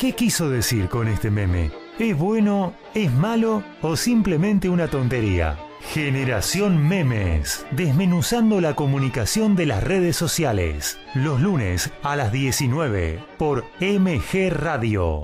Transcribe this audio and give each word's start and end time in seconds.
¿Qué 0.00 0.12
quiso 0.12 0.48
decir 0.48 0.88
con 0.88 1.08
este 1.08 1.30
meme? 1.30 1.70
¿Es 1.98 2.16
bueno, 2.16 2.72
es 2.94 3.12
malo 3.12 3.62
o 3.82 3.96
simplemente 3.96 4.70
una 4.70 4.88
tontería? 4.88 5.58
Generación 5.92 6.88
Memes, 6.88 7.66
desmenuzando 7.72 8.62
la 8.62 8.74
comunicación 8.74 9.56
de 9.56 9.66
las 9.66 9.84
redes 9.84 10.16
sociales, 10.16 10.96
los 11.14 11.42
lunes 11.42 11.92
a 12.02 12.16
las 12.16 12.32
19 12.32 13.22
por 13.36 13.66
MG 13.78 14.48
Radio. 14.48 15.20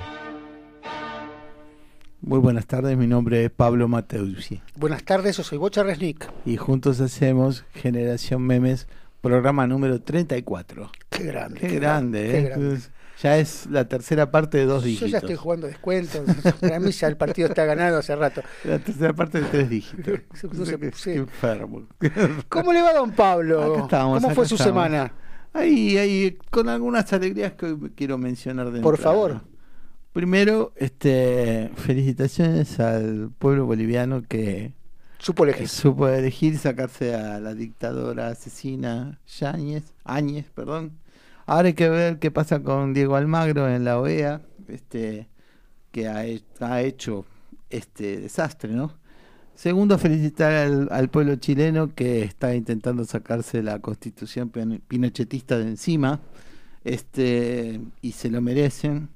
Muy 2.20 2.38
buenas 2.40 2.66
tardes, 2.66 2.98
mi 2.98 3.06
nombre 3.06 3.46
es 3.46 3.50
Pablo 3.50 3.88
Mateusi 3.88 4.61
Buenas 4.77 5.04
tardes, 5.04 5.38
yo 5.38 5.43
soy 5.43 5.56
Bocha 5.56 5.84
Resnick. 5.84 6.30
y 6.45 6.58
juntos 6.58 7.00
hacemos 7.00 7.64
Generación 7.72 8.43
Memes, 8.43 8.88
programa 9.22 9.66
número 9.66 10.02
34. 10.02 10.90
Qué 11.08 11.24
grande. 11.24 11.61
Qué 11.61 11.68
grande, 11.77 12.22
qué 12.30 12.38
¿eh? 12.38 12.43
grande. 12.43 12.79
Ya 13.23 13.39
es 13.39 13.67
la 13.71 13.89
tercera 13.89 14.30
parte 14.30 14.59
de 14.59 14.67
dos 14.67 14.82
Yo 14.82 14.89
dígitos. 14.89 15.11
ya 15.11 15.19
estoy 15.19 15.37
jugando 15.37 15.67
descuentos. 15.67 16.21
Para 16.61 16.79
mí 16.81 16.90
ya 16.93 17.07
el 17.09 17.17
partido 17.17 17.49
está 17.49 17.64
ganado 17.64 17.99
hace 17.99 18.14
rato. 18.14 18.43
La 18.64 18.79
tercera 18.79 19.14
parte 19.14 19.40
de 19.40 19.46
tres 19.49 19.71
dígitos. 19.71 20.21
No 20.53 20.64
Qué- 20.64 20.93
sí. 20.95 21.11
enfermo. 21.13 21.87
¿Cómo 22.50 22.73
le 22.75 22.82
va, 22.82 22.93
don 22.93 23.13
Pablo? 23.13 23.63
Acá 23.75 23.82
estamos, 23.85 24.14
¿Cómo 24.18 24.26
acá 24.29 24.35
fue 24.35 24.46
su 24.46 24.54
estamos. 24.57 24.85
semana? 24.85 25.13
Ahí, 25.54 25.96
ahí, 25.96 26.37
con 26.50 26.68
algunas 26.68 27.11
alegrías 27.14 27.54
que 27.54 27.67
hoy 27.67 27.93
quiero 27.95 28.18
mencionar 28.18 28.71
de 28.71 28.81
Por 28.82 28.99
favor. 28.99 29.40
Primero, 30.12 30.73
este, 30.76 31.71
felicitaciones 31.76 32.78
al 32.81 33.31
pueblo 33.39 33.64
boliviano 33.67 34.23
que 34.23 34.73
Supo 35.19 35.45
elegir. 35.45 35.69
supo 35.69 36.09
elegir 36.09 36.59
sacarse 36.59 37.14
a 37.14 37.41
la 37.41 37.55
dictadora 37.55 38.28
asesina 38.28 39.19
Yáñez, 39.39 39.95
Áñez, 40.05 40.47
perdón. 40.55 40.92
Ahora 41.47 41.69
hay 41.69 41.75
que 41.75 41.89
ver 41.89 42.19
qué 42.19 42.31
pasa 42.31 42.62
con 42.62 42.92
Diego 42.92 43.17
Almagro 43.17 43.69
en 43.69 43.84
la 43.84 44.00
OEA, 44.00 44.42
este, 44.69 45.28
que 45.92 46.09
ha, 46.09 46.25
ha 46.61 46.83
hecho 46.83 47.25
este 47.70 48.20
desastre, 48.20 48.73
¿no? 48.73 48.98
Segundo, 49.55 49.97
felicitar 49.98 50.53
al, 50.91 51.09
pueblo 51.09 51.37
chileno 51.37 51.95
que 51.95 52.23
está 52.23 52.55
intentando 52.55 53.05
sacarse 53.07 53.62
la 53.62 53.79
constitución 53.81 54.51
pin- 54.53 54.83
pinochetista 54.87 55.57
de 55.59 55.69
encima, 55.69 56.20
este, 56.85 57.81
y 58.03 58.13
se 58.13 58.29
lo 58.31 58.42
merecen. 58.42 59.09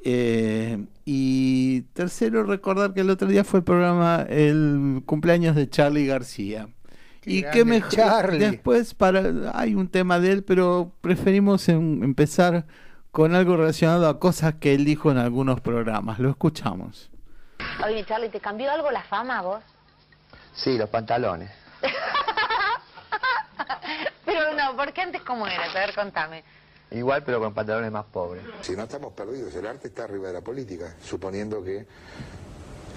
Eh, 0.00 0.86
y 1.04 1.82
tercero, 1.94 2.44
recordar 2.44 2.92
que 2.94 3.00
el 3.00 3.10
otro 3.10 3.28
día 3.28 3.44
fue 3.44 3.60
el 3.60 3.64
programa, 3.64 4.26
el 4.28 5.02
cumpleaños 5.06 5.56
de 5.56 5.68
Charlie 5.70 6.06
García. 6.06 6.68
Y 7.26 7.42
qué 7.50 7.64
mejor. 7.64 7.90
Charlie. 7.90 8.38
Después, 8.38 8.94
para, 8.94 9.22
hay 9.54 9.74
un 9.74 9.88
tema 9.88 10.20
de 10.20 10.32
él, 10.32 10.44
pero 10.44 10.92
preferimos 11.00 11.68
em- 11.68 12.02
empezar 12.04 12.66
con 13.10 13.34
algo 13.34 13.56
relacionado 13.56 14.08
a 14.08 14.18
cosas 14.20 14.54
que 14.54 14.74
él 14.74 14.84
dijo 14.84 15.10
en 15.10 15.18
algunos 15.18 15.60
programas. 15.60 16.18
Lo 16.18 16.30
escuchamos. 16.30 17.10
Oye, 17.84 18.04
Charlie, 18.06 18.28
¿te 18.28 18.40
cambió 18.40 18.70
algo 18.70 18.90
la 18.90 19.02
fama 19.02 19.38
a 19.38 19.42
vos? 19.42 19.62
Sí, 20.54 20.78
los 20.78 20.88
pantalones. 20.88 21.50
Pero 24.24 24.54
no, 24.54 24.76
porque 24.76 25.00
antes 25.00 25.22
cómo 25.22 25.46
eras? 25.46 25.74
A 25.74 25.78
ver, 25.80 25.94
contame. 25.94 26.44
Igual, 26.90 27.24
pero 27.24 27.40
con 27.40 27.52
pantalones 27.52 27.90
más 27.90 28.04
pobres. 28.04 28.44
Si 28.60 28.76
no 28.76 28.84
estamos 28.84 29.12
perdidos, 29.12 29.52
el 29.56 29.66
arte 29.66 29.88
está 29.88 30.04
arriba 30.04 30.28
de 30.28 30.34
la 30.34 30.40
política, 30.40 30.94
suponiendo 31.02 31.62
que 31.64 31.84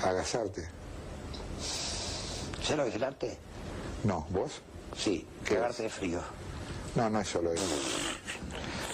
hagas 0.04 0.36
arte. 0.36 0.68
¿Sabes 2.62 2.78
lo 2.78 2.84
que 2.84 2.90
es 2.90 2.96
el 2.96 3.04
arte? 3.04 3.38
No, 4.03 4.25
¿vos? 4.30 4.61
Sí, 4.97 5.25
¿Qué 5.45 5.55
cagarte 5.55 5.83
de 5.83 5.89
frío. 5.89 6.19
No, 6.95 7.09
no 7.09 7.22
es 7.22 7.28
solo 7.28 7.53
eso. 7.53 7.64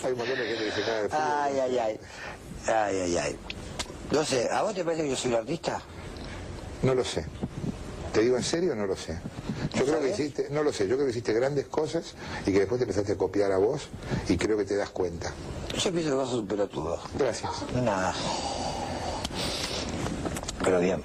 Hay 0.03 0.11
un 0.11 0.17
montón 0.17 0.37
de 0.37 0.45
gente 0.45 0.65
que 0.65 0.71
se 0.71 0.81
caga 0.81 1.01
de 1.03 1.09
frío. 1.09 1.21
Ay, 1.21 1.59
ay, 1.59 1.77
ay. 1.77 1.99
Ay, 2.67 2.99
ay, 3.01 3.17
ay. 3.17 3.35
No 4.11 4.23
sé, 4.23 4.49
¿a 4.51 4.61
vos 4.61 4.73
te 4.73 4.83
parece 4.83 5.03
que 5.03 5.09
yo 5.09 5.15
soy 5.15 5.31
un 5.31 5.37
artista? 5.37 5.81
No 6.83 6.93
lo 6.93 7.03
sé. 7.03 7.25
Te 8.13 8.21
digo 8.21 8.37
en 8.37 8.43
serio, 8.43 8.75
no 8.75 8.85
lo 8.85 8.95
sé. 8.95 9.19
Yo 9.73 9.83
creo 9.83 9.99
que 9.99 10.09
hiciste, 10.09 10.47
no 10.51 10.63
lo 10.63 10.71
sé, 10.71 10.87
yo 10.87 10.95
creo 10.95 11.05
que 11.05 11.11
hiciste 11.11 11.33
grandes 11.33 11.67
cosas 11.67 12.13
y 12.45 12.51
que 12.51 12.59
después 12.59 12.79
te 12.79 12.83
empezaste 12.83 13.13
a 13.13 13.17
copiar 13.17 13.51
a 13.51 13.57
vos 13.57 13.89
y 14.29 14.37
creo 14.37 14.57
que 14.57 14.63
te 14.63 14.75
das 14.75 14.89
cuenta. 14.91 15.33
Yo 15.77 15.91
pienso 15.91 16.11
que 16.11 16.15
vos 16.15 16.29
sos 16.29 16.39
un 16.39 16.47
pelotudo. 16.47 16.99
Gracias. 17.17 17.51
Nada. 17.83 18.13
Pero 20.65 20.79
bien. 20.79 21.01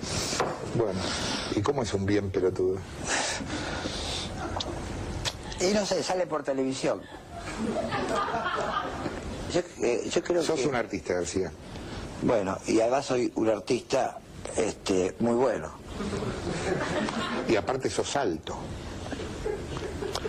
Bueno, 0.75 0.99
¿y 1.55 1.61
cómo 1.61 1.83
es 1.83 1.93
un 1.93 2.07
bien 2.07 2.31
pelotudo? 2.31 2.79
Y 5.61 5.75
no 5.75 5.85
sé, 5.85 6.03
sale 6.03 6.27
por 6.27 6.43
televisión. 6.43 7.03
Yo, 9.53 9.61
eh, 9.83 10.09
yo 10.11 10.23
creo 10.23 10.43
Sos 10.43 10.61
que... 10.61 10.67
un 10.67 10.75
artista, 10.75 11.13
García. 11.13 11.53
Bueno, 12.23 12.57
y 12.67 12.81
además 12.81 13.05
soy 13.05 13.31
un 13.35 13.51
artista 13.51 14.19
este, 14.57 15.15
muy 15.19 15.35
bueno. 15.35 15.73
Y 17.47 17.57
aparte 17.57 17.91
sos 17.91 18.17
alto. 18.17 18.57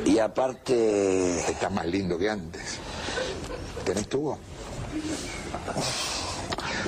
Y 0.05 0.19
aparte... 0.19 1.39
Estás 1.49 1.71
más 1.71 1.85
lindo 1.85 2.17
que 2.17 2.29
antes. 2.29 2.79
¿Tenés 3.85 4.09
tubo? 4.09 4.37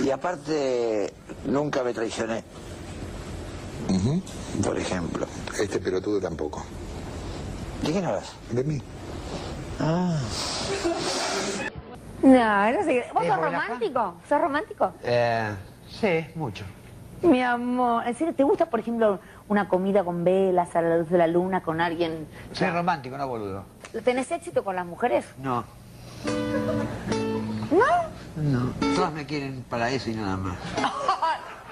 Y 0.01 0.09
aparte 0.09 1.13
nunca 1.45 1.83
me 1.83 1.93
traicioné, 1.93 2.43
por 4.63 4.77
ejemplo. 4.77 5.27
Este 5.59 5.79
pelotudo 5.79 6.19
tampoco. 6.19 6.63
¿De 7.81 7.91
quién 7.91 8.05
hablas? 8.05 8.33
De 8.51 8.63
mí. 8.63 8.81
Ah. 9.79 10.17
No, 12.21 12.71
no 12.71 12.83
sé. 12.83 13.05
¿Vos 13.13 13.23
¿Es 13.23 13.29
sos 13.29 13.37
romántico? 13.37 14.13
¿Sos 14.27 14.41
romántico? 14.41 14.93
Eh, 15.03 15.53
sí, 15.89 16.25
mucho. 16.35 16.63
Mi 17.21 17.41
amor, 17.41 18.05
¿en 18.07 18.15
serio 18.15 18.33
te 18.33 18.43
gusta, 18.43 18.65
por 18.69 18.79
ejemplo, 18.79 19.19
una 19.47 19.67
comida 19.69 20.03
con 20.03 20.23
velas 20.23 20.75
a 20.75 20.81
la 20.81 20.97
luz 20.97 21.09
de 21.09 21.17
la 21.17 21.27
luna 21.27 21.61
con 21.61 21.79
alguien? 21.79 22.27
Soy 22.51 22.69
romántico, 22.69 23.17
no 23.17 23.27
boludo. 23.27 23.63
¿Tenés 24.03 24.31
éxito 24.31 24.63
con 24.63 24.75
las 24.75 24.85
mujeres? 24.85 25.25
No, 25.37 25.63
¿No? 27.71 27.85
No. 28.35 28.73
Todas 28.95 29.13
me 29.13 29.25
quieren 29.25 29.63
para 29.69 29.89
eso 29.89 30.09
y 30.09 30.15
nada 30.15 30.37
más. 30.37 30.57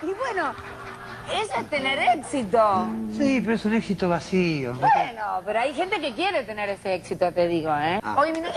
Y 0.04 0.08
bueno, 0.16 0.52
eso 1.32 1.60
es 1.60 1.70
tener 1.70 2.00
éxito. 2.18 2.88
Sí, 3.16 3.40
pero 3.40 3.54
es 3.54 3.64
un 3.66 3.76
éxito 3.76 4.10
vacío. 4.10 4.74
Bueno, 4.74 5.42
pero 5.46 5.60
hay 5.60 5.76
gente 5.76 6.02
que 6.02 6.16
quiere 6.16 6.44
tener 6.44 6.70
ese 6.70 6.96
éxito, 6.96 7.32
te 7.32 7.48
digo, 7.48 7.70
¿eh? 7.78 8.00
Ah. 8.02 8.16
Hoy 8.18 8.32
mi 8.32 8.40
no- 8.42 8.50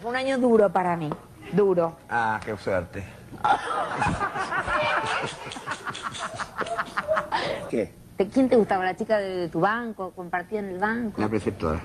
fue 0.00 0.10
un 0.10 0.16
año 0.16 0.38
duro 0.38 0.72
para 0.72 0.96
mí. 0.96 1.10
Duro. 1.52 1.94
Ah, 2.08 2.40
qué 2.42 2.56
suerte. 2.56 3.04
¿Qué? 7.68 7.92
¿De 8.18 8.28
¿Quién 8.28 8.48
te 8.48 8.56
gustaba? 8.56 8.84
¿La 8.84 8.96
chica 8.96 9.18
de, 9.18 9.36
de 9.36 9.48
tu 9.48 9.60
banco? 9.60 10.10
¿Compartían 10.12 10.66
el 10.70 10.78
banco? 10.78 11.20
La 11.20 11.28
preceptora. 11.28 11.80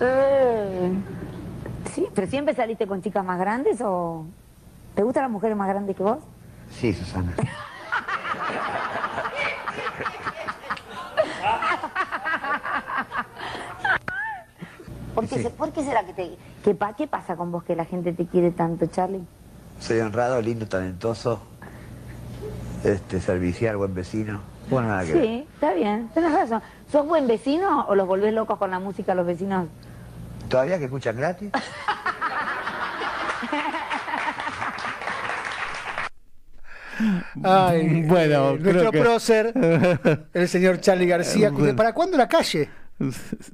Eh, 0.00 0.92
Sí, 1.94 2.06
pero 2.14 2.26
siempre 2.26 2.54
saliste 2.54 2.86
con 2.86 3.00
chicas 3.00 3.24
más 3.24 3.38
grandes 3.38 3.80
o... 3.80 4.26
¿Te 4.96 5.02
gustan 5.04 5.22
las 5.24 5.30
mujeres 5.30 5.56
más 5.56 5.68
grandes 5.68 5.94
que 5.94 6.02
vos? 6.02 6.18
Sí, 6.70 6.92
Susana. 6.92 7.32
¿Por 15.14 15.26
qué, 15.26 15.42
se- 15.42 15.50
por 15.50 15.72
qué 15.72 15.82
será 15.82 16.04
que 16.04 16.12
te... 16.12 16.36
Que, 16.62 16.74
pa- 16.74 16.94
¿Qué 16.94 17.06
pasa 17.06 17.36
con 17.36 17.50
vos 17.50 17.64
que 17.64 17.74
la 17.74 17.84
gente 17.86 18.12
te 18.12 18.26
quiere 18.26 18.50
tanto, 18.50 18.86
Charlie? 18.86 19.22
Soy 19.80 20.00
honrado, 20.00 20.40
lindo, 20.42 20.66
talentoso. 20.66 21.40
Este, 22.84 23.20
servicial, 23.20 23.76
buen 23.78 23.94
vecino. 23.94 24.40
Bueno, 24.68 24.88
nada 24.88 25.04
que 25.04 25.14
ver. 25.14 25.22
Sí, 25.22 25.48
está 25.54 25.72
bien, 25.72 26.08
tenés 26.12 26.32
razón. 26.32 26.60
¿Sos 26.92 27.06
buen 27.06 27.26
vecino 27.26 27.86
o 27.88 27.94
los 27.94 28.06
volvés 28.06 28.34
locos 28.34 28.58
con 28.58 28.70
la 28.70 28.78
música 28.78 29.14
los 29.14 29.26
vecinos? 29.26 29.66
¿Todavía 30.50 30.78
que 30.78 30.84
escuchan 30.84 31.16
gratis? 31.16 31.50
Ay, 37.42 38.02
Bueno, 38.06 38.52
eh, 38.52 38.58
creo 38.60 38.72
nuestro 38.72 38.92
que- 38.92 39.00
prócer, 39.00 40.26
el 40.32 40.48
señor 40.48 40.80
Charlie 40.80 41.06
García. 41.06 41.50
Bueno. 41.50 41.76
¿Para 41.76 41.92
cuándo 41.92 42.16
la 42.16 42.28
calle? 42.28 42.68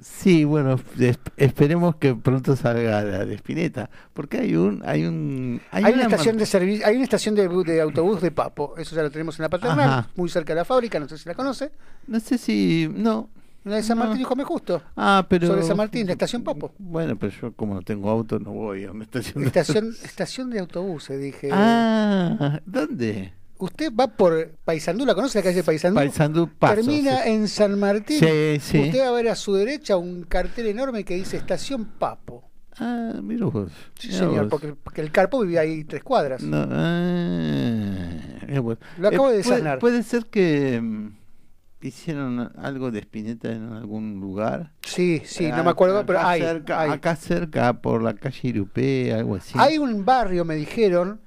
Sí, 0.00 0.44
bueno, 0.44 0.78
es- 1.00 1.18
esperemos 1.36 1.96
que 1.96 2.14
pronto 2.14 2.54
salga 2.54 3.02
la 3.02 3.24
de 3.24 3.34
Spinetta, 3.34 3.90
porque 4.12 4.38
hay 4.38 4.54
un, 4.54 4.82
hay 4.86 5.04
un, 5.04 5.60
Hay, 5.72 5.82
una 5.82 5.92
una 5.94 6.02
estación 6.04 6.36
de 6.36 6.46
servicio, 6.46 6.86
hay 6.86 6.94
una 6.94 7.02
estación 7.04 7.34
de, 7.34 7.80
autobús 7.80 8.20
de 8.22 8.30
Papo, 8.30 8.74
eso 8.78 8.94
ya 8.94 9.02
lo 9.02 9.10
tenemos 9.10 9.36
en 9.40 9.42
la 9.42 9.48
paternal, 9.48 9.88
Ajá. 9.88 10.08
muy 10.14 10.28
cerca 10.28 10.52
de 10.54 10.60
la 10.60 10.64
fábrica, 10.64 11.00
no 11.00 11.08
sé 11.08 11.18
si 11.18 11.28
la 11.28 11.34
conoce. 11.34 11.72
no 12.06 12.20
sé 12.20 12.38
si, 12.38 12.88
no, 12.94 13.30
La 13.64 13.76
de 13.76 13.82
San 13.82 13.96
No. 13.98 14.04
Martín 14.04 14.22
y 14.22 14.24
Come 14.24 14.44
Justo. 14.44 14.82
ah, 14.96 15.24
pero 15.28 15.46
Sobre 15.46 15.62
San 15.62 15.76
Martín, 15.76 16.06
la 16.06 16.12
estación 16.12 16.42
Papo. 16.42 16.72
Bueno, 16.78 17.16
pero 17.16 17.32
yo 17.40 17.52
como 17.52 17.74
no 17.74 17.82
tengo 17.82 18.10
auto 18.10 18.38
no 18.40 18.50
voy 18.52 18.84
a 18.84 18.90
una 18.90 19.04
estación. 19.04 19.40
de- 19.42 19.46
Estación, 19.46 19.94
estación 20.02 20.50
de 20.50 20.58
autobuses, 20.60 21.20
dije. 21.20 21.48
Ah, 21.52 22.60
¿dónde? 22.66 23.32
Usted 23.58 23.92
va 23.94 24.08
por 24.08 24.50
Paysandú, 24.64 25.06
¿la 25.06 25.14
conoce 25.14 25.38
la 25.38 25.44
calle 25.44 25.62
Paysandú? 25.62 25.94
Paysandú 25.94 26.48
Paso. 26.58 26.74
Termina 26.74 27.22
sí. 27.22 27.30
en 27.30 27.46
San 27.46 27.78
Martín. 27.78 28.18
Sí, 28.18 28.58
sí. 28.60 28.80
Usted 28.86 29.00
va 29.02 29.08
a 29.08 29.12
ver 29.12 29.28
a 29.28 29.36
su 29.36 29.54
derecha 29.54 29.96
un 29.96 30.24
cartel 30.24 30.66
enorme 30.66 31.04
que 31.04 31.14
dice 31.14 31.36
Estación 31.36 31.84
Papo. 31.84 32.50
Ah, 32.80 33.12
mira 33.22 33.46
vos. 33.46 33.70
Sí, 34.00 34.08
mirá 34.08 34.18
señor, 34.18 34.40
vos. 34.44 34.50
porque, 34.50 34.74
porque 34.74 35.00
el 35.02 35.12
Carpo 35.12 35.40
vivía 35.42 35.60
ahí 35.60 35.84
tres 35.84 36.02
cuadras. 36.02 36.42
No, 36.42 36.66
ah. 36.68 38.08
Lo 38.98 39.08
acabo 39.08 39.30
de 39.30 39.34
puede- 39.34 39.36
desanar. 39.36 39.78
Puede, 39.78 40.02
ser 40.02 40.26
que 40.26 40.80
mm, 40.80 41.08
hicieron 41.88 42.52
algo 42.58 42.90
de 42.90 43.00
Spinetta 43.00 43.50
en 43.52 43.72
algún 43.72 44.20
lugar. 44.20 44.72
Sí, 44.82 45.22
sí, 45.24 45.48
no 45.50 45.64
me 45.64 45.70
acuerdo, 45.70 46.04
pero 46.06 46.20
acá 46.20 46.30
hay. 46.30 46.40
cerca, 46.40 46.80
hay. 46.80 46.90
acá 46.90 47.16
cerca, 47.16 47.72
por 47.80 48.02
la 48.02 48.14
calle 48.14 48.40
Irupé, 48.48 49.12
algo 49.14 49.36
así. 49.36 49.54
Hay 49.58 49.78
un 49.78 50.04
barrio, 50.04 50.44
me 50.44 50.54
dijeron, 50.54 51.20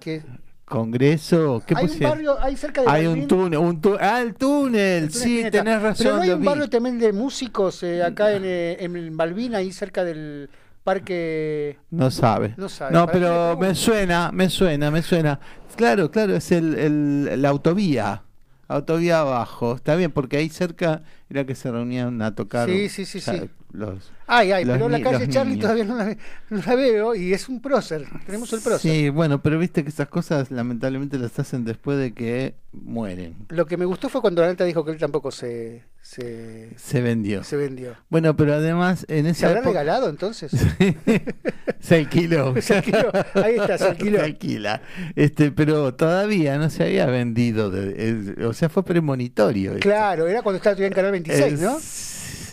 que 0.00 0.22
Congreso, 0.64 1.62
¿qué 1.66 1.74
hay 1.76 1.86
un 1.86 1.98
barrio, 2.00 2.36
hay 2.40 2.56
cerca 2.56 2.80
de 2.82 2.88
Hay 2.88 3.06
Berlín, 3.06 3.22
un 3.22 3.28
túnel, 3.28 3.58
un 3.58 3.80
tú- 3.80 3.96
ah, 4.00 4.22
el 4.22 4.34
túnel, 4.34 5.04
el 5.04 5.08
túnel 5.10 5.12
sí, 5.12 5.34
Spinetta. 5.36 5.50
tenés 5.58 5.82
razón. 5.82 6.04
Pero 6.04 6.16
no 6.16 6.22
hay 6.22 6.30
un 6.30 6.40
vi. 6.40 6.46
barrio 6.46 6.70
también 6.70 6.98
de 6.98 7.12
músicos 7.12 7.82
eh, 7.82 8.02
acá 8.02 8.32
en, 8.32 8.42
eh, 8.44 8.76
en 8.80 9.16
Balbina, 9.16 9.58
ahí 9.58 9.70
cerca 9.70 10.02
del 10.02 10.48
parque. 10.82 11.78
No 11.90 12.10
sabe. 12.10 12.54
No 12.56 12.68
sabe, 12.68 12.92
No, 12.92 13.06
pero 13.06 13.56
me 13.58 13.74
suena, 13.74 14.30
me 14.32 14.48
suena, 14.48 14.90
me 14.90 15.02
suena. 15.02 15.38
Claro, 15.76 16.10
claro, 16.10 16.34
es 16.36 16.50
el, 16.52 16.74
el- 16.78 17.42
la 17.42 17.48
autovía. 17.50 18.22
Autovía 18.74 19.20
abajo. 19.20 19.74
Está 19.74 19.96
bien, 19.96 20.12
porque 20.12 20.36
ahí 20.36 20.48
cerca 20.48 21.02
era 21.28 21.44
que 21.44 21.54
se 21.54 21.70
reunían 21.70 22.22
a 22.22 22.34
tocar. 22.34 22.68
Sí, 22.68 22.88
sí, 22.88 23.04
sí, 23.04 23.20
sí. 23.20 23.50
Los, 23.72 24.12
Ay, 24.26 24.52
ay, 24.52 24.64
Los 24.66 24.74
pero 24.76 24.88
la 24.90 25.00
calle 25.02 25.28
Charlie 25.28 25.52
niños. 25.54 25.62
todavía 25.62 25.84
no 25.84 25.96
la, 25.96 26.16
no 26.50 26.62
la 26.66 26.74
veo 26.74 27.14
y 27.14 27.32
es 27.32 27.48
un 27.48 27.60
prócer. 27.62 28.06
Tenemos 28.26 28.52
el 28.52 28.60
prócer. 28.60 28.90
Sí, 28.92 29.08
bueno, 29.08 29.40
pero 29.42 29.58
viste 29.58 29.82
que 29.82 29.88
esas 29.88 30.08
cosas 30.08 30.50
lamentablemente 30.50 31.18
las 31.18 31.38
hacen 31.38 31.64
después 31.64 31.98
de 31.98 32.12
que 32.12 32.54
mueren. 32.72 33.34
Lo 33.48 33.64
que 33.66 33.76
me 33.78 33.84
gustó 33.86 34.08
fue 34.10 34.20
cuando 34.20 34.42
la 34.42 34.48
neta 34.48 34.64
dijo 34.64 34.84
que 34.84 34.90
él 34.92 34.98
tampoco 34.98 35.30
se, 35.30 35.84
se, 36.02 36.70
Se 36.76 37.00
vendió. 37.00 37.44
se 37.44 37.56
vendió. 37.56 37.94
Bueno, 38.10 38.36
pero 38.36 38.54
además 38.54 39.06
en 39.08 39.24
¿Se 39.24 39.30
esa 39.30 39.46
habrá 39.48 39.60
época- 39.60 39.80
regalado 39.80 40.08
entonces? 40.10 40.50
se 41.80 41.94
alquiló. 41.96 42.54
Se 42.60 42.74
alquiló. 42.76 43.10
Ahí 43.34 43.56
está, 43.56 43.78
se 43.78 43.84
alquiló. 43.88 44.20
alquila. 44.22 44.82
Este, 45.16 45.50
pero 45.50 45.94
todavía 45.94 46.58
no 46.58 46.70
se 46.70 46.84
había 46.84 47.06
vendido, 47.06 47.70
de- 47.70 48.34
es- 48.36 48.44
o 48.44 48.52
sea, 48.52 48.68
fue 48.68 48.84
premonitorio. 48.84 49.70
esto. 49.72 49.80
Claro, 49.82 50.28
era 50.28 50.42
cuando 50.42 50.58
estaba 50.58 50.76
en 50.78 50.92
Canal 50.92 51.12
26, 51.12 51.60
¿no? 51.60 51.78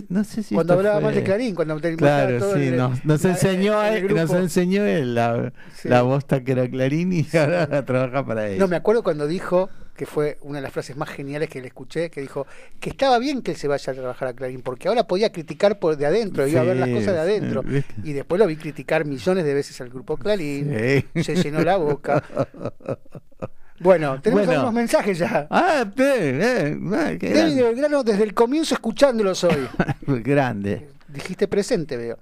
No 0.10 0.24
sé 0.24 0.44
si 0.44 0.56
Cuando 0.56 0.74
hablaba 0.74 1.02
fue- 1.02 1.14
de 1.14 1.24
Clarín, 1.24 1.56
cuando 1.56 1.80
te 1.80 1.96
Claro, 1.96 2.40
todo 2.40 2.56
sí, 2.56 2.68
el- 2.68 2.78
nos, 2.78 3.04
nos 3.06 3.24
la- 3.24 3.30
enseñó, 3.32 3.84
el 3.84 4.14
nos 4.16 4.32
enseñó 4.32 4.84
él 4.86 5.16
la, 5.16 5.52
Sí. 5.76 5.88
la 5.90 6.02
bosta 6.02 6.44
que 6.44 6.52
era 6.54 6.68
Clarín 6.70 7.14
y 7.14 7.26
ahora 7.38 7.86
trabaja 7.86 8.26
para 8.26 8.48
él. 8.48 8.58
No, 8.60 8.68
me 8.68 8.76
acuerdo 8.76 9.04
cuando 9.04 9.28
dijo, 9.28 9.70
que 9.96 10.06
fue 10.06 10.38
una 10.44 10.60
de 10.60 10.62
las 10.62 10.72
frases 10.72 10.96
más 10.96 11.10
geniales 11.10 11.50
que 11.50 11.60
le 11.60 11.68
escuché, 11.68 12.10
que 12.10 12.22
dijo 12.22 12.48
que 12.80 12.90
estaba 12.90 13.20
bien 13.20 13.42
que 13.42 13.52
él 13.52 13.58
se 13.58 13.68
vaya 13.68 13.92
a 13.92 13.96
trabajar 13.96 14.30
a 14.30 14.34
Clarín, 14.34 14.62
porque 14.62 14.88
ahora 14.88 15.06
podía 15.06 15.30
criticar 15.32 15.78
por 15.78 15.98
de 15.98 16.06
adentro, 16.06 16.48
iba 16.48 16.62
a 16.62 16.64
ver 16.64 16.78
las 16.78 16.88
cosas 16.90 17.14
de 17.16 17.20
adentro. 17.20 17.64
Y 18.04 18.14
después 18.14 18.40
lo 18.40 18.48
vi 18.48 18.56
criticar 18.56 19.04
millones 19.06 19.44
de 19.44 19.54
veces 19.54 19.82
al 19.82 19.90
grupo 19.90 20.16
Clarín, 20.18 20.74
se 21.22 21.36
llenó 21.36 21.62
la 21.62 21.76
boca. 21.78 22.24
Bueno, 23.80 24.20
tenemos 24.22 24.46
Bueno. 24.46 24.62
algunos 24.62 24.74
mensajes 24.74 25.18
ya. 25.18 25.48
Ah, 25.50 25.86
eh, 25.98 26.78
ah, 26.94 27.12
qué 27.20 27.34
David. 27.34 27.62
Belgrano, 27.64 28.04
desde 28.04 28.24
el 28.24 28.34
comienzo 28.34 28.76
escuchándolos 28.76 29.44
hoy. 29.44 29.68
grande. 30.08 30.90
Dijiste 31.08 31.48
presente, 31.48 31.98
veo. 31.98 32.18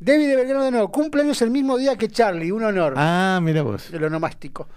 David 0.00 0.28
de 0.28 0.36
Belgrano 0.36 0.64
de 0.64 0.70
nuevo, 0.70 0.90
cumpleaños 0.90 1.40
el 1.42 1.50
mismo 1.50 1.76
día 1.78 1.96
que 1.96 2.08
Charlie, 2.08 2.50
un 2.52 2.62
honor. 2.64 2.94
Ah, 2.96 3.40
mira 3.42 3.62
vos. 3.62 3.90
de 3.90 3.98
lo 3.98 4.08
nomástico. 4.10 4.68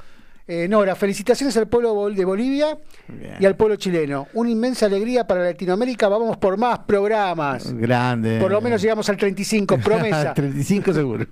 Eh, 0.50 0.66
Nora, 0.70 0.96
felicitaciones 0.96 1.58
al 1.58 1.68
pueblo 1.68 2.10
de 2.10 2.24
Bolivia 2.24 2.78
Bien. 3.10 3.36
y 3.38 3.46
al 3.46 3.58
pueblo 3.58 3.76
chileno. 3.76 4.28
Una 4.34 4.50
inmensa 4.50 4.86
alegría 4.86 5.28
para 5.28 5.44
Latinoamérica. 5.44 6.08
Vamos 6.08 6.38
por 6.38 6.56
más 6.56 6.80
programas. 6.80 7.74
Grande. 7.74 8.40
Por 8.40 8.52
lo 8.52 8.62
menos 8.62 8.82
llegamos 8.82 9.10
al 9.10 9.18
35, 9.18 9.78
promesa. 9.84 10.34
35 10.34 10.94
seguro. 10.94 11.26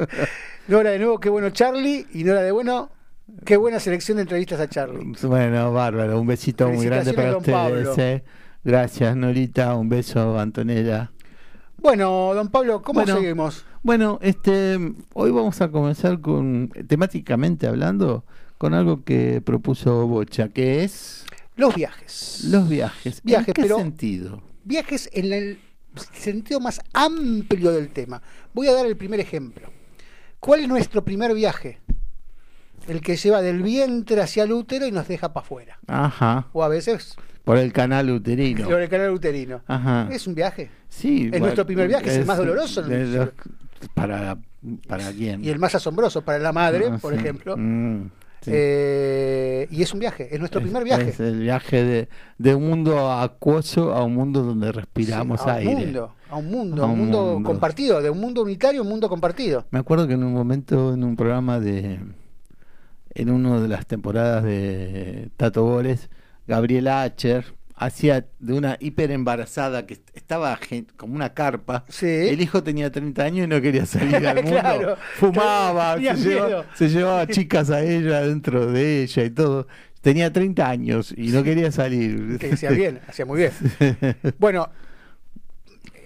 Nora, 0.68 0.90
de 0.90 0.98
nuevo, 1.00 1.18
qué 1.18 1.28
bueno 1.30 1.50
Charlie. 1.50 2.06
Y 2.14 2.22
Nora, 2.22 2.42
de 2.42 2.52
bueno, 2.52 2.90
qué 3.44 3.56
buena 3.56 3.80
selección 3.80 4.16
de 4.16 4.22
entrevistas 4.22 4.60
a 4.60 4.68
Charlie. 4.68 5.12
Bueno, 5.22 5.72
bárbaro. 5.72 6.20
Un 6.20 6.26
besito 6.26 6.68
muy 6.70 6.86
grande 6.86 7.12
para 7.14 7.36
ustedes. 7.36 7.98
Eh. 7.98 8.24
Gracias, 8.64 9.16
Norita. 9.16 9.74
Un 9.74 9.88
beso, 9.88 10.38
Antonella. 10.38 11.12
Bueno, 11.76 12.32
don 12.34 12.48
Pablo, 12.48 12.80
¿cómo 12.82 13.00
Bueno. 13.00 13.16
seguimos? 13.18 13.64
Bueno, 13.82 14.18
este, 14.22 14.78
hoy 15.12 15.30
vamos 15.30 15.60
a 15.60 15.70
comenzar 15.70 16.20
con, 16.22 16.70
temáticamente 16.88 17.66
hablando, 17.66 18.24
con 18.56 18.72
algo 18.72 19.04
que 19.04 19.42
propuso 19.44 20.06
Bocha, 20.06 20.48
que 20.48 20.82
es 20.84 21.26
Los 21.56 21.74
viajes. 21.74 22.44
los 22.48 22.66
viajes. 22.70 23.20
Viajes, 23.22 23.48
¿En 23.48 23.54
qué 23.54 23.62
pero- 23.62 23.76
sentido? 23.76 24.42
Viajes 24.64 25.10
en 25.12 25.30
el 25.34 25.58
sentido 26.14 26.58
más 26.58 26.80
amplio 26.94 27.70
del 27.70 27.90
tema. 27.90 28.22
Voy 28.54 28.66
a 28.68 28.72
dar 28.72 28.86
el 28.86 28.96
primer 28.96 29.20
ejemplo. 29.20 29.68
¿Cuál 30.40 30.60
es 30.60 30.68
nuestro 30.68 31.04
primer 31.04 31.34
viaje? 31.34 31.80
El 32.88 33.00
que 33.00 33.16
lleva 33.16 33.40
del 33.42 33.62
vientre 33.62 34.20
hacia 34.20 34.42
el 34.44 34.52
útero 34.52 34.86
y 34.86 34.92
nos 34.92 35.08
deja 35.08 35.32
para 35.32 35.44
afuera. 35.44 35.78
Ajá, 35.86 36.48
O 36.52 36.62
a 36.62 36.68
veces 36.68 37.16
por 37.44 37.56
el 37.58 37.72
canal 37.72 38.10
uterino. 38.10 38.68
por 38.68 38.80
el 38.80 38.88
canal 38.88 39.10
uterino. 39.12 39.62
Ajá. 39.66 40.08
Es 40.10 40.26
un 40.26 40.34
viaje. 40.34 40.70
Sí, 40.88 41.30
es 41.32 41.40
nuestro 41.40 41.66
primer 41.66 41.88
viaje, 41.88 42.08
es 42.10 42.16
el 42.16 42.26
más 42.26 42.38
doloroso 42.38 42.82
los- 42.82 43.28
para, 43.94 44.36
¿Para 44.88 45.12
quién? 45.12 45.44
Y 45.44 45.50
el 45.50 45.58
más 45.58 45.74
asombroso 45.74 46.22
para 46.22 46.38
la 46.38 46.52
madre, 46.52 46.86
Ah, 46.90 46.98
por 47.00 47.12
sí. 47.12 47.18
ejemplo. 47.20 47.54
Mm, 47.56 48.04
sí. 48.40 48.50
Eh, 48.54 49.68
y 49.70 49.82
es 49.82 49.92
un 49.92 50.00
viaje, 50.00 50.28
es 50.32 50.38
nuestro 50.38 50.60
Es- 50.60 50.64
primer 50.64 50.84
viaje. 50.84 51.10
Es 51.10 51.20
el 51.20 51.40
viaje 51.40 51.84
de, 51.84 52.08
de 52.38 52.54
un 52.54 52.66
mundo 52.68 53.10
acuoso 53.12 53.92
a 53.92 54.02
un 54.04 54.14
mundo 54.14 54.42
donde 54.42 54.72
respiramos 54.72 55.40
Sí, 55.42 55.48
a 55.50 55.54
aire. 55.56 55.74
un 55.74 55.80
mundo, 55.82 56.14
a 56.30 56.36
un 56.36 56.50
mundo, 56.50 56.82
A 56.82 56.86
un 56.86 56.98
mundo, 56.98 57.32
mundo. 57.34 57.48
compartido, 57.50 58.00
de 58.00 58.08
un 58.08 58.20
mundo 58.20 58.40
unitario 58.42 58.80
a 58.80 58.84
un 58.84 58.88
mundo 58.88 59.08
compartido. 59.10 59.66
Me 59.70 59.78
acuerdo 59.80 60.06
que 60.08 60.14
en 60.14 60.24
un 60.24 60.32
momento, 60.32 60.94
en 60.94 61.04
un 61.04 61.14
programa 61.16 61.60
de. 61.60 61.98
En 63.14 63.30
una 63.30 63.60
de 63.60 63.68
las 63.68 63.86
temporadas 63.86 64.42
de 64.44 65.30
Tato 65.36 65.62
Bores, 65.64 66.10
Gabriela 66.46 67.02
Acher 67.02 67.44
hacía 67.76 68.26
de 68.38 68.52
una 68.52 68.76
hiper 68.80 69.10
embarazada 69.10 69.86
que 69.86 69.98
estaba 70.14 70.58
como 70.96 71.14
una 71.14 71.34
carpa. 71.34 71.84
Sí. 71.88 72.06
El 72.06 72.40
hijo 72.40 72.62
tenía 72.62 72.90
30 72.90 73.22
años 73.22 73.44
y 73.46 73.48
no 73.48 73.60
quería 73.60 73.86
salir 73.86 74.16
al 74.26 74.36
mundo. 74.42 74.50
Claro. 74.60 74.96
Fumaba, 75.16 75.96
llevaba, 75.96 76.66
se 76.74 76.88
llevaba 76.88 77.26
chicas 77.26 77.70
a 77.70 77.82
ella 77.82 78.22
dentro 78.22 78.66
de 78.66 79.02
ella 79.02 79.24
y 79.24 79.30
todo. 79.30 79.66
Tenía 80.00 80.32
30 80.32 80.68
años 80.68 81.14
y 81.16 81.28
no 81.28 81.42
quería 81.42 81.72
salir. 81.72 82.38
Que 82.38 82.52
hacía 82.52 82.70
bien, 82.70 83.00
hacía 83.08 83.24
muy 83.26 83.38
bien. 83.38 83.52
Bueno, 84.38 84.68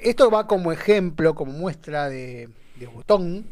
esto 0.03 0.31
va 0.31 0.47
como 0.47 0.73
ejemplo, 0.73 1.35
como 1.35 1.53
muestra 1.53 2.09
de, 2.09 2.49
de 2.79 2.87
botón, 2.87 3.45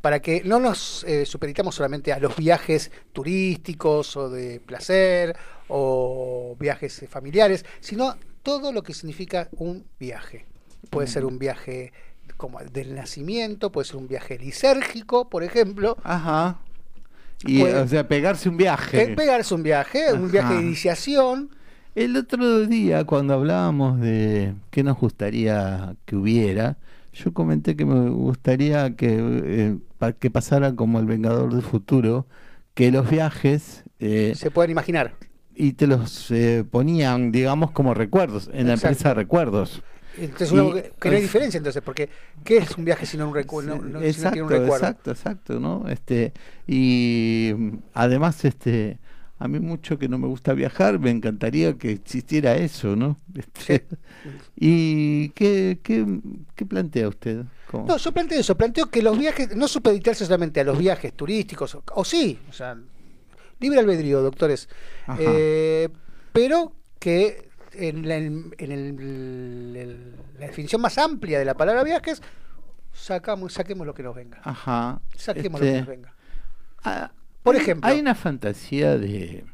para 0.00 0.20
que 0.20 0.42
no 0.44 0.58
nos 0.60 1.04
eh, 1.04 1.26
supeditamos 1.26 1.74
solamente 1.74 2.12
a 2.12 2.18
los 2.18 2.36
viajes 2.36 2.90
turísticos 3.12 4.16
o 4.16 4.30
de 4.30 4.60
placer 4.60 5.36
o 5.68 6.56
viajes 6.58 7.02
eh, 7.02 7.06
familiares, 7.06 7.64
sino 7.80 8.16
todo 8.42 8.72
lo 8.72 8.82
que 8.82 8.94
significa 8.94 9.48
un 9.52 9.84
viaje. 9.98 10.46
Puede 10.88 11.06
ser 11.06 11.24
un 11.24 11.38
viaje 11.38 11.92
como 12.36 12.60
el 12.60 12.70
del 12.72 12.94
nacimiento, 12.94 13.70
puede 13.70 13.86
ser 13.86 13.96
un 13.96 14.08
viaje 14.08 14.38
lisérgico, 14.38 15.28
por 15.28 15.42
ejemplo. 15.44 15.96
Ajá. 16.02 16.58
Y, 17.44 17.60
Puede- 17.60 17.74
o 17.80 17.88
sea, 17.88 18.08
pegarse 18.08 18.48
un 18.48 18.56
viaje. 18.56 19.08
Pegarse 19.14 19.54
un 19.54 19.62
viaje, 19.62 20.12
un 20.12 20.30
viaje 20.30 20.54
de 20.54 20.60
iniciación. 20.60 21.50
El 21.94 22.16
otro 22.16 22.66
día, 22.66 23.04
cuando 23.04 23.34
hablábamos 23.34 24.00
de 24.00 24.54
qué 24.70 24.82
nos 24.82 24.96
gustaría 24.98 25.96
que 26.06 26.16
hubiera, 26.16 26.78
yo 27.12 27.32
comenté 27.34 27.76
que 27.76 27.84
me 27.84 28.10
gustaría 28.10 28.94
que, 28.94 29.16
eh, 29.18 29.76
pa- 30.00 30.14
que 30.14 30.30
pasara 30.32 30.76
como 30.76 31.00
el 31.00 31.06
Vengador 31.06 31.52
del 31.54 31.62
Futuro, 31.62 32.26
que 32.74 32.90
los 32.92 33.10
viajes 33.10 33.84
eh, 34.00 34.34
Se 34.36 34.50
pueden 34.50 34.72
imaginar. 34.72 35.14
y 35.54 35.74
te 35.74 35.86
los 35.86 36.30
eh, 36.30 36.64
ponían, 36.70 37.32
digamos, 37.32 37.70
como 37.72 37.94
recuerdos, 37.94 38.50
en 38.52 38.66
la 38.68 38.74
Exacto. 38.74 38.88
empresa 38.88 39.14
recuerdos. 39.14 39.82
Entonces, 40.12 40.52
Y- 40.52 40.72
que, 40.72 40.92
que 41.00 41.10
no 41.10 41.16
hay 41.16 41.22
diferencia 41.22 41.58
entonces, 41.58 41.82
porque 41.82 42.08
¿qué 42.44 42.58
es 42.58 42.76
un 42.76 42.84
viaje 42.84 43.06
si 43.06 43.16
no 43.16 43.28
un 43.28 43.34
recuerdo? 43.34 43.76
No, 43.76 43.82
no- 44.00 44.00
si 44.00 44.20
no 44.20 44.30
tiene 44.30 44.42
exacto, 44.42 44.44
un 44.44 44.50
recuerdo. 44.50 44.86
exacto, 44.86 45.10
exacto, 45.12 45.60
¿no? 45.60 45.88
Este, 45.88 46.32
y 46.66 47.54
además, 47.94 48.44
este, 48.44 48.98
a 49.38 49.48
mí 49.48 49.60
mucho 49.60 49.98
que 49.98 50.08
no 50.08 50.18
me 50.18 50.26
gusta 50.26 50.52
viajar, 50.54 50.98
me 50.98 51.10
encantaría 51.10 51.78
que 51.78 51.92
existiera 51.92 52.56
eso, 52.56 52.96
¿no? 52.96 53.16
Este, 53.34 53.86
¿Y 54.56 55.30
qué, 55.30 55.80
qué, 55.82 56.06
qué 56.56 56.66
plantea 56.66 57.08
usted? 57.08 57.46
¿Cómo? 57.70 57.86
No, 57.86 57.96
yo 57.96 58.12
planteo 58.12 58.40
eso, 58.40 58.56
planteo 58.56 58.86
que 58.90 59.00
los 59.02 59.16
viajes, 59.18 59.54
no 59.54 59.68
supeditarse 59.68 60.24
solamente 60.24 60.60
a 60.60 60.64
los 60.64 60.76
viajes 60.78 61.12
turísticos, 61.12 61.74
o, 61.76 61.82
o 61.94 62.04
sí, 62.04 62.38
o 62.48 62.52
sea, 62.52 62.76
libre 63.60 63.78
albedrío, 63.78 64.20
doctores. 64.22 64.68
Eh, 65.18 65.88
pero 66.32 66.72
que 66.98 67.48
en, 67.72 68.08
la, 68.08 68.16
en 68.16 68.52
el- 68.58 69.76
el- 69.76 70.14
la 70.38 70.46
definición 70.46 70.80
más 70.80 70.98
amplia 70.98 71.38
de 71.38 71.44
la 71.44 71.54
palabra 71.54 71.84
viajes, 71.84 72.20
sacamos, 72.92 73.52
saquemos 73.52 73.86
lo 73.86 73.94
que 73.94 74.02
nos 74.02 74.14
venga. 74.16 74.40
Ajá. 74.42 75.00
Saquemos 75.16 75.60
lo 75.60 75.66
este, 75.66 75.74
que 75.76 75.80
nos 75.80 75.88
venga. 75.88 76.14
ah, 76.82 77.12
Por 77.42 77.54
hay- 77.54 77.62
ejemplo. 77.62 77.88
Hay 77.88 78.00
una 78.00 78.14
fantasía 78.16 78.98
de, 78.98 79.44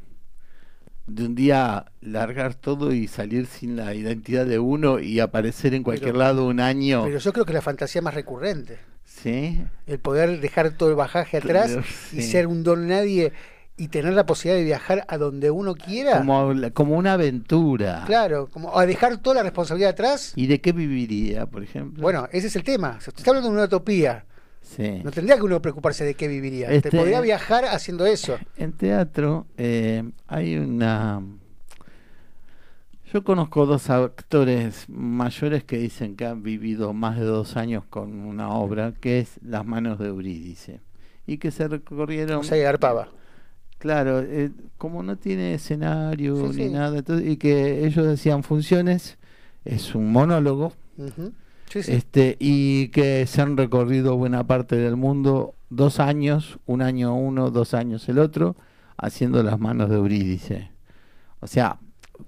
de 1.07 1.25
un 1.25 1.35
día 1.35 1.87
largar 2.01 2.55
todo 2.55 2.93
y 2.93 3.07
salir 3.07 3.47
sin 3.47 3.77
la 3.77 3.95
identidad 3.95 4.45
de 4.47 4.59
uno 4.59 4.99
y 4.99 5.21
aparecer 5.21 5.75
en 5.75 5.83
cualquier 5.83 6.13
Pero- 6.13 6.19
lado 6.25 6.47
un 6.47 6.61
año. 6.61 7.05
Pero 7.05 7.19
yo 7.19 7.33
creo 7.33 7.45
que 7.45 7.53
es 7.53 7.57
la 7.57 7.63
fantasía 7.63 8.03
más 8.03 8.15
recurrente. 8.15 8.79
Sí. 9.05 9.63
El 9.87 9.99
poder 9.99 10.41
dejar 10.41 10.71
todo 10.73 10.91
el 10.91 10.97
bajaje 10.97 11.39
atrás 11.39 11.79
y 12.13 12.23
ser 12.23 12.47
un 12.49 12.63
don 12.65 12.89
nadie 12.89 13.33
y 13.79 13.89
tener 13.89 14.15
la 14.15 14.27
posibilidad 14.27 14.59
de 14.59 14.65
viajar 14.65 15.05
a 15.09 15.19
donde 15.19 15.51
uno 15.51 15.75
quiera. 15.75 16.19
Como, 16.19 16.53
como 16.73 16.97
una 16.97 17.13
aventura. 17.15 18.05
Claro, 18.07 18.49
como 18.49 18.79
a 18.79 18.87
dejar 18.87 19.19
toda 19.19 19.37
la 19.37 19.43
responsabilidad 19.43 19.91
atrás. 19.91 20.33
¿Y 20.35 20.47
de 20.47 20.61
qué 20.61 20.73
viviría, 20.73 21.47
por 21.47 21.63
ejemplo? 21.63 22.03
Bueno, 22.03 22.29
ese 22.33 22.49
es 22.49 22.57
el 22.57 22.65
tema. 22.65 23.01
Se 23.01 23.11
está 23.11 23.31
hablando 23.31 23.49
de 23.51 23.55
una 23.55 23.65
utopía. 23.65 24.25
Sí. 24.67 25.01
No 25.05 25.11
tendría 25.11 25.37
que 25.37 25.43
uno 25.43 25.63
preocuparse 25.63 26.05
de 26.05 26.15
qué 26.15 26.29
viviría. 26.29 26.71
Este- 26.71 26.91
Te 26.91 26.97
podría 26.99 27.21
viajar 27.21 27.65
haciendo 27.67 28.05
eso. 28.07 28.37
En 28.57 28.73
teatro 28.73 29.47
eh, 29.57 30.03
hay 30.27 30.57
una... 30.57 31.23
Yo 33.13 33.23
conozco 33.23 33.67
dos 33.67 33.89
actores 33.89 34.87
mayores 34.89 35.63
que 35.63 35.79
dicen 35.79 36.17
que 36.17 36.27
han 36.27 36.43
vivido 36.43 36.93
más 36.93 37.17
de 37.17 37.25
dos 37.25 37.57
años 37.57 37.85
con 37.89 38.13
una 38.27 38.51
obra 38.51 38.93
que 39.01 39.21
es 39.21 39.39
Las 39.43 39.65
manos 39.65 39.99
de 40.01 40.09
Eurídice 40.09 40.81
y 41.27 41.39
que 41.39 41.51
se 41.53 41.69
recorrieron... 41.69 42.41
O 42.41 42.43
sea, 42.43 42.59
garpaba. 42.63 43.09
Claro, 43.79 44.21
eh, 44.21 44.51
como 44.77 45.03
no 45.05 45.17
tiene 45.17 45.55
escenario 45.55 46.37
Sí, 46.37 46.43
ni 46.59 46.65
sí. 46.67 46.69
nada, 46.71 46.99
entonces- 46.99 47.29
y 47.29 47.37
que 47.37 47.87
ellos 47.87 48.07
decían 48.07 48.43
funciones, 48.43 49.19
es 49.65 49.95
un 49.95 50.11
monólogo. 50.11 50.73
Sí, 51.69 51.83
sí. 51.83 51.93
este 51.93 52.37
y 52.39 52.89
que 52.89 53.27
se 53.27 53.43
han 53.43 53.57
recorrido 53.57 54.17
buena 54.17 54.47
parte 54.47 54.77
del 54.77 54.97
mundo 54.97 55.55
dos 55.69 55.99
años 56.01 56.59
un 56.67 56.81
año 56.83 57.15
uno 57.17 57.51
dos 57.51 57.75
años 57.75 58.09
el 58.09 58.19
otro 58.21 58.57
haciendo 58.97 59.43
las 59.43 59.59
manos 59.59 59.91
de 59.91 59.97
Eurídice 59.97 60.71
o 61.41 61.47
sea 61.47 61.79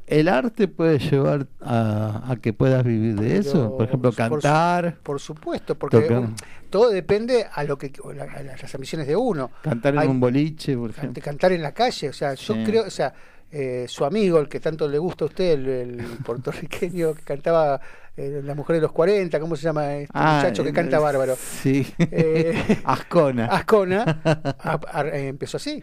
el 0.07 0.29
arte 0.29 0.69
puede 0.69 0.99
llevar 0.99 1.47
a, 1.61 2.25
a 2.31 2.37
que 2.37 2.53
puedas 2.53 2.85
vivir 2.85 3.15
de 3.19 3.39
eso 3.39 3.75
por 3.77 3.87
ejemplo 3.87 4.13
cantar 4.13 4.99
Por 5.03 5.19
supuesto, 5.21 5.77
porque 5.77 6.01
Tocar. 6.01 6.29
todo 6.69 6.91
depende 6.91 7.47
a 7.51 7.65
lo 7.65 7.79
que 7.79 7.93
a 8.05 8.13
la- 8.13 8.25
a 8.25 8.43
las 8.43 8.75
ambiciones 8.75 9.07
de 9.07 9.17
uno. 9.17 9.51
cantar 9.63 9.95
en 9.95 10.01
hay- 10.01 10.09
un 10.09 10.21
boliche 10.21 10.77
por 10.77 10.91
ejemplo 10.91 11.23
cantar 11.23 11.53
en 11.53 11.63
la 11.63 11.73
calle, 11.73 12.09
o 12.11 12.13
sea, 12.13 12.35
yo 12.35 12.55
Sí. 12.55 12.65
creo, 12.65 12.85
o 12.87 12.91
sea, 12.91 13.15
eh, 13.51 13.87
su 13.89 14.05
amigo, 14.05 14.39
el 14.39 14.49
que 14.49 14.61
tanto 14.61 14.87
le 14.89 14.99
gusta 14.99 15.25
a 15.25 15.29
usted, 15.29 15.53
el, 15.53 15.69
el 15.69 15.97
puertorriqueño 16.25 17.15
que 17.15 17.23
cantaba 17.23 17.81
eh, 18.17 18.41
La 18.45 18.55
Mujer 18.55 18.77
de 18.77 18.83
los 18.83 18.93
40, 18.93 19.41
¿cómo 19.41 19.57
se 19.57 19.63
llama 19.63 19.95
este 19.97 20.13
Ah, 20.15 20.37
muchacho 20.37 20.65
que 20.65 20.73
canta 20.73 20.99
bárbaro? 20.99 21.35
sí 21.35 21.87
Eh, 21.99 22.55
Ascona 22.85 23.47
Ascona 23.47 24.21
a- 24.59 24.81
a- 24.93 25.07
eh, 25.09 25.29
empezó 25.29 25.57
así, 25.57 25.83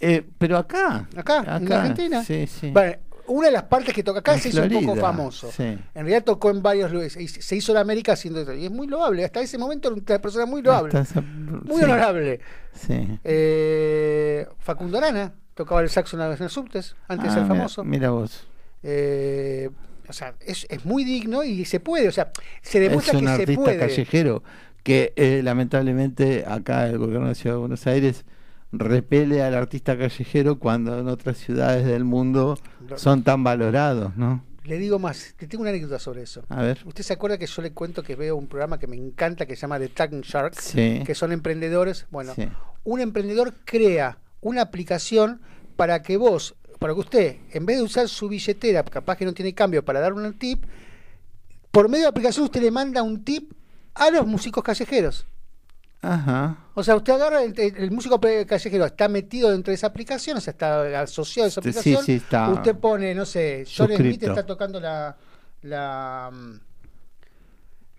Eh, 0.00 0.24
pero 0.38 0.56
acá 0.56 1.08
acá, 1.16 1.58
en 1.60 1.68
la 1.68 1.80
Argentina. 1.82 2.22
sí 2.24 2.46
sí 2.46 2.70
Bueno, 2.72 2.96
una 3.26 3.46
de 3.48 3.52
las 3.52 3.64
partes 3.64 3.92
que 3.94 4.02
toca 4.02 4.20
acá 4.20 4.34
En 4.34 4.40
se 4.40 4.48
hizo 4.50 4.62
un 4.62 4.68
poco 4.70 4.96
famoso. 4.96 5.50
sí. 5.50 5.64
En 5.64 5.78
realidad 5.94 6.24
tocó 6.24 6.50
en 6.50 6.62
varios 6.62 6.90
lugares, 6.90 7.12
se 7.14 7.56
hizo 7.56 7.72
en 7.72 7.78
América 7.78 8.12
haciendo 8.12 8.40
eso, 8.40 8.54
y 8.54 8.64
es 8.66 8.70
muy 8.70 8.86
loable, 8.86 9.24
hasta 9.24 9.40
ese 9.40 9.58
momento 9.58 9.88
era 9.88 9.96
una 9.96 10.18
persona 10.20 10.46
muy 10.46 10.62
loable, 10.62 10.96
Hasta 10.98 11.20
muy 11.20 11.76
sí, 11.76 11.84
honorable. 11.84 12.40
sí. 12.72 13.18
Eh, 13.24 14.46
Facundo 14.58 14.98
Arana 14.98 15.32
tocaba 15.58 15.80
el 15.82 15.90
saxo 15.90 16.16
en 16.20 16.30
las 16.38 16.52
subtes, 16.52 16.94
antes 17.08 17.24
de 17.24 17.30
Ah, 17.30 17.34
ser 17.34 17.42
mira- 17.42 17.54
famoso. 17.56 17.84
mira 17.84 18.10
vos 18.10 18.46
Eh, 18.84 19.68
o 20.08 20.12
sea, 20.12 20.34
es, 20.40 20.66
es 20.70 20.84
muy 20.86 21.02
digno 21.04 21.42
y 21.42 21.64
se 21.64 21.80
puede, 21.80 22.08
o 22.08 22.12
sea, 22.12 22.30
se 22.62 22.78
es 22.78 22.88
demuestra 22.88 23.18
un 23.18 23.24
que 23.24 23.26
se 23.26 23.32
artista 23.42 23.62
puede. 23.62 23.78
callejero 23.78 24.42
que 24.84 25.12
eh, 25.16 25.40
lamentablemente 25.42 26.44
acá 26.46 26.86
el 26.86 26.96
gobierno 26.98 27.26
de 27.26 27.32
la 27.32 27.34
Ciudad 27.34 27.56
de 27.56 27.60
Buenos 27.60 27.86
Aires 27.88 28.24
repele 28.72 29.42
al 29.42 29.54
artista 29.54 29.98
callejero 29.98 30.58
cuando 30.58 30.98
en 30.98 31.08
otras 31.08 31.36
ciudades 31.38 31.84
del 31.84 32.04
mundo 32.04 32.56
son 32.96 33.24
tan 33.24 33.42
valorados, 33.44 34.16
¿no? 34.16 34.44
Le 34.64 34.78
digo 34.78 34.98
más, 34.98 35.34
te 35.36 35.46
tengo 35.48 35.62
una 35.62 35.70
anécdota 35.70 35.98
sobre 35.98 36.22
eso. 36.22 36.42
A 36.50 36.62
ver. 36.62 36.78
¿Usted 36.84 37.02
se 37.02 37.14
acuerda 37.14 37.36
que 37.38 37.46
yo 37.46 37.62
le 37.62 37.72
cuento 37.72 38.02
que 38.02 38.14
veo 38.16 38.36
un 38.36 38.46
programa 38.46 38.78
que 38.78 38.86
me 38.86 38.96
encanta 38.96 39.44
que 39.46 39.56
se 39.56 39.62
llama 39.62 39.78
The 39.78 39.88
Tank 39.88 40.22
Sharks? 40.22 40.62
Sí. 40.62 41.02
Que 41.04 41.14
son 41.14 41.32
emprendedores. 41.32 42.06
Bueno, 42.10 42.34
Sí. 42.34 42.46
un 42.84 43.00
emprendedor 43.00 43.54
crea 43.64 44.18
una 44.40 44.62
aplicación 44.62 45.40
para 45.76 46.02
que 46.02 46.16
vos, 46.16 46.54
para 46.78 46.94
que 46.94 47.00
usted, 47.00 47.36
en 47.52 47.66
vez 47.66 47.76
de 47.78 47.82
usar 47.82 48.08
su 48.08 48.28
billetera, 48.28 48.82
capaz 48.84 49.16
que 49.16 49.24
no 49.24 49.32
tiene 49.32 49.54
cambio 49.54 49.84
para 49.84 50.00
dar 50.00 50.12
un 50.12 50.38
tip, 50.38 50.64
por 51.70 51.88
medio 51.88 52.02
de 52.02 52.06
la 52.06 52.10
aplicación 52.10 52.44
usted 52.44 52.62
le 52.62 52.70
manda 52.70 53.02
un 53.02 53.24
tip 53.24 53.52
a 53.94 54.10
los 54.10 54.26
músicos 54.26 54.62
callejeros. 54.64 55.26
Ajá. 56.00 56.56
O 56.74 56.84
sea, 56.84 56.94
usted 56.94 57.12
agarra, 57.14 57.42
el, 57.42 57.58
el 57.58 57.90
músico 57.90 58.20
callejero 58.20 58.86
está 58.86 59.08
metido 59.08 59.50
dentro 59.50 59.72
de 59.72 59.74
esa 59.74 59.88
aplicación, 59.88 60.38
o 60.38 60.40
sea, 60.40 60.52
está 60.52 61.00
asociado 61.00 61.46
a 61.46 61.48
esa 61.48 61.60
Sí, 61.60 61.68
aplicación. 61.68 62.04
sí, 62.04 62.12
está 62.14 62.50
usted 62.50 62.76
pone, 62.76 63.14
no 63.16 63.26
sé, 63.26 63.64
John 63.76 63.90
Smith 63.96 64.22
está 64.22 64.46
tocando 64.46 64.78
la, 64.78 65.16
la, 65.62 66.30
mm, 66.32 66.60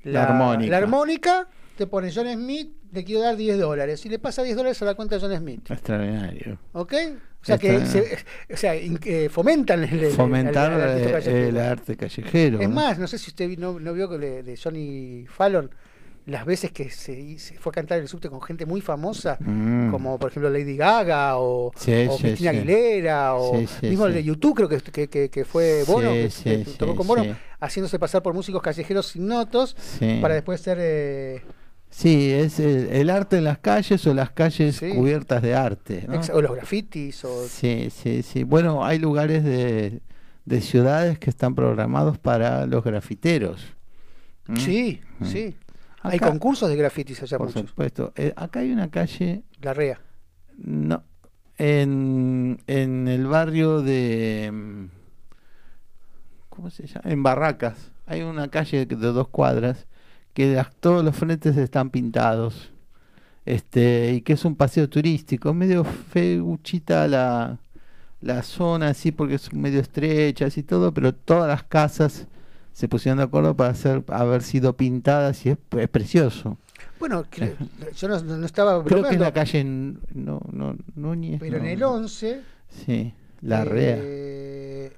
La 0.03 0.23
armónica. 0.23 0.71
la 0.71 0.77
armónica, 0.77 1.47
te 1.77 1.87
pone 1.87 2.09
John 2.13 2.31
Smith, 2.31 2.71
le 2.91 3.03
quiero 3.03 3.21
dar 3.21 3.35
10 3.35 3.57
dólares. 3.59 4.05
Y 4.05 4.09
le 4.09 4.19
pasa 4.19 4.43
10 4.43 4.55
dólares 4.57 4.81
a 4.81 4.85
la 4.85 4.95
cuenta 4.95 5.15
de 5.17 5.21
John 5.21 5.35
Smith. 5.37 5.69
Extraordinario. 5.71 6.57
¿Ok? 6.73 6.93
O 7.41 7.45
sea, 7.45 7.57
que 7.57 7.85
se- 7.85 8.17
o 8.53 8.57
sea, 8.57 8.75
eh, 8.75 9.29
fomentan 9.29 9.83
el, 9.83 10.11
Fomentar 10.11 10.73
el- 10.73 11.57
arte 11.57 11.95
callejero. 11.95 12.59
Es 12.59 12.69
más, 12.69 12.99
no 12.99 13.07
sé 13.07 13.17
si 13.17 13.29
usted 13.29 13.57
no, 13.57 13.79
no 13.79 13.93
vio 13.93 14.09
que 14.09 14.17
le- 14.17 14.43
de 14.43 14.57
Johnny 14.57 15.25
Fallon 15.29 15.69
las 16.25 16.45
veces 16.45 16.71
que 16.71 16.89
se, 16.91 17.39
se 17.39 17.55
fue 17.57 17.71
a 17.71 17.73
cantar 17.73 17.97
en 17.97 18.03
el 18.03 18.07
subte 18.09 18.29
con 18.29 18.39
gente 18.41 18.65
muy 18.65 18.81
famosa, 18.81 19.37
Mm. 19.39 19.89
como 19.89 20.19
por 20.19 20.29
ejemplo 20.29 20.49
Lady 20.49 20.75
Gaga 20.77 21.37
o, 21.37 21.71
Sí, 21.75 22.05
o 22.07 22.17
sí, 22.17 22.23
Cristina 22.23 22.51
sí. 22.51 22.57
Aguilera 22.57 23.35
o 23.35 23.53
mismo 23.81 24.05
el 24.05 24.13
de 24.13 24.23
YouTube 24.23 24.55
creo 24.55 24.69
que, 24.69 24.79
que, 24.79 25.07
que- 25.07 25.29
que 25.29 25.45
fue 25.45 25.83
Bono, 25.87 26.11
que, 26.11 26.29
sí, 26.29 26.43
que 26.43 26.65
sí, 26.65 26.75
tocó 26.77 26.93
con 26.95 27.07
Bono, 27.07 27.35
haciéndose 27.61 27.97
pasar 27.97 28.21
por 28.21 28.33
músicos 28.35 28.61
callejeros 28.61 29.15
ignotos 29.15 29.75
Sí. 29.97 30.19
para 30.21 30.33
después 30.35 30.59
ser... 30.61 30.77
eh, 30.81 31.41
Sí, 31.89 32.31
es 32.31 32.59
el, 32.59 32.87
el 32.91 33.09
arte 33.09 33.37
en 33.37 33.43
las 33.45 33.57
calles 33.57 34.05
o 34.07 34.13
las 34.13 34.29
calles 34.31 34.75
Sí. 34.77 34.89
cubiertas 34.93 35.41
de 35.41 35.55
arte. 35.55 36.07
o 36.33 36.41
los 36.41 36.55
grafitis 36.55 37.25
o... 37.25 37.47
Sí, 37.47 37.89
sí, 37.89 38.21
sí. 38.23 38.43
Bueno, 38.43 38.85
hay 38.85 38.99
lugares 38.99 39.43
de, 39.43 40.01
de 40.45 40.61
ciudades 40.61 41.17
que 41.19 41.29
están 41.29 41.55
programados 41.55 42.17
para 42.19 42.65
los 42.67 42.83
grafiteros. 42.83 43.65
¿Mm? 44.47 44.55
Sí, 44.57 45.01
Mm. 45.19 45.25
sí. 45.25 45.55
Hay 46.01 46.17
concursos 46.19 46.69
de 46.69 46.77
grafitis 46.77 47.21
allá 47.23 47.37
Por 47.37 47.47
muchos. 47.47 47.69
supuesto. 47.69 48.13
Eh, 48.15 48.31
acá 48.37 48.61
hay 48.61 48.71
una 48.71 48.89
calle, 48.89 49.43
La 49.61 49.73
REA. 49.73 49.99
no, 50.57 51.03
en, 51.57 52.61
en 52.67 53.07
el 53.09 53.27
barrio 53.27 53.81
de... 53.81 54.87
¿Cómo 56.49 56.69
se 56.69 56.87
llama? 56.87 57.01
En 57.11 57.21
Barracas. 57.23 57.91
Hay 58.05 58.21
una 58.21 58.47
calle 58.49 58.85
de 58.85 58.95
dos 58.95 59.27
cuadras 59.27 59.87
que 60.39 60.65
todos 60.79 61.03
los 61.03 61.15
frentes 61.15 61.57
están 61.57 61.89
pintados. 61.89 62.71
Este, 63.45 64.13
y 64.13 64.21
que 64.21 64.33
es 64.33 64.45
un 64.45 64.55
paseo 64.55 64.87
turístico, 64.89 65.53
medio 65.53 65.83
feuchita 65.83 67.07
la, 67.07 67.57
la 68.21 68.43
zona 68.43 68.89
así 68.89 69.11
porque 69.11 69.35
es 69.35 69.51
medio 69.53 69.79
estrecha 69.81 70.47
y 70.55 70.63
todo, 70.63 70.93
pero 70.93 71.13
todas 71.15 71.47
las 71.47 71.63
casas 71.63 72.27
se 72.73 72.87
pusieron 72.87 73.17
de 73.17 73.23
acuerdo 73.23 73.55
para 73.55 73.71
hacer, 73.71 74.03
haber 74.09 74.43
sido 74.43 74.77
pintadas 74.77 75.45
y 75.45 75.49
es, 75.49 75.57
es 75.77 75.89
precioso. 75.89 76.57
Bueno, 76.99 77.23
que- 77.29 77.55
yo 77.95 78.07
no, 78.07 78.19
no 78.21 78.45
estaba 78.45 78.83
Creo 78.83 78.97
que 78.97 79.01
bromeando, 79.01 79.23
la 79.25 79.33
calle 79.33 79.63
no, 79.63 80.41
no, 80.51 80.77
Núñez. 80.95 81.39
pero 81.39 81.57
en 81.57 81.65
el 81.65 81.81
11 81.83 82.41
Sí, 82.85 83.13
la 83.41 83.65
eh, 83.71 84.93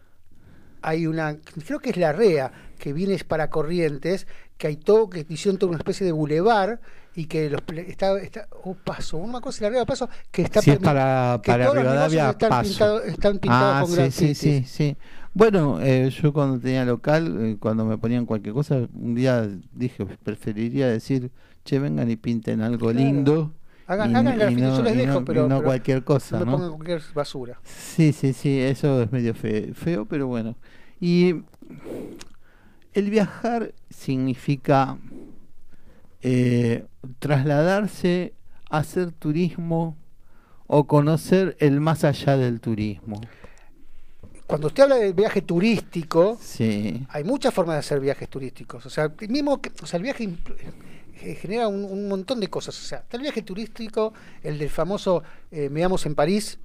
hay 0.81 1.07
una, 1.07 1.37
creo 1.65 1.79
que 1.79 1.91
es 1.91 1.97
la 1.97 2.11
REA, 2.11 2.51
que 2.77 2.91
viene 2.91 3.17
para 3.25 3.49
Corrientes, 3.49 4.27
que 4.69 4.75
todo, 4.77 5.09
que 5.09 5.25
hicieron 5.27 5.57
toda 5.57 5.71
una 5.71 5.79
especie 5.79 6.05
de 6.05 6.11
bulevar 6.11 6.79
y 7.15 7.25
que 7.25 7.49
los 7.49 7.61
está, 7.87 8.17
está 8.19 8.47
o 8.63 8.75
paso, 8.75 9.19
la 9.59 9.69
REA 9.69 9.81
o 9.81 9.85
paso, 9.87 10.07
que 10.31 10.43
está 10.43 10.61
Si 10.61 10.69
es 10.69 10.77
para, 10.77 11.39
que 11.41 11.51
para 11.51 11.65
los 11.65 11.75
Rivadavia, 11.75 12.29
están 12.29 12.49
paso. 12.49 12.69
pintados, 12.69 13.05
están 13.05 13.39
pintados 13.39 13.75
ah, 13.75 13.79
con 13.81 13.89
sí, 13.89 13.95
grafitis. 13.95 14.37
sí, 14.37 14.63
sí. 14.67 14.97
Bueno, 15.33 15.79
eh, 15.81 16.09
yo 16.11 16.31
cuando 16.31 16.59
tenía 16.59 16.85
local, 16.85 17.37
eh, 17.41 17.57
cuando 17.59 17.85
me 17.85 17.97
ponían 17.97 18.27
cualquier 18.27 18.53
cosa, 18.53 18.87
un 18.93 19.15
día 19.15 19.49
dije, 19.73 20.05
preferiría 20.23 20.87
decir, 20.89 21.31
che, 21.65 21.79
vengan 21.79 22.11
y 22.11 22.15
pinten 22.17 22.61
algo 22.61 22.91
Claro. 22.91 22.99
lindo. 22.99 23.53
Hagan, 23.87 24.11
y, 24.11 24.15
hagan 24.15 24.33
y 24.35 24.37
grafitis, 24.37 24.63
no, 24.63 24.77
yo 24.77 24.83
les 24.83 24.97
dejo, 24.97 25.19
no- 25.21 25.25
pero, 25.25 25.41
no 25.47 25.55
pero 25.57 25.63
cualquier 25.63 26.03
cosa, 26.03 26.39
no 26.39 26.51
pongan 26.51 26.69
cualquier 26.73 27.01
basura. 27.15 27.59
Sí, 27.63 28.13
sí, 28.13 28.31
sí, 28.33 28.59
eso 28.59 29.01
es 29.01 29.11
medio 29.11 29.33
fe- 29.33 29.73
feo, 29.73 30.05
pero 30.05 30.27
bueno. 30.27 30.55
Y 30.99 31.33
el 32.93 33.09
viajar 33.09 33.73
significa 33.89 34.97
eh, 36.21 36.85
trasladarse, 37.19 38.33
hacer 38.69 39.11
turismo 39.11 39.97
o 40.67 40.85
conocer 40.85 41.55
el 41.59 41.79
más 41.81 42.03
allá 42.03 42.37
del 42.37 42.59
turismo. 42.59 43.19
Cuando 44.47 44.67
usted 44.67 44.83
habla 44.83 44.95
del 44.97 45.13
viaje 45.13 45.41
turístico, 45.41 46.37
Sí, 46.41 47.05
hay 47.09 47.23
muchas 47.23 47.53
formas 47.53 47.75
de 47.75 47.79
hacer 47.79 47.99
viajes 47.99 48.27
turísticos. 48.29 48.85
O 48.85 48.89
sea, 48.89 49.11
mismo 49.29 49.61
que, 49.61 49.71
o 49.81 49.85
sea, 49.85 49.97
el 49.97 50.03
viaje 50.03 50.25
impl- 50.25 50.55
eh, 51.21 51.35
genera 51.35 51.67
un, 51.69 51.85
un 51.85 52.07
montón 52.09 52.39
de 52.41 52.49
cosas. 52.49 52.77
O 52.77 52.83
sea, 52.85 52.99
está 52.99 53.15
el 53.17 53.23
viaje 53.23 53.43
turístico, 53.43 54.13
el 54.43 54.57
del 54.59 54.69
famoso 54.69 55.23
eh, 55.51 55.69
Meamos 55.69 56.05
en 56.05 56.15
París, 56.15 56.59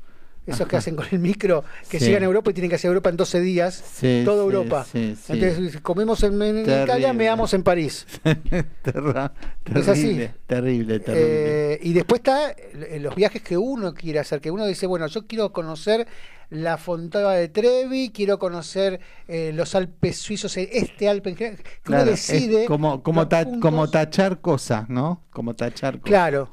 esos 0.46 0.66
que 0.68 0.76
hacen 0.76 0.94
con 0.96 1.06
el 1.10 1.18
micro, 1.18 1.64
que 1.90 1.98
Sí. 1.98 2.06
llegan 2.06 2.22
a 2.22 2.26
Europa 2.26 2.50
y 2.50 2.54
tienen 2.54 2.70
que 2.70 2.76
hacer 2.76 2.88
Europa 2.88 3.10
en 3.10 3.16
12 3.16 3.40
días, 3.40 3.74
Sí, 3.74 4.22
toda 4.24 4.42
Europa. 4.44 4.84
sí, 4.90 5.16
sí. 5.20 5.32
Entonces, 5.32 5.80
comemos 5.80 6.22
en, 6.22 6.34
en 6.34 6.38
Terrible. 6.64 6.84
Italia, 6.84 7.12
meamos 7.12 7.52
en 7.54 7.62
París. 7.62 8.06
Terra- 8.82 9.32
Es 9.74 9.88
así. 9.88 10.02
terrible, 10.02 10.30
terrible, 10.46 11.00
terrible. 11.00 11.72
Eh, 11.74 11.80
y 11.82 11.92
después 11.92 12.20
está 12.20 12.54
los 13.00 13.14
viajes 13.14 13.42
que 13.42 13.56
uno 13.58 13.92
quiere 13.94 14.18
hacer, 14.20 14.40
que 14.40 14.50
uno 14.50 14.64
dice, 14.66 14.86
bueno, 14.86 15.06
yo 15.08 15.26
quiero 15.26 15.52
conocer 15.52 16.06
la 16.48 16.78
Fontana 16.78 17.30
de 17.32 17.48
Trevi, 17.48 18.10
quiero 18.10 18.38
conocer 18.38 19.00
eh, 19.26 19.50
los 19.52 19.74
Alpes 19.74 20.18
suizos, 20.18 20.56
eh, 20.56 20.68
este 20.74 21.08
Alpe 21.08 21.30
en 21.30 21.36
general, 21.36 21.58
que 21.58 21.70
Claro, 21.82 22.02
uno 22.04 22.10
decide... 22.12 22.66
como, 22.66 23.02
como, 23.02 23.26
ta- 23.26 23.44
tachar 23.90 24.40
cosas, 24.40 24.88
¿no? 24.88 25.24
Como 25.30 25.54
tachar 25.54 25.94
cosas. 25.94 26.08
Claro, 26.08 26.48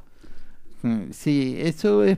Mm, 0.81 1.11
Sí, 1.11 1.57
eso 1.59 2.03
es... 2.03 2.17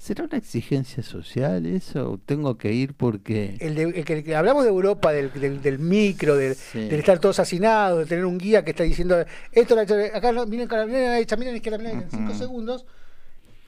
¿Será 0.00 0.24
una 0.24 0.38
exigencia 0.38 1.02
social 1.02 1.66
eso? 1.66 2.18
¿Tengo 2.24 2.56
que 2.56 2.72
ir 2.72 2.94
porque...? 2.94 3.58
el, 3.60 3.74
de- 3.74 3.82
el 3.82 4.04
que, 4.06 4.14
el 4.14 4.24
que 4.24 4.34
hablamos 4.34 4.64
de 4.64 4.70
Europa, 4.70 5.12
del, 5.12 5.30
del, 5.30 5.60
del 5.60 5.78
micro, 5.78 6.36
del, 6.38 6.54
Sí. 6.54 6.78
del 6.88 7.00
estar 7.00 7.18
todos 7.18 7.38
hacinados, 7.38 7.98
de 7.98 8.06
tener 8.06 8.24
un 8.24 8.38
guía 8.38 8.64
que 8.64 8.70
está 8.70 8.82
diciendo, 8.82 9.14
esto, 9.52 9.78
acá, 9.78 10.32
no, 10.32 10.46
miren, 10.46 10.68
miren 10.70 10.72
a 10.72 10.86
la 10.86 11.12
derecha, 11.12 11.36
miren 11.36 11.50
a 11.50 11.52
la 11.52 11.56
izquierda, 11.58 11.76
miren 11.78 12.00
en 12.00 12.10
cinco 12.10 12.30
Ujú. 12.30 12.38
segundos, 12.38 12.86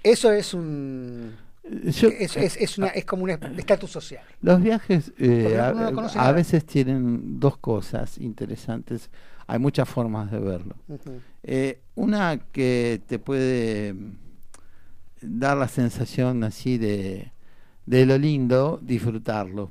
eso 0.03 0.33
es 0.33 0.55
un... 0.55 1.37
Yo- 1.65 2.09
Es, 2.09 2.35
es, 2.39 2.57
es, 2.57 2.79
una, 2.79 2.87
es 2.89 3.05
como 3.05 3.25
un 3.25 3.31
estatus 3.31 3.91
social. 3.91 4.25
Los 4.41 4.63
viajes 4.63 5.13
eh, 5.19 5.59
a, 5.61 5.73
no 5.73 6.33
veces 6.33 6.65
tienen 6.65 7.39
dos 7.41 7.59
cosas 7.59 8.17
interesantes. 8.17 9.11
Hay 9.47 9.59
muchas 9.59 9.87
formas 9.87 10.31
de 10.33 10.39
verlo. 10.41 10.77
Eh, 11.43 11.83
una 11.95 12.39
que 12.53 13.03
te 13.07 13.19
puede 13.19 13.95
dar 15.23 15.57
la 15.57 15.69
sensación 15.69 16.45
así 16.45 16.79
de, 16.79 17.33
de 17.87 18.07
lo 18.07 18.19
lindo, 18.19 18.79
disfrutarlo. 18.83 19.71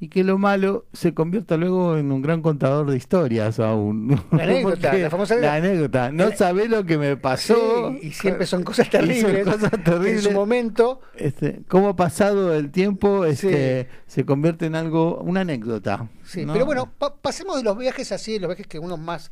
Y 0.00 0.08
que 0.08 0.24
lo 0.24 0.36
malo 0.36 0.86
se 0.92 1.14
convierta 1.14 1.56
luego 1.56 1.96
en 1.96 2.10
un 2.10 2.22
gran 2.22 2.42
contador 2.42 2.90
de 2.90 2.96
historias 2.96 3.60
aún. 3.60 4.20
La 4.32 4.42
anécdota, 4.42 4.92
la 4.94 5.10
famosa 5.10 5.36
la 5.36 5.54
anécdota. 5.54 6.10
No 6.10 6.32
sabés 6.32 6.68
lo 6.68 6.84
que 6.84 6.98
me 6.98 7.16
pasó. 7.16 7.92
Sí, 8.00 8.08
y 8.08 8.12
siempre 8.12 8.46
son 8.46 8.64
cosas 8.64 8.86
son 8.90 9.00
terribles. 9.06 9.44
cosas 9.44 9.70
que 9.70 9.76
En 9.76 9.84
terribles. 9.84 10.24
su 10.24 10.32
momento, 10.32 11.00
Este, 11.14 11.62
cómo 11.68 11.94
pasado 11.94 12.52
el 12.52 12.72
tiempo 12.72 13.24
este, 13.24 13.86
se 14.08 14.24
convierte 14.24 14.66
en 14.66 14.74
algo, 14.74 15.18
una 15.18 15.42
anécdota. 15.42 16.08
sí. 16.24 16.44
¿no? 16.44 16.52
Pero 16.52 16.66
bueno, 16.66 16.90
pa- 16.98 17.14
pasemos 17.14 17.56
de 17.58 17.62
los 17.62 17.78
viajes 17.78 18.10
así, 18.10 18.40
los 18.40 18.48
viajes 18.48 18.66
que 18.66 18.80
uno 18.80 18.96
más 18.96 19.30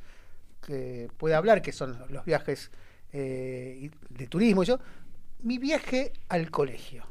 que 0.64 1.09
puede 1.17 1.35
hablar, 1.35 1.62
que 1.62 1.73
son 1.73 1.99
los 2.11 2.25
viajes 2.25 2.71
eh, 3.12 3.90
de 4.11 4.26
turismo. 4.29 4.62
Yo, 4.62 4.79
mi 5.42 5.59
viaje 5.59 6.12
al 6.28 6.50
colegio. 6.50 7.04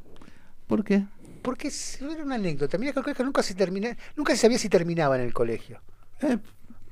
¿Por 0.66 0.84
qué? 0.84 1.04
Porque 1.42 1.70
era 2.00 2.22
una 2.22 2.34
anécdota. 2.36 2.76
Mi 2.78 2.84
viaje 2.84 2.98
al 3.00 3.04
colegio 3.04 3.24
nunca 3.24 3.42
se 3.42 3.54
termina, 3.54 3.96
nunca 4.16 4.32
se 4.34 4.38
sabía 4.42 4.58
si 4.58 4.68
terminaba 4.68 5.16
en 5.16 5.22
el 5.22 5.32
colegio. 5.32 5.80
Eh, 6.22 6.38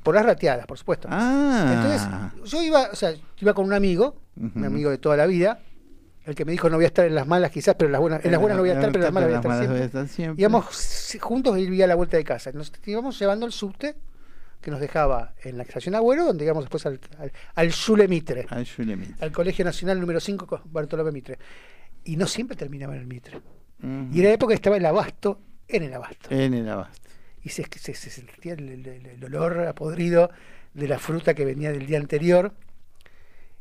Por 0.03 0.15
las 0.15 0.25
rateadas, 0.25 0.67
por 0.67 0.79
supuesto. 0.79 1.09
ah, 1.11 2.31
Entonces, 2.33 2.51
yo 2.51 2.63
iba, 2.63 2.89
o 2.91 2.97
sea, 2.97 3.13
iba 3.41 3.53
con 3.55 3.67
un 3.67 3.73
amigo, 3.75 4.17
un 4.37 4.65
amigo 4.65 4.91
de 4.91 4.99
toda 4.99 5.17
la 5.17 5.27
vida, 5.27 5.61
el 6.25 6.35
que 6.35 6.45
me 6.45 6.53
dijo 6.53 6.69
no 6.71 6.77
voy 6.77 6.85
a 6.85 6.89
estar 6.89 7.05
en 7.07 7.15
las 7.15 7.27
malas 7.27 7.51
quizás, 7.51 7.75
pero 7.75 7.89
en 7.89 7.93
las 7.93 8.01
buenas, 8.01 8.25
en 8.25 8.31
las 8.33 8.41
buenas 8.41 8.57
no 8.57 8.63
voy 8.63 8.71
a 8.71 8.75
estar, 8.75 8.91
pero 8.93 9.05
en 9.05 9.05
las 9.05 9.13
malas 9.15 9.29
voy 9.29 9.35
a 9.35 9.39
estar 9.39 9.51
siempre. 10.09 10.41
Íbamos 10.43 11.17
juntos 11.21 11.59
y 11.59 11.63
vivía 11.63 11.85
a 11.85 11.89
la 11.89 11.95
vuelta 11.95 12.17
de 12.17 12.25
casa. 12.25 12.53
Nos 12.53 12.73
íbamos 12.87 13.19
llevando 13.19 13.45
el 13.47 13.53
subte 13.53 13.97
que 14.61 14.71
nos 14.71 14.81
dejaba 14.81 15.35
en 15.45 15.57
la 15.57 15.63
estación 15.63 15.95
Agüero, 15.95 16.25
donde 16.25 16.45
íbamos 16.45 16.65
después 16.65 16.85
al, 16.87 17.01
al, 17.19 17.33
al 17.55 18.09
Mitre, 18.09 18.47
Al 18.51 18.67
Jules 18.69 18.99
Mitre. 18.99 19.15
al 19.21 19.33
Colegio 19.33 19.65
Nacional 19.65 20.01
número 20.01 20.21
5 20.21 20.47
con 20.47 20.61
Bartolomé 20.73 21.13
Mitre. 21.13 21.39
Y 22.05 22.17
no 22.17 22.27
siempre 22.27 22.57
terminaba 22.57 22.95
en 22.95 23.01
el 23.01 23.07
Mitre. 23.07 23.41
Y 24.13 24.19
era 24.21 24.31
la 24.31 24.35
época 24.35 24.55
estaba 24.55 24.77
el 24.77 24.85
abasto 24.87 25.41
en 25.69 25.85
el 25.85 25.95
abasto. 25.95 26.29
En 26.31 26.55
el 26.55 26.69
abasto. 26.69 27.09
Y 27.45 27.51
se, 27.51 27.65
se- 27.79 27.95
se 27.95 28.11
sentía 28.11 28.55
el, 28.55 28.69
el- 28.69 28.87
el- 29.07 29.25
olor 29.25 29.61
a 29.61 29.75
podrido 29.75 30.31
de 30.75 30.89
la 30.89 30.99
fruta 30.99 31.35
que 31.35 31.45
venía 31.45 31.71
del 31.71 31.87
día 31.87 31.99
anterior. 31.99 32.53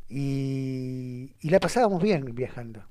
Y, 0.08 1.32
y 1.40 1.50
la 1.50 1.60
pasábamos 1.60 2.02
bien 2.02 2.34
viajando. 2.34 2.82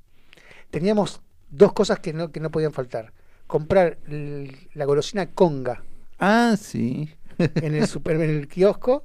Teníamos 0.69 1.21
dos 1.49 1.73
cosas 1.73 1.99
que 1.99 2.13
no, 2.13 2.31
que 2.31 2.39
no 2.39 2.51
podían 2.51 2.73
faltar. 2.73 3.11
Comprar 3.47 3.97
el- 4.07 4.55
la 4.73 4.85
golosina 4.85 5.27
conga 5.31 5.83
Ah, 6.19 6.55
sí. 6.59 7.09
En 7.37 7.75
el, 7.75 7.87
super, 7.87 8.15
en 8.15 8.29
el 8.29 8.47
kiosco, 8.47 9.03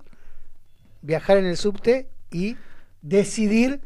viajar 1.01 1.38
en 1.38 1.47
el 1.47 1.57
subte 1.57 2.09
y 2.31 2.57
decidir 3.03 3.81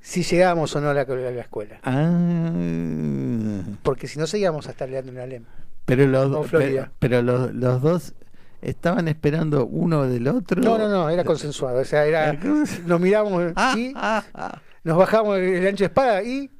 si 0.00 0.22
llegábamos 0.22 0.74
o 0.74 0.80
no 0.80 0.90
a 0.90 0.94
la, 0.94 1.02
a 1.02 1.06
la 1.06 1.40
escuela. 1.40 1.80
Ah. 1.82 3.62
Porque 3.82 4.06
si 4.08 4.18
no 4.18 4.26
seguíamos 4.26 4.66
a 4.66 4.70
estar 4.70 4.88
leando 4.88 5.12
en 5.12 5.18
el 5.18 5.22
Alem. 5.22 5.44
Pero 5.84 6.06
los, 6.06 6.50
pero, 6.50 6.88
pero 6.98 7.22
los, 7.22 7.52
los 7.54 7.82
dos 7.82 8.14
estaban 8.62 9.08
esperando 9.08 9.66
uno 9.66 10.06
del 10.06 10.28
otro. 10.28 10.62
No, 10.62 10.78
no, 10.78 10.88
no, 10.88 11.10
era 11.10 11.24
consensuado. 11.24 11.80
O 11.80 11.84
sea, 11.84 12.06
era, 12.06 12.32
nos 12.32 13.00
mirábamos 13.00 13.52
Ah, 13.56 13.74
y 13.76 13.92
ah, 13.96 14.24
ah. 14.34 14.60
nos 14.84 14.96
bajamos 14.96 15.38
el 15.38 15.66
ancho 15.66 15.84
de 15.84 15.86
espada 15.86 16.22
y 16.22 16.50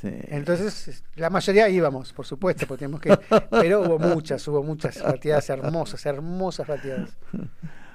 Sí. 0.00 0.08
entonces 0.28 1.02
la 1.14 1.30
mayoría 1.30 1.68
íbamos, 1.68 2.12
por 2.12 2.26
supuesto, 2.26 2.66
porque 2.66 2.84
teníamos 2.84 3.00
que. 3.00 3.18
Pero 3.50 3.80
hubo 3.82 3.98
muchas, 3.98 4.46
hubo 4.48 4.62
muchas 4.62 5.00
rateadas 5.00 5.48
hermosas, 5.50 6.04
hermosas 6.04 6.66
rateadas. 6.66 7.16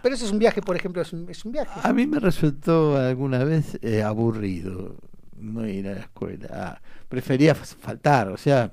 Pero 0.02 0.16
eso 0.16 0.26
es 0.26 0.32
un 0.32 0.40
viaje, 0.40 0.62
por 0.62 0.76
ejemplo, 0.76 1.02
es 1.02 1.14
un, 1.14 1.30
es 1.30 1.46
un 1.46 1.52
viaje. 1.52 1.80
A 1.84 1.94
mí 1.94 2.08
me 2.08 2.20
resultó 2.20 2.98
alguna 2.98 3.44
vez 3.44 3.78
eh, 3.84 4.02
aburrido 4.02 4.96
no 5.38 5.68
ir 5.68 5.88
a 5.88 5.94
la 5.94 6.00
escuela. 6.02 6.48
Ah, 6.52 6.82
Prefería 7.08 7.54
faltar, 7.56 8.30
o 8.30 8.38
sea, 8.38 8.72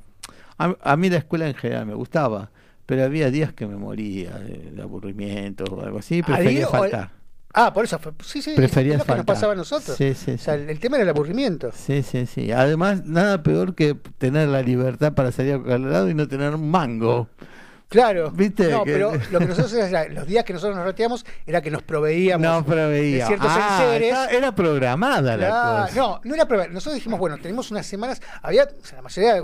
a, 0.59 0.75
a 0.81 0.97
mí 0.97 1.11
la 1.11 1.19
escuela 1.19 1.49
en 1.49 1.55
general 1.55 1.87
me 1.87 1.95
gustaba, 1.95 2.51
pero 2.87 3.05
había 3.05 3.31
días 3.31 3.53
que 3.53 3.67
me 3.67 3.77
moría 3.77 4.38
de, 4.38 4.71
de 4.71 4.83
aburrimiento 4.83 5.64
o 5.64 5.83
algo 5.83 5.99
así, 5.99 6.23
prefería 6.23 6.67
faltar. 6.69 7.11
Ah, 7.55 7.73
por 7.73 7.85
eso 7.85 7.99
fue. 7.99 8.13
Sí, 8.25 8.43
sí, 8.43 8.53
Prefería 8.55 8.93
es 8.95 8.99
lo 9.01 9.05
que 9.07 9.15
nos 9.17 9.25
pasaba 9.25 9.55
a 9.55 9.57
nosotros. 9.57 9.97
Sí, 9.97 10.15
sí, 10.15 10.33
O 10.33 10.39
sea, 10.39 10.55
el, 10.55 10.69
el 10.69 10.79
tema 10.81 10.97
era 10.97 11.05
el 11.05 11.09
aburrimiento. 11.11 11.71
Sí, 11.73 12.03
sí, 12.03 12.27
sí. 12.27 12.53
Además, 12.53 13.05
nada 13.05 13.43
peor 13.43 13.75
que 13.75 13.97
tener 14.19 14.49
la 14.49 14.63
libertad 14.63 15.15
para 15.15 15.33
salir 15.33 15.55
a 15.55 15.59
cualquier 15.59 15.81
lado 15.81 16.11
y 16.11 16.15
no 16.15 16.29
tener 16.29 16.55
un 16.55 16.71
mango. 16.71 17.29
Claro. 17.89 18.31
¿Viste? 18.31 18.71
No, 18.71 18.85
que- 18.85 18.93
pero 18.93 19.13
lo 19.33 19.39
que 19.39 19.47
nosotros 19.47 19.73
era, 19.73 20.07
los 20.11 20.27
días 20.27 20.45
que 20.45 20.53
nosotros 20.53 20.77
nos 20.77 20.85
rateamos 20.85 21.25
era 21.47 21.63
que 21.63 21.71
nos 21.71 21.83
proveíamos. 21.83 22.47
No, 22.47 22.63
pero 22.67 22.91
de 22.91 23.23
ciertos 23.27 23.49
Ah, 23.51 23.81
enseres. 23.95 24.15
era 24.31 24.55
programada 24.55 25.37
la 25.39 25.47
Claro, 25.47 25.83
cosa. 25.87 25.97
no, 25.97 26.21
no 26.25 26.35
era 26.35 26.47
prueba. 26.47 26.67
Nosotros 26.69 26.97
dijimos, 26.97 27.19
bueno, 27.19 27.39
tenemos 27.39 27.71
unas 27.71 27.87
semanas. 27.87 28.21
Había, 28.43 28.65
o 28.65 28.85
sea, 28.85 28.97
la 28.97 29.03
mayoría, 29.03 29.43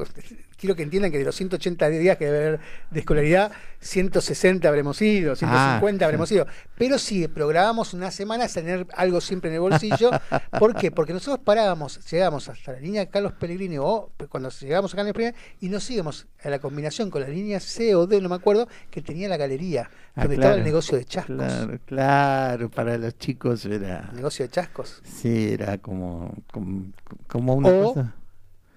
quiero 0.64 0.76
que 0.76 0.82
entiendan 0.82 1.12
que 1.12 1.18
de 1.18 1.26
los 1.26 1.36
180 1.36 1.90
días 1.90 2.16
que 2.16 2.24
debe 2.24 2.38
haber 2.38 2.60
de 2.90 3.00
escolaridad, 3.00 3.52
160 3.80 4.66
habremos 4.66 5.02
ido, 5.02 5.36
150 5.36 6.02
Ah, 6.02 6.06
habremos 6.06 6.32
ido. 6.32 6.46
Pero 6.78 6.98
sí, 6.98 7.28
programamos 7.28 7.92
unas 7.92 8.14
semanas 8.14 8.54
tener 8.54 8.86
algo 8.94 9.20
siempre 9.20 9.50
en 9.50 9.56
el 9.56 9.60
bolsillo. 9.60 10.10
¿Por 10.58 10.74
qué? 10.74 10.90
Porque 10.90 11.12
nosotros 11.12 11.44
parábamos, 11.44 12.00
llegábamos 12.10 12.48
hasta 12.48 12.72
la 12.72 12.80
línea 12.80 13.04
Carlos 13.10 13.34
Pellegrini 13.34 13.76
o 13.76 14.10
cuando 14.30 14.48
llegamos 14.48 14.94
a 14.94 14.96
Carlos 14.96 15.12
Pellegrini 15.12 15.38
y 15.60 15.68
nos 15.68 15.90
íbamos 15.90 16.26
a 16.42 16.48
la 16.48 16.58
combinación 16.58 17.10
con 17.10 17.20
la 17.20 17.28
línea 17.28 17.60
C 17.60 17.94
o 17.94 18.06
D, 18.06 18.22
no 18.22 18.30
me 18.30 18.36
acuerdo, 18.36 18.66
que 18.90 19.02
tenía 19.02 19.28
la 19.28 19.36
galería, 19.36 19.90
Ah, 20.16 20.22
donde 20.22 20.36
estaba 20.36 20.54
el 20.54 20.64
negocio 20.64 20.96
de 20.96 21.04
chascos. 21.04 21.36
Claro, 21.36 21.78
claro, 21.84 22.70
para 22.70 22.96
los 22.96 23.18
chicos 23.18 23.66
era. 23.66 24.08
El 24.12 24.16
negocio 24.16 24.46
de 24.46 24.50
chascos. 24.50 25.02
Sí, 25.04 25.52
era 25.52 25.76
como, 25.76 26.32
como, 26.50 26.86
como 27.28 27.54
una 27.54 27.68
O- 27.68 27.92
cosa. 27.92 28.14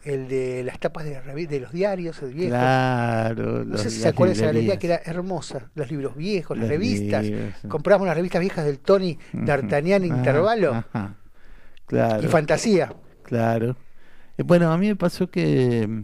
El 0.09 0.27
de 0.29 0.63
las 0.63 0.79
tapas 0.79 1.03
de, 1.03 1.47
de 1.47 1.59
los 1.59 1.71
diarios, 1.73 2.21
el 2.23 2.33
viejo. 2.33 2.51
Claro, 2.51 3.65
No 3.65 3.77
sé 3.77 3.89
si 3.89 3.99
se 3.99 4.07
acuerdan 4.07 4.33
de 4.35 4.37
esa 4.39 4.45
galería 4.47 4.77
que 4.79 4.87
era 4.87 5.01
hermosa. 5.03 5.69
Los 5.75 5.91
libros 5.91 6.15
viejos, 6.15 6.57
las 6.57 6.63
Los 6.63 6.69
revistas. 6.69 7.25
libros, 7.25 7.53
sí. 7.61 7.67
Compramos 7.67 8.07
las 8.07 8.15
revistas 8.15 8.39
viejas 8.39 8.65
del 8.65 8.79
Tony. 8.79 9.17
D'Artagnan, 9.33 10.03
Ajá, 10.05 10.17
Intervalo 10.17 10.73
ajá. 10.73 11.15
Claro. 11.85 12.23
y 12.23 12.27
Fantasía. 12.27 12.93
Claro. 13.23 13.75
Eh, 14.37 14.43
Bueno, 14.43 14.71
a 14.71 14.77
mí 14.77 14.87
me 14.87 14.95
pasó 14.95 15.29
que 15.29 16.03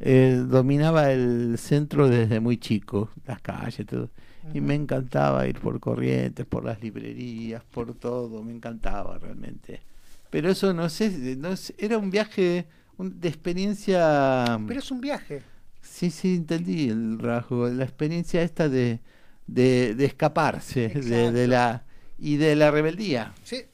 eh, 0.00 0.42
dominaba 0.48 1.12
el 1.12 1.56
centro 1.58 2.08
desde 2.08 2.40
muy 2.40 2.56
chico, 2.56 3.10
las 3.26 3.40
calles, 3.42 3.86
todo. 3.86 4.08
Y 4.54 4.60
me 4.62 4.74
encantaba 4.74 5.46
ir 5.46 5.60
por 5.60 5.78
corrientes, 5.78 6.46
por 6.46 6.64
las 6.64 6.82
librerías, 6.82 7.62
por 7.64 7.94
todo, 7.94 8.42
me 8.42 8.52
encantaba 8.54 9.18
realmente. 9.18 9.82
Pero 10.30 10.48
eso 10.50 10.72
no 10.72 10.88
sé, 10.88 11.36
no 11.36 11.54
sé, 11.56 11.74
era 11.78 11.98
un 11.98 12.10
viaje 12.10 12.64
un- 13.00 13.20
de 13.20 13.28
experiencia. 13.28 14.58
Pero 14.66 14.80
es 14.80 14.90
un 14.90 15.00
viaje. 15.00 15.42
Sí, 15.80 16.10
sí, 16.10 16.36
entendí 16.36 16.88
el 16.88 17.18
rasgo, 17.18 17.68
la 17.68 17.84
experiencia 17.84 18.42
esta 18.42 18.68
de, 18.68 19.00
de, 19.46 19.94
de 19.94 20.04
escaparse 20.04 20.88
de, 20.88 21.46
la 21.48 21.84
y 22.18 22.36
de 22.36 22.54
la 22.56 22.70
rebeldía. 22.70 23.34
Sí. 23.42 23.64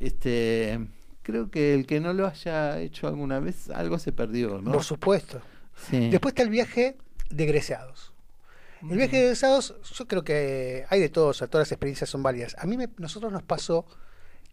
Este, 0.00 0.78
creo 1.22 1.50
que 1.50 1.74
el 1.74 1.86
que 1.86 2.00
no 2.00 2.12
lo 2.12 2.26
haya 2.26 2.78
hecho 2.80 3.06
alguna 3.08 3.40
vez, 3.40 3.70
algo 3.70 3.98
se 3.98 4.12
perdió, 4.12 4.60
¿no? 4.60 4.72
Por 4.72 4.84
supuesto. 4.84 5.40
Sí. 5.88 6.10
Después 6.10 6.32
está 6.32 6.42
el 6.42 6.50
viaje 6.50 6.96
de 7.30 7.44
egresados. 7.44 8.12
El 8.82 8.96
viaje 8.96 9.16
de 9.16 9.22
egresados, 9.26 9.76
yo 9.96 10.06
creo 10.08 10.24
que 10.24 10.84
hay 10.88 10.98
de 11.00 11.08
todos, 11.08 11.36
o 11.36 11.38
sea, 11.38 11.46
todas 11.46 11.68
las 11.68 11.72
experiencias 11.72 12.10
son 12.10 12.22
válidas. 12.22 12.56
A 12.58 12.66
mí, 12.66 12.76
me, 12.76 12.88
nosotros 12.98 13.32
nos 13.32 13.44
pasó 13.44 13.86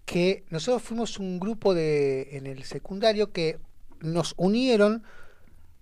que 0.06 0.44
nosotros 0.50 0.84
fuimos 0.84 1.18
un 1.20 1.40
grupo 1.40 1.74
de 1.74 2.30
en 2.38 2.46
el 2.48 2.64
secundario 2.64 3.32
que 3.32 3.58
nos 4.02 4.34
unieron, 4.38 5.04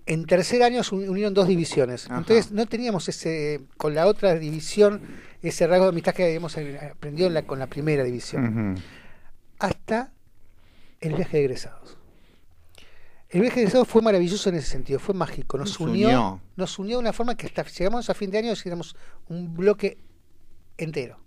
en 0.06 0.26
tercer 0.26 0.64
año 0.64 0.84
se 0.84 0.96
uni- 0.96 1.08
unieron 1.10 1.34
dos 1.34 1.48
divisiones. 1.48 2.06
Ajá. 2.08 2.20
Entonces 2.20 2.52
no 2.52 2.66
teníamos 2.66 3.10
ese, 3.10 3.62
con 3.78 3.94
la 3.96 4.08
otra 4.08 4.36
división, 4.36 5.02
ese 5.42 5.68
rasgo 5.68 5.86
de 5.86 5.90
amistad 5.90 6.14
que 6.14 6.24
habíamos 6.26 6.56
aprendido 6.58 7.28
en 7.28 7.34
la- 7.34 7.44
con 7.44 7.60
la 7.60 7.68
primera 7.68 8.04
división. 8.04 8.76
Hasta 9.60 10.12
el 11.02 11.14
viaje 11.16 11.38
de 11.38 11.44
egresados. 11.44 11.98
El 13.30 13.42
viaje 13.42 13.56
de 13.58 13.62
egresados 13.64 13.88
fue 13.90 14.02
maravilloso 14.02 14.48
en 14.50 14.56
ese 14.56 14.68
sentido, 14.70 15.00
fue 15.00 15.14
mágico, 15.14 15.58
nos, 15.58 15.72
Nos 15.72 15.80
unió, 15.82 16.08
unió. 16.08 16.42
nos 16.56 16.80
unió 16.80 16.98
de 16.98 17.02
una 17.02 17.12
forma 17.14 17.36
que 17.36 17.48
hasta 17.48 17.64
llegamos 17.66 18.10
a 18.10 18.14
fin 18.14 18.32
de 18.32 18.38
año 18.38 18.54
y 18.54 18.68
éramos 18.68 18.96
un 19.28 19.54
bloque 19.54 19.98
entero. 20.78 21.20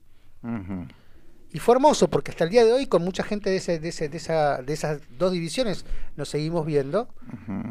Y 1.53 1.59
fue 1.59 1.75
hermoso 1.75 2.09
porque 2.09 2.31
hasta 2.31 2.45
el 2.45 2.51
día 2.51 2.65
de 2.65 2.73
hoy 2.73 2.87
con 2.87 3.03
mucha 3.03 3.25
gente 3.25 3.51
de, 3.51 3.57
ese, 3.57 3.79
de, 3.81 3.89
ese- 3.89 4.09
de, 4.09 4.17
esa, 4.17 4.63
de 4.63 4.73
esas 4.73 5.01
dos 5.19 5.33
divisiones 5.33 5.85
nos 6.17 6.29
seguimos 6.29 6.65
viendo. 6.65 7.09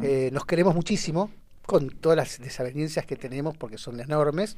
Eh, 0.02 0.30
nos 0.32 0.44
queremos 0.44 0.74
muchísimo 0.74 1.30
con 1.64 1.88
todas 1.90 2.16
las 2.16 2.38
desavenencias 2.40 3.06
que 3.06 3.16
tenemos 3.16 3.56
porque 3.56 3.78
son 3.78 3.98
enormes 4.00 4.56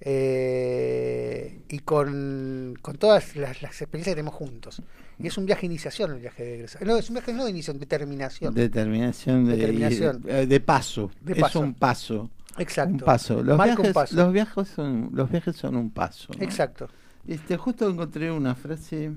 eh, 0.00 1.60
y 1.68 1.78
con, 1.80 2.74
con 2.82 2.96
todas 2.96 3.36
las, 3.36 3.62
las 3.62 3.80
experiencias 3.80 4.12
que 4.14 4.16
tenemos 4.20 4.34
juntos. 4.34 4.82
Y 5.18 5.26
es 5.28 5.38
un 5.38 5.46
viaje 5.46 5.62
de 5.62 5.66
iniciación 5.66 6.12
el 6.12 6.20
viaje 6.20 6.44
de 6.44 6.54
egresados. 6.56 6.86
No, 6.86 6.96
es 6.96 7.08
un 7.08 7.14
viaje 7.14 7.32
no 7.32 7.44
de 7.44 7.50
iniciación, 7.50 7.78
determinación. 7.80 8.54
Determinación 8.54 9.46
de, 9.46 9.56
Determinación. 9.56 10.22
eh, 10.26 10.46
de 10.46 10.60
paso. 10.60 11.10
De 11.22 11.32
es 11.32 11.54
un 11.54 11.72
paso. 11.74 12.30
Exacto. 12.58 12.92
Un 12.92 13.00
paso. 13.00 13.42
Los 13.42 13.56
Marca 13.56 13.72
un 13.76 13.82
viajes, 13.82 13.94
paso. 13.94 14.16
los 14.16 14.32
viajes 14.32 14.68
son 14.68 15.10
los 15.12 15.30
viajes 15.30 15.56
son 15.56 15.76
un 15.76 15.90
paso. 15.90 16.32
¿no? 16.36 16.44
Exacto. 16.44 16.88
Este, 17.26 17.56
justo 17.56 17.88
encontré 17.88 18.30
una 18.30 18.54
frase 18.54 19.16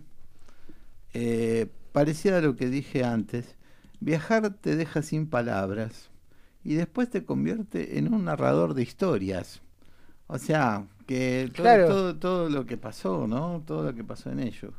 eh, 1.14 1.68
parecida 1.92 2.38
a 2.38 2.42
lo 2.42 2.56
que 2.56 2.70
dije 2.70 3.04
antes. 3.04 3.56
Viajar 4.00 4.50
te 4.54 4.76
deja 4.76 5.02
sin 5.02 5.28
palabras 5.28 6.10
y 6.64 6.76
después 6.76 7.10
te 7.10 7.26
convierte 7.26 7.98
en 8.00 8.14
un 8.14 8.26
narrador 8.26 8.74
de 8.74 8.84
historias. 8.84 9.62
O 10.28 10.38
sea, 10.38 10.88
que 11.06 11.50
todo, 11.56 11.64
Claro. 11.64 11.88
todo, 11.88 12.16
todo 12.16 12.50
lo 12.50 12.66
que 12.66 12.78
pasó, 12.78 13.28
¿no? 13.28 13.64
Todo 13.66 13.84
lo 13.84 13.96
que 13.96 14.04
pasó 14.04 14.32
en 14.32 14.40
ellos. 14.40 14.74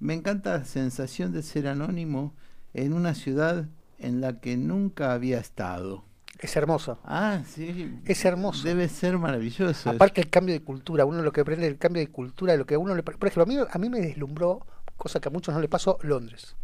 Me 0.00 0.14
encanta 0.14 0.58
la 0.58 0.64
sensación 0.64 1.32
de 1.32 1.42
ser 1.42 1.66
anónimo 1.68 2.34
en 2.74 2.92
una 2.92 3.14
ciudad 3.14 3.66
en 3.98 4.20
la 4.20 4.40
que 4.40 4.56
nunca 4.56 5.12
había 5.12 5.38
estado. 5.38 6.04
Es 6.38 6.56
hermoso. 6.56 6.98
Ah, 7.04 7.42
sí. 7.46 7.98
Es 8.04 8.24
hermoso. 8.24 8.66
Debe 8.66 8.88
ser 8.88 9.18
maravilloso. 9.18 9.90
Aparte 9.90 10.20
el 10.20 10.30
cambio 10.30 10.54
de 10.54 10.62
cultura, 10.62 11.04
uno 11.04 11.22
lo 11.22 11.32
que 11.32 11.40
aprende 11.40 11.66
el 11.66 11.78
cambio 11.78 12.00
de 12.00 12.08
cultura, 12.08 12.56
lo 12.56 12.66
que 12.66 12.74
a 12.74 12.78
uno 12.78 12.94
le... 12.94 13.02
Por 13.02 13.14
ejemplo, 13.28 13.42
a 13.44 13.46
mí, 13.46 13.56
a 13.70 13.78
mí 13.78 13.88
me 13.88 14.00
deslumbró, 14.00 14.66
cosa 14.96 15.20
que 15.20 15.28
a 15.28 15.32
muchos 15.32 15.54
no 15.54 15.60
le 15.60 15.68
pasó, 15.68 15.98
Londres. 16.02 16.56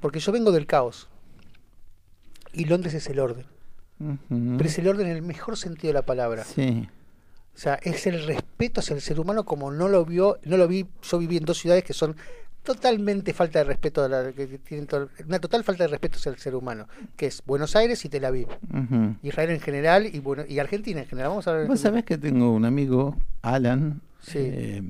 Porque 0.00 0.20
yo 0.20 0.32
vengo 0.32 0.52
del 0.52 0.66
caos. 0.66 1.08
Y 2.52 2.64
Londres 2.64 2.94
es 2.94 3.08
el 3.08 3.20
orden. 3.20 3.46
Pero 3.98 4.64
es 4.64 4.78
el 4.78 4.88
orden 4.88 5.06
en 5.06 5.16
el 5.16 5.22
mejor 5.22 5.56
sentido 5.56 5.88
de 5.88 5.94
la 5.94 6.02
palabra. 6.02 6.44
Sí. 6.44 6.88
O 7.54 7.58
sea, 7.58 7.78
es 7.82 8.06
el 8.06 8.26
respeto 8.26 8.80
hacia 8.80 8.94
el 8.94 9.00
ser 9.00 9.20
humano 9.20 9.44
como 9.44 9.70
no 9.70 9.88
lo 9.88 10.04
vio, 10.04 10.38
no 10.44 10.56
lo 10.56 10.66
vi, 10.66 10.86
yo 11.02 11.18
viví 11.18 11.36
en 11.36 11.44
dos 11.44 11.58
ciudades 11.58 11.84
que 11.84 11.92
son 11.92 12.16
totalmente 12.64 13.32
falta 13.32 13.60
de 13.60 13.64
respeto, 13.66 14.02
a 14.02 14.08
la- 14.08 14.32
que 14.32 14.46
tienen 14.58 14.86
todo- 14.86 15.08
una 15.26 15.38
total 15.38 15.62
falta 15.62 15.84
de 15.84 15.88
respeto 15.88 16.16
hacia 16.18 16.30
el 16.32 16.38
ser 16.38 16.54
humano, 16.56 16.88
que 17.16 17.26
es 17.26 17.42
Buenos 17.46 17.76
Aires 17.76 18.04
y 18.04 18.08
Tel 18.08 18.24
Aviv. 18.24 18.48
ujú. 18.72 19.16
Israel 19.22 19.50
en 19.50 19.60
general 19.60 20.06
y 20.12 20.18
bueno, 20.18 20.42
y 20.48 20.58
Argentina 20.58 21.00
en 21.00 21.06
general. 21.06 21.28
Vamos 21.30 21.46
a 21.46 21.52
ver. 21.52 21.68
Vos 21.68 21.78
sabés 21.80 22.04
que 22.04 22.18
tengo 22.18 22.52
un 22.52 22.64
amigo, 22.64 23.16
Alan, 23.42 24.00
Sí. 24.20 24.38
eh, 24.40 24.82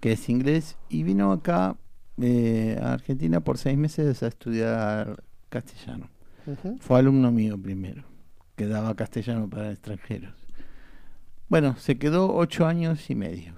que 0.00 0.12
es 0.12 0.28
inglés 0.28 0.76
y 0.88 1.02
vino 1.04 1.30
acá 1.32 1.76
eh, 2.20 2.78
a 2.80 2.92
Argentina 2.94 3.40
por 3.40 3.56
seis 3.56 3.76
meses 3.78 4.22
a 4.22 4.26
estudiar 4.26 5.22
castellano. 5.48 6.08
Fue 6.80 6.98
alumno 6.98 7.30
mío 7.32 7.56
primero, 7.60 8.02
que 8.56 8.66
daba 8.66 8.94
castellano 8.94 9.48
para 9.48 9.70
extranjeros. 9.72 10.34
Bueno, 11.48 11.76
se 11.78 11.98
quedó 11.98 12.34
ocho 12.34 12.66
años 12.66 13.08
y 13.10 13.14
medio. 13.14 13.54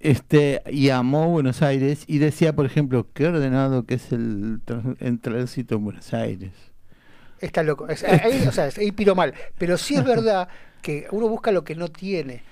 Este, 0.00 0.62
y 0.70 0.90
amó 0.90 1.28
Buenos 1.30 1.60
Aires 1.62 2.04
y 2.06 2.18
decía, 2.18 2.54
por 2.54 2.66
ejemplo, 2.66 3.08
qué 3.14 3.26
ordenado 3.26 3.84
que 3.84 3.94
es 3.94 4.12
el, 4.12 4.60
el 5.00 5.20
tránsito 5.20 5.74
en 5.76 5.84
Buenos 5.84 6.14
Aires. 6.14 6.52
Está 7.40 7.62
loco. 7.62 7.88
Es- 7.88 8.04
ahí, 8.04 8.44
o 8.48 8.52
sea, 8.52 8.68
es- 8.68 8.78
ahí 8.78 8.92
piro 8.92 9.14
mal. 9.14 9.34
Pero 9.58 9.76
sí 9.76 9.96
es 9.96 10.04
verdad 10.04 10.48
que 10.82 11.06
uno 11.10 11.28
busca 11.28 11.50
lo 11.50 11.64
que 11.64 11.74
no 11.74 11.88
tiene. 11.88 12.42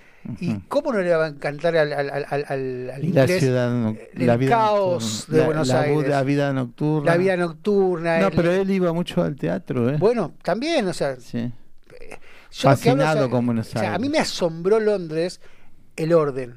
¿Y 0.41 0.55
cómo 0.67 0.93
no 0.93 1.01
le 1.01 1.15
va 1.15 1.27
a 1.27 1.29
encantar 1.29 1.77
al, 1.77 1.93
al, 1.93 2.11
al, 2.29 2.45
al 2.49 3.05
Y 3.05 3.13
la 3.13 3.23
inglés 3.23 3.39
ciudad, 3.41 3.71
no- 3.71 3.97
el 4.15 4.27
la 4.27 4.37
vida 4.37 4.51
caos 4.51 5.05
nocturna, 5.05 5.33
de 5.35 5.39
la- 5.39 5.47
Buenos 5.47 5.69
la, 5.69 5.81
Aires? 5.83 6.09
la 6.09 6.23
vida 6.25 6.53
nocturna. 6.53 7.11
la 7.13 7.17
vida 7.17 7.37
nocturna? 7.37 8.19
No, 8.19 8.27
el- 8.29 8.33
pero 8.35 8.51
él 8.53 8.69
iba 8.73 8.93
mucho 8.93 9.23
al 9.23 9.37
teatro, 9.37 9.89
¿eh? 9.89 9.97
Bueno, 10.01 10.35
también, 10.43 10.89
o 10.89 10.93
sea, 10.93 11.15
Sí. 11.21 11.39
yo 11.39 11.99
hablo, 12.01 12.11
Fascinado 12.51 13.19
o 13.21 13.23
sea, 13.23 13.31
con 13.31 13.47
Buenos 13.47 13.69
o 13.69 13.71
sea, 13.79 13.95
a 13.95 13.99
mí 13.99 14.07
Aires. 14.07 14.11
me 14.11 14.19
asombró 14.19 14.81
Londres 14.81 15.41
el 15.95 16.13
orden. 16.13 16.57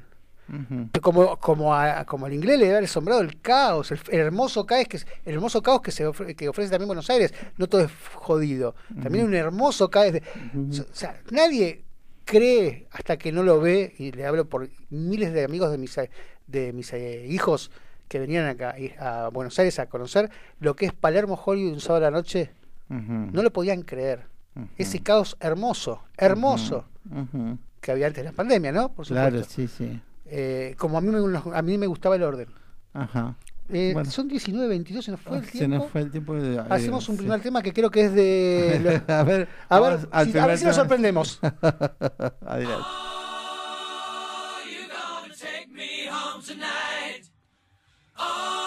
Como, 1.00 1.36
como, 1.38 1.74
a- 1.74 2.04
como 2.04 2.26
al 2.26 2.32
inglés 2.32 2.58
le 2.58 2.64
debe 2.66 2.76
haber 2.78 2.88
asombrado 2.88 3.20
el 3.20 3.40
caos, 3.40 3.90
el, 3.92 4.00
el 4.10 4.20
hermoso 4.20 4.66
caos 4.66 4.86
que, 4.88 4.96
el 5.24 5.34
hermoso 5.34 5.62
caos 5.62 5.80
que 5.80 5.92
se 5.92 6.06
ofre- 6.06 6.34
que 6.34 6.48
ofrece 6.48 6.70
también 6.70 6.88
Buenos 6.88 7.08
Aires. 7.10 7.32
No 7.56 7.66
todo 7.68 7.82
es 7.82 7.90
jodido. 8.14 8.74
También 9.02 9.26
un 9.26 9.34
hermoso 9.34 9.88
caos. 9.90 10.12
de- 10.12 10.22
Ujú. 10.54 10.70
o 10.82 10.94
sea, 10.94 11.20
nadie 11.30 11.84
cree 12.24 12.86
hasta 12.92 13.16
que 13.16 13.32
no 13.32 13.42
lo 13.42 13.60
ve, 13.60 13.94
y 13.98 14.12
le 14.12 14.26
hablo 14.26 14.44
por 14.48 14.68
miles 14.90 15.32
de 15.32 15.44
amigos 15.44 15.70
de 15.70 15.78
mis, 15.78 15.96
de 16.46 16.72
mis 16.72 16.92
eh, 16.92 17.26
hijos 17.28 17.70
que 18.08 18.18
venían 18.18 18.46
acá 18.46 18.74
a 18.98 19.28
Buenos 19.28 19.56
Aires 19.60 19.78
a 19.78 19.86
conocer 19.86 20.30
lo 20.58 20.74
que 20.74 20.86
es 20.86 20.92
Palermo 20.92 21.40
Hollywood 21.44 21.74
un 21.74 21.80
sábado 21.80 22.06
a 22.06 22.10
la 22.10 22.16
noche. 22.16 22.50
No 22.88 23.42
lo 23.44 23.52
podían 23.52 23.82
creer. 23.82 24.26
Ese 24.76 25.00
caos 25.00 25.36
hermoso, 25.40 26.02
hermoso, 26.18 26.86
que 27.80 27.92
había 27.92 28.08
antes 28.08 28.24
de 28.24 28.30
la 28.30 28.36
pandemia, 28.36 28.72
¿no? 28.72 28.88
Por 28.92 29.06
supuesto. 29.06 29.30
Claro, 29.30 29.44
sí, 29.48 29.68
sí. 29.68 30.00
Eh, 30.32 30.74
como 30.78 30.96
a 30.96 31.00
mí, 31.00 31.08
me, 31.10 31.38
a 31.54 31.62
mí 31.62 31.76
me 31.78 31.86
gustaba 31.86 32.14
el 32.16 32.22
orden. 32.22 32.48
Ajá. 32.92 33.34
Eh, 33.68 33.90
Bueno. 33.94 34.10
Son 34.10 34.26
19, 34.28 34.68
22, 34.68 35.04
se 35.04 35.10
nos 35.12 35.20
fue 35.20 35.38
el 35.38 35.44
Se 35.44 35.50
tiempo. 35.58 35.76
nos 35.78 35.90
fue 35.90 36.00
el 36.02 36.10
tiempo. 36.10 36.34
de- 36.34 36.58
Hacemos 36.70 37.08
un 37.08 37.16
sí. 37.16 37.22
primer 37.22 37.40
tema 37.40 37.62
que 37.62 37.72
creo 37.72 37.90
que 37.90 38.04
es 38.06 38.14
de... 38.14 39.02
a 39.08 39.22
ver, 39.22 39.48
A 39.68 39.80
ver, 39.80 40.08
al 40.10 40.30
si, 40.32 40.38
a 40.38 40.46
ver 40.46 40.58
si 40.58 40.64
nos 40.64 40.76
sorprendemos. 40.76 41.38
Adelante. 42.46 42.86
I 48.22 48.59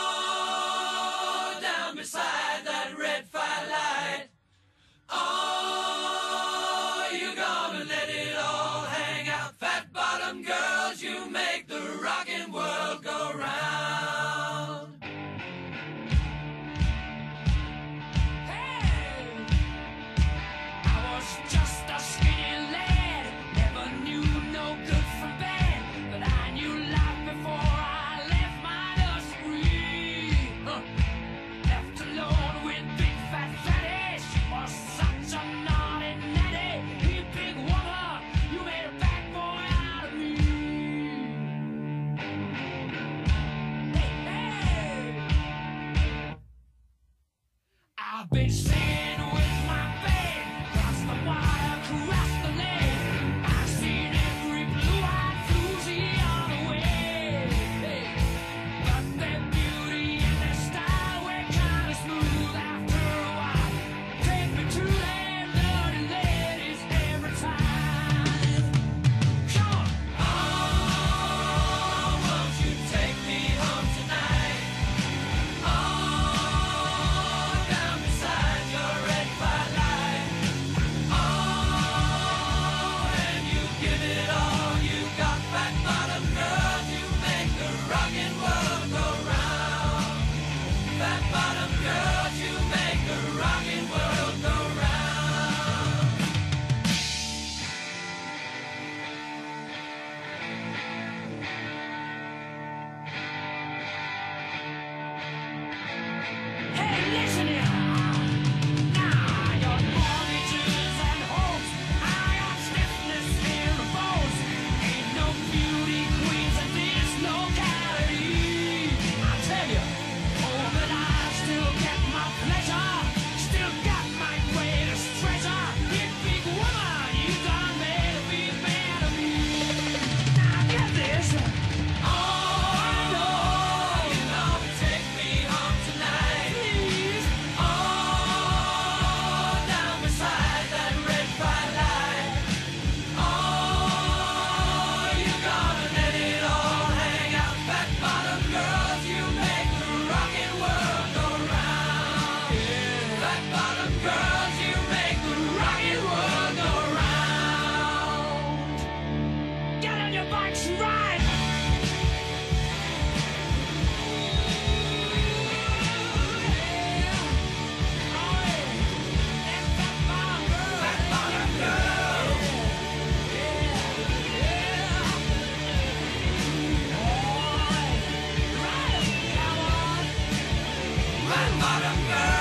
bottom 181.63 181.95
girl. 182.07 182.32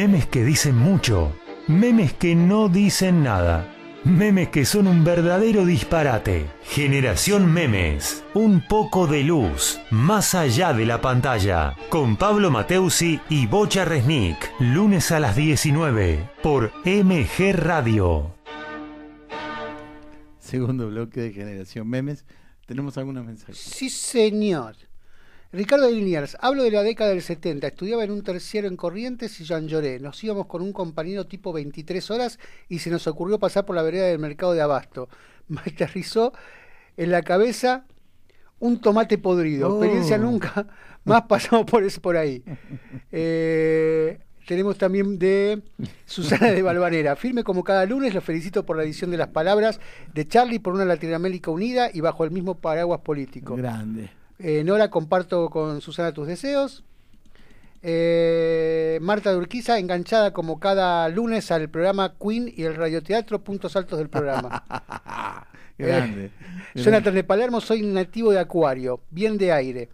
Memes 0.00 0.24
que 0.24 0.42
dicen 0.42 0.76
mucho, 0.76 1.36
memes 1.68 2.14
que 2.14 2.34
no 2.34 2.70
dicen 2.70 3.22
nada, 3.22 3.70
memes 4.02 4.48
que 4.48 4.64
son 4.64 4.86
un 4.86 5.04
verdadero 5.04 5.66
disparate. 5.66 6.46
Generación 6.62 7.52
Memes, 7.52 8.24
un 8.32 8.66
poco 8.66 9.06
de 9.06 9.22
luz, 9.24 9.78
más 9.90 10.34
allá 10.34 10.72
de 10.72 10.86
la 10.86 11.02
pantalla, 11.02 11.76
con 11.90 12.16
Pablo 12.16 12.50
Mateusi 12.50 13.20
y 13.28 13.46
Bocha 13.46 13.84
Resnick, 13.84 14.38
lunes 14.58 15.12
a 15.12 15.20
las 15.20 15.36
19 15.36 16.30
por 16.42 16.72
MG 16.86 17.52
Radio. 17.52 18.34
Segundo 20.38 20.88
bloque 20.88 21.20
de 21.20 21.32
Generación 21.34 21.86
Memes. 21.86 22.24
¿Tenemos 22.64 22.96
algunos 22.96 23.26
mensajes? 23.26 23.58
Sí, 23.58 23.90
señor. 23.90 24.76
Ricardo 25.52 25.86
de 25.86 25.92
Liniers, 25.92 26.36
hablo 26.40 26.62
de 26.62 26.70
la 26.70 26.84
década 26.84 27.10
del 27.10 27.22
70. 27.22 27.66
Estudiaba 27.66 28.04
en 28.04 28.12
un 28.12 28.22
terciero 28.22 28.68
en 28.68 28.76
Corrientes 28.76 29.40
y 29.40 29.44
ya 29.44 29.58
lloré. 29.58 29.98
Nos 29.98 30.22
íbamos 30.22 30.46
con 30.46 30.62
un 30.62 30.72
compañero 30.72 31.26
tipo 31.26 31.52
23 31.52 32.08
horas 32.12 32.38
y 32.68 32.78
se 32.78 32.88
nos 32.88 33.08
ocurrió 33.08 33.40
pasar 33.40 33.66
por 33.66 33.74
la 33.74 33.82
vereda 33.82 34.06
del 34.06 34.20
mercado 34.20 34.52
de 34.52 34.60
Abasto. 34.60 35.08
Me 35.48 35.60
aterrizó 35.60 36.32
en 36.96 37.10
la 37.10 37.22
cabeza 37.22 37.84
un 38.60 38.80
tomate 38.80 39.18
podrido. 39.18 39.68
Oh. 39.68 39.82
Experiencia 39.82 40.18
nunca 40.18 40.68
más 41.04 41.22
pasamos 41.22 41.66
por, 41.66 41.82
eso, 41.82 42.00
por 42.00 42.16
ahí. 42.16 42.42
Eh, 43.12 44.20
tenemos 44.46 44.78
también 44.78 45.18
de 45.18 45.62
Susana 46.06 46.52
de 46.52 46.62
Valvanera. 46.62 47.16
Firme 47.16 47.42
como 47.42 47.64
cada 47.64 47.84
lunes, 47.86 48.14
los 48.14 48.22
felicito 48.22 48.64
por 48.64 48.76
la 48.76 48.84
edición 48.84 49.10
de 49.10 49.16
las 49.16 49.28
palabras 49.28 49.80
de 50.14 50.28
Charlie 50.28 50.60
por 50.60 50.74
una 50.74 50.84
Latinoamérica 50.84 51.50
unida 51.50 51.90
y 51.92 52.00
bajo 52.00 52.24
el 52.24 52.30
mismo 52.30 52.56
paraguas 52.60 53.00
político. 53.00 53.56
Grande. 53.56 54.19
Eh, 54.42 54.64
Nora, 54.64 54.90
comparto 54.90 55.50
con 55.50 55.80
Susana 55.80 56.12
tus 56.12 56.26
deseos. 56.26 56.82
Eh, 57.82 58.98
Marta 59.00 59.30
de 59.30 59.38
Urquiza, 59.38 59.78
enganchada 59.78 60.32
como 60.32 60.58
cada 60.60 61.08
lunes 61.08 61.50
al 61.50 61.68
programa 61.70 62.14
Queen 62.20 62.52
y 62.54 62.64
el 62.64 62.74
radioteatro, 62.74 63.42
puntos 63.42 63.76
altos 63.76 63.98
del 63.98 64.08
programa. 64.08 64.64
Grande. 65.78 66.26
Eh, 66.26 66.30
Jonathan 66.74 67.14
de 67.14 67.24
Palermo, 67.24 67.60
soy 67.60 67.82
nativo 67.82 68.32
de 68.32 68.38
Acuario, 68.38 69.00
bien 69.10 69.38
de 69.38 69.52
aire. 69.52 69.88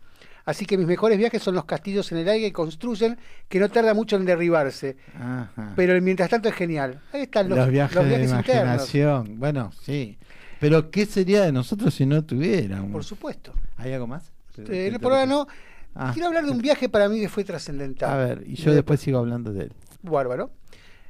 Así 0.45 0.65
que 0.65 0.79
mis 0.79 0.87
mejores 0.87 1.19
viajes 1.19 1.43
son 1.43 1.57
los 1.57 1.65
castillos 1.65 2.11
en 2.13 2.19
el 2.19 2.29
aire 2.29 2.47
que 2.47 2.53
construyen, 2.53 3.19
que 3.49 3.59
no 3.59 3.69
tarda 3.69 3.95
mucho 3.95 4.15
en 4.15 4.25
derribarse. 4.25 4.97
Ajá. 5.17 5.73
Pero 5.75 5.93
el 5.93 6.03
mientras 6.03 6.31
tanto 6.31 6.49
es 6.49 6.55
genial. 6.55 7.01
Ahí 7.13 7.23
están 7.23 7.49
los, 7.49 7.59
los 7.59 7.69
viajes, 7.69 7.97
los 7.97 8.05
de 8.05 8.11
viajes 8.11 8.31
internos. 8.31 8.65
imaginación. 8.65 9.41
Bueno, 9.41 9.73
sí. 9.83 10.19
Pero 10.61 10.91
¿qué 10.91 11.05
sería 11.05 11.43
de 11.43 11.53
nosotros 11.53 11.95
si 11.95 12.07
no 12.07 12.25
tuviéramos? 12.25 12.93
Por 12.93 13.05
supuesto. 13.05 13.53
¿Hay 13.77 13.93
algo 13.93 14.07
más? 14.07 14.33
Eh, 14.59 14.99
por 15.01 15.13
ahora 15.13 15.27
no. 15.27 15.47
Ah. 15.95 16.11
Quiero 16.13 16.29
hablar 16.29 16.45
de 16.45 16.51
un 16.51 16.59
viaje 16.59 16.89
para 16.89 17.09
mí 17.09 17.21
que 17.21 17.29
fue 17.29 17.45
trascendental. 17.45 18.11
A 18.11 18.17
ver, 18.17 18.43
y 18.47 18.55
yo 18.55 18.75
después 18.75 19.01
sigo 19.01 19.19
hablando 19.19 19.53
de 19.53 19.65
él. 19.65 19.73
Bárbaro. 20.03 20.51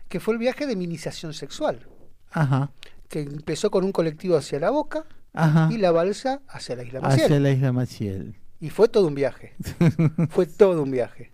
Que 0.08 0.20
fue 0.20 0.34
el 0.34 0.38
viaje 0.38 0.66
de 0.66 0.76
mi 0.76 0.84
iniciación 0.84 1.34
sexual. 1.34 1.86
Ajá. 2.30 2.70
Que 3.08 3.20
empezó 3.20 3.70
con 3.70 3.84
un 3.84 3.92
colectivo 3.92 4.36
hacia 4.36 4.60
la 4.60 4.70
boca 4.70 5.04
Ajá. 5.32 5.68
y 5.72 5.78
la 5.78 5.90
balsa 5.90 6.40
hacia 6.48 6.76
la 6.76 6.84
isla 6.84 7.00
Maciel. 7.00 7.24
Hacia 7.24 7.40
la 7.40 7.50
isla 7.50 7.72
Maciel. 7.72 8.36
Y 8.58 8.70
fue 8.70 8.88
todo 8.88 9.06
un 9.06 9.14
viaje. 9.14 9.54
fue 10.30 10.46
todo 10.46 10.82
un 10.82 10.90
viaje. 10.90 11.32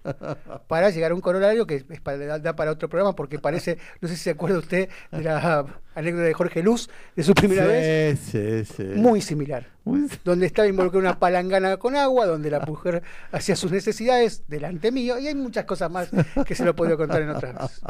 Para 0.67 0.91
llegar 0.91 1.13
a 1.13 1.15
un 1.15 1.21
corolario 1.21 1.67
que 1.67 1.85
es 1.89 2.01
para, 2.01 2.39
da 2.39 2.57
para 2.57 2.73
otro 2.73 2.89
programa 2.89 3.15
porque 3.15 3.39
parece, 3.39 3.79
no 4.01 4.09
sé 4.09 4.17
si 4.17 4.23
se 4.25 4.31
acuerda 4.31 4.59
usted 4.59 4.89
de 5.13 5.23
la 5.23 5.67
anécdota 5.95 6.25
de 6.25 6.35
Jorge 6.35 6.63
Luz, 6.63 6.89
de 7.17 7.23
su 7.23 7.35
primera 7.35 7.63
sí, 7.65 7.69
vez. 7.69 8.21
Sí, 8.21 8.65
sí. 8.77 8.83
Muy 8.97 9.21
similar. 9.21 9.67
Muy- 9.85 10.09
Donde 10.25 10.47
estaba 10.47 10.69
involucrada 10.69 11.01
una 11.11 11.19
palangana 11.19 11.77
con 11.77 11.97
agua, 11.97 12.27
donde 12.27 12.51
la 12.51 12.61
mujer 12.61 13.03
hacía 13.33 13.57
sus 13.57 13.71
necesidades 13.73 14.45
delante 14.49 14.93
mío, 14.93 15.19
y 15.19 15.27
hay 15.29 15.35
muchas 15.35 15.65
cosas 15.65 15.91
más 15.91 16.09
que 16.47 16.55
se 16.55 16.65
lo 16.65 16.75
podría 16.77 16.97
contar 16.97 17.23
en 17.23 17.31
otras. 17.31 17.81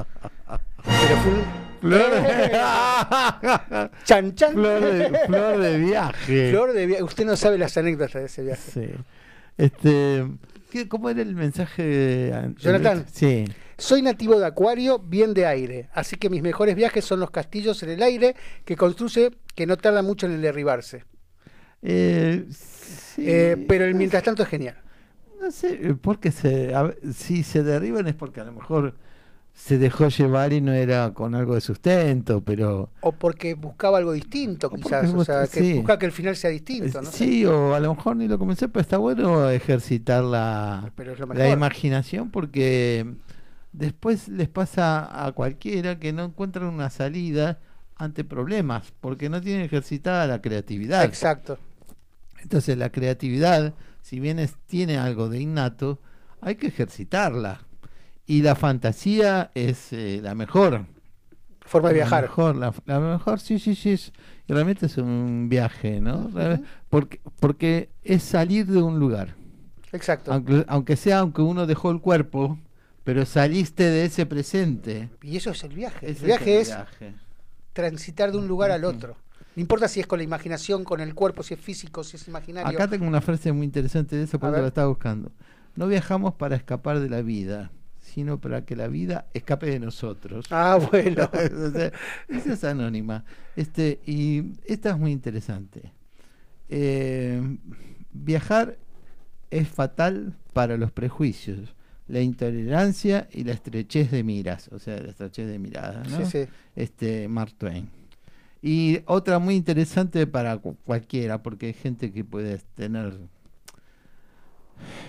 Pero 0.85 1.17
fue 1.23 1.33
un- 1.33 1.73
Flor 1.83 2.01
¡Eh! 2.13 2.53
Chan, 4.05 4.35
chan. 4.37 4.53
Flor 4.53 4.81
de, 4.81 5.19
flor 5.27 5.59
de 5.59 5.79
viaje. 5.79 6.51
Flor 6.51 6.73
de 6.73 6.87
viaje. 6.87 7.03
Usted 7.03 7.25
no 7.25 7.35
sabe 7.37 7.59
las 7.59 7.77
anécdotas 7.77 8.15
de 8.23 8.27
ese 8.27 8.43
viaje. 8.45 8.71
Sí. 8.73 8.89
Este, 9.59 10.25
¿qué- 10.71 10.89
¿Cómo 10.89 11.11
era 11.11 11.23
el 11.23 11.35
mensaje? 11.35 11.83
de- 11.83 12.55
Jonathan. 12.59 13.05
Sí. 13.13 13.45
Soy 13.83 14.01
nativo 14.01 14.39
de 14.39 14.47
Acuario, 14.47 15.01
bien 15.01 15.35
de 15.35 15.45
aire, 15.45 15.89
así 15.93 16.15
que 16.15 16.31
mis 16.31 16.41
mejores 16.41 16.77
viajes 16.77 17.05
son 17.05 17.19
los 17.19 17.33
castillos 17.33 17.83
en 17.83 17.91
el 17.91 18.03
aire 18.05 18.37
que 18.65 18.77
construye 18.77 19.33
que 19.57 19.67
no 19.67 19.77
tarda 19.77 20.03
mucho 20.03 20.27
en 20.27 20.35
el 20.35 20.41
derribarse. 20.41 21.05
Eh, 21.83 22.47
sí. 22.49 23.25
Eh, 23.27 23.65
pero 23.69 23.85
el 23.85 23.97
mientras 23.97 24.23
tanto 24.23 24.45
es 24.45 24.49
genial. 24.49 24.77
No 25.41 25.51
sé, 25.51 25.97
porque 26.01 26.31
se, 26.31 26.73
a 26.77 26.95
si 27.13 27.43
se 27.43 27.65
derriban 27.65 28.07
es 28.07 28.15
porque 28.15 28.41
a 28.41 28.45
lo 28.45 28.53
mejor 28.53 28.95
se 29.53 29.79
dejó 29.79 30.07
llevar 30.09 30.53
y 30.53 30.61
no 30.61 30.73
era 30.73 31.13
con 31.13 31.35
algo 31.35 31.57
de 31.57 31.61
sustento, 31.61 32.41
pero... 32.41 32.89
O 33.01 33.11
porque 33.11 33.55
buscaba 33.55 33.99
algo 33.99 34.13
distinto, 34.13 34.71
quizás. 34.71 35.13
O 35.13 35.25
sea, 35.25 35.41
busca- 35.43 35.49
que 35.49 35.61
sí. 35.61 35.73
busca 35.75 35.99
que 35.99 36.07
el 36.07 36.13
final 36.13 36.37
sea 36.37 36.51
distinto. 36.51 37.03
¿no? 37.03 37.11
sí, 37.11 37.45
o 37.45 37.75
a 37.75 37.81
lo 37.81 37.97
mejor 37.97 38.15
ni 38.15 38.29
lo 38.29 38.39
comencé, 38.39 38.69
pero 38.69 38.81
está 38.81 38.99
bueno 38.99 39.51
ejercitar 39.51 40.23
la, 40.23 40.93
la 41.35 41.51
imaginación 41.51 42.31
porque 42.31 43.07
después 43.73 44.29
les 44.29 44.49
pasa 44.49 45.27
a 45.27 45.33
cualquiera 45.33 45.99
que 45.99 46.13
no 46.13 46.25
encuentran 46.25 46.67
una 46.67 46.91
salida 46.91 47.59
ante 47.97 48.25
problemas, 48.25 48.93
porque 49.01 49.29
no 49.29 49.41
tienen 49.41 49.63
ejercitada 49.65 50.27
la 50.27 50.41
creatividad. 50.43 51.05
Exacto. 51.05 51.59
Entonces 52.43 52.77
la 52.77 52.91
creatividad, 52.91 53.75
si 54.03 54.19
bien 54.21 54.39
es- 54.39 54.57
tiene 54.67 54.99
algo 54.99 55.29
de 55.29 55.41
innato, 55.41 56.01
hay 56.41 56.57
que 56.57 56.67
ejercitarla. 56.69 57.61
Y 58.27 58.43
la 58.43 58.55
fantasía 58.55 59.51
es 59.55 59.93
eh, 59.93 60.21
la 60.23 60.35
mejor. 60.35 60.87
Forma 61.61 61.89
de 61.89 61.95
La 61.95 61.99
viajar. 62.05 62.23
mejor, 62.23 62.57
la, 62.57 62.75
la 62.87 62.99
mejor, 63.01 63.39
sí, 63.41 63.59
sí, 63.59 63.75
sí. 63.75 63.91
Es, 63.91 64.13
realmente 64.49 64.87
es 64.87 64.99
un 64.99 65.49
viaje, 65.49 66.01
¿no? 66.01 66.31
Porque, 66.91 67.21
porque 67.41 67.89
es 68.03 68.23
salir 68.23 68.67
de 68.67 68.83
un 68.83 68.99
lugar. 68.99 69.35
Exacto. 69.93 70.33
Aunque, 70.33 70.65
aunque 70.69 70.97
sea, 70.97 71.21
aunque 71.21 71.43
uno 71.43 71.67
dejó 71.67 71.91
el 71.91 72.01
cuerpo, 72.01 72.59
pero 73.05 73.27
saliste 73.27 73.85
de 73.85 74.05
ese 74.05 74.27
presente. 74.27 75.11
Y 75.23 75.37
eso 75.37 75.51
es 75.51 75.65
el 75.65 75.75
viaje. 75.75 76.09
El 76.09 76.15
viaje 76.15 76.61
es 76.61 76.69
viaje. 76.69 77.15
transitar 77.73 78.33
de 78.33 78.39
un 78.39 78.49
lugar 78.49 78.71
al 78.71 78.85
otro. 78.85 79.17
No 79.55 79.61
importa 79.61 79.87
si 79.89 80.01
es 80.01 80.07
con 80.07 80.19
la 80.19 80.23
imaginación, 80.25 80.85
con 80.85 81.01
el 81.01 81.15
cuerpo, 81.15 81.43
si 81.43 81.55
es 81.55 81.61
físico, 81.61 82.05
si 82.05 82.17
es 82.17 82.27
imaginario. 82.27 82.71
Acá 82.71 82.89
tengo 82.89 83.07
una 83.07 83.21
frase 83.21 83.53
muy 83.53 83.67
interesante 83.67 84.17
de 84.17 84.25
eso, 84.25 84.39
porque 84.39 84.61
la 84.61 84.69
estaba 84.69 84.89
buscando. 84.89 85.31
No 85.75 85.89
viajamos 85.89 86.35
para 86.35 86.57
escapar 86.57 87.01
de 87.01 87.11
la 87.11 87.23
vida, 87.23 87.71
sino 88.01 88.41
para 88.41 88.65
que 88.65 88.77
la 88.77 88.89
vida 88.89 89.27
escape 89.35 89.67
de 89.67 89.79
nosotros. 89.79 90.47
Ah, 90.51 90.79
bueno. 90.91 91.31
O 91.33 91.71
sea, 91.71 91.93
esa 92.29 92.53
es 92.53 92.65
anónima. 92.65 93.25
Este, 93.57 94.01
y 94.07 94.55
esta 94.65 94.91
es 94.91 94.99
muy 94.99 95.13
interesante. 95.13 95.93
Eh, 96.69 97.59
viajar 98.13 98.79
es 99.51 99.69
fatal 99.69 100.35
para 100.55 100.79
los 100.79 100.93
prejuicios, 100.93 101.75
la 102.09 102.21
intolerancia 102.21 103.29
y 103.33 103.45
la 103.45 103.53
estrechez 103.53 104.11
de 104.11 104.23
miras, 104.25 104.69
o 104.69 104.79
sea, 104.79 104.99
la 105.01 105.11
estrechez 105.11 105.47
de 105.49 105.59
miradas, 105.59 106.09
¿no? 106.11 106.25
Sí, 106.27 106.45
sí. 106.45 106.51
Este, 106.77 107.29
Mark 107.29 107.55
Twain. 107.57 107.89
Y 108.61 109.01
otra 109.07 109.39
muy 109.39 109.55
interesante 109.57 110.27
para 110.27 110.59
cu- 110.59 110.77
cualquiera, 110.85 111.43
porque 111.43 111.67
hay 111.67 111.73
gente 111.75 112.13
que 112.13 112.25
puede 112.25 112.59
tener 112.75 113.19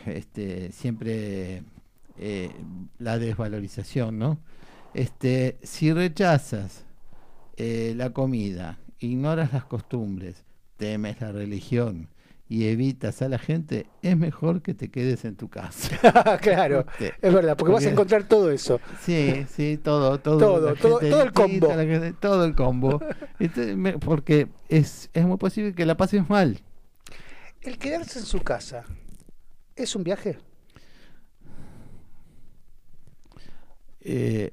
este, 0.06 0.71
siempre 0.71 1.63
eh, 2.17 2.51
la 2.99 3.17
desvalorización, 3.19 4.19
¿no? 4.19 4.39
Este, 4.93 5.58
si 5.63 5.91
rechazas 5.91 6.84
eh, 7.58 7.93
la 7.97 8.12
comida, 8.12 8.79
ignoras 8.99 9.53
las 9.53 9.65
costumbres, 9.65 10.43
temes 10.77 11.19
la 11.21 11.32
religión 11.32 12.10
y 12.54 12.68
evitas 12.68 13.22
a 13.24 13.30
la 13.30 13.39
gente, 13.39 13.88
es 14.04 14.16
mejor 14.16 14.62
que 14.62 14.76
te 14.76 14.92
quedes 14.92 15.26
en 15.26 15.36
tu 15.36 15.50
casa. 15.50 16.38
claro, 16.42 16.86
Sí. 17.00 17.06
es 17.22 17.34
verdad, 17.34 17.58
porque 17.58 17.74
vas 17.74 17.86
a 17.86 17.89
encontrar 17.89 18.28
todo 18.28 18.52
eso. 18.52 18.80
Sí, 19.02 19.46
sí, 19.50 19.80
todo, 19.84 20.20
todo, 20.20 20.38
Todo, 20.38 20.76
todo- 20.76 21.00
todo 21.00 21.24
el 21.24 21.34
combo. 21.34 21.70
gente- 21.76 22.13
todo 22.13 22.46
el 22.46 22.54
combo. 22.54 23.02
Entonces, 23.39 23.76
me- 23.78 23.98
porque 23.98 24.50
es, 24.70 25.10
es 25.13 25.26
muy 25.26 25.38
posible 25.38 25.74
que 25.74 25.86
la 25.86 25.98
pases 25.98 26.30
mal. 26.30 26.60
El 27.62 27.80
quedarse 27.80 28.20
en 28.20 28.26
su 28.26 28.42
casa 28.44 28.84
es 29.76 29.96
un 29.96 30.04
viaje. 30.04 30.38
Eh, 34.02 34.52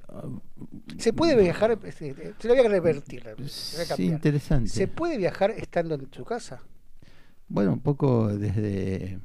Se 0.97 1.11
puede 1.13 1.35
viajar, 1.35 1.77
este, 1.83 2.15
se 2.39 2.47
lo 2.47 2.55
voy 2.55 2.65
a 2.65 2.69
revertir. 2.69 3.25
la- 3.25 3.35
voy 3.35 3.45
a 3.45 3.49
sí, 3.49 4.05
interesante. 4.05 4.69
Se 4.69 4.87
puede 4.87 5.17
viajar 5.17 5.51
estando 5.51 5.95
en 5.95 6.07
su 6.11 6.23
casa. 6.25 6.61
Bueno, 7.51 7.73
un 7.73 7.79
poco 7.81 8.29
desde 8.29 9.19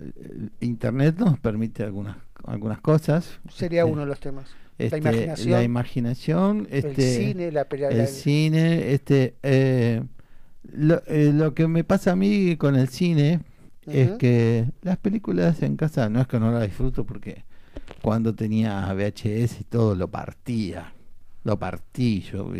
eh, 0.00 0.48
Internet 0.60 1.16
nos 1.18 1.38
permite 1.38 1.82
algunas 1.84 2.16
algunas 2.44 2.80
cosas. 2.80 3.38
Sería 3.50 3.82
Este, 3.82 3.92
uno 3.92 4.02
de 4.02 4.06
los 4.06 4.20
temas. 4.20 4.46
este, 4.78 5.00
la 5.00 5.10
imaginación, 5.10 5.50
la 5.50 5.62
imaginación, 5.62 6.68
este, 6.70 6.88
el 6.88 7.26
cine, 7.26 7.52
la 7.52 7.64
pelea. 7.66 7.88
el 7.90 8.06
cine, 8.08 8.92
este, 8.92 9.34
eh, 9.42 10.02
lo, 10.72 11.02
eh, 11.06 11.32
lo 11.34 11.52
que 11.52 11.66
me 11.68 11.84
pasa 11.84 12.12
a 12.12 12.16
mí 12.16 12.56
con 12.56 12.76
el 12.76 12.88
cine 12.88 13.40
es 13.86 14.12
que 14.12 14.66
las 14.82 14.98
películas 14.98 15.62
en 15.62 15.76
casa 15.76 16.08
no 16.10 16.20
es 16.20 16.26
que 16.26 16.38
no 16.38 16.52
las 16.52 16.62
disfruto 16.62 17.04
porque 17.04 17.44
cuando 18.02 18.34
tenía 18.34 18.92
VHS 18.92 19.60
y 19.60 19.64
todo, 19.64 19.94
lo 19.94 20.08
partía. 20.08 20.92
Lo 21.44 21.58
partí 21.58 22.20
yo. 22.20 22.50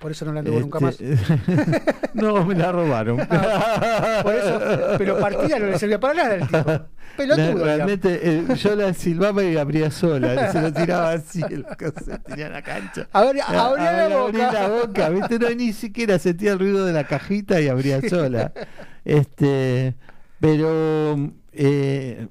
Por 0.00 0.10
eso 0.10 0.24
no 0.24 0.32
la 0.32 0.40
anduvo 0.40 0.58
nunca 0.60 0.80
más. 0.80 1.00
este, 1.00 1.38
no, 2.14 2.44
me 2.44 2.54
la 2.54 2.72
robaron. 2.72 3.16
Por 4.22 4.34
eso, 4.34 4.60
pero 4.96 5.18
partida 5.20 5.58
no 5.58 5.66
le 5.66 5.78
servía 5.78 6.00
para 6.00 6.14
nada 6.14 6.34
el 6.36 6.46
tipo. 6.46 6.80
Pelotudo. 7.16 7.64
Realmente 7.64 8.20
eh, 8.22 8.44
yo 8.56 8.74
la 8.76 8.94
silbaba 8.94 9.42
y 9.44 9.56
abría 9.56 9.90
sola, 9.90 10.50
se 10.52 10.62
lo 10.62 10.72
tiraba 10.72 11.10
así, 11.12 11.42
el 11.50 11.64
coso, 11.64 12.18
tenía 12.26 12.46
en 12.46 12.52
la 12.52 12.62
cancha. 12.62 13.08
Abría- 13.12 13.44
Ah, 13.48 13.66
abría 13.66 13.92
la 13.92 14.04
abría 14.04 14.18
boca. 14.46 14.52
la 14.52 14.68
boca, 14.68 15.08
¿viste? 15.10 15.38
No, 15.38 15.50
ni 15.50 15.72
siquiera 15.72 16.18
sentía 16.18 16.52
el 16.52 16.58
ruido 16.60 16.86
de 16.86 16.92
la 16.92 17.04
cajita 17.04 17.60
y 17.60 17.68
abría 17.68 18.00
sola. 18.08 18.52
Este, 19.04 19.94
pero 20.40 21.32
eh, 21.52 22.28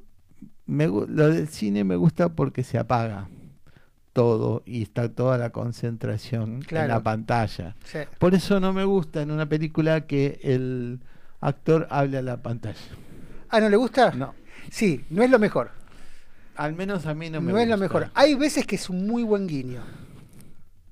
me 0.66 0.88
lo 0.88 1.06
del 1.30 1.48
cine 1.48 1.84
me 1.84 1.96
gusta 1.96 2.30
porque 2.30 2.64
se 2.64 2.78
apaga 2.78 3.28
todo 4.18 4.64
y 4.66 4.82
está 4.82 5.10
toda 5.10 5.38
la 5.38 5.52
concentración 5.52 6.66
en 6.68 6.88
la 6.88 7.04
pantalla. 7.04 7.76
Sí. 7.86 8.00
Por 8.18 8.34
eso 8.34 8.60
no 8.60 8.74
me 8.74 8.84
gusta 8.84 9.22
en 9.22 9.30
una 9.30 9.48
película 9.48 10.08
que 10.08 10.40
el 10.42 11.02
actor 11.40 11.86
hable 11.92 12.18
a 12.18 12.24
la 12.24 12.42
pantalla. 12.42 12.80
Ah, 13.50 13.60
¿no 13.60 13.70
le 13.70 13.78
gusta? 13.78 14.10
No. 14.16 14.34
Sí, 14.72 15.06
no 15.12 15.22
es 15.22 15.30
lo 15.30 15.38
mejor. 15.38 15.70
Al 16.56 16.74
menos 16.74 17.06
a 17.06 17.14
mí 17.14 17.30
no 17.30 17.40
No, 17.40 17.54
me 17.54 17.62
es 17.62 17.68
lo 17.70 17.76
gusta. 17.76 17.78
mejor. 18.00 18.12
Hay 18.16 18.34
veces 18.34 18.66
que 18.66 18.76
es 18.78 18.90
un 18.90 19.06
muy 19.06 19.22
buen 19.22 19.46
guiño. 19.46 19.82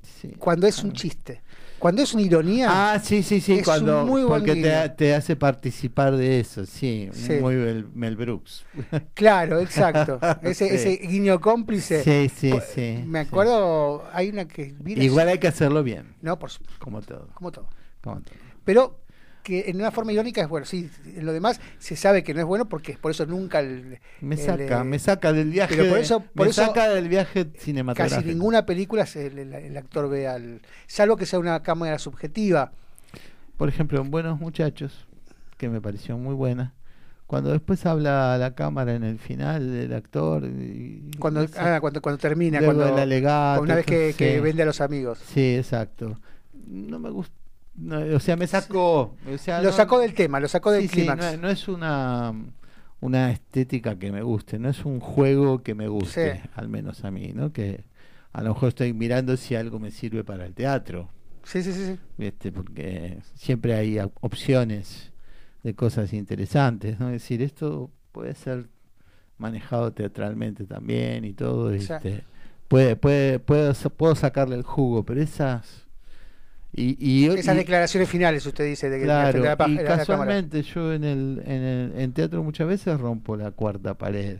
Sí. 0.03 0.31
Cuando 0.38 0.67
es 0.67 0.83
un 0.83 0.93
chiste. 0.93 1.41
Cuando 1.79 2.01
es 2.01 2.13
una 2.13 2.23
ironía. 2.23 2.67
Ah, 2.93 2.99
sí, 2.99 3.21
sí, 3.21 3.41
sí, 3.41 3.55
Es 3.55 3.63
cuando 3.65 4.01
un 4.03 4.09
muy 4.09 4.23
buen 4.23 4.41
porque 4.43 4.55
te, 4.61 4.89
te 4.89 5.13
hace 5.13 5.35
participar 5.35 6.15
de 6.15 6.39
eso, 6.39 6.65
sí, 6.65 7.09
Sí. 7.13 7.33
muy 7.33 7.55
Mel, 7.55 7.88
Mel 7.93 8.15
Brooks. 8.15 8.65
Claro, 9.13 9.59
exacto. 9.59 10.19
Ese, 10.41 10.67
Sí. 10.69 10.75
ese 10.75 11.07
guiño 11.07 11.39
cómplice. 11.41 12.03
Sí, 12.03 12.29
sí, 12.35 12.49
Po- 12.51 12.61
sí. 12.61 13.03
Me 13.05 13.23
sí. 13.23 13.27
acuerdo, 13.27 14.03
hay 14.13 14.29
una 14.29 14.47
que 14.47 14.73
vi 14.79 14.95
la- 14.95 15.03
Igual 15.03 15.27
hay 15.27 15.38
que 15.39 15.47
hacerlo 15.47 15.83
bien, 15.83 16.15
No, 16.21 16.39
por 16.39 16.49
supuesto, 16.49 16.79
como 16.83 17.01
todo, 17.01 17.27
como 17.33 17.51
todo. 17.51 17.67
como 18.01 18.21
todo. 18.21 18.35
Pero 18.63 18.99
que 19.45 19.69
en 19.69 19.75
una 19.77 19.91
forma 19.91 20.12
irónica 20.12 20.41
es 20.41 20.49
bueno. 20.49 20.65
Sí, 20.65 20.89
en 21.15 21.23
lo 21.25 21.31
demás 21.31 21.62
se 21.77 21.95
sabe 21.95 22.23
que 22.23 22.34
no 22.34 22.39
es 22.39 22.45
bueno 22.47 22.67
porque 22.67 22.97
por 22.99 23.12
eso 23.12 23.25
nunca 23.27 23.60
el- 23.60 23.99
Me 24.19 24.36
saca, 24.38 24.81
eh, 24.81 24.84
me 24.84 24.97
saca 24.97 25.31
del 25.31 25.51
viaje, 25.51 25.75
pero 25.77 25.89
por 25.89 25.99
eso- 25.99 26.19
por 26.19 26.47
me 26.47 26.49
eso 26.51 26.65
saca 26.65 26.89
del 26.89 27.08
viaje 27.08 27.45
cinematográfico. 27.60 28.21
casi 28.21 28.27
ninguna 28.27 28.65
película 28.65 29.05
se- 29.05 29.27
el, 29.27 29.38
el- 29.53 29.77
actor 29.77 30.10
ve 30.10 30.27
al. 30.27 30.62
Salvo 30.88 31.15
que 31.15 31.25
sea 31.27 31.38
una 31.39 31.62
cámara 31.62 31.99
subjetiva. 31.99 32.71
Por 33.55 33.69
ejemplo, 33.69 34.01
en 34.01 34.10
Buenos 34.12 34.39
Muchachos, 34.39 35.05
que 35.58 35.69
me 35.69 35.79
pareció 35.79 36.17
muy 36.17 36.34
buena, 36.34 36.73
cuando 37.27 37.51
después 37.51 37.86
habla 37.86 38.34
a 38.34 38.38
la 38.39 38.55
cámara 38.55 38.95
en 38.95 39.03
el 39.03 39.19
final 39.19 39.71
del 39.71 39.93
actor 39.93 40.43
y- 40.43 41.12
Cuando, 41.19 41.43
y 41.43 41.49
ah, 41.58 41.77
cuando, 41.79 42.01
cuando 42.01 42.17
termina, 42.17 42.60
cuando, 42.63 42.88
el 42.88 42.97
alegato, 42.99 43.62
una 43.62 43.75
vez 43.75 43.86
que, 43.86 44.12
sí. 44.12 44.17
que 44.17 44.41
vende 44.41 44.63
a 44.63 44.65
los 44.65 44.81
amigos. 44.81 45.19
Sí, 45.34 45.55
exacto. 45.55 46.19
No 46.67 46.97
me 46.99 47.12
gusta. 47.12 47.34
O 48.15 48.19
sea, 48.19 48.35
me 48.35 48.47
sacó. 48.47 49.15
o 49.33 49.38
sea, 49.38 49.61
Lo 49.61 49.69
no- 49.69 49.75
sacó 49.75 49.99
del 49.99 50.13
tema, 50.13 50.39
lo 50.39 50.47
sacó 50.47 50.71
del 50.71 50.89
sí, 50.89 51.05
no, 51.05 51.15
no 51.38 51.49
es 51.49 51.67
una, 51.67 52.33
una 53.01 53.31
estética 53.31 53.97
que 53.99 54.11
me 54.11 54.21
guste, 54.21 54.57
no 54.59 54.69
es 54.69 54.85
un 54.85 54.99
juego 54.99 55.61
que 55.61 55.75
me 55.75 55.88
guste, 55.88 56.35
Sí. 56.41 56.49
al 56.55 56.69
menos 56.69 57.03
a 57.03 57.11
mí, 57.11 57.31
¿no? 57.33 57.51
Que 57.51 57.83
a 58.31 58.41
lo 58.43 58.53
mejor 58.53 58.69
estoy 58.69 58.93
mirando 58.93 59.35
si 59.38 59.55
algo 59.55 59.79
me 59.79 59.91
sirve 59.91 60.23
para 60.23 60.45
el 60.45 60.53
teatro, 60.53 61.09
Sí, 61.43 61.61
sí, 61.63 61.71
sí. 61.73 61.85
sí. 61.85 61.99
¿viste? 62.17 62.51
Porque 62.51 63.19
siempre 63.35 63.73
hay 63.75 63.99
op- 63.99 64.17
opciones 64.21 65.11
de 65.63 65.73
cosas 65.75 66.13
interesantes, 66.13 66.99
¿no? 66.99 67.07
Es 67.07 67.13
decir, 67.21 67.41
esto 67.41 67.91
puede 68.11 68.35
ser 68.35 68.67
manejado 69.38 69.91
teatralmente 69.91 70.65
también 70.65 71.25
y 71.25 71.33
todo, 71.33 71.71
este, 71.71 72.23
puede, 72.67 72.95
puede, 72.95 73.39
puedo, 73.39 73.73
sa- 73.73 73.89
puedo 73.89 74.15
sacarle 74.15 74.55
el 74.55 74.63
jugo, 74.63 75.03
pero 75.05 75.21
esas 75.21 75.85
y, 76.75 76.97
y, 76.99 77.25
Esas 77.27 77.55
y- 77.55 77.59
declaraciones 77.59 78.09
finales, 78.09 78.45
usted 78.45 78.65
dice, 78.65 78.89
de 78.89 78.99
que 78.99 79.03
claro, 79.05 79.39
la, 79.43 79.55
y 79.67 79.75
de 79.77 79.83
la 79.83 79.97
cámara. 79.97 79.97
casualmente 79.97 80.61
yo 80.63 80.93
en 80.93 81.03
el, 81.03 81.41
en 81.45 81.63
el 81.63 81.93
en 81.99 82.13
teatro 82.13 82.43
muchas 82.43 82.67
veces 82.67 82.99
rompo 82.99 83.38
la 83.38 83.51
cuarta 83.51 83.93
pared. 83.97 84.39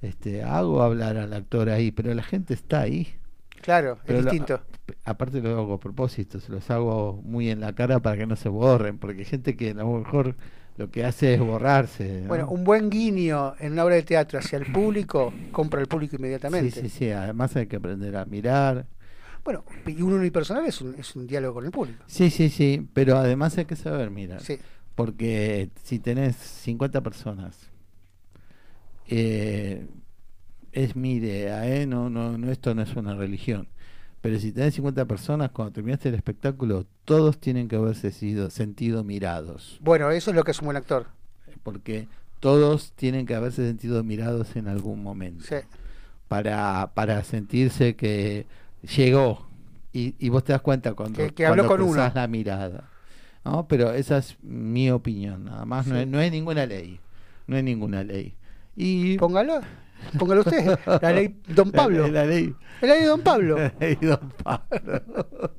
Este, 0.00 0.42
hago 0.44 0.82
hablar 0.82 1.16
al 1.16 1.32
actor 1.32 1.68
ahí, 1.70 1.90
pero 1.90 2.14
la 2.14 2.22
gente 2.22 2.54
está 2.54 2.80
ahí. 2.82 3.08
Claro, 3.60 3.98
Pero 4.06 4.20
es 4.20 4.24
la- 4.24 4.30
distinto. 4.30 4.62
aparte 5.04 5.40
lo 5.40 5.58
hago 5.58 5.74
a 5.74 5.80
propósito, 5.80 6.38
se 6.40 6.52
los 6.52 6.70
hago 6.70 7.20
muy 7.24 7.50
en 7.50 7.60
la 7.60 7.74
cara 7.74 7.98
para 8.00 8.16
que 8.16 8.26
no 8.26 8.36
se 8.36 8.48
borren, 8.48 8.98
porque 8.98 9.18
hay 9.20 9.24
gente 9.24 9.56
que 9.56 9.70
a 9.72 9.74
lo 9.74 9.98
mejor 9.98 10.36
lo 10.76 10.90
que 10.92 11.04
hace 11.04 11.34
es 11.34 11.40
borrarse. 11.40 12.20
¿no? 12.22 12.28
Bueno, 12.28 12.48
un 12.48 12.62
buen 12.62 12.88
guiño 12.88 13.54
en 13.58 13.72
una 13.72 13.84
obra 13.84 13.96
de 13.96 14.04
teatro 14.04 14.38
hacia 14.38 14.58
el 14.58 14.66
público, 14.72 15.34
compra 15.50 15.80
el 15.80 15.88
público 15.88 16.12
sí, 16.12 16.16
inmediatamente. 16.20 16.80
sí, 16.80 16.88
sí, 16.88 17.10
además 17.10 17.56
hay 17.56 17.66
que 17.66 17.76
aprender 17.76 18.16
a 18.16 18.24
mirar. 18.24 18.86
Bueno, 19.48 19.64
y 19.86 20.02
un 20.02 20.12
unipersonal 20.12 20.66
es 20.66 20.82
un, 20.82 20.94
es 20.96 21.16
un 21.16 21.26
diálogo 21.26 21.54
con 21.54 21.64
el 21.64 21.70
público. 21.70 22.04
Sí, 22.06 22.28
sí, 22.28 22.50
sí, 22.50 22.86
pero 22.92 23.16
además 23.16 23.56
hay 23.56 23.64
que 23.64 23.76
saber 23.76 24.10
mirar. 24.10 24.42
Sí. 24.42 24.58
Porque 24.94 25.70
si 25.84 25.98
tenés 25.98 26.36
50 26.36 27.00
personas, 27.00 27.56
eh, 29.06 29.86
es 30.72 30.96
mi 30.96 31.14
idea, 31.14 31.66
¿eh? 31.66 31.86
no, 31.86 32.10
no, 32.10 32.36
no, 32.36 32.52
esto 32.52 32.74
no 32.74 32.82
es 32.82 32.94
una 32.94 33.14
religión. 33.14 33.68
Pero 34.20 34.38
si 34.38 34.52
tenés 34.52 34.74
50 34.74 35.06
personas, 35.06 35.50
cuando 35.50 35.72
terminaste 35.72 36.10
el 36.10 36.16
espectáculo, 36.16 36.84
todos 37.06 37.40
tienen 37.40 37.68
que 37.68 37.76
haberse 37.76 38.12
sido, 38.12 38.50
sentido 38.50 39.02
mirados. 39.02 39.78
Bueno, 39.80 40.10
eso 40.10 40.30
es 40.30 40.36
lo 40.36 40.44
que 40.44 40.50
es 40.50 40.60
un 40.60 40.66
buen 40.66 40.76
actor. 40.76 41.06
Porque 41.62 42.06
todos 42.38 42.92
tienen 42.92 43.24
que 43.24 43.34
haberse 43.34 43.66
sentido 43.66 44.04
mirados 44.04 44.56
en 44.56 44.68
algún 44.68 45.02
momento. 45.02 45.46
Sí. 45.48 45.56
Para, 46.28 46.90
para 46.92 47.24
sentirse 47.24 47.96
que 47.96 48.44
llegó. 48.82 49.46
Y, 49.92 50.14
y 50.18 50.28
vos 50.28 50.44
te 50.44 50.52
das 50.52 50.60
cuenta 50.62 50.94
cuando, 50.94 51.18
Que- 51.18 51.30
que 51.34 51.46
habló 51.46 51.66
cuando 51.66 51.76
con 51.76 51.82
uno. 51.90 51.92
cruzás 52.02 52.14
la 52.14 52.26
mirada. 52.28 52.90
¿no? 53.44 53.66
Pero 53.66 53.92
esa 53.92 54.18
es 54.18 54.36
mi 54.42 54.90
opinión, 54.90 55.44
nada 55.46 55.64
más. 55.64 55.86
No, 55.86 55.96
hay, 55.96 56.06
no 56.06 56.18
hay 56.18 56.30
ninguna 56.30 56.66
ley. 56.66 57.00
No 57.46 57.56
hay 57.56 57.62
ninguna 57.62 58.04
ley. 58.04 58.34
Y 58.76 59.16
Póngalo. 59.16 59.60
Póngalo 60.18 60.42
usted. 60.42 60.78
La 61.00 61.12
ley 61.12 61.40
Don 61.48 61.72
Pablo. 61.72 62.06
La, 62.08 62.24
la 62.24 62.26
ley, 62.26 62.54
La 62.82 62.88
ley 62.88 63.04
Don 63.04 63.20
Pablo. 63.22 63.56
la 63.58 63.72
ley 63.80 63.96
Don 64.00 64.32
Pablo. 64.44 65.00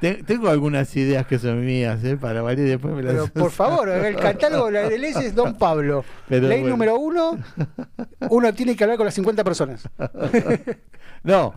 Te- 0.00 0.22
Tengo 0.24 0.48
algunas 0.48 0.96
ideas 0.96 1.26
que 1.26 1.38
son 1.38 1.64
mías, 1.64 2.02
¿eh? 2.04 2.16
Para 2.16 2.40
variar 2.40 2.66
después 2.68 2.94
me 2.94 3.02
las 3.02 3.12
Pero 3.14 3.26
por 3.28 3.50
favor, 3.50 3.88
el 3.90 4.16
catálogo 4.16 4.66
de 4.66 4.72
la 4.72 4.88
leyes 4.88 5.16
es 5.16 5.34
Don 5.34 5.56
Pablo. 5.56 6.04
Pero 6.28 6.48
ley 6.48 6.60
bueno. 6.60 6.74
número 6.76 6.98
uno, 6.98 7.38
uno 8.30 8.54
tiene 8.54 8.74
que 8.76 8.84
hablar 8.84 8.96
con 8.96 9.04
las 9.06 9.14
50 9.14 9.44
personas. 9.44 9.88
No, 11.22 11.54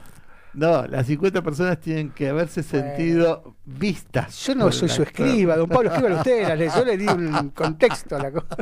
no, 0.53 0.85
las 0.85 1.07
50 1.07 1.41
personas 1.41 1.79
tienen 1.79 2.11
que 2.11 2.29
haberse 2.29 2.61
sentido 2.61 3.55
vistas. 3.65 4.45
Yo 4.45 4.53
no 4.53 4.71
soy 4.71 4.89
su 4.89 5.01
escriba, 5.01 5.57
Don 5.57 5.67
Pablo, 5.67 5.89
escriba 5.89 6.17
usted 6.17 6.47
las 6.47 6.57
leyes. 6.57 6.75
Yo 6.75 6.85
le 6.85 6.97
di 6.97 7.07
un 7.07 7.49
contexto 7.55 8.15
a 8.15 8.19
la 8.19 8.31
cosa. 8.31 8.57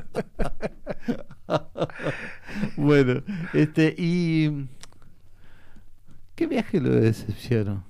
bueno, 2.78 3.22
este, 3.54 3.94
y. 3.98 4.68
¿Qué 6.36 6.48
viaje 6.48 6.80
lo 6.80 6.92
decepcionó? 6.96 7.84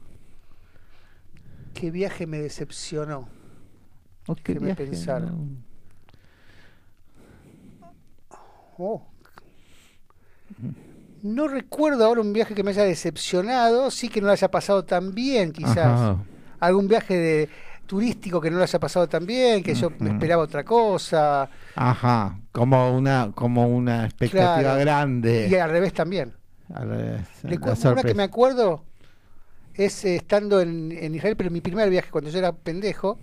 ¿Qué 1.74 1.92
viaje 1.92 2.26
me 2.26 2.40
decepcionó? 2.40 3.30
¿O 4.28 4.36
qué 4.36 4.54
Déjeme 4.54 4.66
viaje 4.66 4.86
pensar. 4.86 5.22
no? 5.22 5.48
Oh. 8.78 9.11
No 11.24 11.48
recuerdo 11.48 12.06
ahora 12.06 12.22
un 12.22 12.34
viaje 12.34 12.56
que 12.56 12.64
me 12.64 12.72
haya 12.72 12.84
decepcionado, 12.84 13.92
sí 13.92 14.10
que 14.10 14.22
no 14.22 14.28
lo 14.28 14.34
haya 14.34 14.50
pasado 14.50 14.84
tan 14.86 15.14
bien, 15.14 15.52
quizás. 15.52 15.78
Ajá. 15.78 16.18
Algún 16.60 16.88
viaje 16.88 17.16
de 17.18 17.50
turístico 17.86 18.40
que 18.40 18.50
no 18.50 18.58
lo 18.58 18.64
haya 18.64 18.80
pasado 18.80 19.08
tan 19.08 19.26
bien, 19.26 19.64
que 19.64 19.76
yo 19.76 19.88
Ujú. 19.88 20.06
esperaba 20.06 20.44
otra 20.44 20.64
cosa. 20.64 21.50
Ajá, 21.76 22.40
como 22.52 22.96
una, 22.96 23.32
como 23.36 23.68
una 23.68 24.06
expectativa 24.06 24.60
Claro. 24.62 24.80
grande. 24.80 25.48
Y 25.50 25.56
al 25.56 25.70
revés 25.70 25.94
también. 25.94 26.34
Al 26.74 26.90
revés, 26.90 27.28
Le 27.44 27.58
una 27.58 28.04
que 28.04 28.14
me 28.14 28.24
acuerdo 28.24 28.86
es 29.74 30.06
eh, 30.06 30.16
estando 30.16 30.62
en, 30.62 30.92
en 30.92 31.16
Israel, 31.16 31.36
pero 31.36 31.50
mi 31.50 31.62
primer 31.62 31.90
viaje 31.90 32.10
cuando 32.12 32.30
yo 32.30 32.40
era 32.40 32.54
pendejo, 32.54 33.20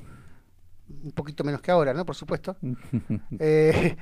un 1.02 1.12
poquito 1.12 1.44
menos 1.44 1.60
que 1.60 1.70
ahora, 1.70 1.94
¿no? 1.94 2.04
Por 2.04 2.14
supuesto. 2.14 2.56
eh, 3.38 3.96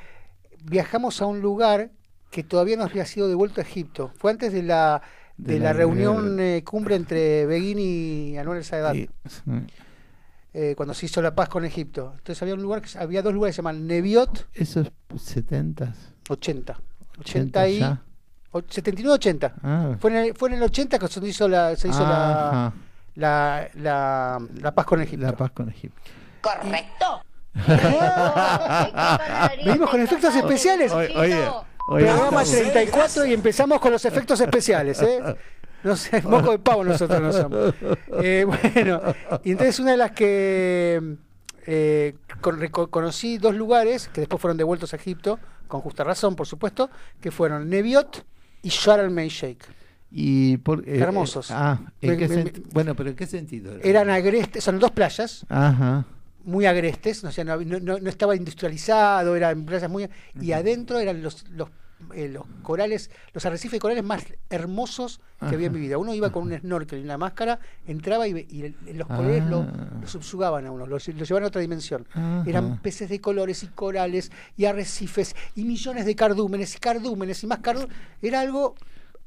viajamos 0.65 1.21
a 1.23 1.27
un 1.27 1.41
lugar 1.41 1.91
que 2.37 2.45
todavía 2.45 2.77
no 2.77 2.85
había 2.85 3.07
sido 3.07 3.29
devuelto 3.29 3.63
a 3.63 3.65
Egipto. 3.65 4.11
Fue 4.19 4.31
antes 4.31 4.53
de 4.53 4.63
la, 4.63 5.01
de 5.39 5.55
De 5.55 5.59
la, 5.59 5.67
la- 5.67 5.73
reunión 5.73 6.39
eh, 6.39 6.63
cumbre 6.65 6.95
entre 6.95 7.47
Begin 7.47 7.79
y 7.79 8.37
Anwar 8.37 8.59
el 8.59 8.65
Sadat, 8.65 8.93
Sí, 8.95 9.09
sí. 9.25 9.41
eh, 10.53 10.75
cuando 10.77 10.93
se 10.93 11.07
hizo 11.07 11.23
la 11.23 11.35
paz 11.35 11.49
con 11.49 11.65
Egipto. 11.65 12.13
Entonces 12.19 12.43
había 12.43 12.53
un 12.53 12.61
lugar 12.61 12.83
que 12.83 12.99
había 12.99 13.23
dos 13.23 13.33
lugares 13.33 13.55
que 13.55 13.57
se 13.57 13.63
llaman 13.63 13.87
Neviot 13.87 14.49
Esos 14.53 14.93
70 15.17 15.95
80. 16.29 16.79
80 17.19 17.21
80 17.21 17.69
y 17.69 17.79
ya. 17.79 18.03
79-80. 18.53 19.53
Ah, 19.63 19.97
Fue 19.99 20.11
en, 20.11 20.17
el, 20.19 20.35
fue 20.35 20.51
en 20.51 20.57
el 20.57 20.63
80 20.63 20.99
que 20.99 21.09
se 21.09 21.27
hizo 21.27 21.49
la, 21.49 21.75
se 21.77 21.89
hizo 21.89 22.01
la, 22.03 22.71
la, 23.15 23.69
la, 23.75 24.39
la 24.61 24.75
paz 24.75 24.85
con 24.85 25.01
Egipto. 25.01 25.25
la 25.25 25.35
paz 25.37 25.51
con 25.53 25.71
Egipto. 25.71 26.03
Correcto. 26.43 27.23
Venimos 29.65 29.91
con 29.91 30.01
efectos 30.01 30.35
especiales. 30.35 30.93
Oye, 30.93 31.13
oye, 31.17 31.49
Hoy 31.89 32.03
Programa 32.03 32.43
estamos- 32.43 32.51
34 32.73 33.27
y 33.27 33.33
empezamos 33.33 33.81
con 33.81 33.93
los 33.93 34.05
efectos 34.05 34.41
especiales, 34.41 35.01
¿eh? 35.03 35.21
No 35.85 35.95
sé, 35.97 36.21
moco 36.29 36.51
de 36.51 36.59
pavo 36.59 36.83
nosotros 36.85 37.21
no 37.21 37.33
somos. 37.33 37.75
Eh, 38.23 38.45
bueno, 38.75 39.01
y 39.45 39.53
entonces 39.53 39.79
una 39.79 39.93
de 39.93 39.97
las 39.97 40.11
que 40.13 41.17
eh, 41.67 42.15
con- 42.41 42.67
conocí 42.91 43.39
dos 43.39 43.55
lugares 43.55 44.09
que 44.09 44.23
después 44.23 44.41
fueron 44.41 44.57
devueltos 44.57 44.93
a 44.93 44.97
Egipto, 44.97 45.39
con 45.69 45.81
justa 45.81 46.03
razón, 46.05 46.35
por 46.35 46.47
supuesto, 46.47 46.91
que 47.21 47.31
fueron 47.31 47.69
Neviot 47.69 48.25
y 48.63 48.69
Sharm 48.71 49.17
el 49.19 49.29
Sheikh. 49.29 49.63
Y 50.11 50.57
por, 50.59 50.89
eh, 50.89 50.99
Hermosos. 51.01 51.51
eh, 51.51 51.55
ah, 51.57 51.79
¿en 52.01 52.11
Me- 52.11 52.17
qué 52.17 52.29
me- 52.29 52.35
senti- 52.35 52.63
bueno, 52.73 52.95
pero 52.95 53.11
¿en 53.11 53.17
qué 53.17 53.27
sentido? 53.27 53.73
era? 53.75 53.83
Eran 53.89 54.11
agrestes, 54.11 54.63
son 54.65 54.79
dos 54.79 54.91
playas, 54.93 55.45
Ajá. 55.49 56.05
Muy 56.47 56.65
agrestes, 56.65 57.23
o 57.25 57.31
sea, 57.31 57.45
no, 57.45 57.57
no- 57.59 57.99
no- 57.99 58.09
estaba 58.09 58.35
industrializado, 58.35 59.37
eran 59.37 59.65
playas 59.67 59.91
muy... 59.91 60.09
Y 60.41 60.53
adentro 60.53 60.99
eran 60.99 61.21
los, 61.23 61.47
los, 61.51 61.69
eh, 62.15 62.29
los 62.29 62.45
corales, 62.63 63.11
los 63.35 63.45
arrecifes 63.45 63.73
de 63.73 63.79
corales 63.81 64.05
más 64.05 64.25
hermosos 64.49 65.21
que 65.41 65.55
había 65.55 65.67
en 65.67 65.73
mi 65.75 65.81
vida. 65.81 65.99
Uno 65.99 66.15
iba 66.15 66.31
con 66.31 66.45
un 66.45 66.59
snorkel 66.59 67.01
y 67.01 67.03
una 67.03 67.19
máscara, 67.19 67.59
entraba 67.87 68.27
y, 68.29 68.33
y 68.49 68.93
los 68.95 69.07
colores 69.09 69.45
lo, 69.45 69.61
Ah. 69.63 69.89
lo 70.01 70.07
subsugaban 70.07 70.67
a 70.67 70.71
uno, 70.71 70.87
lo, 70.87 70.97
lo 70.97 70.99
llevaban 71.25 71.45
a 71.45 71.47
otra 71.49 71.61
dimensión. 71.61 72.07
Eran 72.47 72.81
peces 72.81 73.09
de 73.11 73.21
colores 73.21 73.63
y 73.63 73.67
corales 73.69 74.31
y 74.57 74.65
arrecifes 74.67 75.35
y 75.57 75.65
millones 75.65 76.07
de 76.07 76.15
cardúmenes 76.15 76.75
y 76.77 76.79
cardúmenes 76.79 77.43
y 77.43 77.47
más 77.49 77.59
cardúmenes. 77.59 77.97
Era 78.23 78.41
algo 78.41 78.75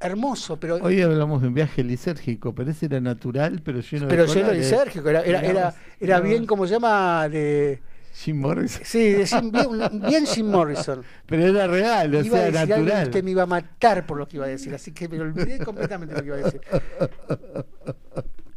hermoso, 0.00 0.58
pero... 0.58 0.76
Hoy 0.76 1.00
hablamos 1.02 1.42
de 1.42 1.48
un 1.48 1.54
viaje 1.54 1.84
lisérgico, 1.84 2.54
pero 2.54 2.70
ese 2.70 2.86
era 2.86 3.00
natural, 3.00 3.60
pero 3.64 3.80
lleno 3.80 4.08
pero 4.08 4.26
de 4.26 4.34
lleno 4.34 4.48
de 4.48 4.54
lisérgico, 4.56 5.08
era, 5.08 5.22
era, 5.22 5.40
era, 5.42 5.74
era 5.98 6.20
bien, 6.20 6.46
como 6.46 6.66
se 6.66 6.72
llama? 6.74 7.28
De, 7.28 7.80
Jim 8.12 8.38
Morrison. 8.40 8.82
Sí, 8.84 9.12
de 9.12 9.26
Jim- 9.26 9.50
bien, 9.50 10.26
Jim 10.26 10.46
Morrison. 10.46 11.02
Pero 11.26 11.46
era 11.46 11.66
real, 11.66 12.14
o 12.14 12.22
iba 12.22 12.38
a 12.38 12.40
sea, 12.40 12.50
decir 12.50 12.72
algo 12.74 12.84
y 12.84 12.88
natural. 12.88 13.04
usted 13.04 13.24
me 13.24 13.30
iba 13.30 13.42
a 13.44 13.46
matar 13.46 14.04
por 14.06 14.18
lo 14.18 14.26
que 14.28 14.36
iba 14.36 14.46
a 14.46 14.48
decir, 14.48 14.74
así 14.74 14.92
que 14.92 15.08
me 15.08 15.20
olvidé 15.20 15.58
completamente 15.64 16.14
lo 16.14 16.20
que 16.20 16.26
iba 16.26 16.36
a 16.36 16.40
decir. 16.40 16.60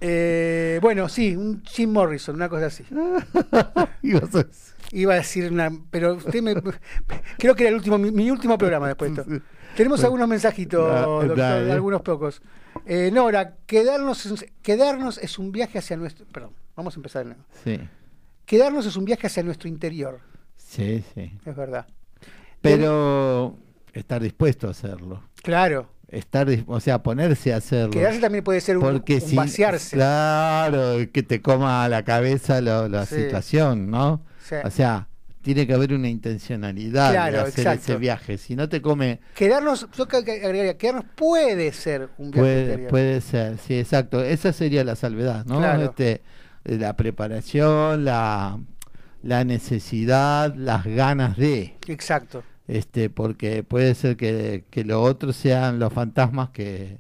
Eh, 0.06 0.80
bueno, 0.82 1.08
sí, 1.08 1.34
un 1.34 1.64
Jim 1.64 1.90
Morrison, 1.90 2.36
una 2.36 2.50
cosa 2.50 2.66
así. 2.66 2.84
Iba 4.92 5.14
a 5.14 5.18
decir 5.18 5.52
una, 5.52 5.72
pero 5.90 6.16
usted 6.16 6.42
me, 6.42 6.54
creo 7.38 7.56
que 7.56 7.64
era 7.64 7.70
el 7.70 7.76
último, 7.76 7.98
mi, 7.98 8.12
mi 8.12 8.30
último 8.30 8.58
programa 8.58 8.88
después 8.88 9.16
de 9.16 9.22
esto. 9.22 9.34
Tenemos 9.76 10.00
Bueno. 10.00 10.08
algunos 10.08 10.28
mensajitos, 10.28 10.88
Da- 10.88 11.02
doctor, 11.02 11.36
dale. 11.38 11.72
algunos 11.72 12.02
pocos. 12.02 12.42
Eh, 12.86 13.10
Nora, 13.12 13.56
quedarnos, 13.66 14.46
quedarnos 14.62 15.18
es 15.18 15.40
un 15.40 15.52
viaje 15.52 15.80
hacia 15.80 15.98
nuestro, 15.98 16.26
perdón, 16.28 16.52
vamos 16.76 16.96
a 16.96 16.98
empezar 17.00 17.26
nuevo. 17.26 17.42
Sí, 17.64 17.80
Quedarnos 18.46 18.86
es 18.86 18.96
un 18.98 19.06
viaje 19.06 19.26
hacia 19.28 19.42
nuestro 19.42 19.70
interior, 19.70 20.20
sí, 20.58 21.04
sí. 21.16 21.32
es 21.46 21.56
verdad. 21.56 21.88
Pero 22.62 23.58
estar 23.94 24.22
dispuesto 24.22 24.68
a 24.68 24.72
hacerlo. 24.72 25.24
Claro, 25.42 25.90
Estar, 26.10 26.48
o 26.68 26.80
sea, 26.80 27.02
ponerse 27.02 27.54
a 27.54 27.58
hacerlo. 27.58 27.90
quedarse 27.90 28.20
también 28.20 28.44
puede 28.44 28.62
ser 28.62 28.78
un, 28.78 28.84
Porque 28.84 29.16
un 29.16 29.22
si, 29.22 29.36
vaciarse. 29.36 29.96
Claro, 29.96 30.98
que 31.12 31.24
te 31.24 31.42
coma 31.42 31.84
a 31.84 31.90
la 31.90 32.04
cabeza 32.04 32.62
lo- 32.62 32.88
la 32.88 33.06
Sí. 33.08 33.16
situación, 33.16 33.90
¿no? 33.90 34.22
Sí. 34.44 34.56
O 34.64 34.70
sea, 34.70 35.08
tiene 35.42 35.66
que 35.68 35.74
haber 35.74 35.94
una 35.94 36.08
intencionalidad 36.10 37.12
Claro, 37.12 37.38
de 37.38 37.44
hacer 37.44 37.60
exacto. 37.68 37.82
ese 37.92 37.98
viaje. 37.98 38.38
Si 38.38 38.56
no 38.56 38.70
te 38.70 38.82
come, 38.82 39.20
Quedarnos, 39.36 39.88
yo 39.98 40.04
agregaría, 40.04 40.78
quedarnos 40.78 41.06
puede 41.16 41.72
ser 41.74 42.10
un 42.18 42.32
viaje 42.32 42.40
puede, 42.42 42.62
interior. 42.64 42.90
puede 42.90 43.22
ser, 43.22 43.58
sí, 43.58 43.78
exacto. 43.80 44.24
Esa 44.24 44.54
sería 44.54 44.84
la 44.84 44.96
salvedad, 44.96 45.46
¿no? 45.46 45.58
Claro. 45.58 45.84
Este, 45.84 46.22
la 46.64 46.96
preparación, 46.96 48.06
la, 48.06 48.58
la 49.22 49.44
necesidad, 49.44 50.54
las 50.56 50.86
ganas 50.86 51.36
de. 51.38 51.76
Exacto. 51.88 52.44
este 52.68 53.10
porque 53.10 53.64
puede 53.64 53.96
ser 53.96 54.16
que, 54.16 54.64
que 54.70 54.86
lo 54.86 55.02
otro 55.02 55.34
sean 55.34 55.78
los 55.80 55.92
fantasmas 55.92 56.50
que, 56.52 57.00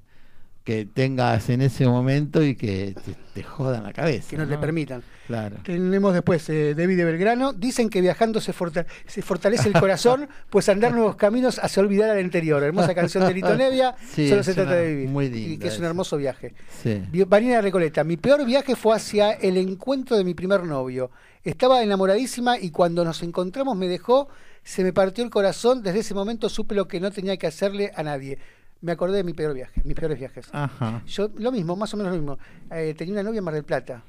que 0.64 0.86
tengas 0.86 1.49
en 1.49 1.61
ese 1.61 1.86
momento 1.86 2.41
y 2.41 2.55
que 2.55 2.95
te, 3.05 3.16
te 3.34 3.43
jodan 3.43 3.84
la 3.84 3.91
cabeza. 3.91 4.30
Que 4.30 4.38
no 4.38 4.47
te 4.47 4.57
permitan. 4.57 5.03
Claro. 5.28 5.57
Tenemos 5.64 6.14
después 6.14 6.47
eh, 6.49 6.74
David 6.74 6.97
de 6.97 7.03
Belgrano. 7.05 7.51
Dicen 7.51 7.89
que 7.89 7.99
viajando 7.99 8.39
se, 8.39 8.53
forta- 8.53 8.86
se 9.05 9.22
fortalece 9.22 9.68
el 9.68 9.74
corazón, 9.80 10.30
pues 10.49 10.70
andar 10.70 10.93
nuevos 10.93 11.16
caminos 11.18 11.59
hace 11.59 11.80
olvidar 11.82 12.09
al 12.11 12.22
interior. 12.22 12.64
Hermosa 12.64 12.95
canción 12.95 13.26
de 13.28 13.34
Lito 13.34 13.55
Nevia, 13.57 13.95
Sí, 14.14 14.30
solo 14.30 14.41
se 14.43 14.53
trata 14.53 14.72
una- 14.72 14.80
de 14.80 14.88
vivir. 14.88 15.09
muy 15.09 15.26
y 15.26 15.30
linda 15.30 15.64
que 15.64 15.68
es 15.68 15.80
un 15.80 15.86
hermoso 15.86 16.16
viaje. 16.18 16.53
Sí. 16.82 17.01
Vanina 17.28 17.59
Recoleta, 17.61 18.03
mi 18.05 18.16
peor 18.18 18.45
viaje 18.45 18.76
fue 18.78 18.95
hacia 18.95 19.32
el 19.32 19.57
encuentro 19.57 20.16
de 20.16 20.24
mi 20.24 20.34
primer 20.34 20.64
novio. 20.64 21.11
Estaba 21.43 21.84
enamoradísima 21.84 22.57
y 22.57 22.72
cuando 22.72 23.03
nos 23.03 23.22
encontramos 23.22 23.76
me 23.76 23.89
dejó, 23.89 24.30
se 24.64 24.82
me 24.84 24.93
partió 24.93 25.26
el 25.26 25.30
corazón. 25.30 25.84
Desde 25.84 25.99
ese 25.99 26.14
momento 26.14 26.47
supe 26.47 26.74
lo 26.74 26.88
que 26.88 27.01
no 27.01 27.11
tenía 27.11 27.36
que 27.36 27.47
hacerle 27.47 27.91
a 27.95 28.03
nadie. 28.03 28.38
Me 28.84 28.92
acordé 28.92 29.18
de 29.18 29.24
mi 29.24 29.34
peor 29.34 29.54
viaje, 29.54 29.82
mis 29.86 29.96
peores 29.96 30.20
viajes. 30.20 30.48
Ajá. 30.52 31.02
Yo, 31.08 31.30
lo 31.38 31.52
mismo, 31.52 31.76
más 31.76 31.94
o 31.94 31.98
menos 31.98 32.12
lo 32.12 32.18
mismo. 32.20 32.38
Eh, 32.70 32.94
tenía 32.98 33.14
una 33.14 33.24
novia 33.24 33.40
en 33.40 33.44
Mar 33.46 33.54
del 33.56 33.64
Plata, 33.64 34.04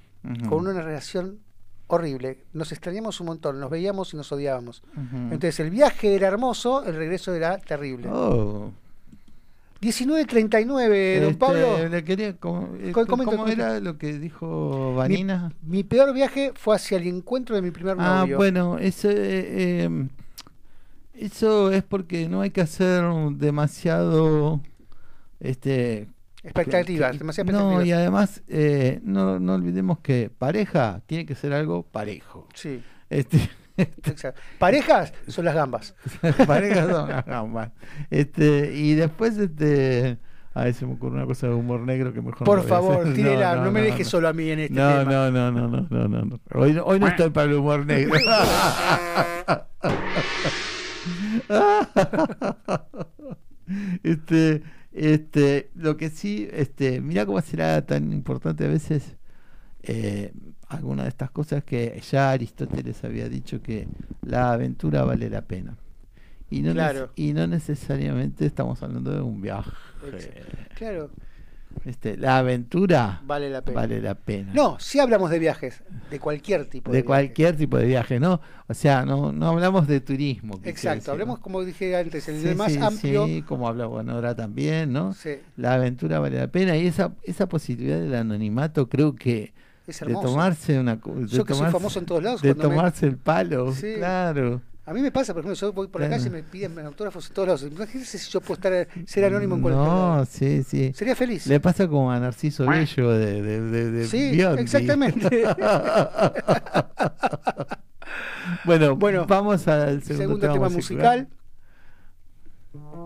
con 0.49 0.67
una 0.67 0.83
relación 0.83 1.39
horrible. 1.87 2.45
Nos 2.53 2.73
extrañamos 2.73 3.21
un 3.21 3.27
montón, 3.27 3.61
nos 3.61 3.71
veíamos 3.71 4.13
y 4.15 4.17
nos 4.17 4.31
odiábamos. 4.33 4.83
Entonces 5.31 5.61
el 5.61 5.71
viaje 5.71 6.15
era 6.17 6.27
hermoso, 6.29 6.85
el 6.85 6.97
regreso 6.97 7.33
era 7.35 7.57
terrible. 7.59 8.09
Oh. 8.11 8.73
1939, 9.81 11.21
don 11.21 11.29
Este, 11.31 11.39
Pablo. 11.39 11.89
le 11.89 12.05
quería, 12.05 12.37
¿cómo, 12.39 12.69
eh, 12.81 12.93
cómo 12.93 13.47
era 13.47 13.81
lo 13.81 13.99
que 13.99 14.19
dijo 14.19 14.95
Vanina? 14.95 15.53
Mi, 15.63 15.79
mi 15.79 15.85
peor 15.85 16.13
viaje 16.15 16.53
fue 16.55 16.75
hacia 16.77 16.97
el 16.99 17.07
encuentro 17.07 17.55
de 17.55 17.63
mi 17.63 17.71
primer 17.71 17.97
Ah, 17.99 18.21
novio. 18.21 18.37
bueno, 18.39 18.79
eso, 18.79 19.11
eh, 19.11 19.85
eh, 19.85 20.09
eso 21.19 21.71
es 21.71 21.83
porque 21.83 22.29
no 22.29 22.41
hay 22.43 22.51
que 22.51 22.61
hacer 22.61 23.05
demasiado... 23.33 24.61
Este, 25.41 26.09
Expectativas, 26.43 27.13
que- 27.13 27.19
demasiadas 27.19 27.53
No, 27.53 27.59
expectativas. 27.61 27.87
y 27.87 27.93
además 27.93 28.43
eh, 28.49 29.01
no, 29.03 29.39
no 29.41 29.55
olvidemos 29.55 29.99
que 30.01 30.31
pareja 30.31 31.01
tiene 31.07 31.25
que 31.27 31.35
ser 31.35 31.53
algo 31.53 31.83
parejo. 31.83 32.49
Sí, 32.55 32.83
Este, 33.11 33.51
exacto. 33.77 34.41
Parejas 34.59 35.13
son 35.29 35.45
las 35.47 35.55
gambas. 35.55 35.95
parejas 36.47 36.89
son 36.91 37.09
las 37.09 37.25
gambas. 37.27 37.71
Este, 38.11 38.73
y 38.75 38.95
después, 38.95 39.37
este, 39.39 40.19
a 40.55 40.65
ver, 40.65 40.75
se 40.75 40.87
me 40.87 40.95
ocurre 40.95 41.17
una 41.17 41.27
cosa 41.27 41.47
de 41.49 41.55
humor 41.55 41.81
negro 41.81 42.13
que 42.13 42.21
mejor 42.23 42.45
Por 42.45 42.59
no 42.63 42.65
favor, 42.65 43.13
tírela, 43.15 43.57
no, 43.57 43.71
me 43.71 43.81
dejes 43.83 44.07
solo 44.07 44.29
a 44.29 44.33
mí 44.33 44.49
en 44.51 44.61
este 44.61 44.75
No, 44.75 44.99
tema. 45.01 45.05
no, 45.13 45.31
no, 45.31 45.51
no, 45.51 45.69
no, 45.69 45.87
no, 45.91 46.09
no, 46.09 46.25
no. 46.25 46.41
Hoy, 46.55 46.73
no- 46.75 46.85
hoy 46.85 47.01
no 47.01 47.09
estoy 47.09 47.31
para 47.31 47.51
el 47.51 47.57
humor 47.57 47.85
negro. 47.87 48.15
este, 54.03 54.63
este, 54.93 55.71
lo 55.75 55.97
que 55.97 56.11
sí, 56.11 56.49
este, 56.53 57.01
mira 57.01 57.27
cómo 57.27 57.41
será 57.41 57.85
tan 57.85 58.13
importante 58.13 58.65
a 58.65 58.69
veces 58.69 59.17
eh, 59.83 60.33
alguna 60.69 61.05
de 61.05 61.09
estas 61.11 61.31
cosas 61.31 61.65
que 61.65 62.01
ya 62.11 62.31
Aristóteles 62.31 63.03
había 63.05 63.29
dicho 63.29 63.63
que 63.63 63.87
la 64.23 64.53
aventura 64.53 65.05
vale 65.05 65.29
la 65.31 65.43
pena. 65.43 65.77
Y 66.51 66.63
no, 66.63 66.73
Claro. 66.73 67.11
y 67.17 67.33
no 67.33 67.47
necesariamente 67.47 68.47
estamos 68.47 68.83
hablando 68.83 69.13
de 69.13 69.21
un 69.23 69.41
viaje. 69.41 69.71
Claro, 70.77 71.11
Este, 71.85 72.17
la 72.17 72.39
aventura 72.39 73.21
vale 73.27 73.51
la 73.51 73.63
pena. 73.63 73.81
vale 73.81 74.01
la 74.01 74.15
pena. 74.15 74.53
No, 74.55 74.79
si 74.81 74.99
hablamos 75.01 75.31
de 75.31 75.39
viajes, 75.39 75.83
de 76.11 76.19
cualquier 76.21 76.65
tipo 76.67 76.91
de, 76.91 76.99
de 76.99 77.05
cualquier 77.05 77.57
tipo 77.57 77.77
de 77.79 77.87
viaje, 77.87 78.19
¿no? 78.21 78.41
O 78.67 78.75
sea, 78.75 79.05
no, 79.05 79.33
no 79.33 79.49
hablamos 79.49 79.87
de 79.87 80.01
turismo. 80.01 80.55
viaje. 80.55 80.71
Exacto, 80.71 80.97
decir, 80.97 81.11
hablemos 81.13 81.39
¿no? 81.39 81.43
como 81.43 81.63
dije 81.65 81.97
antes, 81.97 82.29
el 82.29 82.41
Sí, 82.41 82.55
más 82.55 82.73
sí, 82.73 82.79
amplio. 82.81 83.27
sí, 83.27 83.43
como 83.43 83.69
habla 83.69 83.85
ahora 83.85 84.35
también, 84.35 84.93
¿no? 84.93 85.13
Sí, 85.15 85.31
La 85.57 85.75
aventura 85.75 86.19
vale 86.19 86.39
la 86.39 86.49
pena 86.49 86.77
y 86.77 86.87
esa 86.87 87.13
esa 87.23 87.49
posibilidad 87.49 87.99
del 88.01 88.15
anonimato 88.15 88.89
creo 88.89 89.15
que 89.15 89.53
es 89.87 90.01
de 90.01 90.15
tomarse 90.15 90.79
una 90.79 90.97
de 90.97 91.27
Yo 91.27 91.45
que 91.45 91.53
soy 91.55 91.67
tomarse- 91.67 91.73
famoso 91.73 91.99
en 91.99 92.07
todos 92.07 92.23
lados, 92.23 92.41
de 92.43 92.55
me- 92.55 92.63
tomarse 92.63 93.07
el 93.07 93.19
palo, 93.19 93.73
Sí. 93.73 93.95
claro. 93.99 94.63
A 94.87 94.93
mí 94.93 95.01
me 95.01 95.11
pasa, 95.11 95.33
por 95.33 95.41
ejemplo, 95.41 95.59
yo 95.59 95.73
voy 95.73 95.89
por 95.89 96.01
la 96.03 96.09
Claro. 96.09 96.23
calle 96.23 96.29
y 96.29 96.33
me 96.33 96.43
piden 96.43 96.79
autógrafos 96.81 97.29
en 97.29 97.35
todos 97.35 97.49
lados. 97.49 97.63
Imagínense 97.63 98.19
si 98.19 98.31
yo 98.31 98.41
puedo 98.43 98.55
estar, 98.55 98.87
ser 99.07 99.25
anónimo 99.25 99.55
en 99.57 99.63
cualquier 99.63 99.83
No, 99.87 100.13
lado. 100.17 100.27
sí, 100.27 100.63
sí. 100.63 100.93
Sería 100.95 101.17
feliz. 101.17 101.47
Le 101.47 101.59
pasa 101.59 101.89
como 101.89 102.13
a 102.13 102.21
Narciso 102.21 102.67
Bello 102.67 103.11
de, 103.13 103.41
de, 103.43 103.61
de, 103.63 103.91
de 103.91 104.07
Sí, 104.07 104.33
Biondi. 104.33 104.61
exactamente. 104.63 105.45
bueno, 108.65 108.97
Bueno, 108.97 109.25
vamos 109.27 109.67
al 109.69 110.03
segundo, 110.03 110.39
Segundo 110.39 110.53
tema 110.53 110.69
musical. 110.69 111.29
Amanece 112.75 113.04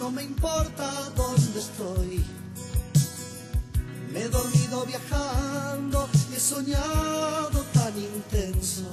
no 0.00 0.10
me 0.10 0.22
importa 0.22 0.90
dónde 1.16 1.58
estoy. 1.58 2.24
Me 4.12 4.22
he 4.22 4.28
dormido 4.28 4.84
viajando 4.86 6.08
y 6.30 6.34
he 6.34 6.40
soñado 6.40 7.64
tan 7.74 7.92
intenso. 7.98 8.88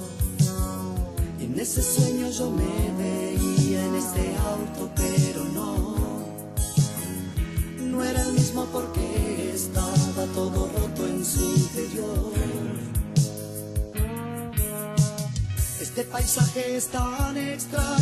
En 1.40 1.58
ese 1.58 1.82
sueño 1.82 2.30
yo 2.30 2.50
me 2.50 2.92
veía 2.98 3.84
en 3.86 3.94
este 3.94 4.36
auto, 4.36 4.90
pero 4.94 5.44
no. 5.44 5.96
No 7.80 8.04
era 8.04 8.22
el 8.22 8.32
mismo 8.32 8.66
porque 8.66 9.52
estaba 9.54 10.24
todo 10.34 10.68
roto 10.76 11.06
en 11.06 11.24
su 11.24 11.42
interior. 11.42 12.32
Este 15.80 16.04
paisaje 16.04 16.76
es 16.76 16.86
tan 16.86 17.36
extraño, 17.36 18.01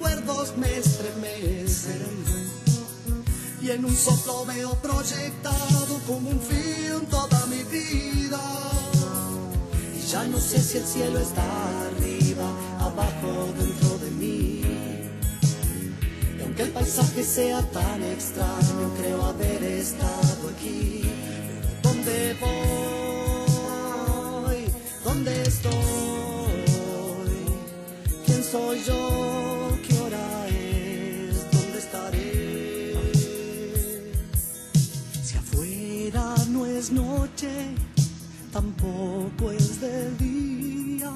recuerdos 0.00 0.56
me 0.56 0.78
estremecen. 0.78 2.24
Y 3.60 3.70
en 3.70 3.84
un 3.84 3.94
soplo 3.94 4.46
veo 4.46 4.74
proyectado 4.76 6.00
como 6.06 6.30
un 6.30 6.40
film 6.40 7.04
toda 7.10 7.44
mi 7.46 7.62
vida. 7.64 8.40
Y 9.94 10.00
ya 10.06 10.24
no 10.24 10.38
sé 10.38 10.58
si 10.60 10.78
el 10.78 10.86
cielo 10.86 11.18
está 11.18 11.44
arriba, 11.88 12.50
abajo, 12.78 13.52
dentro 13.58 13.98
de 13.98 14.10
mí. 14.12 14.62
Y 16.38 16.42
aunque 16.42 16.62
el 16.62 16.70
paisaje 16.70 17.22
sea 17.22 17.60
tan 17.70 18.02
extraño, 18.02 18.94
creo 18.98 19.22
haber 19.22 19.62
estado 19.62 20.48
aquí. 20.56 21.02
¿dónde 21.82 22.36
voy? 22.40 22.56
¿Dónde 25.04 25.42
estoy? 25.42 25.74
¿Quién 28.24 28.42
soy 28.42 28.82
yo? 28.84 29.29
Tampoco 38.52 39.50
es 39.50 39.80
de 39.80 40.10
día. 40.16 41.10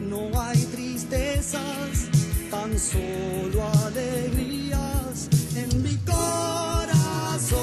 No 0.00 0.40
hay 0.40 0.58
tristezas, 0.66 2.08
tan 2.50 2.76
solo 2.76 3.62
alegrías 3.86 5.28
en 5.54 5.82
mi 5.82 5.96
corazón. 5.98 7.60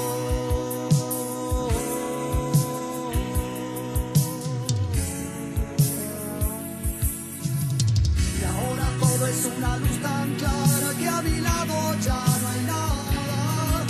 Y 8.40 8.44
ahora 8.44 8.86
todo 8.98 9.26
es 9.26 9.44
una 9.58 9.76
luz 9.76 9.98
tan 10.00 10.34
clara 10.36 10.94
que 10.98 11.08
a 11.08 11.22
mi 11.22 11.40
lado 11.40 11.94
ya 12.02 12.24
no 12.40 12.48
hay 12.48 12.64
nada. 12.64 13.84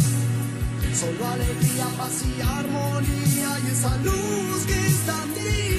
Solo 0.99 1.29
alegría, 1.29 1.87
paz 1.97 2.23
y 2.25 2.41
armonía 2.41 3.32
esa 3.71 3.97
luz 3.99 4.67
que 4.67 4.73
es 4.73 5.07
tan 5.07 5.35
divina. 5.35 5.72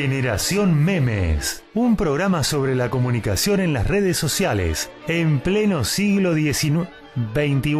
Generación 0.00 0.82
Memes, 0.82 1.62
un 1.74 1.94
programa 1.94 2.42
sobre 2.42 2.74
la 2.74 2.88
comunicación 2.88 3.60
en 3.60 3.74
las 3.74 3.86
redes 3.86 4.16
sociales 4.16 4.90
en 5.08 5.40
pleno 5.40 5.84
siglo 5.84 6.32
XIX 6.32 6.88
XXI, 7.34 7.76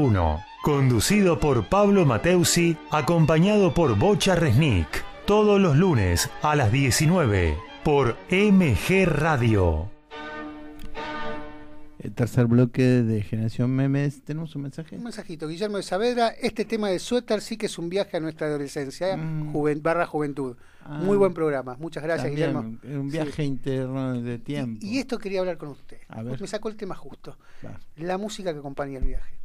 conducido 0.63 1.41
por 1.41 1.71
Pablo 1.71 2.05
Mateusi, 2.05 2.77
acompañado 2.91 3.73
por 3.73 3.97
Bocha 3.97 4.35
Resnick, 4.35 5.03
todos 5.25 5.59
los 5.59 5.77
lunes 5.77 6.29
a 6.43 6.57
las 6.57 6.71
19 6.71 7.57
por 7.85 8.19
MG 8.31 9.07
Radio. 9.07 10.00
El 12.03 12.13
tercer 12.15 12.47
bloque 12.47 12.83
de 12.83 13.21
Generación 13.23 13.71
Memes. 13.77 14.23
¿Tenemos 14.23 14.57
un 14.57 14.63
mensaje? 14.63 14.97
Un 14.97 15.05
mensajito, 15.05 15.47
Guillermo 15.49 15.77
de 15.77 15.83
Saavedra. 15.83 16.29
Este 16.29 16.65
tema 16.65 16.89
de 16.89 16.99
suéter 16.99 17.43
sí 17.43 17.59
que 17.59 17.67
es 17.67 17.79
un 17.79 17.91
viaje 17.91 18.17
a 18.17 18.21
nuestra 18.21 18.47
adolescencia, 18.47 19.17
Mm. 19.19 19.53
juven- 19.53 19.83
barra 19.83 20.07
juventud. 20.07 20.57
Ah. 20.83 20.99
Muy 21.05 21.19
buen 21.19 21.35
programa. 21.35 21.77
Muchas 21.79 22.03
gracias, 22.03 22.29
También, 22.29 22.53
Guillermo. 22.55 23.01
Un 23.03 23.11
Sí. 23.11 23.19
viaje 23.19 23.45
interno 23.45 24.21
de 24.23 24.39
tiempo. 24.39 24.81
Y 24.85 24.99
esto 24.99 25.19
quería 25.19 25.41
hablar 25.41 25.59
con 25.59 25.69
usted. 25.69 25.99
A 26.09 26.23
ver. 26.23 26.41
Me 26.41 26.47
sacó 26.47 26.71
el 26.71 26.77
tema 26.77 26.95
justo. 26.95 27.37
Va. 27.65 27.79
La 27.97 28.17
música 28.17 28.51
que 28.55 28.61
acompaña 28.61 28.97
el 28.99 29.05
viaje. 29.05 29.39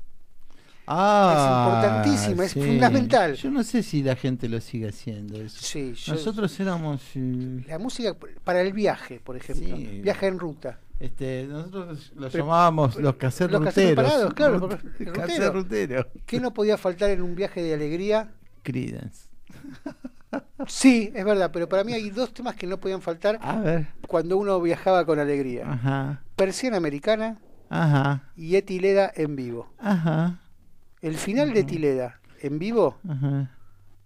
Ah, 0.87 1.33
Es 1.35 2.05
importantísima, 2.05 2.45
es 2.45 2.53
fundamental. 2.53 3.33
Yo 3.35 3.49
no 3.51 3.63
sé 3.63 3.81
si 3.83 4.03
la 4.03 4.15
gente 4.15 4.47
lo 4.49 4.61
sigue 4.61 4.89
haciendo 4.89 5.41
eso. 5.41 5.57
Sí, 5.59 5.93
yo- 5.95 6.13
Nosotros 6.13 6.59
éramos 6.59 7.01
eh, 7.15 7.63
La 7.67 7.79
música 7.79 8.15
para 8.43 8.61
el 8.61 8.71
viaje, 8.73 9.19
por 9.23 9.35
ejemplo. 9.37 9.75
Sí. 9.77 10.01
Viaje 10.03 10.27
en 10.27 10.39
ruta. 10.39 10.79
este, 10.99 11.45
nosotros 11.49 12.11
Pero- 12.17 12.29
llamábamos 12.45 12.95
los 12.97 13.15
caseros 13.15 13.51
los 13.53 13.65
ruteros. 13.65 13.95
parados, 14.05 14.33
claro, 14.33 14.69
caser 15.13 15.51
rutero. 15.51 15.53
rutero. 15.53 16.07
¿Qué 16.25 16.39
no 16.39 16.53
podía 16.53 16.77
faltar 16.77 17.09
en 17.09 17.21
un 17.21 17.35
viaje 17.35 17.61
de 17.63 17.73
alegría? 17.73 18.31
Creedence. 18.63 19.27
Sí, 20.67 21.11
es 21.13 21.23
verdad, 21.25 21.49
pero 21.53 21.67
para 21.69 21.83
mí 21.83 21.93
hay 21.93 22.09
dos 22.09 22.33
temas 22.33 22.55
que 22.55 22.67
no 22.67 22.77
podían 22.79 23.01
faltar 23.01 23.39
A 23.41 23.57
ver. 23.59 23.87
cuando 24.07 24.37
uno 24.37 24.59
viajaba 24.61 25.05
con 25.05 25.19
alegría. 25.19 25.69
Ajá. 25.71 26.21
Persiana 26.35 26.77
Americana 26.77 27.39
Ajá. 27.69 28.23
y 28.35 28.55
Etileda 28.55 29.11
en 29.15 29.35
vivo. 29.35 29.71
Ajá. 29.79 30.39
El 31.01 31.15
final 31.15 31.53
de 31.53 31.61
Etileda 31.61 32.19
en 32.41 32.59
vivo 32.59 32.97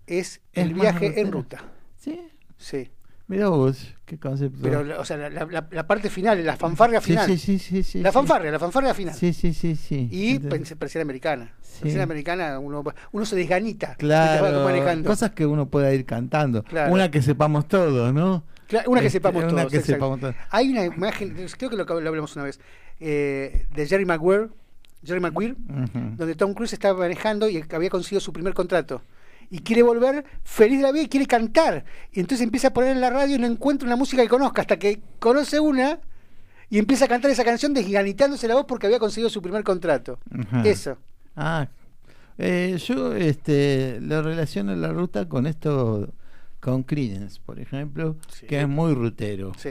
es 0.08 0.36
Es 0.36 0.42
el 0.54 0.74
viaje 0.74 1.20
en 1.20 1.32
ruta. 1.32 1.64
Sí. 1.98 2.20
Sí. 2.58 2.90
Mira 3.28 3.48
vos, 3.50 3.94
qué 4.06 4.18
concepto. 4.18 4.58
Pero, 4.64 5.00
o 5.00 5.06
sea, 5.06 5.16
la, 5.18 5.30
la- 5.46 5.68
la 5.70 5.86
parte 5.88 6.10
final, 6.10 6.44
la 6.44 6.58
fanfarria 6.58 7.00
final. 7.00 7.28
sí, 7.28 7.38
sí, 7.38 7.60
sí, 7.60 7.84
sí, 7.84 8.00
la 8.02 8.10
sí. 8.10 8.14
fanfarria, 8.14 8.50
la 8.50 8.58
fanfarria 8.58 8.92
final. 8.96 9.14
Sí, 9.14 9.34
sí, 9.34 9.54
sí, 9.54 9.76
sí. 9.76 10.10
Y 10.12 10.40
persiana 10.40 11.04
americana. 11.04 11.54
Sí. 11.62 11.82
Persiana 11.84 12.06
americana, 12.06 12.58
uno, 12.58 12.84
uno 13.12 13.26
se 13.28 13.36
desganita. 13.36 13.94
Claro, 13.96 14.64
manejando. 14.64 15.08
cosas 15.08 15.30
que 15.32 15.46
uno 15.46 15.68
pueda 15.70 15.94
ir 15.94 16.06
cantando. 16.06 16.64
Claro. 16.64 16.92
Una 16.92 17.12
que 17.12 17.22
sepamos 17.22 17.68
todos, 17.68 18.12
¿no? 18.16 18.44
Claro, 18.68 18.90
una 18.90 19.00
que 19.02 19.08
Este, 19.08 19.18
sepamos 19.18 19.44
una 19.44 19.62
todos. 19.62 19.72
que 19.74 19.82
sepamos 19.82 20.20
todos. 20.20 20.36
Hay 20.50 20.72
una 20.72 20.86
imagen, 20.86 21.36
creo 21.56 21.70
que 21.70 21.76
lo, 21.78 21.86
lo 21.86 22.10
hablamos 22.10 22.36
una 22.36 22.46
vez, 22.46 22.60
eh, 23.00 23.68
de 23.76 23.86
Jerry 23.88 24.06
Maguire, 24.06 24.48
Jerry 25.04 25.20
Ujú. 25.24 25.56
donde 26.18 26.36
Tom 26.36 26.54
Cruise 26.54 26.74
estaba 26.74 27.00
manejando 27.00 27.50
y 27.50 27.64
había 27.72 27.90
conseguido 27.90 28.20
su 28.20 28.34
primer 28.34 28.54
contrato. 28.54 29.02
y 29.52 29.60
quiere 29.60 29.82
volver 29.82 30.26
feliz 30.44 30.78
de 30.78 30.84
la 30.84 30.92
vida 30.92 31.04
y 31.06 31.10
quiere 31.10 31.26
cantar. 31.26 31.84
Y 32.12 32.20
entonces 32.20 32.44
empieza 32.44 32.68
a 32.68 32.74
poner 32.74 32.92
en 32.92 33.02
la 33.02 33.10
radio 33.10 33.36
y 33.36 33.40
no 33.40 33.48
encuentra 33.48 33.88
una 33.88 33.96
música 33.96 34.22
que 34.22 34.30
conozca 34.30 34.62
hasta 34.62 34.78
que 34.78 35.02
conoce 35.18 35.60
una 35.60 36.00
y 36.70 36.78
empieza 36.78 37.06
a 37.06 37.08
cantar 37.08 37.32
esa 37.32 37.44
canción 37.44 37.74
desganitándose 37.74 38.48
la 38.48 38.54
voz 38.54 38.66
porque 38.68 38.86
había 38.86 39.00
conseguido 39.00 39.28
su 39.30 39.42
primer 39.42 39.64
contrato. 39.64 40.20
Eso. 40.64 40.98
Ah, 41.36 41.68
eh, 42.38 42.78
yo 42.86 43.16
este, 43.16 44.00
lo 44.02 44.22
relaciono 44.22 44.76
la 44.76 44.90
ruta 44.94 45.28
con 45.28 45.48
esto, 45.48 46.14
con 46.60 46.84
Creedence, 46.84 47.40
por 47.44 47.60
ejemplo, 47.60 48.18
Sí. 48.32 48.46
que 48.46 48.62
es 48.62 48.68
muy 48.68 48.94
rutero. 48.94 49.54
Sí. 49.58 49.70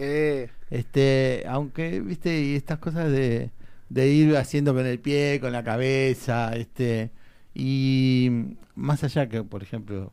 Este, 0.71 1.45
aunque, 1.49 2.01
viste, 2.01 2.41
y 2.41 2.57
estas 2.57 2.79
cosas 2.81 3.13
de, 3.13 3.53
de 3.89 4.09
ir 4.09 4.37
haciendo 4.37 4.75
con 4.75 4.87
el 4.87 4.99
pie, 5.01 5.39
con 5.41 5.53
la 5.53 5.65
cabeza, 5.65 6.55
este, 6.57 7.11
y 7.55 8.31
más 8.75 9.03
allá 9.05 9.29
que, 9.29 9.43
por 9.45 9.63
ejemplo, 9.63 10.13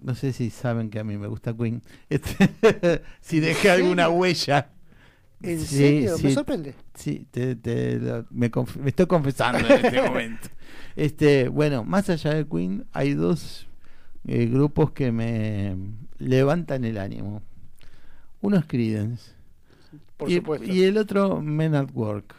no 0.00 0.14
sé 0.14 0.32
si 0.32 0.50
saben 0.50 0.90
que 0.90 0.98
a 0.98 1.04
mí 1.04 1.16
me 1.16 1.26
gusta 1.28 1.54
Queen, 1.56 1.82
este, 2.10 3.02
si 3.20 3.40
dejé 3.40 3.70
alguna 3.70 4.08
huella. 4.08 4.70
¿En 5.42 5.60
Sí, 5.60 5.76
serio? 5.76 6.16
Me 6.22 6.30
sorprende. 6.32 6.74
Sí, 6.94 7.26
te, 7.30 7.54
te 7.56 7.98
lo- 7.98 8.26
me, 8.30 8.50
me 8.80 8.88
estoy 8.88 9.06
confesando 9.06 9.58
en 9.68 9.84
este 9.84 10.02
momento. 10.02 10.48
Este, 10.96 11.48
bueno, 11.48 11.82
más 11.82 12.08
allá 12.08 12.32
de 12.34 12.46
Queen, 12.46 12.86
hay 12.92 13.14
dos 13.14 13.66
eh, 14.28 14.46
grupos 14.46 14.92
que 14.92 15.10
me 15.10 15.76
levantan 16.18 16.84
el 16.84 16.98
ánimo. 16.98 17.42
Uno 18.40 18.56
es 18.58 18.64
Creedence 18.66 19.32
Por 20.16 20.30
y, 20.30 20.36
supuesto. 20.36 20.66
y 20.72 20.84
el 20.84 20.96
otro 20.98 21.42
Men 21.42 21.74
at 21.74 21.90
Work. 21.94 22.36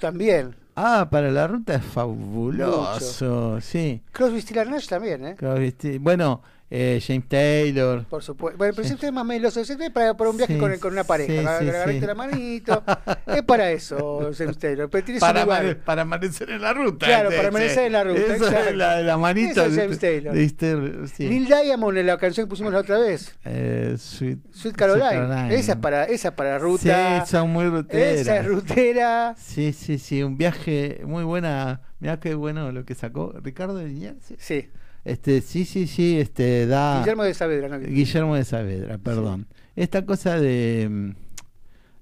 También. 0.00 0.54
Ah, 0.74 1.08
para 1.10 1.30
la 1.30 1.46
ruta 1.46 1.74
es 1.76 1.84
fabuloso, 1.84 3.60
sí. 3.62 4.02
Crosby, 4.12 4.42
Stills 4.42 4.68
Nash 4.68 4.86
también, 4.88 5.24
¿eh? 5.26 5.36
Viste, 5.58 5.98
Bueno, 5.98 6.42
eh, 6.70 7.00
James 7.06 7.28
Taylor. 7.28 8.04
Por 8.06 8.22
supuesto. 8.22 8.58
Bueno, 8.58 8.72
pero 8.74 8.86
siempre 8.86 9.06
es 9.08 9.12
más 9.14 9.24
meloso. 9.24 9.64
siempre 9.64 9.86
es 9.86 9.92
para, 9.92 10.16
para 10.16 10.30
un 10.30 10.36
viaje 10.36 10.54
Sí, 10.54 10.58
con, 10.60 10.76
con 10.78 10.92
una 10.92 11.04
pareja. 11.04 11.32
sí, 11.32 11.38
Agar- 11.38 11.62
sí, 11.62 11.68
agarrarte 11.68 12.00
sí. 12.00 12.06
la 12.06 12.14
manito. 12.14 12.84
es 13.26 13.42
para 13.42 13.70
eso, 13.70 14.30
James 14.36 14.58
Taylor. 14.58 14.90
Pero 14.90 15.04
tiene 15.04 15.20
Para, 15.20 15.44
lugar. 15.44 15.78
para 15.84 16.02
amanecer 16.02 16.50
en 16.50 16.62
la 16.62 16.72
ruta. 16.72 17.06
Claro, 17.06 17.28
ese, 17.28 17.36
para 17.36 17.48
amanecer 17.48 17.84
en 17.86 17.92
la 17.92 18.04
ruta, 18.04 18.20
Eso 18.20 18.46
exacto. 18.46 18.70
es 18.70 18.76
la, 18.76 19.00
la 19.02 19.16
manito 19.16 19.60
Eso 19.62 19.66
es 19.70 19.76
James 19.76 19.98
Taylor. 20.00 20.36
este-. 20.36 20.76
Neil 21.20 21.46
Diamond 21.46 21.98
en 21.98 22.06
la 22.06 22.18
canción 22.18 22.46
que 22.46 22.50
pusimos 22.50 22.72
la 22.72 22.80
otra 22.80 22.98
vez. 22.98 23.34
Eh, 23.44 23.94
Sweet, 23.98 24.38
Sweet 24.52 24.74
Caroline. 24.76 25.04
Caroline. 25.10 25.54
Esa 25.54 25.72
es 25.72 25.78
para, 25.78 26.04
esa 26.04 26.28
es 26.28 26.34
para 26.34 26.58
ruta. 26.58 27.24
Sí, 27.24 27.30
son 27.30 27.50
muy 27.50 27.66
ruteras. 27.66 28.20
Esa 28.20 28.38
es 28.38 28.46
rutera. 28.46 29.34
Sí, 29.38 29.72
sí, 29.72 29.98
sí, 29.98 30.22
un 30.22 30.36
viaje 30.36 31.00
muy 31.04 31.22
buena. 31.24 31.80
Mirá 32.00 32.18
qué 32.20 32.34
bueno 32.34 32.72
lo 32.72 32.84
que 32.84 32.94
sacó 32.94 33.32
Ricardo 33.42 33.76
de 33.76 33.86
Liñán, 33.86 34.18
sí. 34.38 34.68
Este, 35.06 35.40
sí, 35.40 35.64
sí, 35.64 35.86
sí, 35.86 36.18
este 36.18 36.66
da 36.66 36.98
Guillermo 36.98 37.22
de 37.22 37.32
Saavedra. 37.32 37.68
¿no? 37.68 37.78
Guillermo 37.78 38.34
de 38.34 38.44
Saavedra, 38.44 38.98
perdón. 38.98 39.46
Esta 39.76 40.04
cosa 40.04 40.40
de 40.40 40.88
mm, 40.90 41.10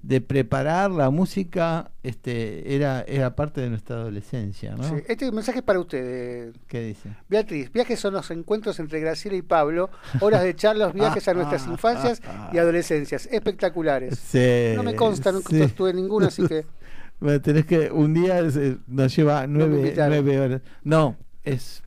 de 0.02 0.20
preparar 0.22 0.90
la 0.90 1.11
música, 1.11 1.90
este, 2.02 2.74
era 2.74 3.02
era 3.07 3.36
parte 3.36 3.61
de 3.61 3.68
nuestra 3.68 3.96
adolescencia, 3.96 4.74
¿no? 4.74 4.84
Sí. 4.84 4.94
Este 5.07 5.30
mensaje 5.32 5.59
es 5.59 5.64
para 5.64 5.80
ustedes. 5.80 6.55
¿Qué 6.66 6.80
dice? 6.80 7.11
Beatriz, 7.28 7.70
viajes 7.70 8.00
son 8.00 8.14
los 8.14 8.30
encuentros 8.30 8.80
entre 8.80 9.00
Graciela 9.00 9.36
y 9.36 9.42
Pablo, 9.42 9.90
horas 10.20 10.42
de 10.42 10.57
charlas, 10.57 10.94
viajes 10.94 11.28
a 11.28 11.34
nuestras 11.34 11.66
infancias 11.68 12.22
y 12.55 12.59
adolescencias, 12.59 13.28
espectaculares. 13.30 14.18
Sí, 14.18 14.72
No 14.74 14.82
me 14.82 14.96
consta, 14.96 15.30
nunca 15.30 15.50
sí. 15.50 15.61
estuve 15.61 15.90
en 15.90 15.96
ninguna, 15.96 16.28
así 16.28 16.46
que 16.46 16.64
Bueno, 17.20 17.40
tenés 17.42 17.66
que 17.66 17.90
un 17.90 18.14
día 18.14 18.40
eh, 18.40 18.78
nos 18.86 19.14
lleva 19.14 19.46
nueve, 19.46 19.94
nueve 19.94 20.40
horas. 20.40 20.62
No, 20.82 21.16
es 21.44 21.84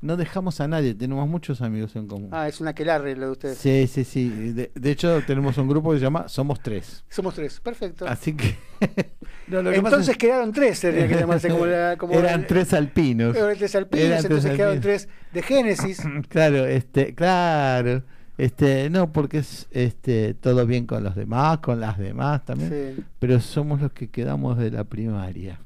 no 0.00 0.16
dejamos 0.16 0.60
a 0.60 0.68
nadie, 0.68 0.94
tenemos 0.94 1.28
muchos 1.28 1.60
amigos 1.60 1.96
en 1.96 2.06
común. 2.06 2.30
ah, 2.32 2.46
es 2.48 2.60
una 2.60 2.72
quelarre 2.74 3.16
lo 3.16 3.26
de 3.26 3.32
ustedes. 3.32 3.58
Sí, 3.58 3.86
sí, 3.88 4.04
sí. 4.04 4.28
De, 4.52 4.70
de 4.74 4.90
hecho, 4.90 5.20
tenemos 5.26 5.58
un 5.58 5.68
grupo 5.68 5.90
que 5.92 5.98
se 5.98 6.04
llama 6.04 6.28
Somos 6.28 6.60
Tres. 6.60 7.04
Somos 7.08 7.34
tres, 7.34 7.58
perfecto. 7.60 8.06
Así 8.06 8.34
que. 8.34 8.56
No, 9.48 9.62
lo 9.62 9.70
que 9.70 9.76
pasa 9.80 9.96
Entonces 9.96 10.08
es- 10.10 10.18
quedaron 10.18 10.52
tres, 10.52 10.78
tendría 10.78 11.08
que 11.08 11.14
llamarse 11.14 11.48
como 11.48 11.64
la, 11.64 11.96
como 11.96 12.12
Eran 12.12 12.40
el- 12.42 12.46
tres 12.46 12.74
alpinos. 12.74 13.34
eran 13.34 13.56
tres 13.56 13.74
alpinos, 13.74 14.04
Eran 14.04 14.16
tres 14.18 14.24
entonces 14.26 14.52
quedaron 14.56 14.76
alpinos. 14.76 15.00
tres 15.06 15.08
de 15.32 15.42
Génesis. 15.42 16.02
Claro, 16.28 16.66
este, 16.66 17.14
claro. 17.14 18.02
Este, 18.36 18.90
no, 18.90 19.10
porque 19.10 19.38
es 19.38 19.66
este 19.70 20.34
todo 20.34 20.66
bien 20.66 20.86
con 20.86 21.02
los 21.02 21.16
demás, 21.16 21.58
con 21.58 21.80
las 21.80 21.96
demás 21.98 22.44
también, 22.44 22.94
Sí, 22.98 23.02
pero 23.18 23.40
somos 23.40 23.80
los 23.80 23.90
que 23.92 24.10
quedamos 24.10 24.58
de 24.58 24.70
la 24.70 24.84
primaria. 24.84 25.58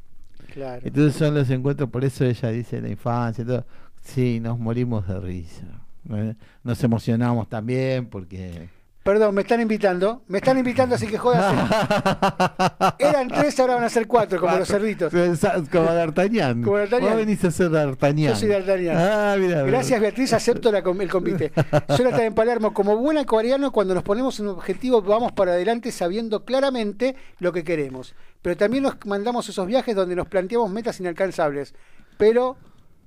claro. 0.54 0.80
Entonces 0.84 1.14
son 1.16 1.34
los 1.34 1.50
encuentros, 1.50 1.90
por 1.90 2.04
eso 2.04 2.24
ella 2.24 2.50
dice 2.50 2.80
la 2.80 2.88
infancia, 2.88 3.42
y 3.42 3.46
todo. 3.46 3.66
Sí, 4.02 4.40
nos 4.40 4.58
morimos 4.58 5.06
de 5.08 5.20
risa. 5.20 5.66
¿eh? 6.10 6.34
Nos 6.64 6.82
emocionamos 6.84 7.48
también 7.48 8.06
porque 8.06 8.68
Perdón, 9.02 9.34
me 9.34 9.42
están 9.42 9.60
invitando, 9.60 10.22
me 10.28 10.38
están 10.38 10.58
invitando, 10.58 10.94
así 10.94 11.08
que 11.08 11.18
jódase. 11.18 11.56
Eran 13.00 13.26
tres, 13.26 13.58
ahora 13.58 13.74
van 13.74 13.84
a 13.84 13.88
ser 13.88 14.06
cuatro, 14.06 14.38
como 14.38 14.56
los 14.56 14.68
cerditos. 14.68 15.12
Pensá- 15.12 15.60
Como 15.72 15.86
D'Artagnan. 15.86 16.62
Como 16.62 16.78
D'Artagnan. 16.78 17.10
Vos 17.10 17.18
venís 17.18 17.44
a 17.44 17.50
ser 17.50 17.70
D'Artagnan. 17.70 18.32
Yo 18.34 18.36
soy 18.36 18.48
D'Artagnan. 18.50 18.96
Ah, 18.96 19.36
mira. 19.36 19.62
Gracias 19.62 20.00
Beatriz, 20.00 20.32
acepto 20.32 20.70
la 20.70 20.78
el 20.78 21.10
convite. 21.10 21.50
Jonathan 21.98 22.20
en 22.20 22.34
Palermo, 22.34 22.72
como 22.72 22.96
buena 22.96 23.24
coreano, 23.24 23.72
cuando 23.72 23.92
nos 23.92 24.04
ponemos 24.04 24.38
un 24.38 24.48
objetivo 24.48 25.02
vamos 25.02 25.32
para 25.32 25.52
adelante 25.52 25.90
sabiendo 25.90 26.44
claramente 26.44 27.16
lo 27.40 27.52
que 27.52 27.64
queremos. 27.64 28.14
Pero 28.40 28.56
también 28.56 28.84
nos 28.84 29.04
mandamos 29.04 29.48
esos 29.48 29.66
viajes 29.66 29.96
donde 29.96 30.14
nos 30.14 30.28
planteamos 30.28 30.70
metas 30.70 31.00
inalcanzables. 31.00 31.74
Pero 32.18 32.56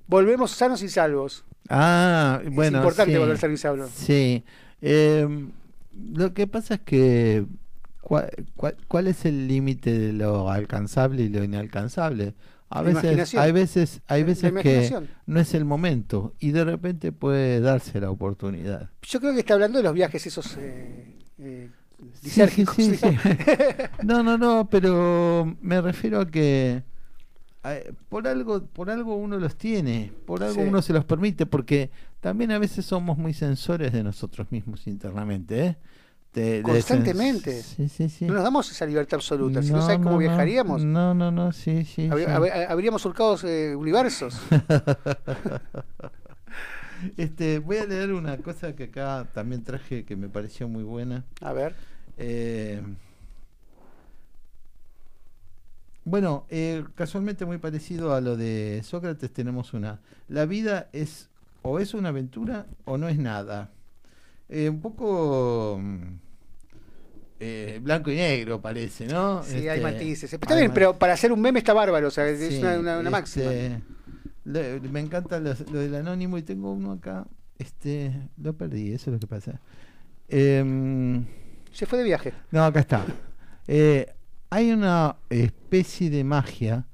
volvemos 0.06 0.50
sanos 0.50 0.82
y 0.82 0.88
salvos. 0.88 1.44
Ah, 1.68 2.40
bueno. 2.50 2.78
es 2.78 2.84
importante 2.84 3.12
sí. 3.12 3.18
volver 3.18 3.38
sanos 3.38 3.58
y 3.58 3.62
salvos. 3.62 3.90
Sí. 3.94 4.44
Eh, 4.80 5.48
lo 6.12 6.34
que 6.34 6.46
pasa 6.46 6.74
es 6.74 6.80
que. 6.80 7.44
¿Cuál, 8.00 8.30
cuál, 8.54 8.76
cuál 8.86 9.08
es 9.08 9.24
el 9.24 9.48
límite 9.48 9.98
de 9.98 10.12
lo 10.12 10.48
alcanzable 10.48 11.22
y 11.22 11.28
lo 11.28 11.42
inalcanzable? 11.42 12.34
A 12.68 12.82
veces, 12.82 13.34
hay 13.34 13.52
veces, 13.52 14.00
hay 14.08 14.24
veces 14.24 14.52
que 14.60 14.92
no 15.26 15.40
es 15.40 15.54
el 15.54 15.64
momento 15.64 16.34
y 16.40 16.50
de 16.50 16.64
repente 16.64 17.12
puede 17.12 17.60
darse 17.60 18.00
la 18.00 18.10
oportunidad. 18.10 18.90
Yo 19.02 19.20
creo 19.20 19.32
que 19.34 19.40
está 19.40 19.54
hablando 19.54 19.78
de 19.78 19.84
los 19.84 19.94
viajes 19.94 20.26
esos 20.26 20.56
eh, 20.58 21.14
eh, 21.38 21.70
Sí, 22.22 22.96
sí. 22.96 23.00
No, 24.02 24.22
no, 24.22 24.36
no, 24.36 24.68
pero 24.68 25.56
me 25.60 25.80
refiero 25.80 26.20
a 26.20 26.26
que 26.26 26.82
por 28.08 28.26
algo, 28.28 28.62
por 28.66 28.90
algo 28.90 29.16
uno 29.16 29.38
los 29.38 29.56
tiene, 29.56 30.12
por 30.26 30.42
algo 30.42 30.62
Sí. 30.62 30.68
uno 30.68 30.82
se 30.82 30.92
los 30.92 31.04
permite, 31.04 31.46
porque 31.46 31.90
también 32.20 32.50
a 32.52 32.58
veces 32.58 32.84
somos 32.86 33.18
muy 33.18 33.34
sensores 33.34 33.92
de 33.92 34.02
nosotros 34.02 34.50
mismos 34.50 34.86
internamente, 34.86 35.66
¿eh? 35.66 35.76
De- 36.32 36.42
de 36.42 36.62
sens- 36.62 36.64
Constantemente. 36.64 37.62
Sí, 37.62 37.88
sí, 37.88 38.10
sí. 38.10 38.26
No 38.26 38.34
nos 38.34 38.42
damos 38.42 38.70
esa 38.70 38.84
libertad 38.84 39.14
absoluta. 39.16 39.62
Si 39.62 39.72
no, 39.72 39.80
sabes 39.80 39.98
cómo 39.98 40.12
no, 40.12 40.18
viajaríamos, 40.18 40.84
No, 40.84 41.14
no, 41.14 41.30
no, 41.30 41.50
sí, 41.52 41.86
sí. 41.86 42.08
habría- 42.10 42.26
sí. 42.26 42.32
hab- 42.32 42.66
habríamos 42.68 43.00
surcado 43.00 43.38
eh, 43.44 43.74
universos. 43.74 44.38
este, 47.16 47.58
voy 47.58 47.78
a 47.78 47.86
leer 47.86 48.12
una 48.12 48.36
cosa 48.38 48.74
que 48.74 48.84
acá 48.84 49.26
también 49.32 49.62
traje 49.62 50.04
que 50.04 50.16
me 50.16 50.28
pareció 50.28 50.68
muy 50.68 50.82
buena. 50.84 51.24
A 51.40 51.52
ver. 51.52 51.74
Eh, 52.18 52.82
bueno, 56.06 56.46
eh, 56.48 56.84
casualmente 56.94 57.44
muy 57.44 57.58
parecido 57.58 58.14
a 58.14 58.20
lo 58.20 58.36
de 58.36 58.80
Sócrates 58.84 59.30
tenemos 59.32 59.74
una. 59.74 60.00
La 60.28 60.46
vida 60.46 60.88
es 60.92 61.28
o 61.62 61.80
es 61.80 61.92
una 61.94 62.10
aventura 62.10 62.66
o 62.84 62.96
no 62.96 63.08
es 63.08 63.18
nada. 63.18 63.72
Eh, 64.48 64.68
un 64.70 64.80
poco 64.80 65.78
mm, 65.82 66.02
eh, 67.40 67.80
blanco 67.82 68.10
y 68.12 68.14
negro 68.16 68.62
parece, 68.62 69.06
¿no? 69.08 69.42
Sí, 69.42 69.56
hay 69.68 69.78
Este, 69.78 69.80
matices. 69.82 70.32
Está 70.32 70.54
hay 70.54 70.60
bien, 70.60 70.72
pero 70.72 70.96
para 70.96 71.12
hacer 71.14 71.32
un 71.32 71.40
meme 71.40 71.58
está 71.58 71.72
bárbaro. 71.74 72.06
O 72.08 72.10
sea, 72.12 72.26
es 72.28 72.38
Sí, 72.38 72.58
una, 72.60 72.78
una- 72.78 72.98
una 73.00 73.00
este, 73.00 73.10
máxima. 73.10 73.50
le- 74.44 74.80
me 74.80 75.00
encanta 75.00 75.40
lo, 75.40 75.52
del 75.54 75.94
anónimo 75.96 76.38
y 76.38 76.42
tengo 76.42 76.70
uno 76.72 76.92
acá. 76.92 77.26
Este, 77.58 78.28
lo 78.40 78.54
perdí, 78.56 78.92
eso 78.92 79.10
es 79.10 79.14
lo 79.14 79.18
que 79.18 79.26
pasa. 79.26 79.60
Em, 80.28 81.24
Se 81.72 81.84
fue 81.86 81.98
de 81.98 82.04
viaje. 82.04 82.32
no, 82.52 82.64
acá 82.64 82.80
está. 82.80 83.04
Eh, 83.66 84.06
hay 84.50 84.72
una 84.72 85.16
especie 85.30 86.10
de 86.10 86.24
magia 86.24 86.86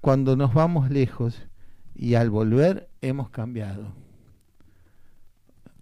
cuando 0.00 0.36
nos 0.36 0.54
vamos 0.54 0.90
lejos 0.90 1.42
y 1.94 2.14
al 2.14 2.30
volver 2.30 2.88
hemos 3.00 3.30
cambiado. 3.30 3.92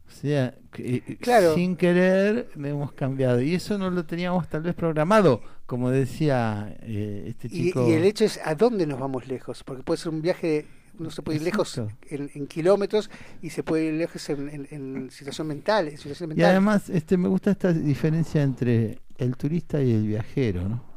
O 0.09 0.11
sea, 0.19 0.55
que, 0.73 1.03
eh, 1.07 1.17
Claro. 1.21 1.55
sin 1.55 1.77
querer 1.77 2.49
hemos 2.57 2.93
cambiado. 2.93 3.41
Y 3.43 3.55
eso 3.55 3.77
no 3.77 3.91
lo 3.91 4.07
teníamos 4.07 4.49
tal 4.49 4.63
vez 4.63 4.75
programado, 4.75 5.43
como 5.67 5.91
decía 5.91 6.75
eh, 6.83 7.25
este 7.29 7.49
Y, 7.49 7.51
chico. 7.51 7.87
y 7.89 7.93
el 7.93 8.05
hecho 8.05 8.25
es 8.25 8.41
a 8.45 8.55
dónde 8.55 8.87
nos 8.87 8.99
vamos 8.99 9.27
lejos. 9.29 9.63
Porque 9.65 9.83
puede 9.83 9.99
ser 9.99 10.13
un 10.13 10.23
viaje, 10.23 10.65
uno 10.99 11.11
se 11.11 11.21
puede 11.23 11.39
ir 11.39 11.43
lejos 11.45 11.77
en, 12.09 12.31
en 12.35 12.47
kilómetros 12.47 13.11
y 13.43 13.51
se 13.51 13.63
puede 13.63 13.87
ir 13.87 13.95
lejos 13.95 14.27
en, 14.31 14.49
en- 14.49 14.69
en 14.71 15.11
situación 15.11 15.49
mental. 15.49 15.89
En 15.89 15.99
situación 15.99 16.29
Y 16.31 16.35
mental. 16.35 16.51
además 16.53 16.89
este, 16.89 17.17
me 17.19 17.29
gusta 17.29 17.51
esta 17.51 17.73
diferencia 17.73 18.43
entre 18.43 19.01
el 19.19 19.37
turista 19.37 19.83
y 19.83 19.93
el 19.93 20.07
viajero, 20.07 20.67
¿no? 20.69 20.96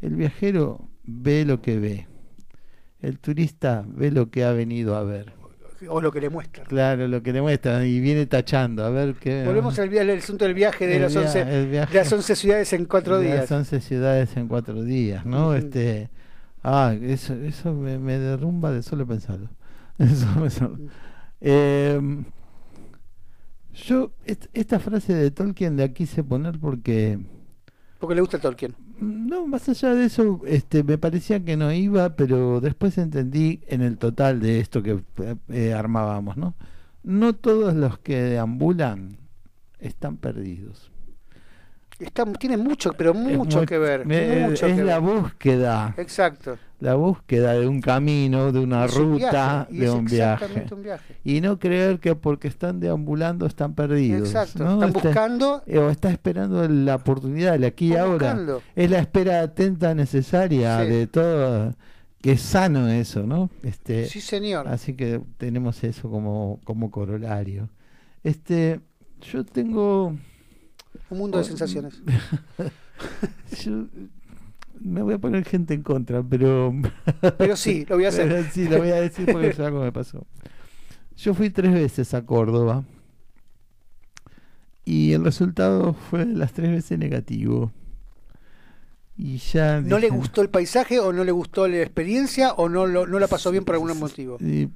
El 0.00 0.14
viajero 0.16 0.88
ve 1.04 1.44
lo 1.44 1.60
que 1.62 1.78
ve. 1.78 2.08
El 3.00 3.18
turista 3.18 3.84
ve 3.86 4.10
lo 4.10 4.30
que 4.30 4.44
ha 4.44 4.52
venido 4.52 4.96
a 4.96 5.02
ver. 5.04 5.32
O 5.88 6.00
lo 6.00 6.10
que 6.10 6.20
le 6.20 6.30
muestran. 6.30 6.66
Claro, 6.66 7.06
lo 7.08 7.22
que 7.22 7.32
le 7.32 7.42
muestran 7.42 7.84
y 7.86 8.00
viene 8.00 8.24
tachando. 8.26 8.84
A 8.84 8.90
ver 8.90 9.14
qué. 9.16 9.44
Volvemos 9.44 9.78
al, 9.78 9.96
al 9.98 10.10
asunto 10.10 10.46
del 10.46 10.54
viaje 10.54 10.86
de, 10.86 10.96
El 10.96 11.02
las 11.02 11.12
via- 11.12 11.22
11, 11.22 11.40
el 11.60 11.68
viaje. 11.68 11.92
de 11.92 11.98
las 11.98 12.12
11 12.12 12.36
ciudades 12.36 12.72
en 12.72 12.84
cuatro 12.86 13.18
días. 13.20 13.40
Las 13.40 13.52
11 13.52 13.80
ciudades 13.80 14.36
en 14.36 14.48
cuatro 14.48 14.82
días, 14.82 15.26
¿no? 15.26 15.54
Este. 15.54 16.08
Ah, 16.62 16.94
eso, 16.98 17.34
eso 17.34 17.74
me, 17.74 17.98
me 17.98 18.18
derrumba 18.18 18.72
de 18.72 18.82
solo 18.82 19.06
pensarlo. 19.06 19.50
Eso 19.98 20.26
me 20.40 20.48
solo- 20.48 20.78
Eh, 21.42 22.00
yo, 23.74 24.12
est- 24.24 24.46
esta 24.54 24.78
frase 24.78 25.14
de 25.14 25.30
Tolkien 25.30 25.76
la 25.76 25.88
quise 25.88 26.22
poner 26.24 26.58
porque. 26.58 27.18
Porque 27.98 28.14
le 28.14 28.20
gusta 28.20 28.38
Tolkien. 28.38 28.74
No, 29.00 29.46
más 29.46 29.68
allá 29.68 29.94
de 29.94 30.06
eso, 30.06 30.40
este, 30.46 30.82
me 30.84 30.98
parecía 30.98 31.44
que 31.44 31.56
no 31.56 31.72
iba, 31.72 32.16
pero 32.16 32.60
después 32.60 32.96
entendí 32.98 33.60
en 33.66 33.82
el 33.82 33.98
total 33.98 34.40
de 34.40 34.60
esto 34.60 34.82
que 34.82 35.02
eh, 35.48 35.72
armábamos, 35.74 36.36
¿no? 36.36 36.54
No 37.02 37.34
todos 37.34 37.74
los 37.74 37.98
que 37.98 38.16
deambulan 38.22 39.16
están 39.78 40.16
perdidos. 40.16 40.90
Está, 41.98 42.24
tiene 42.34 42.56
mucho, 42.56 42.92
pero 42.94 43.14
mucho 43.14 43.58
muy- 43.58 43.66
que 43.66 43.78
ver. 43.78 44.04
eh, 44.10 44.46
mucho 44.48 44.66
es 44.66 44.76
que 44.76 44.84
la 44.84 44.98
ver. 45.00 45.10
búsqueda, 45.20 45.94
Exacto. 45.96 46.58
La 46.84 46.94
búsqueda 46.96 47.54
de 47.54 47.66
un 47.66 47.80
camino, 47.80 48.52
de 48.52 48.60
una 48.60 48.84
Es 48.84 48.94
un 48.96 49.12
ruta, 49.14 49.66
viaje, 49.70 49.84
de 49.84 49.90
un 49.90 50.04
viaje. 50.04 50.44
exactamente 50.44 50.74
un 50.74 50.82
viaje. 50.82 51.16
Y 51.24 51.40
no 51.40 51.58
creer 51.58 51.98
que 51.98 52.14
porque 52.14 52.46
están 52.48 52.78
deambulando 52.78 53.46
están 53.46 53.74
perdidos. 53.74 54.28
Exacto. 54.28 54.62
¿no? 54.64 54.84
Están 54.84 54.92
buscando. 54.92 55.62
eh, 55.66 55.78
o 55.78 55.88
está 55.90 56.10
esperando 56.10 56.68
la 56.68 56.96
oportunidad, 56.96 57.54
el 57.54 57.64
aquí 57.64 57.88
y 57.92 57.96
ahora. 57.96 58.32
buscando. 58.34 58.62
Es 58.76 58.90
la 58.90 58.98
espera 58.98 59.40
atenta 59.40 59.94
necesaria 59.94 60.82
Sí. 60.84 60.90
de 60.90 61.06
todo. 61.06 61.74
Que 62.20 62.32
es 62.32 62.40
sano 62.42 62.88
eso, 62.88 63.26
¿no? 63.26 63.50
Este, 63.62 64.06
Sí, 64.06 64.20
señor. 64.20 64.66
Así 64.68 64.94
que 64.94 65.20
tenemos 65.36 65.82
eso 65.84 66.10
como, 66.10 66.60
como 66.64 66.90
corolario. 66.90 67.68
Este, 68.22 68.80
yo 69.32 69.44
tengo. 69.44 70.14
Un 71.10 71.18
mundo 71.18 71.38
de 71.38 71.44
sensaciones. 71.44 72.02
yo 73.64 73.86
me 74.84 75.02
voy 75.02 75.14
a 75.14 75.18
poner 75.18 75.44
gente 75.44 75.74
en 75.74 75.82
contra, 75.82 76.22
pero. 76.22 76.72
Pero 77.38 77.56
sí, 77.56 77.84
lo 77.88 77.96
voy 77.96 78.04
a 78.04 78.08
hacer. 78.10 78.48
Sí, 78.52 78.68
lo 78.68 78.78
voy 78.78 78.90
a 78.90 79.00
decir 79.00 79.26
porque 79.32 79.48
es 79.48 79.58
algo 79.60 79.80
que 79.80 79.86
me 79.86 79.92
pasó. 79.92 80.26
Yo 81.16 81.34
fui 81.34 81.50
tres 81.50 81.72
veces 81.72 82.12
a 82.14 82.24
Córdoba 82.26 82.84
y 84.84 85.12
el 85.12 85.24
resultado 85.24 85.94
fue 85.94 86.26
las 86.26 86.52
tres 86.52 86.70
veces 86.70 86.98
negativo. 86.98 87.72
Y 89.16 89.38
ya. 89.38 89.80
¿No 89.80 89.98
le 89.98 90.08
gustó 90.10 90.42
el 90.42 90.50
paisaje 90.50 90.98
o 90.98 91.12
no 91.12 91.22
le 91.24 91.30
gustó 91.32 91.68
la 91.68 91.76
experiencia 91.80 92.52
o 92.52 92.68
no, 92.68 92.86
lo- 92.86 93.06
no 93.06 93.18
la 93.20 93.28
pasó 93.28 93.50
bien 93.52 93.64
por 93.64 93.76
algún 93.76 93.96
motivo? 93.98 94.38
Y, 94.40 94.68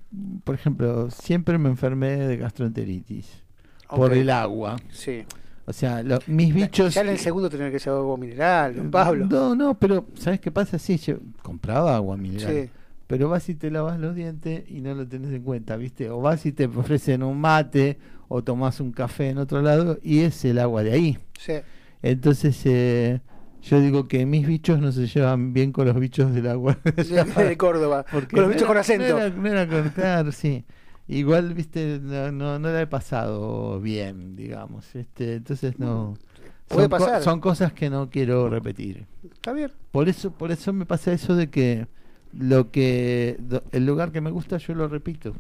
por 0.45 0.55
ejemplo, 0.55 1.11
siempre 1.11 1.59
me 1.59 1.69
enfermé 1.69 2.17
de 2.17 2.37
gastroenteritis 2.37 3.43
por 3.91 4.13
el 4.13 4.31
agua. 4.31 4.77
Sí. 4.91 5.25
O 5.69 5.73
sea, 5.75 6.03
lo- 6.03 6.19
mis 6.27 6.55
bichos. 6.55 6.95
Ya 6.95 7.03
en 7.03 7.11
el 7.11 7.19
segundo 7.19 7.51
tener 7.51 7.71
que 7.71 7.79
ser 7.79 7.93
agua 7.93 8.17
mineral, 8.17 8.75
don 8.75 8.91
Pablo. 8.91 9.27
No, 9.27 9.55
no, 9.55 9.75
pero 9.79 10.07
¿sabes 10.15 10.41
qué 10.41 10.51
pasa? 10.51 10.79
Sí, 10.79 10.97
yo 10.97 11.17
compraba 11.43 11.95
agua 11.95 12.17
mineral. 12.17 12.51
Sí. 12.51 12.71
Pero 13.07 13.29
vas 13.29 13.47
y 13.51 13.55
te 13.55 13.71
lavas 13.71 14.01
los 14.01 14.15
dientes 14.15 14.65
y 14.71 14.81
no 14.81 14.95
lo 14.95 15.07
tenés 15.07 15.31
en 15.31 15.43
cuenta, 15.43 15.77
¿viste? 15.77 16.09
O 16.09 16.23
vas 16.23 16.47
y 16.47 16.53
te 16.53 16.65
ofrecen 16.67 17.23
un 17.23 17.39
mate 17.39 17.99
o 18.29 18.43
tomás 18.43 18.81
un 18.81 18.93
café 18.93 19.29
en 19.29 19.37
otro 19.37 19.61
lado 19.61 19.99
y 20.03 20.21
es 20.21 20.43
el 20.47 20.59
agua 20.59 20.83
de 20.83 20.93
ahí. 20.93 21.19
Sí. 21.39 21.53
Entonces, 22.03 22.59
eh, 22.65 23.21
yo 23.63 23.81
digo 23.81 24.09
que 24.09 24.25
mis 24.25 24.47
bichos 24.47 24.81
no 24.81 24.91
se 24.91 25.07
llevan 25.07 25.53
bien 25.53 25.71
con 25.73 25.87
los 25.87 25.99
bichos 26.01 26.33
del 26.33 26.49
agua. 26.49 26.79
De 26.85 27.57
Córdoba. 27.59 28.07
Porque 28.11 28.29
con 28.37 28.41
los 28.41 28.49
no 28.49 28.55
bichos 28.55 28.69
con 28.69 28.77
acento. 28.79 29.05
No 29.19 29.19
era, 29.49 29.67
no 29.67 29.77
era 29.77 29.91
claro, 29.93 30.33
sí. 30.33 30.65
Igual, 31.09 31.55
viste, 31.55 31.99
no, 32.03 32.31
no, 32.33 32.59
no 32.59 32.69
la 32.71 32.83
he 32.83 32.87
pasado 32.87 33.81
bien, 33.81 34.37
digamos. 34.37 34.95
Este, 34.95 35.37
entonces 35.37 35.79
no. 35.79 36.17
Puede 36.69 36.83
son 36.83 36.91
co- 36.91 36.99
pasar. 36.99 37.23
son 37.23 37.41
cosas 37.41 37.73
que 37.73 37.89
no 37.89 38.11
quiero 38.11 38.51
repetir. 38.51 39.07
Está 39.33 39.53
bien. 39.55 39.73
Por 39.91 40.09
eso, 40.11 40.31
por 40.33 40.51
eso 40.53 40.73
me 40.75 40.85
pasa 40.85 41.13
eso 41.13 41.35
de 41.35 41.49
que 41.49 41.87
lo 42.35 42.71
que 42.71 43.41
el 43.73 43.87
lugar 43.87 44.13
que 44.13 44.21
me 44.21 44.31
gusta 44.31 44.59
yo 44.59 44.75
lo 44.75 44.87
repito. 44.87 45.35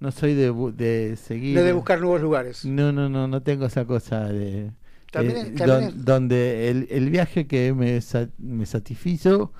No 0.00 0.10
soy 0.10 0.34
de, 0.34 0.52
de 0.76 1.16
seguir. 1.16 1.56
No 1.56 1.62
de 1.62 1.72
buscar 1.72 2.00
nuevos 2.00 2.20
lugares. 2.20 2.64
No, 2.64 2.90
no, 2.92 3.08
no, 3.08 3.28
no 3.28 3.42
tengo 3.42 3.66
esa 3.66 3.84
cosa 3.84 4.24
de 4.24 4.72
También 5.12 5.36
eh, 5.38 5.50
también 5.56 5.66
don- 5.68 5.82
es- 5.84 6.04
donde 6.04 6.68
el, 6.70 6.88
el 6.90 7.10
viaje 7.10 7.46
que 7.46 7.72
me, 7.72 8.00
sa- 8.00 8.28
me 8.38 8.66
satisfizo 8.66 9.52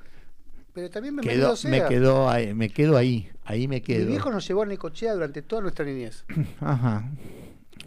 Pero 0.75 0.91
también 0.91 1.15
me 1.15 1.23
quedó, 1.23 1.55
me 1.65 1.85
quedó 1.87 2.29
ahí, 2.29 2.53
me 2.53 2.69
quedo 2.69 2.97
ahí, 2.97 3.31
ahí 3.45 3.69
me 3.69 3.77
Mi 3.77 3.81
quedo. 3.81 4.07
viejo 4.07 4.31
nos 4.31 4.47
llevó 4.47 4.63
a 4.63 4.67
Necochea 4.67 5.15
durante 5.15 5.41
toda 5.43 5.63
nuestra 5.63 5.85
niñez. 5.85 6.25
Ajá. 6.61 7.09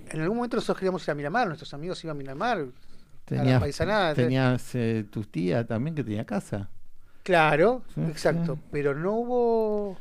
En 0.09 0.21
algún 0.21 0.37
momento 0.37 0.55
nosotros 0.57 0.77
queríamos 0.77 1.03
ir 1.05 1.11
a 1.11 1.15
Miramar, 1.15 1.47
nuestros 1.47 1.73
amigos 1.73 2.01
iban 2.03 2.15
a 2.15 2.19
Miramar. 2.19 2.57
a 2.59 2.61
la 2.61 2.71
Tenías, 3.25 3.59
paisanada. 3.59 4.13
tenías 4.15 4.73
eh, 4.75 5.05
tu 5.11 5.23
tía 5.23 5.67
también 5.67 5.95
que 5.95 6.03
tenía 6.03 6.25
casa. 6.25 6.69
Claro, 7.23 7.83
Sí, 7.93 8.01
exacto. 8.03 8.55
sí. 8.55 8.61
Pero 8.71 8.95
no 8.95 9.11
hubo. 9.15 9.97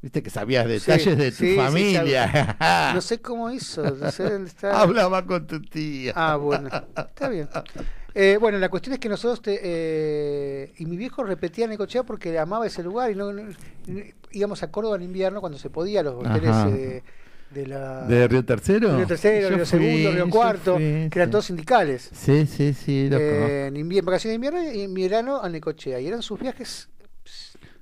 Viste 0.00 0.22
que 0.22 0.30
sabías 0.30 0.64
Sí, 0.66 0.70
detalles 0.74 1.18
de 1.18 1.32
tu 1.32 1.60
familia. 1.60 2.56
No 2.94 3.00
sé 3.00 3.20
cómo 3.20 3.50
hizo. 3.50 3.82
No 3.82 4.12
sé 4.12 4.30
dónde 4.30 4.48
está. 4.50 4.80
Hablaba 4.80 5.26
con 5.26 5.44
tu 5.48 5.60
tía. 5.60 6.12
Ah, 6.14 6.36
bueno. 6.36 6.68
Está 6.96 7.28
bien. 7.28 7.48
Eh, 8.20 8.36
bueno, 8.40 8.58
la 8.58 8.68
cuestión 8.68 8.94
es 8.94 8.98
que 8.98 9.08
nosotros. 9.08 9.40
te- 9.40 9.60
eh, 9.62 10.72
y 10.78 10.86
mi 10.86 10.96
viejo 10.96 11.22
repetía 11.22 11.68
Necochea 11.68 12.02
porque 12.02 12.36
amaba 12.36 12.66
ese 12.66 12.82
lugar 12.82 13.12
y 13.12 13.14
no, 13.14 13.32
no- 13.32 13.48
íbamos 14.32 14.60
a 14.64 14.70
Córdoba 14.72 14.96
en 14.96 15.02
invierno 15.02 15.40
cuando 15.40 15.56
se 15.56 15.70
podía, 15.70 16.02
los 16.02 16.14
hoteles 16.16 16.56
eh, 16.74 17.02
de 17.52 17.66
la. 17.68 18.02
¿De 18.06 18.26
Río 18.26 18.44
Tercero? 18.44 18.96
Río 18.96 19.06
Tercero, 19.06 19.48
Yo 19.50 19.54
Río 19.56 19.66
fui, 19.66 19.78
Segundo, 19.78 20.12
Río 20.12 20.30
Cuarto, 20.30 20.74
fui, 20.74 20.82
que 20.82 21.10
eran 21.14 21.28
sí. 21.28 21.30
todos 21.30 21.44
sindicales. 21.44 22.10
Sí, 22.12 22.46
sí, 22.46 22.72
sí, 22.72 23.08
lo 23.08 23.18
Eh, 23.18 23.66
en 23.68 23.76
invierno, 23.76 24.10
vacaciones 24.10 24.32
de 24.40 24.46
invierno 24.46 24.72
y 24.74 24.80
en 24.82 24.94
verano 24.94 25.40
a 25.40 25.48
Necochea. 25.48 26.00
Y 26.00 26.08
eran 26.08 26.22
sus 26.22 26.40
viajes 26.40 26.88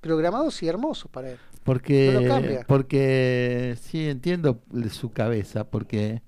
programados 0.03 0.62
y 0.62 0.68
hermosos 0.68 1.11
para 1.11 1.30
él. 1.30 1.39
Porque, 1.64 2.12
no 2.12 2.64
porque 2.68 3.76
sí 3.80 4.09
entiendo 4.09 4.62
su 4.91 5.12
cabeza, 5.12 5.64
porque 5.64 6.20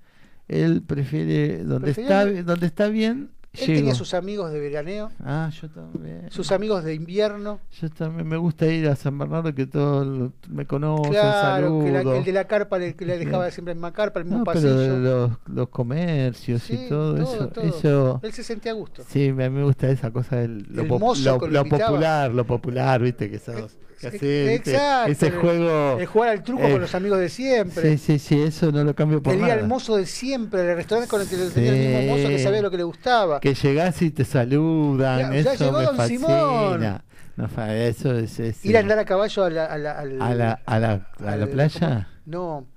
él 0.47 0.81
prefiere 0.81 1.63
donde 1.63 1.91
está 1.91 2.25
donde 2.25 2.65
está 2.65 2.87
bien. 2.89 3.29
Él 3.53 3.65
llego. 3.67 3.79
tenía 3.79 3.95
sus 3.95 4.13
amigos 4.13 4.51
de 4.51 4.59
veraneo, 4.59 5.09
Ah, 5.23 5.49
yo 5.59 5.69
también. 5.69 6.27
sus 6.29 6.51
amigos 6.51 6.83
de 6.83 6.93
invierno. 6.93 7.59
Yo 7.81 7.89
también 7.89 8.27
me 8.27 8.37
gusta 8.37 8.67
ir 8.67 8.87
a 8.87 8.95
San 8.95 9.17
Bernardo 9.17 9.53
que 9.55 9.65
todos 9.65 10.31
me 10.49 10.65
conocen, 10.67 11.11
Claro, 11.13 11.79
que 11.83 11.91
la- 11.91 12.01
el 12.17 12.23
de 12.23 12.31
la 12.31 12.43
carpa 12.45 12.77
le, 12.77 12.95
que 12.95 13.05
le 13.05 13.17
dejaba 13.17 13.49
siempre 13.49 13.73
en 13.73 13.81
carpa, 13.91 14.19
el 14.19 14.25
mismo 14.25 14.39
No, 14.39 14.43
pasillo. 14.45 14.75
pero 14.75 14.97
los, 14.99 15.31
los 15.47 15.69
comercios 15.69 16.61
Sí, 16.61 16.73
y 16.85 16.89
todo, 16.89 17.15
todo, 17.15 17.23
eso, 17.35 17.47
todo. 17.47 17.63
eso 17.65 18.19
Él 18.23 18.33
se 18.33 18.43
sentía 18.43 18.71
a 18.71 18.75
gusto. 18.75 19.03
Sí, 19.07 19.33
me, 19.33 19.49
me 19.49 19.63
gusta 19.63 19.89
esa 19.89 20.11
cosa 20.11 20.35
del 20.37 20.65
lo, 20.69 20.83
lo- 20.83 21.47
lo 21.47 21.65
popular, 21.65 22.31
lo 22.33 22.45
popular, 22.45 23.01
viste 23.01 23.29
que 23.29 23.37
esos 23.37 23.77
Ex- 24.07 24.23
Exacto, 24.67 25.11
ese 25.11 25.27
el- 25.27 25.33
juego 25.37 25.99
El 25.99 26.05
jugar 26.05 26.29
al 26.29 26.43
truco 26.43 26.63
eh, 26.63 26.71
con 26.71 26.81
los 26.81 26.95
amigos 26.95 27.19
de 27.19 27.29
siempre. 27.29 27.97
Sí, 27.97 27.97
sí, 27.97 28.19
sí, 28.19 28.41
eso 28.41 28.71
no 28.71 28.83
lo 28.83 28.95
cambio 28.95 29.21
por 29.21 29.33
el 29.33 29.39
ir 29.39 29.47
nada. 29.47 29.59
al 29.61 29.67
mozo 29.67 29.97
de 29.97 30.05
siempre, 30.05 30.61
el 30.61 30.75
restaurante 30.75 31.09
con 31.09 31.21
el 31.21 31.27
que 31.27 31.35
tenía 31.53 31.71
el 31.73 31.79
mismo 32.01 32.15
mozo 32.15 32.29
que 32.29 32.37
Sí. 32.37 32.43
sabía 32.43 32.61
lo 32.61 32.71
que 32.71 32.77
le 32.77 32.83
gustaba. 32.83 33.39
Que 33.39 33.53
llegás 33.53 34.01
y 34.01 34.11
te 34.11 34.23
saludan, 34.25 35.19
Ya- 35.33 35.41
ya 35.41 35.53
eso 35.53 35.65
llegó 35.65 35.77
me 35.79 35.85
Don 35.85 35.95
fascina. 35.97 36.27
Simón. 36.27 37.01
No, 37.37 37.63
eso 37.71 38.17
es, 38.17 38.39
es, 38.39 38.65
Ir 38.65 38.75
a 38.75 38.79
eh, 38.79 38.83
andar 38.83 38.99
a 38.99 39.05
caballo 39.05 39.43
a 39.45 39.49
la, 39.49 39.65
a 39.65 39.77
la, 39.77 39.91
al- 39.99 40.21
a 40.21 40.35
la, 40.35 40.51
a 40.65 40.79
la, 40.79 40.91
a 41.19 41.23
la 41.23 41.31
al- 41.31 41.49
playa, 41.49 41.79
¿cómo? 41.79 42.05
No, 42.25 42.67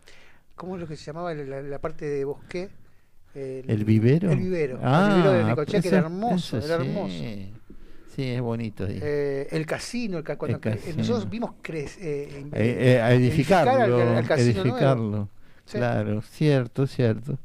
¿cómo 0.54 0.74
es 0.76 0.80
lo 0.82 0.86
que 0.86 0.96
se 0.96 1.04
llamaba 1.04 1.34
la, 1.34 1.62
la 1.62 1.78
parte 1.80 2.04
de 2.04 2.24
bosque? 2.24 2.68
el 3.34 3.84
vivero. 3.86 4.30
El 4.30 4.38
vivero. 4.38 4.78
Ah, 4.82 5.08
el 5.08 5.16
vivero 5.16 5.32
de 5.32 5.44
Necochea, 5.44 5.80
que 5.80 5.88
era 5.88 5.98
hermoso, 5.98 6.58
era 6.58 6.66
sí. 6.66 6.72
hermoso. 6.74 7.08
Sí, 7.08 7.52
es 8.18 8.40
bonito. 8.40 8.84
Eh, 8.88 9.48
el 9.50 9.64
casino, 9.64 10.18
el 10.18 10.24
ca- 10.24 10.36
cuando 10.36 10.56
El 10.58 10.62
cre- 10.62 10.76
casino. 10.76 10.96
nosotros 10.98 11.30
vimos 11.30 11.52
eh, 11.68 11.88
Eh, 12.00 12.46
eh, 12.52 13.00
a 13.00 13.12
edificar 13.12 13.66
edificarlo, 13.68 13.96
al- 14.02 14.16
al 14.18 14.26
casino 14.26 14.52
nuevo. 14.64 14.68
edificarlo. 14.76 15.28
Sí. 15.64 15.78
Claro, 15.78 16.22
cierto, 16.22 16.86
cierto. 16.86 17.38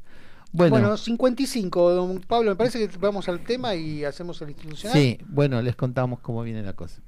Bueno, 0.52 0.70
Bueno, 0.70 0.96
55, 0.96 1.90
don 1.90 2.20
Pablo, 2.20 2.50
me 2.50 2.56
parece 2.56 2.86
que 2.88 2.96
vamos 2.98 3.28
al 3.28 3.40
tema 3.40 3.74
y 3.74 4.04
hacemos 4.04 4.40
el 4.42 4.50
institucional. 4.50 4.96
sí, 4.98 5.18
bueno, 5.28 5.60
les 5.62 5.76
contamos 5.76 6.20
cómo 6.20 6.42
viene 6.42 6.62
la 6.62 6.72
cosa. 6.72 7.00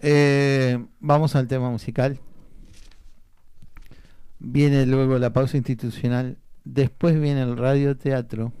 Eh, 0.00 0.82
vamos 1.00 1.36
al 1.36 1.46
tema 1.46 1.70
musical. 1.70 2.18
Viene 4.38 4.86
luego 4.86 5.18
la 5.18 5.32
pausa 5.32 5.56
institucional. 5.58 6.38
Después 6.64 7.20
viene 7.20 7.42
el 7.42 7.56
radioteatro, 7.56 8.52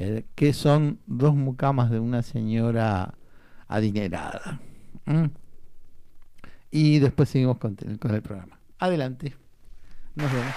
eh, 0.00 0.24
que 0.34 0.54
son 0.54 0.98
dos 1.06 1.36
mucamas 1.36 1.90
de 1.90 2.00
una 2.00 2.22
señora 2.22 3.18
adinerada. 3.68 4.58
¿Mm? 5.04 5.26
Y 6.70 7.00
después 7.00 7.28
seguimos 7.28 7.58
con, 7.58 7.76
con 7.76 8.14
el 8.14 8.22
programa. 8.22 8.58
Adelante. 8.78 9.36
Nos 10.14 10.32
vemos. 10.32 10.54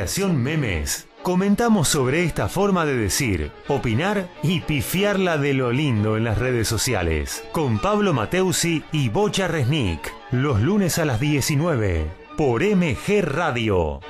Generación 0.00 0.42
Memes 0.42 1.08
comentamos 1.22 1.88
sobre 1.88 2.24
esta 2.24 2.48
forma 2.48 2.86
de 2.86 2.96
decir, 2.96 3.52
opinar 3.68 4.30
y 4.42 4.60
pifiarla 4.60 5.36
de 5.36 5.52
lo 5.52 5.72
lindo 5.72 6.16
en 6.16 6.24
las 6.24 6.38
redes 6.38 6.68
sociales. 6.68 7.44
Con 7.52 7.78
Pablo 7.78 8.14
Mateusi 8.14 8.82
y 8.92 9.10
Bocha 9.10 9.46
Resnick. 9.46 10.10
Los 10.30 10.62
lunes 10.62 10.98
a 10.98 11.04
las 11.04 11.20
19 11.20 12.06
por 12.38 12.62
MG 12.64 13.20
Radio. 13.20 14.00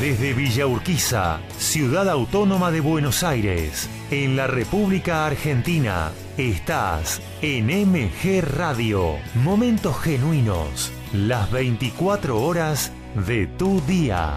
Desde 0.00 0.34
Villa 0.34 0.66
Urquiza, 0.66 1.38
ciudad 1.58 2.10
autónoma 2.10 2.72
de 2.72 2.80
Buenos 2.80 3.22
Aires, 3.22 3.88
en 4.10 4.34
la 4.34 4.48
República 4.48 5.24
Argentina, 5.24 6.10
estás 6.36 7.20
en 7.42 7.66
MG 7.66 8.42
Radio. 8.42 9.16
Momentos 9.34 9.96
genuinos, 10.00 10.92
las 11.12 11.50
24 11.50 12.40
horas 12.40 12.92
de 13.26 13.46
tu 13.46 13.80
día. 13.82 14.36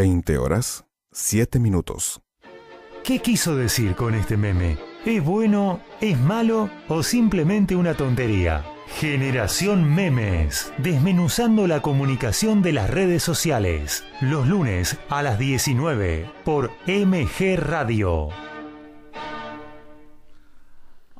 Veinte 0.00 0.38
horas, 0.38 0.86
siete 1.12 1.58
minutos. 1.58 2.22
¿Qué 3.04 3.18
quiso 3.18 3.54
decir 3.54 3.94
con 3.96 4.14
este 4.14 4.38
meme? 4.38 4.78
¿Es 5.04 5.22
bueno, 5.22 5.80
es 6.00 6.18
malo 6.18 6.70
o 6.88 7.02
simplemente 7.02 7.76
una 7.76 7.92
tontería? 7.92 8.64
Generación 8.98 9.94
Memes, 9.94 10.72
desmenuzando 10.78 11.66
la 11.66 11.82
comunicación 11.82 12.62
de 12.62 12.72
las 12.72 12.88
redes 12.88 13.22
sociales, 13.22 14.02
los 14.22 14.48
lunes 14.48 14.96
a 15.10 15.20
las 15.22 15.38
19 15.38 16.32
por 16.46 16.70
MG 16.86 17.56
Radio. 17.58 18.30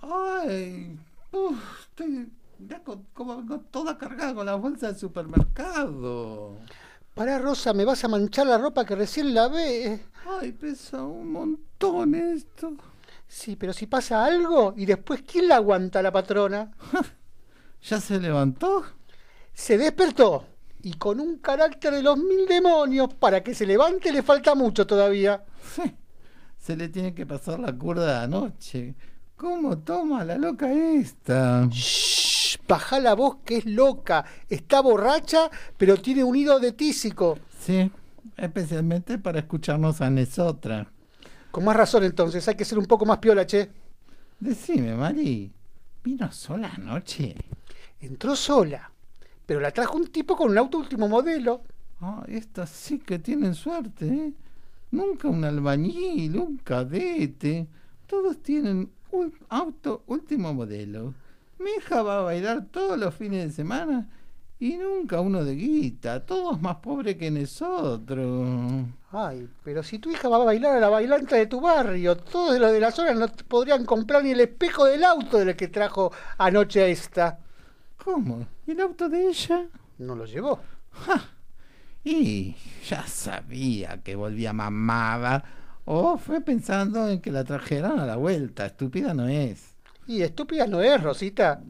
Ay, 0.00 0.98
uf, 1.32 1.58
estoy 1.82 2.32
ya 2.66 2.82
con- 2.82 3.04
como 3.12 3.44
con 3.46 3.62
toda 3.64 3.98
cargada 3.98 4.34
con 4.34 4.46
la 4.46 4.54
bolsa 4.54 4.86
del 4.86 4.96
supermercado. 4.96 6.56
Pará, 7.20 7.38
Rosa, 7.38 7.74
me 7.74 7.84
vas 7.84 8.02
a 8.02 8.08
manchar 8.08 8.46
la 8.46 8.56
ropa 8.56 8.86
que 8.86 8.96
recién 8.96 9.34
lavé. 9.34 10.06
Ay, 10.40 10.52
pesa 10.52 11.04
un 11.04 11.30
montón 11.32 12.14
esto. 12.14 12.72
Sí, 13.28 13.56
pero 13.56 13.74
si 13.74 13.86
pasa 13.86 14.24
algo 14.24 14.72
y 14.74 14.86
después, 14.86 15.22
¿quién 15.30 15.46
la 15.46 15.56
aguanta 15.56 16.00
la 16.00 16.10
patrona? 16.10 16.70
¿Ya 17.82 18.00
se 18.00 18.18
levantó? 18.18 18.86
Se 19.52 19.76
despertó 19.76 20.46
y 20.82 20.94
con 20.94 21.20
un 21.20 21.36
carácter 21.40 21.92
de 21.92 22.02
los 22.02 22.16
mil 22.16 22.46
demonios, 22.48 23.12
para 23.12 23.42
que 23.42 23.54
se 23.54 23.66
levante 23.66 24.10
le 24.12 24.22
falta 24.22 24.54
mucho 24.54 24.86
todavía. 24.86 25.44
Sí. 25.76 25.94
se 26.56 26.74
le 26.74 26.88
tiene 26.88 27.12
que 27.12 27.26
pasar 27.26 27.60
la 27.60 27.76
curda 27.76 28.06
de 28.06 28.24
anoche. 28.24 28.94
¿Cómo 29.36 29.76
toma 29.76 30.24
la 30.24 30.38
loca 30.38 30.72
esta? 30.72 31.68
Shh, 31.70 32.29
baja 32.70 33.00
la 33.00 33.14
voz 33.14 33.38
que 33.44 33.58
es 33.58 33.66
loca. 33.66 34.24
Está 34.48 34.80
borracha, 34.80 35.50
pero 35.76 35.96
tiene 35.96 36.22
un 36.22 36.36
hilo 36.36 36.60
de 36.60 36.70
tísico. 36.70 37.36
Sí, 37.58 37.90
especialmente 38.36 39.18
para 39.18 39.40
escucharnos 39.40 40.00
a 40.00 40.08
nosotras. 40.08 40.86
Con 41.50 41.64
más 41.64 41.74
razón 41.74 42.04
entonces, 42.04 42.46
hay 42.46 42.54
que 42.54 42.64
ser 42.64 42.78
un 42.78 42.86
poco 42.86 43.04
más 43.04 43.18
piola, 43.18 43.44
che. 43.44 43.68
Decime, 44.38 44.94
Mari, 44.94 45.52
¿vino 46.04 46.30
sola 46.30 46.72
anoche? 46.72 47.34
Entró 48.00 48.36
sola, 48.36 48.90
pero 49.44 49.58
la 49.58 49.72
trajo 49.72 49.96
un 49.96 50.06
tipo 50.06 50.36
con 50.36 50.50
un 50.50 50.58
auto 50.58 50.78
último 50.78 51.08
modelo. 51.08 51.62
Ah, 52.00 52.24
estas 52.28 52.70
sí 52.70 53.00
que 53.00 53.18
tienen 53.18 53.54
suerte, 53.54 54.06
¿eh? 54.06 54.32
Nunca 54.92 55.28
un 55.28 55.44
albañil, 55.44 56.36
un 56.36 56.58
cadete. 56.58 57.66
Todos 58.06 58.40
tienen 58.42 58.90
un 59.10 59.34
auto 59.48 60.04
último 60.06 60.54
modelo. 60.54 61.14
Mi 61.60 61.72
hija 61.72 62.02
va 62.02 62.20
a 62.20 62.22
bailar 62.22 62.68
todos 62.70 62.98
los 62.98 63.14
fines 63.14 63.44
de 63.44 63.52
semana 63.52 64.08
y 64.58 64.78
nunca 64.78 65.20
uno 65.20 65.44
de 65.44 65.54
guita. 65.54 66.24
Todos 66.24 66.58
más 66.62 66.76
pobres 66.76 67.16
que 67.16 67.30
nosotros. 67.30 68.86
Ay, 69.12 69.46
pero 69.62 69.82
si 69.82 69.98
tu 69.98 70.10
hija 70.10 70.30
va 70.30 70.36
a 70.36 70.44
bailar 70.44 70.78
a 70.78 70.80
la 70.80 70.88
bailanta 70.88 71.36
de 71.36 71.46
tu 71.46 71.60
barrio, 71.60 72.16
todos 72.16 72.58
los 72.58 72.72
de 72.72 72.80
la 72.80 72.90
zona 72.90 73.12
no 73.12 73.28
podrían 73.46 73.84
comprar 73.84 74.24
ni 74.24 74.30
el 74.30 74.40
espejo 74.40 74.86
del 74.86 75.04
auto 75.04 75.36
del 75.36 75.54
que 75.54 75.68
trajo 75.68 76.10
anoche 76.38 76.82
a 76.82 76.86
esta. 76.86 77.40
¿Cómo? 78.02 78.46
¿Y 78.66 78.70
el 78.70 78.80
auto 78.80 79.10
de 79.10 79.28
ella? 79.28 79.66
No 79.98 80.14
lo 80.14 80.24
llevó. 80.24 80.60
Y 82.02 82.56
ya 82.88 83.06
sabía 83.06 84.02
que 84.02 84.16
volvía 84.16 84.54
mamada. 84.54 85.44
O 85.84 86.16
fue 86.16 86.40
pensando 86.40 87.06
en 87.06 87.20
que 87.20 87.30
la 87.30 87.44
trajeran 87.44 88.00
a 88.00 88.06
la 88.06 88.16
vuelta. 88.16 88.64
Estúpida 88.64 89.12
no 89.12 89.28
es. 89.28 89.69
Y 90.10 90.22
estúpida 90.22 90.66
no 90.66 90.82
es, 90.82 91.00
Rosita. 91.00 91.62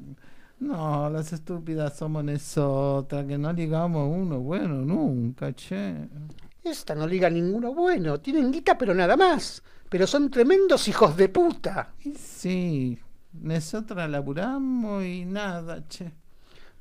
No, 0.60 1.10
las 1.10 1.30
estúpidas 1.30 1.98
somos 1.98 2.24
nosotras, 2.24 3.26
que 3.26 3.36
no 3.36 3.52
ligamos 3.52 4.10
uno 4.10 4.40
bueno 4.40 4.76
nunca, 4.76 5.52
che. 5.52 6.08
Esta 6.64 6.94
no 6.94 7.06
liga 7.06 7.28
ninguno 7.28 7.74
bueno. 7.74 8.18
Tienen 8.18 8.50
guita, 8.50 8.78
pero 8.78 8.94
nada 8.94 9.14
más. 9.14 9.62
Pero 9.90 10.06
son 10.06 10.30
tremendos 10.30 10.88
hijos 10.88 11.18
de 11.18 11.28
puta. 11.28 11.92
Y 12.02 12.14
sí, 12.14 12.98
nosotras 13.34 14.08
laburamos 14.08 15.04
y 15.04 15.26
nada, 15.26 15.86
che. 15.86 16.10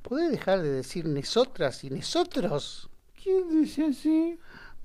¿Podés 0.02 0.32
dejar 0.32 0.62
de 0.62 0.70
decir 0.70 1.06
nosotras 1.08 1.84
y 1.84 1.90
nosotros? 1.90 2.90
¿Quién 3.22 3.50
dice 3.50 3.88
así? 3.88 4.40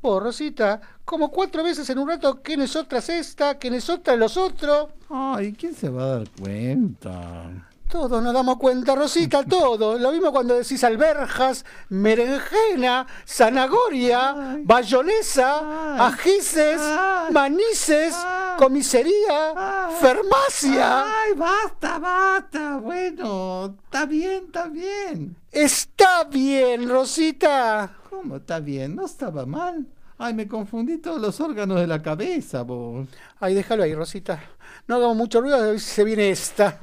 Vos, 0.04 0.22
Rosita, 0.22 0.82
como 1.02 1.30
cuatro 1.30 1.64
veces 1.64 1.88
en 1.88 1.98
un 1.98 2.06
rato 2.06 2.42
que 2.42 2.58
nosotras 2.58 3.08
esta, 3.08 3.58
que 3.58 3.70
nosotras 3.70 4.18
los 4.18 4.36
otros. 4.36 4.88
Ay, 5.08 5.54
¿quién 5.54 5.74
se 5.74 5.88
va 5.88 6.02
a 6.02 6.18
dar 6.18 6.28
cuenta? 6.38 7.70
Todos 7.88 8.22
nos 8.22 8.34
damos 8.34 8.58
cuenta, 8.58 8.94
Rosita, 8.94 9.44
todo. 9.48 9.98
Lo 9.98 10.12
mismo 10.12 10.30
cuando 10.30 10.56
decís 10.56 10.84
alberjas, 10.84 11.64
merenjena, 11.88 13.06
zanahoria, 13.26 14.58
bayonesa, 14.62 16.04
ajices, 16.04 16.82
manices, 17.30 18.14
comisaría, 18.58 19.88
farmacia. 20.02 21.02
Ay, 21.22 21.32
basta, 21.34 21.98
basta. 21.98 22.76
Bueno, 22.76 23.74
está 23.84 24.04
bien, 24.04 24.44
está 24.44 24.66
bien. 24.66 25.34
Está 25.50 26.24
bien, 26.24 26.90
Rosita. 26.90 27.96
¿Cómo 28.10 28.36
está 28.36 28.60
bien? 28.60 28.96
No 28.96 29.06
estaba 29.06 29.46
mal. 29.46 29.86
Ay, 30.18 30.34
me 30.34 30.46
confundí 30.46 30.98
todos 30.98 31.20
los 31.20 31.40
órganos 31.40 31.80
de 31.80 31.86
la 31.86 32.00
cabeza, 32.00 32.62
vos. 32.62 33.08
Ay, 33.40 33.54
déjalo 33.54 33.82
ahí, 33.82 33.94
Rosita. 33.94 34.42
No 34.86 34.96
hagamos 34.96 35.16
mucho 35.16 35.40
ruido, 35.40 35.56
a 35.56 35.66
ver 35.66 35.80
si 35.80 35.90
se 35.90 36.04
viene 36.04 36.30
esta. 36.30 36.80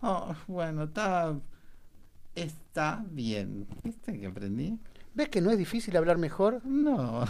Oh, 0.00 0.34
bueno, 0.46 0.84
está. 0.84 1.34
Está 2.34 3.04
bien. 3.10 3.66
¿Viste 3.82 4.18
que 4.18 4.26
aprendí? 4.26 4.78
¿Ves 5.14 5.28
que 5.28 5.40
no 5.40 5.50
es 5.50 5.58
difícil 5.58 5.96
hablar 5.96 6.18
mejor? 6.18 6.60
No. 6.64 7.24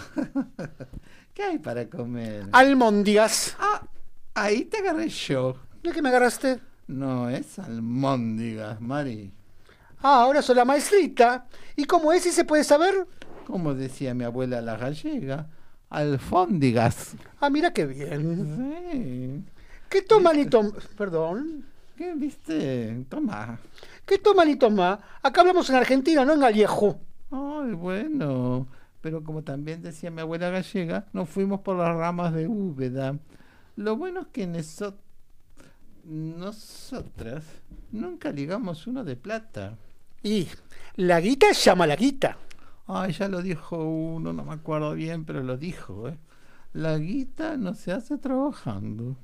¿Qué 1.34 1.42
hay 1.42 1.58
para 1.58 1.88
comer? 1.88 2.46
Almóndigas. 2.52 3.56
Ah, 3.58 3.82
ahí 4.34 4.66
te 4.66 4.78
agarré 4.78 5.08
yo. 5.08 5.56
¿De 5.82 5.92
qué 5.92 6.02
me 6.02 6.10
agarraste? 6.10 6.60
No, 6.86 7.30
es 7.30 7.58
almóndigas, 7.58 8.80
Mari. 8.82 9.32
Ah, 10.02 10.22
ahora 10.22 10.42
soy 10.42 10.56
la 10.56 10.66
maestrita. 10.66 11.46
¿Y 11.76 11.84
cómo 11.84 12.12
es 12.12 12.26
y 12.26 12.32
se 12.32 12.44
puede 12.44 12.64
saber? 12.64 13.06
Como 13.48 13.72
decía 13.74 14.12
mi 14.12 14.24
abuela 14.24 14.60
la 14.60 14.76
gallega, 14.76 15.46
alfóndigas. 15.88 17.16
Ah, 17.40 17.48
mira 17.48 17.72
qué 17.72 17.86
bien. 17.86 19.46
Sí. 19.46 19.52
¿Qué 19.88 20.02
toman 20.02 20.38
y 20.38 20.44
toman? 20.44 20.74
Perdón. 20.98 21.64
¿Qué 21.96 22.12
viste? 22.14 23.06
Toma. 23.08 23.58
¿Qué 24.04 24.18
toman 24.18 24.50
y 24.50 24.56
toma? 24.56 25.00
Acá 25.22 25.40
hablamos 25.40 25.70
en 25.70 25.76
Argentina, 25.76 26.26
no 26.26 26.34
en 26.34 26.40
gallego. 26.40 27.00
Ay, 27.30 27.72
bueno. 27.72 28.68
Pero 29.00 29.24
como 29.24 29.42
también 29.42 29.80
decía 29.80 30.10
mi 30.10 30.20
abuela 30.20 30.50
gallega, 30.50 31.06
nos 31.14 31.30
fuimos 31.30 31.60
por 31.60 31.78
las 31.78 31.96
ramas 31.96 32.34
de 32.34 32.46
Úbeda. 32.48 33.16
Lo 33.76 33.96
bueno 33.96 34.20
es 34.20 34.26
que 34.26 34.46
noso- 34.46 34.94
nosotras 36.04 37.44
nunca 37.92 38.30
ligamos 38.30 38.86
uno 38.86 39.04
de 39.04 39.16
plata. 39.16 39.74
Y 40.22 40.48
la 40.96 41.18
guita 41.20 41.52
llama 41.52 41.86
la 41.86 41.96
guita. 41.96 42.36
Ay, 42.88 43.12
ya 43.12 43.28
lo 43.28 43.42
dijo 43.42 43.76
uno, 43.76 44.32
no 44.32 44.44
me 44.44 44.54
acuerdo 44.54 44.94
bien, 44.94 45.26
pero 45.26 45.42
lo 45.42 45.58
dijo, 45.58 46.08
¿eh? 46.08 46.16
La 46.72 46.96
guita 46.96 47.58
no 47.58 47.74
se 47.74 47.92
hace 47.92 48.16
trabajando. 48.16 49.14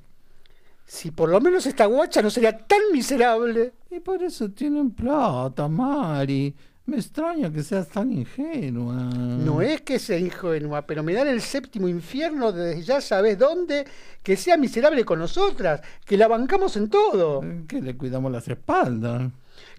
Si 0.85 1.09
por 1.09 1.29
lo 1.29 1.41
menos 1.41 1.65
esta 1.65 1.87
guacha 1.87 2.21
no 2.21 2.29
sería 2.29 2.55
tan 2.55 2.79
miserable. 2.93 3.73
Y 3.89 3.99
por 3.99 4.21
eso 4.21 4.51
tienen 4.51 4.91
plata, 4.91 5.67
Mari. 5.67 6.53
Me 6.85 6.97
extraña 6.97 7.51
que 7.51 7.63
seas 7.63 7.87
tan 7.87 8.11
ingenua. 8.11 8.93
No 8.93 9.61
es 9.61 9.81
que 9.81 9.97
sea 9.97 10.19
ingenua, 10.19 10.85
pero 10.85 11.01
me 11.01 11.13
dan 11.13 11.27
el 11.27 11.41
séptimo 11.41 11.87
infierno 11.87 12.51
desde 12.51 12.83
ya 12.83 13.01
sabes 13.01 13.39
dónde, 13.39 13.87
que 14.21 14.37
sea 14.37 14.57
miserable 14.57 15.03
con 15.03 15.17
nosotras, 15.17 15.81
que 16.05 16.17
la 16.17 16.27
bancamos 16.27 16.77
en 16.77 16.91
todo, 16.91 17.43
Que 17.67 17.81
le 17.81 17.97
cuidamos 17.97 18.31
las 18.31 18.47
espaldas. 18.47 19.31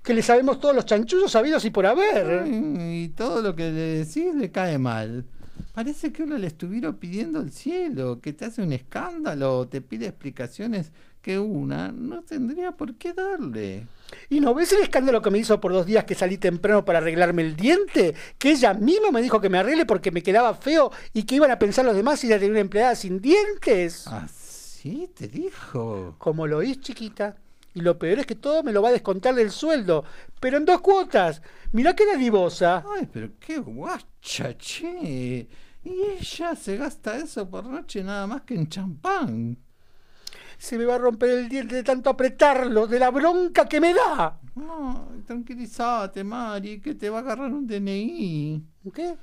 Que 0.03 0.15
le 0.15 0.23
sabemos 0.23 0.61
todos 0.61 0.75
los 0.75 0.87
chanchullos 0.87 1.33
sabidos 1.33 1.65
y 1.65 1.71
por 1.71 1.87
haber. 1.87 2.43
Ay, 2.45 3.05
Y 3.05 3.09
todo 3.09 3.43
lo 3.43 3.55
que 3.55 3.71
le 3.71 4.05
decís 4.05 4.35
le 4.35 4.51
cae 4.51 4.79
mal. 4.79 5.25
Parece 5.73 6.13
que 6.13 6.23
uno 6.23 6.39
le 6.39 6.47
estuviera 6.47 6.93
pidiendo 6.93 7.41
el 7.41 7.51
cielo, 7.51 8.21
que 8.21 8.33
te 8.33 8.47
hace 8.47 8.63
un 8.63 8.73
escándalo 8.73 9.59
o 9.59 9.69
te 9.69 9.81
pide 9.83 10.07
explicaciones 10.07 10.91
que 11.21 11.39
una 11.39 11.93
no 11.93 12.23
tendría 12.23 12.73
por 12.73 12.95
qué 12.95 13.13
darle. 13.13 13.87
¿Y 14.31 14.41
no 14.41 14.55
ves 14.55 14.73
el 14.73 14.83
escándalo 14.83 15.21
que 15.21 15.31
me 15.31 15.39
hizo 15.39 15.61
por 15.61 15.73
dos 15.73 15.85
días 15.85 16.05
que 16.05 16.15
salí 16.15 16.39
temprano 16.39 16.85
para 16.85 16.99
arreglarme 16.99 17.43
el 17.43 17.57
diente? 17.57 18.15
Que 18.39 18.53
ella 18.53 18.75
misma 18.75 19.11
me 19.11 19.21
dijo 19.21 19.41
que 19.41 19.49
me 19.49 19.59
arregle 19.59 19.85
porque 19.87 20.11
me 20.11 20.23
quedaba 20.23 20.55
feo 20.55 20.93
y 21.13 21.25
que 21.25 21.35
iban 21.35 21.51
a 21.51 21.59
pensar 21.59 21.85
los 21.85 21.97
demás 21.97 22.21
si 22.21 22.29
ya 22.29 22.37
tenía 22.37 22.53
una 22.53 22.61
empleada 22.61 22.95
sin 22.95 23.21
dientes. 23.21 24.07
¿Así 24.07 25.11
te 25.15 25.27
dijo? 25.27 26.15
Como 26.19 26.47
lo 26.47 26.59
oís, 26.59 26.81
chiquita. 26.81 27.37
Y 27.77 27.83
lo 27.83 27.99
peor 27.99 28.21
es 28.21 28.27
que 28.27 28.37
todo 28.37 28.63
me 28.63 28.73
lo 28.73 28.81
va 28.81 28.89
a 28.89 28.93
descontar 28.93 29.35
del 29.35 29.51
sueldo, 29.51 30.03
pero 30.41 30.57
en 30.57 30.65
dos 30.65 30.81
cuotas. 30.81 31.43
Mirá 31.73 31.95
que 31.95 32.07
dadivosa. 32.07 32.83
Ay, 32.97 33.07
pero 33.13 33.33
qué 33.39 33.59
guacha, 33.59 34.57
che. 34.57 35.47
Y 35.85 36.01
ella 36.19 36.57
se 36.57 36.79
gasta 36.79 37.19
eso 37.19 37.51
por 37.51 37.67
noche 37.67 38.03
nada 38.03 38.27
más 38.27 38.45
que 38.45 38.55
en 38.55 38.71
champán. 38.71 39.59
Se 40.57 40.79
me 40.79 40.87
va 40.87 40.95
a 40.95 40.99
romper 40.99 41.29
el 41.29 41.51
diente 41.51 41.75
de 41.75 41.83
tanto 41.83 42.09
apretarlo, 42.09 42.87
de 42.87 42.99
la 42.99 43.11
bronca 43.11 43.69
que 43.69 43.79
me 43.79 43.93
da. 43.93 44.41
Ay, 44.57 45.21
tranquilízate, 45.27 46.25
Mari, 46.25 46.81
que 46.81 46.95
te 46.95 47.11
va 47.11 47.19
a 47.19 47.21
agarrar 47.21 47.53
un 47.53 47.67
DNI. 47.67 48.65
¿Qué? 48.95 49.19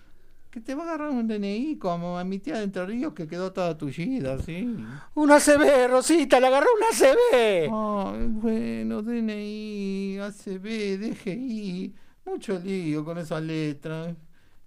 Que 0.54 0.62
te 0.62 0.76
va 0.76 0.84
a 0.84 0.86
agarrar 0.86 1.10
un 1.10 1.28
DNI 1.28 1.78
como 1.78 2.20
a 2.20 2.24
mi 2.24 2.38
tía 2.38 2.58
de 2.58 2.66
Entre 2.66 2.86
Ríos 2.86 3.14
que 3.14 3.26
quedó 3.26 3.52
toda 3.52 3.76
tullida, 3.76 4.38
¿sí? 4.38 4.78
Una 5.16 5.40
CB, 5.40 5.88
Rosita, 5.90 6.40
le 6.40 6.46
agarró 6.46 6.68
una 6.78 6.92
CB. 6.96 7.72
Ay, 7.74 8.28
bueno, 8.28 9.02
DNI, 9.02 10.20
ACB, 10.20 11.00
DGI, 11.00 11.96
mucho 12.28 12.60
lío 12.60 13.04
con 13.04 13.18
esas 13.18 13.42
letras. 13.42 14.16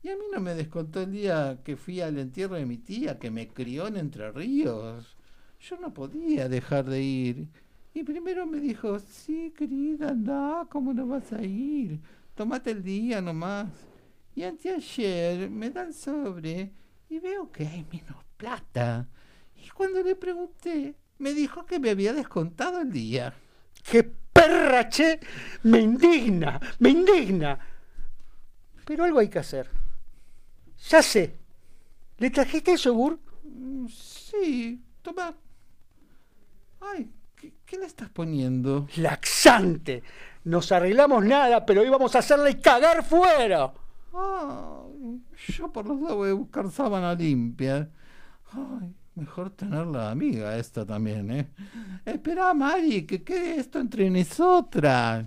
Y 0.02 0.08
a 0.08 0.16
mí 0.16 0.24
no 0.32 0.40
me 0.40 0.56
descontó 0.56 1.02
el 1.02 1.12
día 1.12 1.60
que 1.62 1.76
fui 1.76 2.00
al 2.00 2.18
entierro 2.18 2.56
de 2.56 2.66
mi 2.66 2.78
tía, 2.78 3.20
que 3.20 3.30
me 3.30 3.46
crió 3.46 3.86
en 3.86 3.98
Entre 3.98 4.32
Ríos. 4.32 5.16
Yo 5.60 5.76
no 5.78 5.94
podía 5.94 6.48
dejar 6.48 6.86
de 6.86 7.00
ir. 7.00 7.46
Y 7.94 8.02
primero 8.02 8.44
me 8.44 8.58
dijo, 8.58 8.98
sí, 8.98 9.54
querida, 9.56 10.08
anda, 10.08 10.66
¿cómo 10.68 10.92
no 10.92 11.06
vas 11.06 11.32
a 11.32 11.44
ir? 11.44 12.00
Tómate 12.34 12.72
el 12.72 12.82
día 12.82 13.22
nomás. 13.22 13.68
Y 14.36 14.42
anteayer 14.44 15.48
me 15.50 15.70
da 15.70 15.82
el 15.82 15.94
sobre 15.94 16.70
y 17.08 17.18
veo 17.18 17.50
que 17.50 17.66
hay 17.66 17.86
menos 17.90 18.22
plata. 18.36 19.08
Y 19.64 19.68
cuando 19.70 20.02
le 20.02 20.14
pregunté, 20.14 20.94
me 21.18 21.32
dijo 21.32 21.64
que 21.64 21.78
me 21.80 21.88
había 21.90 22.12
descontado 22.12 22.82
el 22.82 22.92
día. 22.92 23.32
¡Qué 23.90 24.04
perra, 24.04 24.88
che! 24.90 25.18
Me 25.62 25.80
indigna, 25.80 26.60
me 26.80 26.90
indigna. 26.90 27.58
Pero 28.84 29.04
algo 29.04 29.20
hay 29.20 29.28
que 29.30 29.38
hacer. 29.38 29.70
Ya 30.90 31.02
sé. 31.02 31.38
¿Le 32.18 32.28
trajiste 32.30 32.72
el 32.72 32.78
yogur? 32.78 33.18
Mm, 33.42 33.86
Sí, 33.88 34.82
toma. 35.00 35.34
Ay, 36.80 37.10
¿qué, 37.36 37.54
qué 37.64 37.78
le 37.78 37.86
estás 37.86 38.10
poniendo? 38.10 38.86
Laxante. 38.96 40.02
Nos 40.44 40.70
arreglamos 40.72 41.24
nada, 41.24 41.64
pero 41.64 41.82
íbamos 41.84 42.14
a 42.14 42.18
hacerle 42.18 42.60
cagar 42.60 43.02
fuera. 43.02 43.72
Yo 45.48 45.72
por 45.72 45.86
los 45.86 46.00
dos 46.00 46.14
voy 46.14 46.30
a 46.30 46.34
buscar 46.34 46.70
sábana 46.70 47.14
limpia. 47.14 47.90
Ay, 48.52 48.94
mejor 49.14 49.50
tener 49.50 49.86
la 49.86 50.10
amiga 50.10 50.56
esta 50.56 50.84
también, 50.86 51.30
¿eh? 51.30 51.50
Espera, 52.04 52.54
Mari, 52.54 53.06
que 53.06 53.22
quede 53.22 53.56
esto 53.60 53.78
entre 53.78 54.08
nosotras. 54.10 55.26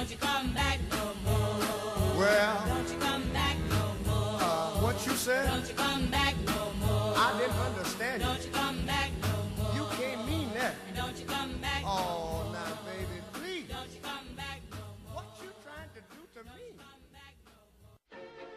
don't 0.00 0.10
you 0.10 0.16
come 0.16 0.54
back 0.54 0.78
no 0.90 1.04
more. 1.26 2.16
Well, 2.18 2.64
Don't 2.68 2.88
you 2.90 2.98
come 3.00 3.22
back 3.34 3.56
no 3.68 3.84
more. 4.08 4.40
uh, 4.40 4.80
what 4.80 4.96
you 5.06 5.12
said? 5.12 5.46
Don't 5.46 5.68
you 5.68 5.74
come 5.74 6.06
back 6.06 6.34
no 6.46 6.72
more. 6.80 7.12
I 7.16 7.38
didn't 7.38 7.58
understand 7.68 8.22
Don't 8.22 8.42
you 8.46 8.50
come 8.50 8.78
back 8.86 9.10
no 9.20 9.34
more. 9.62 9.74
you. 9.76 9.84
Can't 10.00 10.26
mean 10.26 10.48
that. 10.54 10.72
Don't 10.96 11.18
you 11.20 11.26
come 11.26 11.52
back 11.60 11.82
no 11.82 11.88
Oh, 11.90 12.44
more. 12.44 12.52
now, 12.54 12.72
baby, 12.88 13.20
please. 13.34 13.64
Don't 13.68 13.90
you 13.92 14.00
come 14.00 14.26
back 14.36 14.60
no 14.70 14.78
more. 15.04 15.16
What 15.16 15.26
you 15.42 15.50
trying 15.66 15.90
to 15.92 16.00
do 16.16 16.20
to 16.34 16.40
me? 16.48 16.64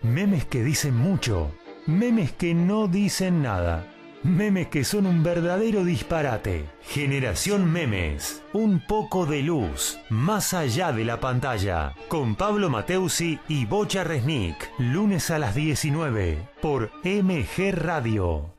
Memes 0.02 0.45
que 0.45 0.64
dicen 0.64 0.95
mucho, 0.95 1.52
memes 1.88 2.32
que 2.32 2.53
no 2.53 2.88
dicen 2.88 3.41
nada, 3.41 3.86
memes 4.24 4.68
que 4.68 4.84
son 4.84 5.06
un 5.06 5.24
verdadero 5.24 5.84
disparate. 5.84 6.66
Generación 6.82 7.72
Memes, 7.72 8.41
un 8.54 8.86
poco 8.86 9.26
de 9.26 9.41
luz, 9.41 10.00
más 10.10 10.54
allá 10.54 10.91
de 10.91 11.06
la 11.06 11.20
pantalla, 11.20 11.94
con 12.08 12.36
Pablo 12.36 12.70
Mateusi 12.70 13.40
y 13.48 13.66
Bocha 13.66 14.04
Resnick, 14.04 14.72
lunes 14.80 15.30
a 15.32 15.40
las 15.40 15.56
19, 15.56 16.50
por 16.62 16.91
MG 17.04 17.72
Radio. 17.74 18.54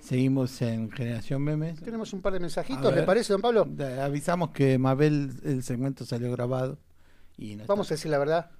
Seguimos 0.00 0.60
en 0.60 0.90
Generación 0.90 1.42
Memes. 1.42 1.80
Tenemos 1.80 2.12
un 2.12 2.20
par 2.20 2.34
de 2.34 2.40
mensajitos, 2.40 2.84
ver. 2.84 3.00
¿le 3.00 3.02
parece, 3.02 3.32
don 3.32 3.40
Pablo? 3.40 3.66
Avisamos 4.02 4.50
que 4.50 4.78
Mabel, 4.78 5.32
el 5.44 5.62
segmento 5.62 6.04
salió 6.04 6.30
grabado. 6.30 6.78
Y 7.36 7.56
no 7.56 7.64
Vamos 7.66 7.90
a 7.90 7.94
decir 7.94 8.10
la 8.10 8.18
verdad. 8.18 8.50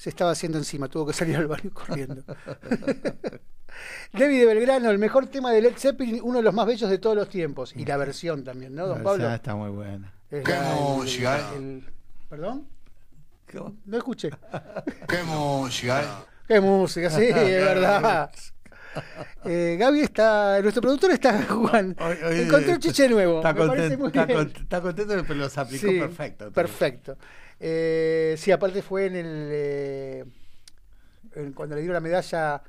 Se 0.00 0.08
estaba 0.08 0.30
haciendo 0.30 0.56
encima, 0.56 0.88
tuvo 0.88 1.08
que 1.08 1.12
salir 1.12 1.36
al 1.36 1.46
baño 1.46 1.70
corriendo. 1.74 2.22
David 4.14 4.38
de 4.40 4.46
Belgrano, 4.46 4.88
el 4.90 4.98
mejor 4.98 5.26
tema 5.26 5.52
de 5.52 5.60
Led 5.60 5.74
Zeppelin, 5.76 6.20
uno 6.22 6.38
de 6.38 6.42
los 6.42 6.54
más 6.54 6.64
bellos 6.66 6.88
de 6.88 6.96
todos 6.96 7.14
los 7.14 7.28
tiempos. 7.28 7.74
Y 7.76 7.84
la 7.84 7.98
versión 7.98 8.42
también, 8.42 8.74
¿no, 8.74 8.86
don 8.86 8.96
La 8.98 9.04
Pablo? 9.04 9.18
versión 9.24 9.34
está 9.34 9.54
muy 9.56 9.68
buena. 9.70 10.10
Es 10.30 10.42
Qué 10.42 10.52
la- 10.52 10.72
el- 10.78 10.80
música, 10.84 11.38
¿eh? 11.38 11.42
el- 11.56 11.84
¿Perdón? 12.30 12.66
¿Cómo? 13.52 13.76
No 13.84 13.98
escuché. 13.98 14.30
Qué 15.06 15.22
música, 15.24 16.00
¿eh? 16.02 16.06
Qué 16.48 16.60
música, 16.60 17.10
sí, 17.10 17.24
es 17.28 17.34
verdad. 17.34 18.30
Eh, 19.44 19.76
Gaby 19.78 20.00
está, 20.00 20.60
nuestro 20.62 20.80
productor 20.80 21.10
está 21.10 21.42
Juan. 21.48 21.94
Hoy- 22.00 22.16
hoy- 22.24 22.40
Encontró 22.40 22.72
un 22.72 22.78
chiche 22.78 23.06
nuevo. 23.06 23.36
Está 23.36 23.52
me 23.52 23.66
parece 23.66 23.96
contento, 23.96 23.98
muy 23.98 24.06
está, 24.08 24.24
bien. 24.24 24.38
con- 24.38 24.62
está 24.62 24.80
contento, 24.80 25.14
pero 25.28 25.34
los 25.40 25.58
aplicó 25.58 25.86
Sí, 25.88 25.98
perfecto. 25.98 26.50
Perfecto. 26.52 27.18
Eh, 27.60 28.34
sí, 28.38 28.50
aparte 28.50 28.82
fue 28.82 29.06
en 29.06 29.16
el. 29.16 29.48
eh, 29.52 30.24
en- 31.34 31.52
cuando 31.52 31.76
le 31.76 31.82
dio 31.82 31.92
la 31.92 32.00
medalla. 32.00 32.62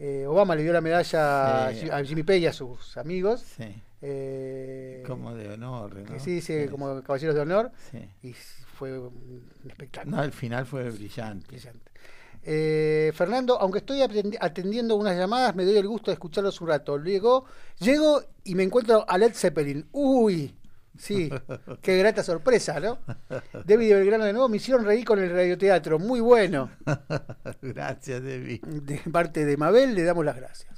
eh, 0.00 0.26
Obama 0.26 0.54
le 0.54 0.62
dio 0.62 0.72
la 0.72 0.80
medalla 0.80 1.72
Sí. 1.74 1.90
a 1.90 2.02
Jimmy 2.04 2.22
Page 2.22 2.38
y 2.38 2.46
a 2.46 2.52
sus 2.52 2.96
amigos. 2.96 3.40
Sí. 3.56 3.82
eh, 4.00 5.02
Como 5.04 5.34
de 5.34 5.48
honor, 5.54 5.96
¿no? 5.96 6.12
que 6.12 6.20
sí, 6.20 6.40
sí, 6.40 6.66
como 6.70 7.02
caballeros 7.02 7.34
de 7.34 7.40
honor. 7.40 7.72
Sí. 7.90 8.08
Y 8.22 8.32
fue 8.32 8.96
un 8.96 9.44
espectáculo. 9.68 10.16
No, 10.16 10.22
el 10.22 10.30
final 10.32 10.64
fue 10.66 10.88
brillante. 10.90 11.48
Brillante. 11.48 11.90
Eh, 12.44 13.10
Fernando, 13.16 13.60
aunque 13.60 13.78
estoy 13.78 13.98
atendi- 13.98 14.38
atendiendo 14.40 14.94
unas 14.94 15.16
llamadas, 15.16 15.56
me 15.56 15.64
doy 15.64 15.76
el 15.76 15.88
gusto 15.88 16.12
de 16.12 16.14
escucharlos 16.14 16.60
un 16.60 16.68
rato. 16.68 16.96
Luego 16.96 17.46
llego 17.80 18.22
y 18.44 18.54
me 18.54 18.62
encuentro 18.62 19.04
a 19.08 19.18
Led 19.18 19.34
Zeppelin. 19.34 19.84
Uy, 19.90 20.54
sí, 20.98 21.30
qué 21.80 21.96
grata 21.98 22.22
sorpresa, 22.22 22.78
¿no? 22.80 22.98
David 23.64 23.88
de 23.88 23.94
Belgrano 23.94 24.24
de 24.24 24.32
nuevo, 24.32 24.48
me 24.48 24.58
hicieron 24.58 24.84
reír 24.84 25.04
con 25.04 25.18
el 25.18 25.30
radioteatro. 25.30 25.98
Muy 25.98 26.20
bueno. 26.20 26.70
Gracias, 27.62 28.22
Debbie. 28.22 28.60
De 28.66 28.98
parte 29.10 29.44
de 29.46 29.56
Mabel, 29.56 29.94
le 29.94 30.02
damos 30.04 30.24
las 30.24 30.36
gracias. 30.36 30.68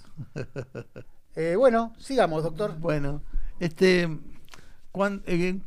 Eh, 1.34 1.54
bueno, 1.56 1.94
sigamos, 1.98 2.42
doctor. 2.42 2.78
Bueno, 2.78 3.22
este, 3.58 4.08
cuan- 4.92 5.22
eh, 5.26 5.58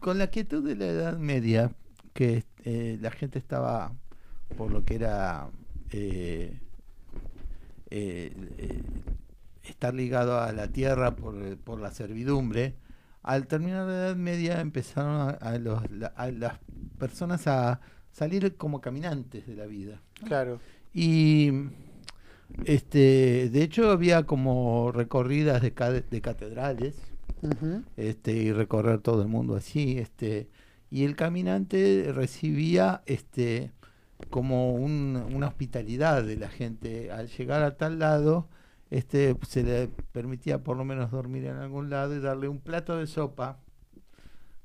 con 0.00 0.18
la 0.18 0.28
quietud 0.28 0.66
de 0.66 0.76
la 0.76 0.86
Edad 0.86 1.18
Media, 1.18 1.72
que 2.14 2.44
eh, 2.64 2.98
la 3.00 3.10
gente 3.10 3.38
estaba 3.38 3.92
por 4.56 4.70
lo 4.70 4.84
que 4.84 4.94
era 4.94 5.48
eh, 5.90 6.58
eh, 7.90 8.32
estar 9.64 9.94
ligado 9.94 10.40
a 10.40 10.52
la 10.52 10.68
tierra 10.68 11.16
por, 11.16 11.56
por 11.58 11.80
la 11.80 11.90
servidumbre, 11.90 12.74
al 13.28 13.46
terminar 13.46 13.86
la 13.86 13.92
Edad 13.94 14.16
Media 14.16 14.60
empezaron 14.60 15.20
a, 15.20 15.30
a 15.32 15.58
los- 15.58 15.82
a 16.16 16.30
las 16.30 16.54
personas 16.98 17.46
a 17.46 17.80
salir 18.12 18.56
como 18.56 18.80
caminantes 18.80 19.46
de 19.46 19.54
la 19.54 19.66
vida. 19.66 20.00
Claro. 20.24 20.60
Y 20.94 21.52
este, 22.64 23.50
de 23.50 23.62
hecho 23.62 23.90
había 23.90 24.24
como 24.24 24.90
recorridas 24.92 25.62
de, 25.62 25.72
catedrales, 25.72 26.96
este, 27.96 28.32
y 28.32 28.52
recorrer 28.52 29.00
todo 29.00 29.22
el 29.22 29.28
mundo 29.28 29.54
así, 29.54 29.98
este, 29.98 30.48
y 30.90 31.04
el 31.04 31.14
caminante 31.14 32.10
recibía 32.14 33.02
este 33.06 33.70
como 34.30 34.74
un- 34.74 35.22
una 35.32 35.46
hospitalidad 35.46 36.24
de 36.24 36.36
la 36.36 36.48
gente. 36.48 37.12
Al 37.12 37.28
llegar 37.28 37.62
a 37.62 37.76
tal 37.76 38.00
lado, 38.00 38.48
este, 38.90 39.36
se 39.46 39.62
le 39.62 39.88
permitía 40.12 40.62
por 40.62 40.76
lo 40.76 40.84
menos 40.84 41.10
dormir 41.10 41.44
en 41.46 41.56
algún 41.56 41.90
lado 41.90 42.14
y 42.16 42.20
darle 42.20 42.48
un 42.48 42.60
plato 42.60 42.96
de 42.96 43.06
sopa 43.06 43.60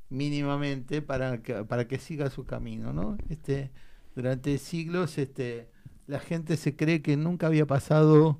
mínimamente 0.09 1.01
para 1.01 1.41
que, 1.41 1.63
para 1.65 1.87
que 1.87 1.97
siga 1.97 2.29
su 2.29 2.45
camino, 2.45 2.93
¿no? 2.93 3.17
Este, 3.29 3.71
durante 4.15 4.57
siglos, 4.57 5.17
este, 5.17 5.69
la 6.07 6.19
gente 6.19 6.57
se 6.57 6.75
cree 6.75 7.01
que 7.01 7.17
nunca 7.17 7.47
había 7.47 7.65
pasado 7.65 8.39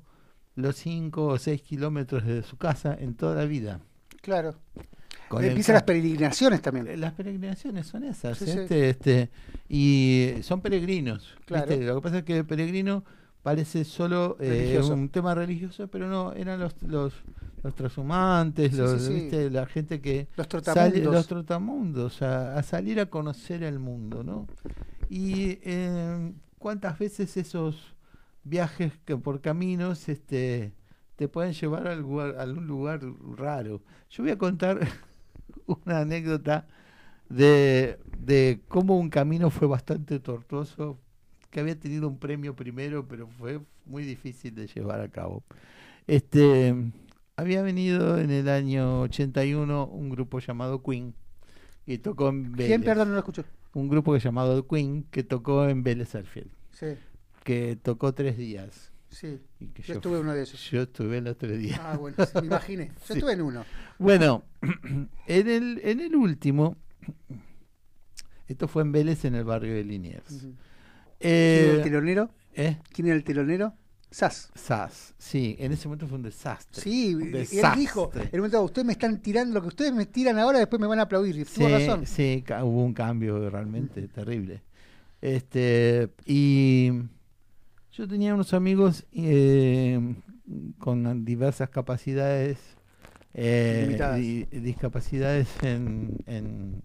los 0.54 0.76
5 0.76 1.26
o 1.26 1.38
6 1.38 1.62
kilómetros 1.62 2.24
de 2.24 2.42
su 2.44 2.56
casa 2.56 2.96
en 2.98 3.14
toda 3.14 3.34
la 3.34 3.44
vida. 3.44 3.80
Claro. 4.22 4.54
Con 5.28 5.42
el 5.42 5.50
Empiezan 5.50 5.74
las 5.74 5.82
peregrinaciones 5.82 6.62
también. 6.62 6.86
Eh, 6.86 6.96
Las 6.96 7.12
peregrinaciones 7.14 7.86
son 7.86 8.04
esas, 8.04 8.38
Sí, 8.38 8.44
sí. 8.44 8.58
este, 8.58 8.90
este, 8.90 9.30
y 9.68 10.34
son 10.42 10.60
peregrinos. 10.60 11.34
Claro. 11.46 11.66
¿viste? 11.66 11.84
Lo 11.84 11.96
que 11.96 12.00
pasa 12.02 12.18
es 12.18 12.24
que 12.24 12.44
peregrino 12.44 13.04
parece 13.44 13.84
solo 13.84 14.36
eh, 14.40 14.80
un 14.90 15.08
tema 15.10 15.34
religioso, 15.36 15.86
pero 15.86 16.08
no, 16.08 16.32
eran 16.32 16.58
los 16.58 16.82
los, 16.82 17.12
los 17.62 17.74
transhumantes, 17.76 18.72
Sí, 18.72 18.76
los, 18.78 19.02
sí. 19.02 19.12
¿viste? 19.14 19.50
la 19.50 19.66
gente 19.66 20.00
que 20.00 20.26
Los 20.36 20.48
sale- 20.48 20.62
trotamundos. 20.62 21.14
los 21.14 21.26
trotamundos, 21.28 22.22
a, 22.22 22.56
a 22.58 22.62
salir 22.64 22.98
a 22.98 23.06
conocer 23.06 23.62
el 23.62 23.78
mundo, 23.78 24.24
¿no? 24.24 24.48
Y 25.08 25.58
eh, 25.62 26.32
cuántas 26.58 26.98
veces 26.98 27.36
esos 27.36 27.94
viajes 28.42 28.92
que 29.04 29.16
por 29.16 29.40
caminos 29.40 30.08
este 30.08 30.72
te 31.16 31.28
pueden 31.28 31.52
llevar 31.52 31.86
a, 31.86 31.94
lugar, 31.94 32.34
a 32.38 32.42
algún 32.42 32.66
lugar 32.66 33.00
raro. 33.36 33.82
Yo 34.10 34.24
voy 34.24 34.32
a 34.32 34.38
contar 34.38 34.80
una 35.66 36.00
anécdota 36.00 36.66
de, 37.28 37.98
de 38.18 38.60
cómo 38.68 38.98
un 38.98 39.10
camino 39.10 39.50
fue 39.50 39.68
bastante 39.68 40.18
tortuoso, 40.20 40.98
que 41.54 41.60
había 41.60 41.78
tenido 41.78 42.08
un 42.08 42.18
premio 42.18 42.56
primero, 42.56 43.06
pero 43.06 43.28
fue 43.28 43.60
muy 43.86 44.02
difícil 44.04 44.56
de 44.56 44.66
llevar 44.66 45.00
a 45.00 45.08
cabo. 45.08 45.44
Este 46.08 46.74
había 47.36 47.62
venido 47.62 48.18
en 48.18 48.30
el 48.32 48.48
año 48.48 49.02
81 49.02 49.86
un 49.86 50.10
grupo 50.10 50.40
llamado 50.40 50.82
Queen 50.82 51.14
y 51.86 51.98
tocó 51.98 52.28
en 52.30 52.50
Vélez. 52.52 52.66
¿Quién, 52.66 52.82
perdón, 52.82 53.08
no 53.08 53.14
lo 53.14 53.20
escucho? 53.20 53.44
Un 53.72 53.88
grupo 53.88 54.12
que 54.12 54.18
llamado 54.18 54.66
Queen 54.66 55.04
que 55.12 55.22
tocó 55.22 55.68
en 55.68 55.84
Vélez 55.84 56.14
Arfield, 56.16 56.50
Sí, 56.72 56.96
que 57.44 57.76
tocó 57.80 58.12
tres 58.14 58.36
días. 58.36 58.90
sí. 59.10 59.38
y 59.60 59.66
que 59.68 59.82
Yo 59.84 59.94
estuve 59.94 60.16
en 60.16 60.22
uno 60.22 60.34
de 60.34 60.42
esos. 60.42 60.60
Yo 60.72 60.82
estuve 60.82 61.20
los 61.20 61.38
tres 61.38 61.58
días. 61.60 61.78
Ah, 61.80 61.96
bueno, 61.96 62.16
sí, 62.26 62.32
me 62.40 62.46
imaginé. 62.46 62.86
Yo 63.06 63.06
Sí. 63.06 63.12
estuve 63.14 63.32
en 63.32 63.42
uno. 63.42 63.64
Bueno, 64.00 64.42
en 65.28 65.48
el, 65.48 65.80
en 65.84 66.00
el 66.00 66.16
último, 66.16 66.76
esto 68.48 68.66
fue 68.68 68.82
en 68.82 68.90
Vélez, 68.92 69.24
en 69.24 69.36
el 69.36 69.44
barrio 69.44 69.72
de 69.74 69.84
Liniers. 69.84 70.46
¿Quién 71.28 71.64
era 71.68 71.72
el 71.76 71.82
telonero? 71.82 72.30
¿eh? 72.54 72.78
¿Quién 72.92 73.06
era 73.08 73.16
el 73.16 73.24
telonero? 73.24 73.74
Sas. 74.10 74.50
Sas, 74.54 75.12
sí, 75.18 75.56
en 75.58 75.72
ese 75.72 75.88
momento 75.88 76.06
fue 76.06 76.16
un 76.18 76.22
desastre. 76.22 76.80
Sí, 76.80 77.16
un 77.16 77.34
él 77.34 77.48
dijo, 77.76 78.12
en 78.14 78.28
el 78.30 78.38
momento, 78.38 78.62
ustedes 78.62 78.86
me 78.86 78.92
están 78.92 79.20
tirando, 79.20 79.54
lo 79.54 79.62
que 79.62 79.68
ustedes 79.68 79.92
me 79.92 80.06
tiran 80.06 80.38
ahora, 80.38 80.60
después 80.60 80.78
me 80.80 80.86
van 80.86 81.00
a 81.00 81.02
aplaudir. 81.02 81.36
Y 81.36 81.44
tuvo 81.44 81.68
razón. 81.68 82.06
sí, 82.06 82.44
hubo 82.62 82.84
un 82.84 82.94
cambio 82.94 83.50
realmente 83.50 84.06
terrible. 84.06 84.62
Este, 85.20 86.10
y 86.26 86.90
yo 87.92 88.06
tenía 88.06 88.34
unos 88.34 88.54
amigos 88.54 89.04
eh, 89.12 89.98
con 90.78 91.24
diversas 91.24 91.70
capacidades, 91.70 92.58
eh, 93.32 93.98
di- 94.16 94.44
discapacidades 94.60 95.48
en, 95.62 96.18
en- 96.26 96.82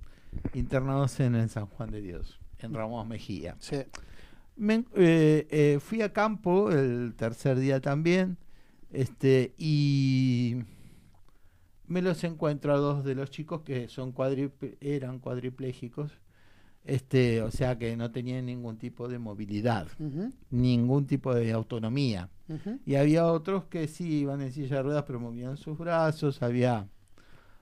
internados 0.54 1.20
en 1.20 1.36
el 1.36 1.50
San 1.50 1.68
Juan 1.68 1.92
de 1.92 2.02
Dios, 2.02 2.40
en 2.60 2.74
Ramos 2.74 3.06
Mejía. 3.08 3.56
Sí. 3.60 3.76
Me- 4.60 4.84
eh, 4.96 5.48
eh, 5.50 5.80
fui 5.80 6.02
a 6.02 6.12
campo 6.12 6.70
el 6.72 7.14
tercer 7.16 7.58
día 7.58 7.80
también, 7.80 8.38
este, 8.92 9.54
y 9.58 10.58
me 11.88 12.02
los 12.02 12.24
encuentro 12.24 12.74
a 12.74 12.78
dos 12.78 13.04
de 13.04 13.16
los 13.16 13.32
chicos 13.32 13.62
que 13.62 13.88
son 13.88 14.14
cuadriple- 14.14 14.78
eran 14.82 15.20
cuadriplégicos, 15.20 16.12
este, 16.84 17.42
o 17.42 17.52
sea 17.52 17.78
que 17.78 17.96
no 17.96 18.12
tenían 18.12 18.46
ningún 18.48 18.78
tipo 18.78 19.08
de 19.08 19.18
movilidad, 19.18 19.88
ningún 20.50 21.08
tipo 21.08 21.34
de 21.34 21.52
autonomía. 21.52 22.30
Y 22.86 22.96
había 22.96 23.26
otros 23.28 23.66
que 23.66 23.88
sí 23.88 24.20
iban 24.20 24.42
en 24.42 24.52
silla 24.52 24.78
de 24.78 24.84
ruedas, 24.84 25.04
pero 25.08 25.20
movían 25.20 25.56
sus 25.58 25.78
brazos, 25.78 26.42
había 26.44 26.88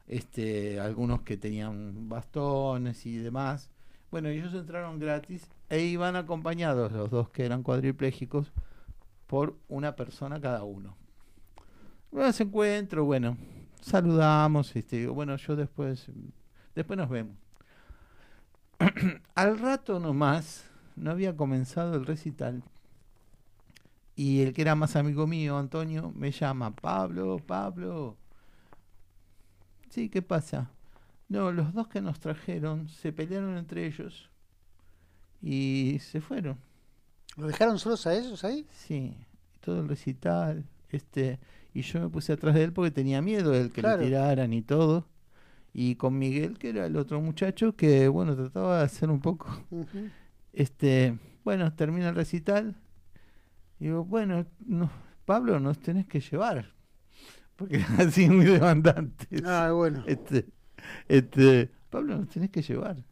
este, 0.07 0.79
algunos 0.79 1.21
que 1.21 1.35
tenían 1.37 2.07
bastones 2.09 3.05
y 3.05 3.17
demás. 3.17 3.69
Bueno, 4.09 4.29
ellos 4.29 4.53
entraron 4.53 4.99
gratis 4.99 5.47
e 5.69 5.81
iban 5.81 6.15
acompañados, 6.15 6.91
los 6.91 7.09
dos 7.09 7.29
que 7.29 7.45
eran 7.45 7.63
cuadriplégicos, 7.63 8.51
por 9.27 9.57
una 9.67 9.95
persona 9.95 10.39
cada 10.39 10.63
uno. 10.63 10.95
Bueno, 12.11 12.31
se 12.31 12.43
encuentro, 12.43 13.03
bueno, 13.03 13.37
saludamos, 13.81 14.75
este, 14.75 14.97
digo, 14.97 15.13
bueno, 15.13 15.35
yo 15.35 15.55
después, 15.55 16.07
después 16.73 16.97
nos 16.97 17.09
vemos. 17.09 17.35
Al 19.35 19.59
rato 19.59 19.99
nomás, 19.99 20.69
no 20.95 21.11
había 21.11 21.35
comenzado 21.35 21.95
el 21.95 22.05
recital, 22.05 22.63
y 24.15 24.41
el 24.41 24.53
que 24.53 24.61
era 24.61 24.75
más 24.75 24.95
amigo 24.95 25.27
mío, 25.27 25.57
Antonio, 25.57 26.11
me 26.15 26.31
llama, 26.31 26.75
Pablo, 26.75 27.37
Pablo. 27.45 28.15
Sí, 29.89 30.09
¿qué 30.09 30.21
pasa? 30.21 30.71
No, 31.29 31.51
los 31.51 31.73
dos 31.73 31.87
que 31.87 32.01
nos 32.01 32.19
trajeron 32.19 32.87
se 32.87 33.11
pelearon 33.11 33.57
entre 33.57 33.85
ellos 33.85 34.31
y 35.41 35.97
se 36.01 36.21
fueron. 36.21 36.57
¿Lo 37.37 37.47
dejaron 37.47 37.77
solos 37.79 38.05
a 38.07 38.15
ellos 38.15 38.43
ahí? 38.43 38.65
Sí, 38.71 39.15
todo 39.59 39.81
el 39.81 39.87
recital, 39.87 40.65
este, 40.89 41.39
y 41.73 41.81
yo 41.81 41.99
me 42.01 42.09
puse 42.09 42.33
atrás 42.33 42.55
de 42.55 42.63
él 42.63 42.73
porque 42.73 42.91
tenía 42.91 43.21
miedo 43.21 43.51
de 43.51 43.69
que 43.69 43.81
Claro. 43.81 43.99
le 44.01 44.05
tiraran 44.05 44.53
y 44.53 44.61
todo. 44.61 45.07
Y 45.73 45.95
con 45.95 46.17
Miguel, 46.17 46.57
que 46.57 46.69
era 46.69 46.87
el 46.87 46.95
otro 46.95 47.21
muchacho, 47.21 47.75
que 47.75 48.07
bueno, 48.07 48.35
trataba 48.35 48.79
de 48.79 48.85
hacer 48.85 49.09
un 49.11 49.19
poco 49.19 49.47
este, 50.53 51.17
bueno, 51.43 51.71
termina 51.73 52.09
el 52.09 52.15
recital. 52.15 52.75
Digo, 53.79 54.03
bueno, 54.03 54.47
no, 54.65 54.89
Pablo, 55.25 55.59
nos 55.59 55.77
tenés 55.79 56.07
que 56.07 56.19
llevar. 56.19 56.73
Porque 57.55 57.77
así 57.99 58.27
muy 58.29 58.45
demandantes. 58.45 59.43
Ah, 59.45 59.71
bueno. 59.71 60.03
Este, 60.07 60.47
este, 61.07 61.69
Pablo, 61.91 62.17
nos 62.17 62.29
tenés 62.29 62.49
que 62.49 62.61
llevar. 62.63 63.03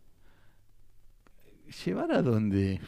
¿Llevar 1.86 2.12
a 2.12 2.22
dónde? 2.22 2.80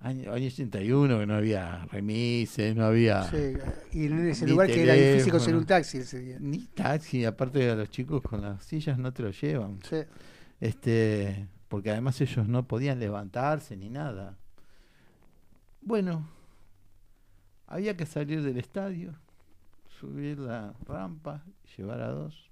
Año, 0.00 0.32
año 0.32 0.46
81, 0.48 1.18
que 1.18 1.26
no 1.26 1.34
había 1.34 1.86
remises, 1.86 2.76
no 2.76 2.84
había. 2.84 3.24
Sí, 3.30 3.54
y 3.92 4.06
en 4.06 4.28
ese 4.28 4.46
lugar 4.46 4.66
que 4.66 4.82
era 4.82 4.92
difícil 4.92 5.32
conseguir 5.32 5.56
un 5.56 5.64
taxi 5.64 5.98
ese 5.98 6.18
día. 6.18 6.36
Ni 6.40 6.58
taxi, 6.66 7.24
aparte 7.24 7.60
de 7.60 7.74
los 7.74 7.88
chicos 7.88 8.20
con 8.20 8.42
las 8.42 8.62
sillas 8.64 8.98
no 8.98 9.12
te 9.14 9.22
lo 9.22 9.30
llevan. 9.30 9.78
Sí. 9.88 9.96
Este, 10.60 11.48
porque 11.68 11.90
además 11.90 12.20
ellos 12.20 12.46
no 12.46 12.68
podían 12.68 12.98
levantarse 12.98 13.76
ni 13.76 13.88
nada. 13.88 14.36
Bueno, 15.80 16.28
había 17.66 17.96
que 17.96 18.04
salir 18.04 18.42
del 18.42 18.58
estadio, 18.58 19.14
subir 20.00 20.38
la 20.38 20.74
rampa, 20.86 21.44
llevar 21.76 22.02
a 22.02 22.08
dos. 22.08 22.50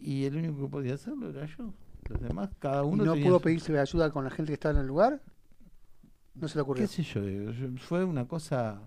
Y 0.00 0.24
el 0.24 0.36
único 0.36 0.62
que 0.62 0.68
podía 0.68 0.94
hacerlo 0.94 1.30
era 1.30 1.46
yo. 1.46 1.72
Los 2.08 2.20
demás, 2.20 2.50
cada 2.58 2.82
¿Y 2.82 2.86
uno 2.86 3.04
no 3.04 3.12
tenía 3.14 3.26
pudo 3.28 3.38
su- 3.38 3.44
pedirse 3.44 3.78
ayuda 3.78 4.10
con 4.10 4.24
la 4.24 4.30
gente 4.30 4.50
que 4.50 4.54
estaba 4.54 4.74
en 4.74 4.80
el 4.80 4.86
lugar? 4.86 5.20
No 6.34 6.48
se 6.48 6.56
le 6.56 6.62
ocurrió. 6.62 6.82
qué 6.84 6.88
sé 6.88 7.02
yo, 7.02 7.20
fue 7.78 8.04
una 8.04 8.26
cosa 8.26 8.80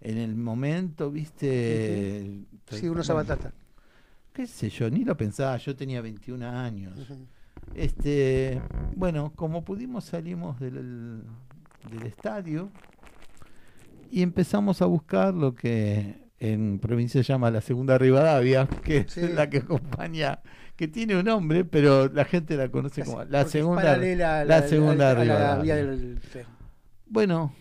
en 0.00 0.16
el 0.18 0.34
momento, 0.34 1.10
viste. 1.10 2.44
Sí, 2.70 2.88
uno 2.88 3.02
se 3.02 3.12
batata. 3.12 3.52
qué 4.32 4.46
sé 4.46 4.70
yo, 4.70 4.88
ni 4.90 5.04
lo 5.04 5.16
pensaba, 5.16 5.56
yo 5.58 5.74
tenía 5.76 6.00
21 6.00 6.42
años. 6.42 6.96
Ujú. 6.98 7.26
Este, 7.74 8.62
bueno, 8.96 9.32
como 9.34 9.62
pudimos 9.64 10.04
salimos 10.04 10.58
del, 10.60 11.22
del 11.90 12.02
estadio 12.06 12.70
y 14.10 14.22
empezamos 14.22 14.80
a 14.80 14.86
buscar 14.86 15.34
lo 15.34 15.54
que 15.54 16.28
en 16.38 16.78
provincia 16.78 17.22
se 17.22 17.28
llama 17.32 17.50
la 17.50 17.60
segunda 17.60 17.98
Rivadavia, 17.98 18.66
que 18.68 19.04
Sí. 19.08 19.20
es 19.20 19.34
la 19.34 19.50
que 19.50 19.58
acompaña, 19.58 20.38
que 20.78 20.86
tiene 20.88 21.16
un 21.18 21.24
nombre, 21.24 21.64
pero 21.64 22.08
la 22.08 22.24
gente 22.24 22.56
la 22.56 22.70
conoce 22.70 23.02
como 23.04 23.24
la 23.24 23.44
segunda, 23.46 23.96
la, 23.96 24.44
la- 24.44 24.62
segunda 24.62 25.12
Rivadavia. 25.12 25.62
vía 25.62 25.74
del. 25.76 26.20
Bueno, 27.06 27.52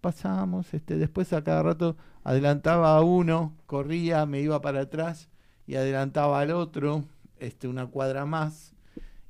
pasamos, 0.00 0.72
este, 0.74 0.96
después 0.96 1.32
a 1.32 1.42
cada 1.44 1.62
rato 1.62 1.96
adelantaba 2.24 2.96
a 2.96 3.02
uno, 3.02 3.54
corría, 3.66 4.26
me 4.26 4.40
iba 4.40 4.60
para 4.60 4.80
atrás 4.80 5.28
y 5.66 5.76
adelantaba 5.76 6.40
al 6.40 6.50
otro, 6.50 7.04
este, 7.38 7.68
una 7.68 7.86
cuadra 7.86 8.26
más. 8.26 8.74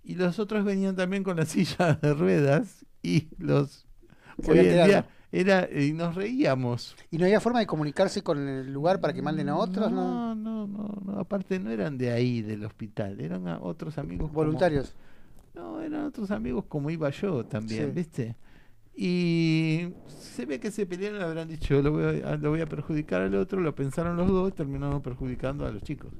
Y 0.03 0.15
los 0.15 0.39
otros 0.39 0.65
venían 0.65 0.97
también 0.97 1.23
con 1.25 1.37
la 1.37 1.45
silla 1.47 1.99
de 2.01 2.15
ruedas 2.15 2.87
y 3.03 3.29
los 3.39 3.87
Se 4.43 4.51
hoy 4.51 4.59
en 4.61 4.87
día. 4.87 5.07
Era 5.31 5.69
y 5.71 5.93
nos 5.93 6.15
reíamos. 6.15 6.97
¿Y 7.11 7.19
no 7.19 7.25
había 7.25 7.41
forma 7.41 7.59
de 7.61 7.67
comunicarse 7.67 8.23
con 8.23 8.39
el 8.49 8.73
lugar 8.73 9.01
para 9.01 9.13
que 9.13 9.23
manden 9.23 9.49
a 9.49 9.57
otros? 9.57 9.91
No, 9.93 10.35
No, 10.35 10.67
no, 10.67 10.67
no, 10.67 11.03
no, 11.05 11.19
aparte 11.21 11.59
no 11.59 11.71
eran 11.71 11.99
de 11.99 12.11
ahí 12.13 12.43
del 12.43 12.65
hospital, 12.65 13.21
eran 13.21 13.47
a- 13.49 13.61
otros 13.61 13.99
amigos 13.99 14.29
como- 14.29 14.45
Voluntarios. 14.45 14.95
no, 15.55 15.81
eran 15.81 16.05
otros 16.07 16.31
amigos 16.31 16.65
como 16.69 16.89
iba 16.91 17.11
yo 17.11 17.45
también, 17.45 17.87
Sí. 17.87 17.91
¿viste? 17.95 18.37
Y 19.01 19.91
se 20.09 20.45
ve 20.45 20.59
que 20.59 20.71
se 20.73 20.85
pelearon, 20.87 21.23
habrán 21.23 21.47
dicho, 21.49 21.81
lo 21.83 21.93
voy, 21.93 22.21
a, 22.21 22.37
lo 22.37 22.51
voy 22.51 22.61
a 22.61 22.67
perjudicar 22.67 23.23
al 23.23 23.35
otro, 23.37 23.61
lo 23.61 23.75
pensaron 23.75 24.17
los 24.17 24.27
dos, 24.29 24.55
terminaron 24.55 25.01
perjudicando 25.03 25.65
a 25.67 25.71
los 25.71 25.83
chicos, 25.83 26.13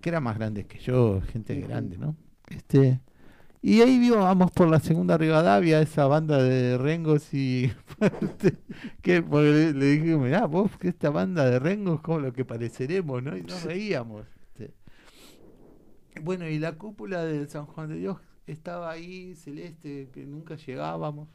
que 0.00 0.10
eran 0.10 0.22
más 0.22 0.36
grandes 0.38 0.66
que 0.66 0.78
yo, 0.78 1.20
gente 1.32 1.58
grande, 1.60 1.98
¿no? 1.98 2.14
Este, 2.48 3.00
y 3.60 3.80
ahí 3.80 4.10
vamos 4.10 4.50
por 4.52 4.68
la 4.68 4.80
segunda 4.80 5.18
Rivadavia, 5.18 5.80
esa 5.80 6.06
banda 6.06 6.42
de 6.42 6.78
rengos 6.78 7.32
y 7.34 7.72
que 9.02 9.22
porque 9.22 9.50
le, 9.50 9.72
le 9.72 9.86
dije, 9.86 10.16
mirá, 10.16 10.46
vos 10.46 10.76
que 10.78 10.88
esta 10.88 11.10
banda 11.10 11.48
de 11.48 11.58
rengos 11.58 12.00
como 12.00 12.20
lo 12.20 12.32
que 12.32 12.44
pareceremos, 12.44 13.22
¿no? 13.22 13.36
Y 13.36 13.42
nos 13.42 13.64
reíamos. 13.64 14.26
Bueno, 16.22 16.48
y 16.48 16.58
la 16.58 16.72
cúpula 16.72 17.24
de 17.24 17.46
San 17.46 17.66
Juan 17.66 17.88
de 17.90 17.96
Dios 17.96 18.18
estaba 18.46 18.90
ahí, 18.90 19.34
celeste, 19.36 20.08
que 20.12 20.24
nunca 20.26 20.56
llegábamos. 20.56 21.28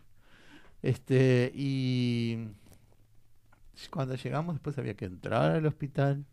Este, 0.81 1.51
y 1.55 2.49
cuando 3.89 4.15
llegamos 4.15 4.55
después 4.55 4.77
había 4.77 4.93
que 4.95 5.05
entrar 5.05 5.51
al 5.51 5.65
hospital. 5.65 6.25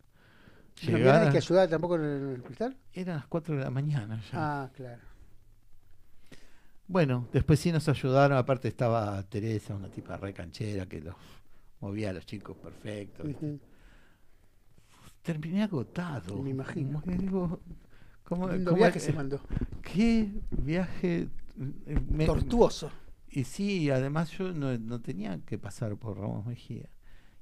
¿No 0.89 0.97
había 0.97 1.12
nadie 1.12 1.31
que 1.31 1.39
ayudar 1.39 1.69
tampoco 1.69 1.97
en 1.97 2.03
el 2.05 2.41
hospital? 2.41 2.77
Eran 2.93 3.17
las 3.17 3.27
4 3.27 3.57
de 3.57 3.65
la 3.65 3.71
mañana 3.71 4.21
ya. 4.33 4.62
Ah, 4.62 4.71
claro. 4.75 5.10
Bueno, 6.91 7.29
después 7.33 7.61
sí 7.61 7.71
nos 7.71 7.89
ayudaron, 7.89 8.37
aparte 8.37 8.67
estaba 8.67 9.23
Teresa, 9.23 9.77
una 9.77 9.89
tipa 9.89 10.17
re 10.17 10.35
canchera 10.35 10.87
que 10.87 11.01
los 11.01 11.15
movía 11.81 12.11
a 12.11 12.12
los 12.12 12.27
chicos 12.27 12.57
perfectos. 12.57 13.29
Terminé 15.23 15.62
agotado. 15.62 16.43
Me 16.43 16.51
imagino. 16.51 17.01
Digo, 17.07 17.61
¿cómo- 18.25 18.49
cómo 18.49 18.73
viaje 18.77 18.99
es- 18.99 19.05
se 19.05 19.12
mandó. 19.12 19.41
Qué 19.83 20.31
viaje 20.51 21.29
eh, 21.87 22.01
me- 22.09 22.27
Tortuoso. 22.27 22.91
Y 23.29 23.45
sí, 23.45 23.89
además 23.91 24.31
yo 24.33 24.53
no, 24.53 24.77
no 24.77 25.01
tenía 25.01 25.39
que 25.45 25.59
pasar 25.59 25.97
por 25.97 26.19
Ramos 26.19 26.45
Mejía. 26.47 26.89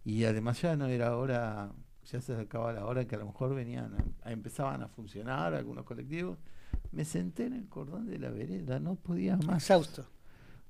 Y 0.04 0.24
además 0.24 0.60
ya 0.60 0.76
no 0.76 0.88
era 0.88 1.16
hora, 1.16 1.72
ya 2.04 2.20
se 2.20 2.32
acercaba 2.34 2.70
la 2.74 2.84
hora 2.84 3.06
que 3.06 3.14
a 3.16 3.18
lo 3.18 3.24
mejor 3.26 3.54
venían, 3.54 3.94
a- 3.94 4.28
a- 4.28 4.32
empezaban 4.32 4.82
a 4.82 4.88
funcionar 4.88 5.54
algunos 5.54 5.84
colectivos. 5.84 6.36
Me 6.92 7.04
senté 7.04 7.46
en 7.46 7.52
el 7.54 7.68
cordón 7.68 8.06
de 8.06 8.18
la 8.18 8.30
vereda, 8.30 8.80
no 8.80 8.94
podía 8.96 9.36
más. 9.36 9.62
Exhausto. 9.64 10.06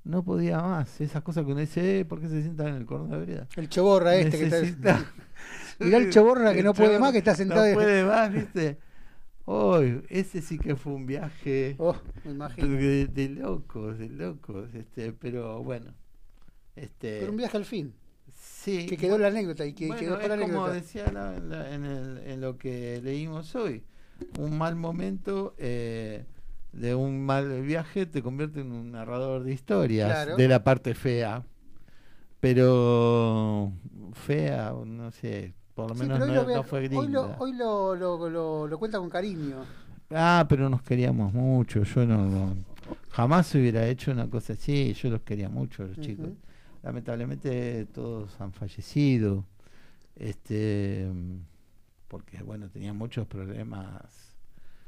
No 0.04 0.22
podía 0.24 0.60
más. 0.60 1.00
Esas 1.00 1.22
cosas 1.22 1.44
que 1.44 1.52
uno 1.52 1.60
dice, 1.60 2.00
eh, 2.00 2.04
¿por 2.04 2.20
qué 2.20 2.28
se 2.28 2.42
sientan 2.42 2.68
en 2.68 2.74
el 2.76 2.86
cordón 2.86 3.10
de 3.10 3.14
la 3.16 3.20
vereda? 3.20 3.48
El 3.56 3.68
choborra 3.68 4.16
este 4.16 4.38
que 4.38 4.46
está- 4.46 5.04
Mirá 5.78 5.98
el 5.98 6.10
choborra 6.10 6.52
que 6.52 6.60
El 6.60 6.64
no 6.64 6.74
puede 6.74 6.98
más, 6.98 7.12
que 7.12 7.18
está 7.18 7.34
sentado 7.34 7.66
No 7.66 7.74
puede 7.74 8.04
más, 8.04 8.32
¿viste? 8.32 8.78
Hoy, 9.44 10.02
ese 10.10 10.42
sí 10.42 10.58
que 10.58 10.76
fue 10.76 10.92
un 10.92 11.06
viaje 11.06 11.74
Oh, 11.78 11.96
me 12.24 12.66
de, 12.68 13.06
de 13.06 13.28
locos, 13.30 13.98
de 13.98 14.08
locos, 14.10 14.74
este, 14.74 15.12
pero 15.12 15.62
bueno. 15.62 15.94
Este, 16.76 17.20
Pero 17.20 17.30
un 17.30 17.38
viaje 17.38 17.56
al 17.56 17.64
fin. 17.64 17.94
Sí. 18.34 18.86
Que 18.86 18.96
quedó 18.96 19.16
la 19.18 19.28
anécdota 19.28 19.64
y 19.64 19.72
que 19.72 19.86
bueno, 19.86 20.00
quedó 20.00 20.14
para 20.20 20.36
la 20.36 20.44
es 20.44 20.50
como 20.50 20.64
anécdota. 20.66 20.72
decía 20.74 21.12
la- 21.12 21.36
en, 21.36 21.48
la- 21.48 21.74
en 21.74 21.84
el- 21.84 22.18
en 22.26 22.40
lo 22.40 22.58
que 22.58 23.00
leímos 23.02 23.54
hoy, 23.56 23.82
un 24.38 24.56
mal 24.58 24.76
momento 24.76 25.54
eh, 25.58 26.24
de 26.72 26.94
un 26.94 27.24
mal 27.24 27.62
viaje 27.62 28.06
te 28.06 28.22
convierte 28.22 28.60
en 28.60 28.72
un 28.72 28.92
narrador 28.92 29.42
de 29.44 29.52
historias, 29.52 30.10
Claro. 30.10 30.36
de 30.36 30.48
la 30.48 30.62
parte 30.64 30.94
fea. 30.94 31.44
Pero 32.40 33.72
fea, 34.12 34.72
no 34.86 35.10
sé, 35.10 35.54
por 35.74 35.88
lo 35.90 35.94
Sí, 35.96 36.02
menos 36.02 36.18
no, 36.20 36.26
lo, 36.26 36.32
no 36.56 36.62
fue 36.62 36.88
hoy 36.88 37.08
lo, 37.08 37.34
hoy 37.38 37.52
lo, 37.52 37.96
lo, 37.96 38.66
lo- 38.68 38.78
cuenta 38.78 38.98
con 38.98 39.10
cariño. 39.10 39.56
Ah, 40.10 40.46
pero 40.48 40.68
nos 40.68 40.82
queríamos 40.82 41.32
mucho. 41.34 41.82
Yo 41.82 42.06
no, 42.06 42.24
no- 42.26 42.54
jamás 43.10 43.52
hubiera 43.54 43.86
hecho 43.88 44.12
una 44.12 44.28
cosa 44.30 44.52
así. 44.52 44.94
Yo 44.94 45.10
los 45.10 45.22
quería 45.22 45.48
mucho, 45.48 45.84
los 45.84 45.98
chicos. 46.00 46.28
Lamentablemente 46.82 47.86
todos 47.92 48.40
han 48.40 48.52
fallecido. 48.52 49.44
Este, 50.14 51.08
porque 52.08 52.42
bueno, 52.42 52.68
tenían 52.70 52.96
muchos 52.96 53.26
problemas 53.26 54.34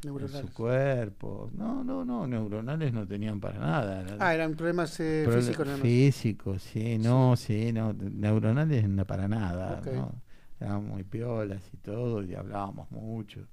en 0.02 0.09
Neuronales. 0.09 0.47
su 0.48 0.52
cuerpo. 0.55 1.51
No, 1.52 1.84
no, 1.84 2.05
no, 2.05 2.26
neuronales 2.26 2.92
no 2.92 3.06
tenían 3.06 3.38
para 3.40 3.59
nada. 3.59 4.16
Ah, 4.18 4.34
eran 4.34 4.55
problemas 4.55 4.98
eh, 5.01 5.28
físicos. 5.30 5.68
Físicos, 5.80 6.62
sí, 6.62 6.98
no, 6.98 7.36
sí, 7.36 7.72
no, 7.72 7.92
neuronales 7.92 8.88
no 8.88 9.05
para 9.06 9.28
nada, 9.28 9.78
Ok. 9.80 9.86
¿no? 9.88 10.22
Éramos 10.59 10.84
muy 10.84 11.05
piolas 11.05 11.62
y 11.72 11.76
todo, 11.78 12.22
y 12.22 12.34
hablábamos 12.34 12.90
mucho. 12.90 13.47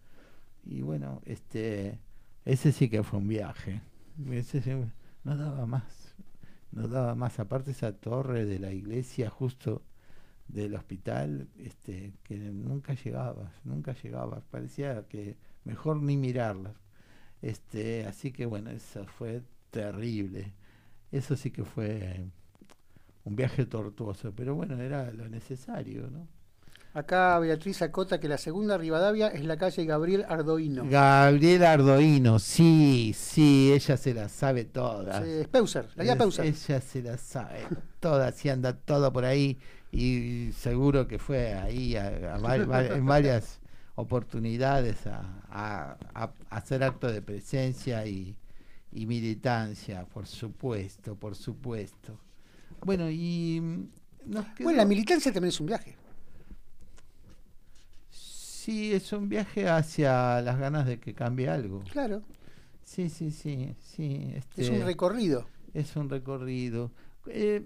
Y 0.66 0.82
bueno, 0.82 1.22
este, 1.26 2.00
ese 2.46 2.72
sí 2.72 2.90
que 2.90 3.04
fue 3.04 3.20
un 3.20 3.28
viaje. 3.28 3.82
Ese 4.32 4.62
no 5.24 5.38
daba 5.38 5.66
más, 5.66 6.16
no 6.72 6.88
daba 6.88 7.16
más. 7.16 7.40
Aparte 7.40 7.72
esa 7.72 7.94
torre 7.94 8.46
de 8.46 8.60
la 8.60 8.72
iglesia 8.72 9.30
justo 9.30 9.84
del 10.48 10.76
hospital, 10.76 11.48
este, 11.58 12.14
que 12.24 12.38
nunca 12.38 12.94
llegabas, 12.94 13.52
nunca 13.64 13.94
llegabas. 13.94 14.44
Parecía 14.50 15.08
que 15.08 15.38
mejor 15.64 16.02
ni 16.02 16.18
mirarlas. 16.18 16.76
Este, 17.42 18.06
así 18.06 18.32
que 18.32 18.46
bueno, 18.46 18.72
eso 18.72 19.06
fue 19.06 19.42
terrible. 19.72 20.54
Eso 21.12 21.36
sí 21.36 21.52
que 21.52 21.64
fue 21.64 22.26
un 23.24 23.36
viaje 23.36 23.66
tortuoso, 23.66 24.34
pero 24.36 24.56
bueno, 24.56 24.80
era 24.82 25.12
lo 25.12 25.28
necesario, 25.30 26.10
¿no? 26.10 26.28
Acá 26.94 27.38
Beatriz 27.38 27.84
acota 27.84 28.20
que 28.20 28.28
la 28.28 28.40
segunda 28.40 28.76
Rivadavia 28.76 29.28
es 29.28 29.46
la 29.46 29.56
calle 29.56 29.86
Gabriel 29.86 30.26
Ardoino. 30.28 30.84
Gabriela 30.90 31.74
Ardoino, 31.74 32.40
sí, 32.40 33.14
sí, 33.16 33.72
ella 33.72 33.98
se 33.98 34.16
la 34.16 34.28
sabe 34.30 34.66
todas. 34.66 35.24
Es 35.24 35.48
Peuser, 35.48 35.90
la 35.96 36.04
guía 36.04 36.16
Peuser. 36.16 36.46
Ella 36.46 36.82
se 36.82 37.04
la 37.04 37.18
sabe 37.20 37.68
todas 38.00 38.44
y 38.44 38.50
anda 38.50 38.74
todo 38.74 39.14
por 39.14 39.26
ahí 39.26 39.60
y 39.92 40.52
seguro 40.54 41.08
que 41.08 41.20
fue 41.20 41.54
ahí 41.54 41.96
a- 41.96 42.36
en 42.38 43.06
varias 43.06 43.60
oportunidades 43.96 45.08
a, 45.08 45.98
hacer 46.50 46.84
acto 46.84 47.12
de 47.12 47.22
presencia 47.22 48.06
y, 48.06 48.36
y 48.92 49.06
militancia, 49.06 50.06
por 50.06 50.28
supuesto, 50.28 51.16
por 51.16 51.36
supuesto. 51.36 52.20
Bueno, 52.86 53.10
y 53.10 53.60
mm, 53.62 53.88
Bueno, 54.64 54.78
la 54.78 54.86
militancia 54.86 55.32
también 55.32 55.50
es 55.50 55.60
un 55.60 55.68
viaje. 55.68 55.96
Sí, 58.12 58.94
es 58.94 59.14
un 59.14 59.30
viaje 59.30 59.70
hacia 59.70 60.42
las 60.42 60.60
ganas 60.60 60.86
de 60.86 61.00
que 61.00 61.14
cambie 61.14 61.50
algo. 61.50 61.84
Claro. 61.92 62.22
Sí, 62.84 63.10
sí, 63.10 63.32
sí, 63.32 63.74
sí. 63.80 64.32
Es 64.34 64.46
este, 64.58 64.70
un 64.70 64.86
recorrido. 64.86 65.48
Es 65.74 65.96
un 65.96 66.10
recorrido. 66.10 66.92
Eh, 67.28 67.66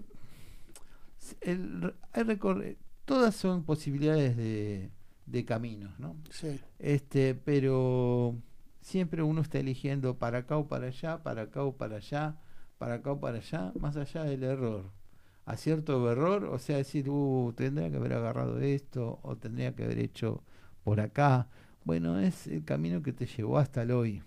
el- 1.40 1.94
hay 2.12 2.76
todas 3.04 3.34
son 3.34 3.64
posibilidades 3.64 4.36
de, 4.36 4.90
de 5.26 5.44
caminos, 5.44 5.98
¿no? 5.98 6.16
Sí. 6.30 6.60
Este, 6.78 7.34
pero 7.34 8.36
siempre 8.80 9.22
uno 9.22 9.40
está 9.42 9.58
eligiendo 9.58 10.18
para 10.18 10.38
acá 10.38 10.56
o 10.56 10.68
para 10.68 10.86
allá, 10.88 11.22
para 11.22 11.42
acá 11.42 11.62
o 11.64 11.76
para 11.76 11.96
allá, 11.96 12.36
para 12.78 12.94
acá 12.94 13.12
o 13.12 13.20
para 13.20 13.38
allá, 13.38 13.72
más 13.78 13.96
allá 13.96 14.24
del 14.24 14.42
error. 14.44 14.90
Acierto 15.44 16.00
o 16.02 16.10
error, 16.10 16.44
o 16.44 16.58
sea, 16.58 16.76
decir, 16.76 17.08
uh, 17.10 17.52
tendría 17.56 17.90
que 17.90 17.96
haber 17.96 18.12
agarrado 18.14 18.60
esto, 18.60 19.18
o 19.22 19.36
tendría 19.36 19.74
que 19.74 19.84
haber 19.84 19.98
hecho 19.98 20.42
por 20.84 21.00
acá. 21.00 21.48
Bueno, 21.84 22.20
es 22.20 22.46
el 22.46 22.64
camino 22.64 23.02
que 23.02 23.12
te 23.12 23.26
llevó 23.26 23.58
hasta 23.58 23.82
el 23.82 23.90
hoy. 23.90 24.22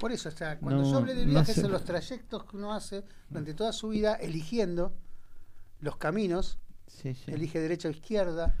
Por 0.00 0.12
eso, 0.12 0.28
o 0.28 0.32
sea, 0.32 0.58
cuando 0.58 0.82
No, 0.82 0.90
yo 0.90 0.98
hablé 0.98 1.14
de 1.14 1.24
no 1.24 1.30
viajes 1.30 1.54
sé. 1.54 1.62
son 1.62 1.70
los 1.72 1.84
trayectos 1.84 2.44
que 2.44 2.56
uno 2.56 2.74
hace 2.74 3.04
durante 3.30 3.54
toda 3.54 3.72
su 3.72 3.88
vida 3.90 4.14
eligiendo 4.16 4.92
los 5.86 5.96
caminos, 5.96 6.58
Sí, 6.86 7.14
sí. 7.14 7.30
elige 7.30 7.58
derecha 7.60 7.88
o 7.88 7.90
izquierda, 7.90 8.54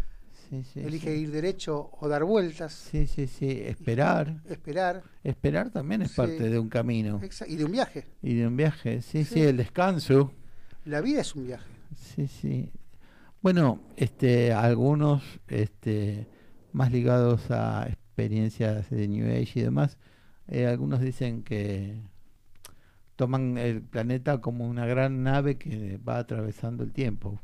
elige 0.76 1.14
ir 1.16 1.30
derecho 1.32 1.90
o 2.00 2.08
dar 2.08 2.24
vueltas, 2.24 2.72
Sí, 2.72 3.06
sí, 3.06 3.26
sí. 3.26 3.50
Esperar. 3.64 4.40
esperar. 4.48 5.02
Esperar 5.24 5.70
también 5.70 6.02
es 6.02 6.12
parte 6.12 6.48
de 6.48 6.58
un 6.58 6.68
camino. 6.68 7.20
Y 7.48 7.56
de 7.56 7.64
un 7.64 7.72
viaje. 7.72 8.06
Y 8.22 8.34
de 8.34 8.46
un 8.46 8.56
viaje. 8.56 9.02
Sí, 9.02 9.24
sí, 9.24 9.34
Sí. 9.34 9.40
el 9.42 9.56
descanso. 9.56 10.32
La 10.84 11.00
vida 11.00 11.20
es 11.20 11.34
un 11.34 11.46
viaje. 11.46 11.66
Sí, 11.96 12.28
sí. 12.28 12.70
Bueno, 13.42 13.80
este, 13.96 14.52
algunos 14.52 15.22
este, 15.48 16.26
más 16.72 16.92
ligados 16.92 17.50
a 17.50 17.86
experiencias 17.88 18.88
de 18.90 19.08
New 19.08 19.26
Age 19.28 19.52
y 19.60 19.62
demás, 19.62 19.98
eh, 20.48 20.66
algunos 20.66 21.00
dicen 21.00 21.42
que 21.42 22.00
toman 23.16 23.58
el 23.58 23.82
planeta 23.82 24.40
como 24.40 24.66
una 24.68 24.86
gran 24.86 25.22
nave 25.22 25.56
que 25.56 25.98
va 26.06 26.18
atravesando 26.18 26.84
el 26.84 26.92
tiempo. 26.92 27.40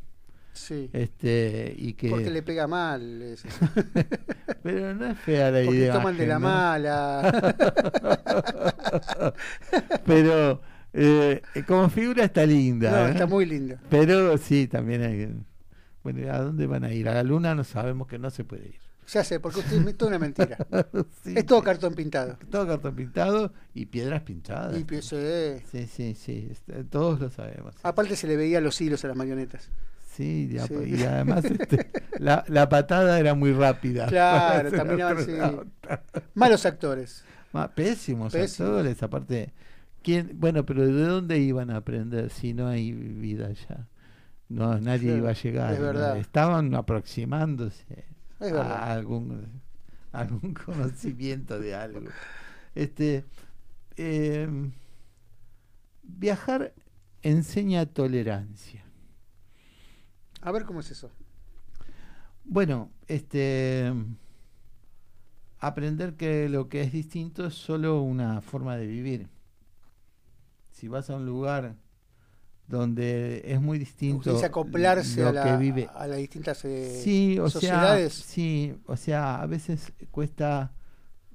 Sí. 0.53 0.91
Este, 0.93 1.75
y 1.79 1.95
que 1.95 2.11
Porque 2.11 2.31
le 2.31 2.43
pega 2.43 2.67
mal. 2.67 3.23
es- 3.23 3.43
Pero 4.63 4.95
no 4.95 5.07
es 5.07 5.19
fea 5.21 5.51
la 5.51 5.63
Porque 5.65 5.79
idea. 5.79 5.93
toman 5.95 6.17
de 6.19 6.27
la 6.27 6.39
mala. 6.39 7.73
Pero 10.07 10.61
eh, 10.93 11.41
como 11.67 11.89
figura 11.89 12.25
está 12.25 12.45
linda. 12.47 12.91
No, 12.91 13.07
¿eh? 13.09 13.11
está 13.13 13.27
muy 13.27 13.47
linda. 13.47 13.81
Pero 13.89 14.37
sí, 14.39 14.67
también 14.69 15.03
hay. 15.03 15.35
Bueno, 16.03 16.33
¿a 16.33 16.39
dónde 16.39 16.67
van 16.67 16.85
a 16.85 16.93
ir? 16.93 17.09
A 17.09 17.15
la 17.15 17.23
luna 17.23 17.55
no 17.55 17.65
sabemos 17.65 18.07
que 18.09 18.19
no 18.19 18.31
se 18.31 18.45
puede 18.45 18.67
ir. 18.69 18.81
Ya 19.09 19.25
sé, 19.25 19.41
porque 19.41 19.61
usted 19.61 19.87
es 19.89 19.97
toda 19.97 20.11
una 20.11 20.19
mentira. 20.19 20.57
Sí, 21.25 21.35
es 21.37 21.45
todo 21.47 21.63
cartón 21.63 21.95
pintado. 21.95 22.39
Todo 22.51 22.67
cartón 22.67 22.95
pintado 22.95 23.53
y 23.75 23.87
piedras 23.87 24.23
pintadas. 24.23 24.79
Y 24.79 24.85
pi- 24.85 25.03
sí. 25.03 25.17
Sí, 25.71 25.87
sí, 25.87 26.15
sí. 26.15 26.49
este, 26.51 26.85
Todos 26.85 27.21
lo 27.21 27.31
sabemos. 27.31 27.75
Aparte 27.83 28.17
se 28.17 28.27
le 28.27 28.37
veía 28.37 28.61
los 28.61 28.81
hilos 28.81 29.05
a 29.05 29.09
las 29.09 29.17
marionetas. 29.17 29.71
Sí, 30.15 30.49
y, 30.53 30.59
Sí. 30.59 31.05
además 31.05 31.45
este, 31.47 31.91
la, 32.19 32.45
la 32.49 32.69
patada 32.69 33.19
era 33.19 33.35
muy 33.35 33.53
rápida. 33.53 34.07
Claro, 34.07 34.71
caminaban 34.77 35.17
así. 35.19 35.33
astronauta. 35.33 36.03
Malos 36.35 36.65
actores. 36.67 37.25
Ma- 37.53 37.69
pésimos, 37.75 38.33
Pésimos. 38.33 38.71
actores, 38.71 39.03
aparte. 39.03 39.53
¿quién, 40.03 40.33
bueno, 40.35 40.65
pero 40.67 40.85
¿de 40.87 41.03
dónde 41.05 41.39
iban 41.39 41.71
a 41.71 41.77
aprender 41.77 42.31
si 42.31 42.55
no 42.55 42.67
hay 42.69 42.93
vida 42.93 43.51
ya? 43.69 43.87
No, 44.49 44.79
nadie 44.81 45.17
iba 45.17 45.31
a 45.31 45.35
llegar. 45.35 45.73
es. 46.17 46.21
Estaban 46.21 46.75
aproximándose 46.75 48.05
Es 48.43 48.53
verdad. 48.53 48.73
a 48.73 48.93
algún, 48.93 49.63
algún 50.13 50.53
conocimiento 50.53 51.59
de 51.59 51.75
algo. 51.75 52.01
Este, 52.75 53.25
eh, 53.97 54.49
viajar 56.03 56.75
enseña 57.23 57.87
tolerancia. 57.87 58.85
A 60.41 60.51
ver 60.51 60.65
cómo 60.65 60.81
es 60.81 60.91
eso. 60.91 61.11
Bueno, 62.45 62.91
este 63.07 63.93
aprender 65.61 66.17
que 66.17 66.49
lo 66.49 66.69
que 66.69 66.83
es 66.83 66.91
distinto 66.91 67.47
es 67.47 67.55
solo 67.55 68.03
una 68.03 68.41
forma 68.41 68.77
de 68.77 68.87
vivir. 68.89 69.29
Si 70.73 70.89
vas 70.89 71.09
a 71.09 71.17
un 71.17 71.25
lugar 71.25 71.77
donde 72.73 73.43
es 73.45 73.61
muy 73.61 73.79
distinto 73.79 74.37
acoplarse 74.45 75.21
lo 75.21 75.29
a, 75.29 75.33
la- 75.33 75.43
que 75.45 75.57
vive. 75.59 75.89
a 75.95 76.07
las 76.07 76.17
distintas 76.19 76.65
eh, 76.65 77.01
sí, 77.05 77.39
o 77.39 77.51
sociedades. 77.51 78.15
sea, 78.15 78.25
sí, 78.27 78.75
o 78.87 78.97
sea, 78.97 79.43
a 79.43 79.47
veces 79.47 79.93
cuesta 80.11 80.73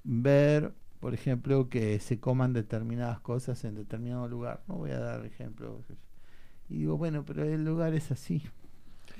ver, 0.03 0.73
por 0.99 1.13
ejemplo, 1.13 1.69
que 1.69 1.99
se 1.99 2.19
coman 2.19 2.53
determinadas 2.53 3.19
cosas 3.19 3.63
en 3.65 3.75
determinado 3.75 4.27
lugar. 4.27 4.63
No 4.67 4.75
voy 4.75 4.89
a 4.91 4.99
dar 4.99 5.25
ejemplos. 5.25 5.85
Y 6.69 6.79
digo, 6.79 6.97
bueno, 6.97 7.23
pero 7.23 7.43
el 7.43 7.63
lugar 7.63 7.93
es 7.93 8.11
así. 8.11 8.41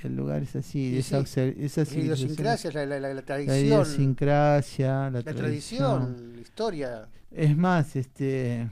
El 0.04 0.16
lugar 0.16 0.42
es 0.42 0.56
así. 0.56 0.96
Y 0.96 0.98
esa, 0.98 1.24
sí, 1.26 1.40
esa 1.60 1.82
idiosincrasia, 1.84 2.72
la, 2.72 2.86
la- 2.86 3.00
la- 3.00 3.08
la 3.10 3.14
la 3.14 3.22
tradición. 3.22 3.64
idiosincrasia, 3.66 5.10
la, 5.12 5.22
la 5.22 5.34
tradición, 5.34 6.34
la 6.36 6.42
historia. 6.42 7.08
Es 7.32 7.56
más, 7.56 7.96
este, 7.96 8.68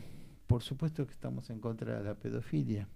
por 0.47 0.63
supuesto 0.63 1.05
que 1.05 1.13
estamos 1.13 1.49
en 1.51 1.59
contra 1.59 1.99
de 1.99 2.03
la 2.03 2.15
pedofilia. 2.15 2.87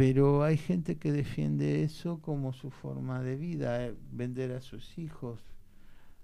Pero 0.00 0.42
hay 0.42 0.56
gente 0.56 0.96
que 0.96 1.12
defiende 1.12 1.82
eso 1.84 2.20
como 2.22 2.52
su 2.54 2.70
forma 2.70 3.22
de 3.22 3.36
vida, 3.36 3.84
eh, 3.84 3.94
vender 4.12 4.52
a 4.52 4.60
sus 4.62 4.96
hijos. 4.98 5.40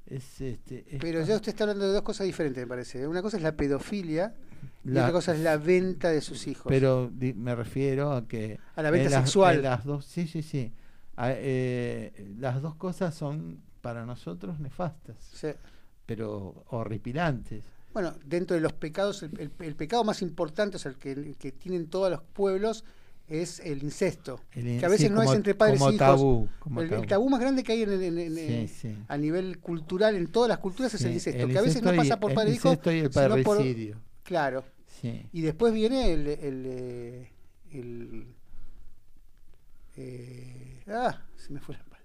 Es, 0.07 0.41
este, 0.41 0.85
es 0.89 1.01
Pero 1.01 1.23
ya 1.25 1.35
usted 1.37 1.49
está 1.51 1.65
hablando 1.65 1.87
de 1.87 1.93
dos 1.93 2.03
cosas 2.03 2.27
diferentes, 2.27 2.63
me 2.63 2.69
parece. 2.69 3.07
Una 3.07 3.21
cosa 3.21 3.37
es 3.37 3.43
la 3.43 3.57
pedofilia 3.57 4.35
y 4.85 4.91
La- 4.91 5.03
otra 5.03 5.13
cosa 5.13 5.35
es 5.35 5.41
la 5.41 5.57
venta 5.59 6.11
de 6.11 6.21
sus 6.23 6.47
hijos. 6.47 6.67
Pero 6.69 7.11
di- 7.13 7.35
me 7.35 7.55
refiero 7.55 8.13
a 8.13 8.27
que... 8.27 8.59
A 8.77 8.83
la 8.83 8.91
venta 8.91 9.11
las- 9.11 9.25
sexual. 9.25 9.63
las 9.63 9.85
dos, 9.85 10.07
sí, 10.07 10.27
sí, 10.27 10.43
sí. 10.43 10.73
A- 11.17 11.33
eh, 11.33 12.35
las 12.39 12.63
dos 12.63 12.77
cosas 12.77 13.15
son 13.15 13.61
para 13.83 14.07
nosotros 14.07 14.59
nefastas, 14.59 15.17
Sí. 15.35 15.49
pero 16.07 16.65
horripilantes. 16.71 17.65
Bueno, 17.93 18.15
dentro 18.25 18.55
de 18.55 18.61
los 18.63 18.73
pecados, 18.73 19.23
el, 19.23 19.39
el- 19.41 19.51
el 19.59 19.75
pecado 19.77 20.03
más 20.05 20.23
importante, 20.23 20.77
o 20.77 20.79
sea, 20.79 20.93
el 20.93 20.99
que, 20.99 21.13
el 21.13 21.37
que 21.37 21.53
tienen 21.53 21.89
todos 21.89 22.11
los 22.11 22.23
pueblos, 22.23 22.85
es 23.29 23.61
el 23.61 23.83
incesto. 23.83 24.41
El 24.53 24.79
que 24.79 24.87
a 24.87 24.89
veces 24.89 25.09
sí, 25.09 25.13
no 25.13 25.23
es 25.23 25.31
entre 25.33 25.55
padres 25.55 25.79
como 25.79 25.91
y 25.91 25.95
hijos. 25.97 26.07
tabú, 26.07 26.49
como 26.61 26.81
el, 26.81 26.87
el 26.87 26.91
tabú. 26.95 27.07
tabú 27.07 27.29
más 27.31 27.41
grande 27.41 27.63
que 27.65 27.73
hay 27.73 27.83
en, 27.83 27.93
en- 28.03 28.19
en- 28.19 28.69
Sí, 28.69 28.75
sí. 28.83 28.97
a 29.09 29.17
nivel 29.19 29.59
cultural, 29.59 30.15
en 30.15 30.29
todas 30.29 30.49
las 30.49 30.59
culturas, 30.59 30.95
es 30.95 31.03
el 31.03 31.13
incesto. 31.13 31.43
el 31.43 31.51
que 31.53 31.59
a 31.59 31.63
veces 31.63 31.83
no 31.83 31.95
pasa 31.95 32.21
por 32.21 32.35
padre 32.35 32.51
e 32.53 32.55
hijo, 32.55 32.69
incesto 32.69 32.93
y 32.93 32.99
el 33.01 33.13
sino 33.13 33.43
por- 33.43 33.57
parricidio. 33.59 34.01
Claro. 34.23 34.65
Sí. 35.01 35.27
Y 35.33 35.41
después 35.43 35.73
viene 35.75 36.13
el. 36.13 36.27
el, 36.27 36.65
eh, 36.67 37.31
el- 37.73 38.27
eh, 39.97 40.83
ah, 40.89 41.23
se 41.37 41.53
me 41.53 41.61
fue 41.61 41.75
la 41.77 41.85
palabra. 41.85 41.97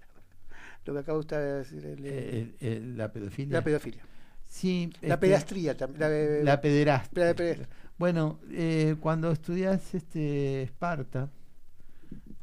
Lo 0.84 0.92
que 0.94 0.98
acaba 0.98 1.18
usted 1.18 1.36
de 1.36 1.58
decir. 1.58 1.84
el- 1.86 2.06
El- 2.06 2.56
el- 2.60 2.96
la 2.96 3.12
pedofilia. 3.12 3.52
La 3.58 3.64
pedofilia. 3.64 4.02
Sí. 4.48 4.90
La 5.00 5.14
este, 5.14 5.18
pedastría 5.26 5.76
también. 5.76 6.00
La, 6.00 6.54
La 6.54 6.60
pederastia. 6.60 7.24
la 7.24 7.34
pedast- 7.34 7.66
Bueno, 7.98 8.40
eh, 8.50 8.96
cuando 9.00 9.30
estudias 9.30 9.94
este 9.94 10.62
Esparta, 10.62 11.30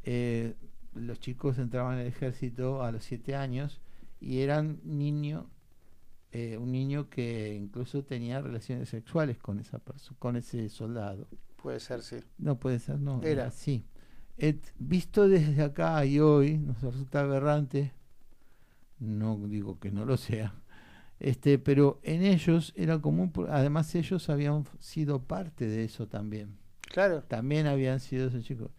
eh, 0.04 0.54
los 0.94 1.20
chicos 1.20 1.58
entraban 1.58 1.98
al 1.98 2.06
ejército 2.06 2.82
a 2.82 2.92
los 2.92 3.04
siete 3.04 3.36
años 3.36 3.80
y 4.20 4.40
eran 4.40 4.80
niño, 4.84 5.50
eh, 6.32 6.56
un 6.56 6.72
niño 6.72 7.10
que 7.10 7.54
incluso 7.54 8.04
tenía 8.04 8.40
relaciones 8.40 8.88
sexuales 8.88 9.38
con 9.38 9.58
esa 9.58 9.80
con 10.18 10.36
ese 10.36 10.68
soldado. 10.68 11.26
Puede 11.62 11.80
ser, 11.80 12.02
sí. 12.02 12.16
No 12.38 12.58
puede 12.58 12.78
ser, 12.78 12.98
no. 12.98 13.22
Era. 13.22 13.46
Así. 13.46 13.84
Visto 14.78 15.28
desde 15.28 15.62
acá 15.62 16.02
y 16.06 16.18
hoy, 16.18 16.56
nos 16.56 16.80
resulta 16.80 17.20
aberrante. 17.20 17.92
No 18.98 19.36
digo 19.46 19.78
que 19.78 19.90
no 19.90 20.06
lo 20.06 20.16
sea. 20.16 20.54
Este, 21.20 21.58
pero 21.58 22.00
en 22.02 22.22
ellos 22.22 22.72
era 22.74 22.98
común, 22.98 23.30
además 23.50 23.94
ellos 23.94 24.30
habían 24.30 24.64
sido 24.78 25.22
parte 25.22 25.66
de 25.66 25.84
eso 25.84 26.08
también. 26.08 26.56
Claro. 26.80 27.22
También 27.22 27.66
habían 27.66 28.00
sido 28.00 28.28
esos 28.28 28.42
chicos. 28.42 28.70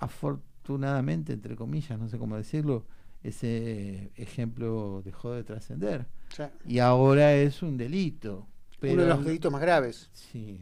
Afortunadamente, 0.00 1.32
entre 1.32 1.54
comillas, 1.54 1.98
no 1.98 2.08
sé 2.08 2.18
cómo 2.18 2.36
decirlo, 2.36 2.84
ese 3.22 4.10
ejemplo 4.16 5.02
dejó 5.04 5.32
de 5.32 5.44
trascender. 5.44 6.06
Sí. 6.36 6.42
Y 6.66 6.78
ahora 6.80 7.32
es 7.34 7.62
un 7.62 7.76
delito. 7.76 8.48
Pero 8.80 8.94
Uno 8.94 9.02
de 9.02 9.08
los 9.08 9.24
delitos 9.24 9.52
más 9.52 9.60
graves. 9.60 10.10
Sí, 10.12 10.60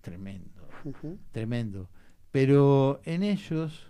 tremendo, 0.00 0.68
tremendo. 1.32 1.90
Pero 2.30 3.00
en 3.04 3.24
ellos 3.24 3.88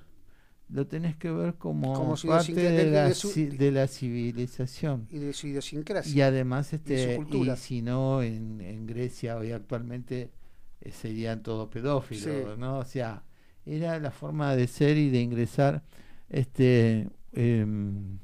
lo 0.74 0.88
tenés 0.88 1.14
que 1.16 1.30
ver 1.30 1.54
como, 1.54 2.16
parte 2.26 2.52
de, 2.52 2.90
la, 2.90 3.08
de 3.08 3.14
su- 3.14 3.30
ci- 3.30 3.48
de 3.56 3.70
la 3.70 3.86
civilización. 3.86 5.06
Y 5.08 5.18
de 5.18 5.32
su 5.32 5.46
idiosincrasia. 5.46 6.12
Y 6.12 6.20
además, 6.20 6.72
este, 6.72 7.20
y, 7.30 7.56
si 7.56 7.80
no, 7.80 8.22
en, 8.22 8.60
en 8.60 8.84
Grecia 8.84 9.36
hoy 9.36 9.52
actualmente 9.52 10.32
eh, 10.80 10.90
serían 10.90 11.44
todos 11.44 11.68
pedófilos, 11.68 12.24
Sí. 12.24 12.58
¿no? 12.58 12.78
O 12.78 12.84
sea, 12.84 13.22
era 13.64 14.00
la 14.00 14.10
forma 14.10 14.56
de 14.56 14.66
ser 14.66 14.96
y 14.98 15.10
de 15.10 15.20
ingresar, 15.20 15.84
este, 16.28 17.08
em, 17.32 18.18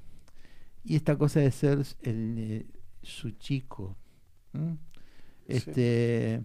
y 0.82 0.96
esta 0.96 1.16
cosa 1.16 1.38
de 1.38 1.52
ser 1.52 1.78
el, 2.02 2.34
eh, 2.36 2.66
su 3.02 3.30
chico. 3.30 3.96
¿m? 4.54 4.76
Sí. 5.46 5.54
Este, 5.56 6.42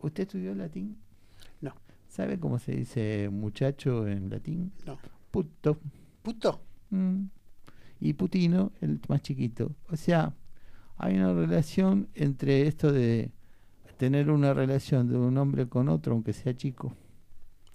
¿Usted 0.00 0.24
estudió 0.24 0.54
latín? 0.56 0.98
¿Sabe 2.16 2.38
cómo 2.38 2.58
se 2.58 2.72
dice 2.72 3.28
muchacho 3.30 4.06
en 4.08 4.30
latín? 4.30 4.72
No. 4.86 4.98
Puto. 5.30 5.78
¿Puto? 6.22 6.60
Mm. 6.90 7.24
Y 8.00 8.12
Putino, 8.14 8.72
el 8.80 9.00
más 9.08 9.20
chiquito. 9.20 9.72
O 9.90 9.96
sea, 9.96 10.34
hay 10.96 11.16
una 11.16 11.34
relación 11.34 12.08
entre 12.14 12.66
esto 12.66 12.90
de 12.90 13.30
tener 13.98 14.30
una 14.30 14.54
relación 14.54 15.08
de 15.08 15.18
un 15.18 15.36
hombre 15.36 15.68
con 15.68 15.88
otro, 15.90 16.14
aunque 16.14 16.32
sea 16.32 16.56
chico, 16.56 16.94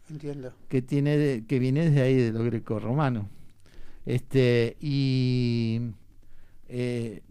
Entiendo. 0.10 0.54
que 0.70 0.82
tiene 0.82 1.18
de- 1.18 1.46
que 1.46 1.60
viene 1.60 1.90
de 1.90 2.02
ahí 2.02 2.16
de 2.16 2.32
lo 2.32 2.44
greco-romano. 2.44 3.30
Este, 4.06 4.76
y 4.80 5.82
eh, 6.68 7.22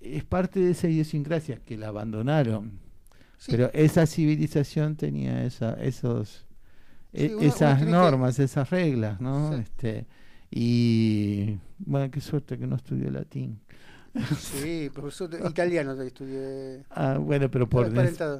es 0.00 0.24
parte 0.24 0.58
de 0.60 0.70
esa 0.72 0.88
idiosincrasia 0.88 1.60
que 1.64 1.76
la 1.76 1.88
abandonaron. 1.88 2.78
Sí. 3.38 3.52
Pero 3.52 3.70
esa 3.72 4.06
civilización 4.06 4.96
tenía 4.96 5.44
esa, 5.44 5.74
esos, 5.74 6.45
Sí, 7.16 7.26
uno- 7.28 7.38
uno 7.38 7.46
esas 7.48 7.78
que- 7.82 7.90
normas, 7.90 8.38
esas 8.38 8.70
reglas, 8.70 9.20
¿no? 9.20 9.52
Sí. 9.52 9.60
Este, 9.60 10.06
y 10.50 11.58
bueno, 11.78 12.10
qué 12.10 12.20
suerte 12.20 12.58
que 12.58 12.66
no 12.66 12.76
estudió 12.76 13.10
latín. 13.10 13.60
Sí, 14.38 14.90
profesor 14.94 15.30
italiano 15.48 15.92
estudié. 16.02 16.84
Ah, 16.90 17.18
bueno, 17.18 17.50
pero 17.50 17.68
por 17.68 17.90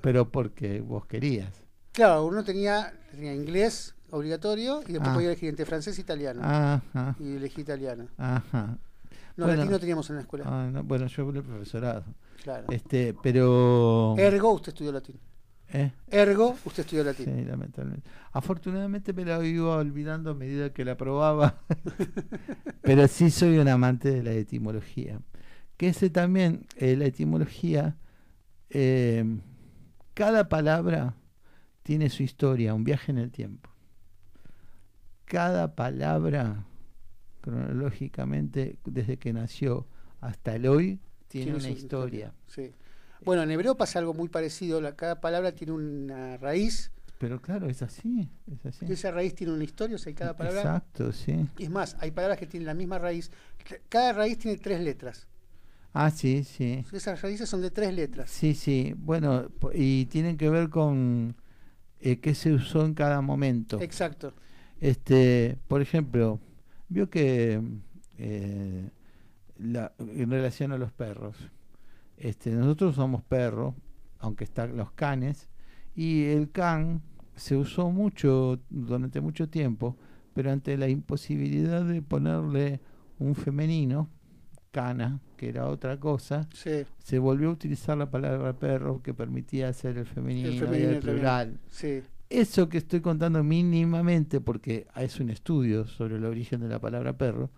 pero 0.01 0.31
porque 0.31 0.81
vos 0.81 1.07
querías. 1.07 1.63
Claro, 1.93 2.27
uno 2.27 2.45
tenía, 2.45 2.93
tenía 3.11 3.35
inglés 3.35 3.95
obligatorio 4.11 4.81
y 4.87 4.93
después 4.93 5.11
Ah. 5.11 5.15
podía 5.15 5.29
elegir 5.29 5.49
entre 5.49 5.65
francés 5.67 5.99
e 5.99 6.01
italiano. 6.01 6.41
Ajá. 6.45 7.17
Y 7.19 7.37
elegí 7.37 7.61
italiano. 7.63 8.07
Ajá. 8.17 8.79
No, 9.37 9.45
Bueno. 9.45 9.61
latino 9.61 9.79
teníamos 9.79 10.09
en 10.11 10.17
la 10.17 10.23
escuela. 10.23 10.45
Ah, 10.47 10.71
no, 10.73 10.83
bueno, 10.83 11.07
yo 11.09 11.23
hablé 11.25 11.43
profesorado. 11.43 12.05
Claro. 12.43 12.67
Este, 12.71 13.15
pero 13.23 14.15
Ergo, 14.17 14.53
usted 14.53 14.69
estudió 14.69 14.93
latín. 14.93 15.19
¿Eh? 15.73 15.91
Ergo, 16.09 16.57
usted 16.65 16.85
estudió 16.85 17.05
latín. 17.05 17.27
Sí, 17.27 17.45
lamentablemente. 17.45 18.09
Afortunadamente 18.33 19.13
me 19.13 19.25
la 19.25 19.45
iba 19.45 19.77
olvidando 19.77 20.31
a 20.31 20.35
medida 20.35 20.73
que 20.73 20.85
la 20.85 20.97
probaba. 20.97 21.61
Pero 22.83 23.09
sí 23.09 23.31
soy 23.31 23.59
un 23.59 23.69
amante 23.69 24.11
de 24.11 24.23
la 24.23 24.33
etimología. 24.33 25.21
Que 25.77 25.89
ese 25.89 26.09
también, 26.09 26.67
eh, 26.77 26.97
la 26.97 27.07
etimología, 27.07 27.97
eh, 28.71 29.25
cada 30.15 30.49
palabra 30.49 31.15
tiene 31.83 32.11
su 32.11 32.23
historia, 32.23 32.75
un 32.75 32.85
viaje 32.85 33.13
en 33.13 33.19
el 33.19 33.31
tiempo. 33.31 33.71
Cada 35.25 35.75
palabra, 35.75 36.65
cronológicamente, 37.41 38.79
desde 38.85 39.19
que 39.19 39.33
nació 39.33 39.87
hasta 40.21 40.55
el 40.55 40.67
hoy, 40.67 41.01
tiene, 41.29 41.53
una 41.53 41.61
su 41.61 41.69
historia. 41.69 42.33
Sí. 42.47 42.73
Bueno, 43.25 43.43
en 43.43 43.51
hebreo 43.51 43.77
pasa 43.77 43.99
algo 43.99 44.15
muy 44.15 44.29
parecido. 44.29 44.81
La, 44.81 44.95
cada 44.95 45.21
palabra 45.21 45.53
tiene 45.53 45.73
una 45.73 46.37
raíz. 46.37 46.93
Pero 47.19 47.41
claro, 47.41 47.69
es 47.69 47.83
así, 47.83 48.29
es 48.53 48.67
así. 48.67 48.85
y 48.87 48.93
Esa 48.93 49.11
raíz 49.11 49.35
tiene 49.35 49.53
una 49.53 49.65
historia, 49.65 49.97
o 49.97 49.99
sea, 49.99 50.15
cada 50.15 50.37
palabra. 50.37 50.61
Exacto, 50.61 51.13
sí. 51.13 51.49
Y 51.59 51.65
es 51.65 51.71
más, 51.71 51.97
hay 52.01 52.11
palabras 52.11 52.39
que 52.39 52.47
tienen 52.47 52.67
la 52.67 52.75
misma 52.75 52.99
raíz. 52.99 53.31
Cada 53.89 54.13
raíz 54.13 54.39
tiene 54.39 54.59
tres 54.59 54.81
letras. 54.81 55.27
Ah, 55.95 56.11
sí, 56.11 56.45
sí. 56.45 56.85
Esas 56.93 57.23
raíces 57.23 57.49
son 57.49 57.63
de 57.63 57.71
tres 57.71 57.95
letras. 57.95 58.29
Sí, 58.31 58.55
sí. 58.55 58.95
Bueno, 58.99 59.49
y 59.73 60.05
tienen 60.07 60.37
que 60.37 60.51
ver 60.51 60.69
con 60.69 61.37
eh, 62.01 62.21
qué 62.21 62.35
se 62.35 62.53
usó 62.53 62.85
en 62.85 62.93
cada 62.93 63.23
momento. 63.23 63.81
Exacto. 63.81 64.35
Este, 64.79 65.57
por 65.69 65.81
ejemplo, 65.81 66.39
vio 66.91 67.09
que 67.09 67.63
eh, 68.19 68.91
la, 69.59 69.93
en 69.99 70.31
relación 70.31 70.73
a 70.73 70.77
los 70.79 70.93
perros, 70.93 71.37
Este, 72.17 72.51
nosotros 72.53 72.95
somos 72.95 73.23
perro, 73.23 73.75
aunque 74.19 74.45
están 74.45 74.77
los 74.77 74.91
canes, 74.93 75.49
y 75.95 76.25
el 76.25 76.51
can 76.51 77.03
se 77.35 77.57
usó 77.57 77.91
mucho 77.91 78.59
durante 78.71 79.21
mucho 79.21 79.49
tiempo, 79.49 79.97
pero 80.33 80.51
ante 80.51 80.77
la 80.77 80.89
imposibilidad 80.89 81.85
de 81.85 82.03
ponerle 82.03 82.81
un 83.19 83.35
femenino, 83.35 84.09
cana, 84.71 85.21
que 85.39 85.49
era 85.49 85.67
otra 85.69 85.99
cosa, 85.99 86.49
Sí. 86.53 86.85
se 86.99 87.19
volvió 87.19 87.49
a 87.49 87.53
utilizar 87.53 87.97
la 87.97 88.11
palabra 88.11 88.53
perro 88.59 89.03
que 89.03 89.15
permitía 89.15 89.69
hacer 89.69 89.97
el 89.97 90.07
femenino, 90.07 90.51
y 90.51 90.59
femenino 90.59 90.89
el 90.91 90.95
también. 90.97 91.17
plural. 91.17 91.61
Sí. 91.71 92.03
Eso 92.29 92.69
que 92.69 92.79
estoy 92.79 93.01
contando 93.01 93.43
mínimamente, 93.45 94.41
porque 94.41 94.87
es 94.97 95.21
un 95.21 95.31
estudio 95.31 95.87
sobre 95.87 96.17
el 96.17 96.25
origen 96.25 96.61
de 96.61 96.69
la 96.69 96.79
palabra 96.81 97.17
perro, 97.17 97.51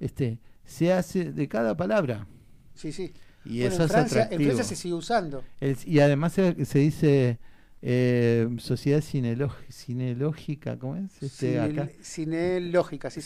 este, 0.00 0.38
se 0.64 0.92
hace 0.92 1.32
de 1.32 1.48
cada 1.48 1.76
palabra. 1.76 2.26
Sí, 2.74 2.92
sí. 2.92 3.12
Y 3.46 3.60
Bueno, 3.60 3.74
eso 3.74 3.82
en 3.82 3.86
es 3.86 3.92
Francia, 3.92 4.28
en. 4.30 4.42
Francia 4.42 4.64
se 4.64 4.76
sigue 4.76 4.94
usando. 4.94 5.44
El- 5.60 5.76
y 5.86 6.00
además 6.00 6.32
se, 6.32 6.64
se 6.64 6.78
dice 6.80 7.38
eh, 7.82 8.48
sociedad 8.58 9.00
cinelógica, 9.70 10.78
¿cómo 10.78 10.96
es? 10.96 11.22
Este, 11.22 11.54
Cine- 11.58 11.80
acá. 11.80 11.88
Cinelógica, 12.02 13.10
sí, 13.10 13.20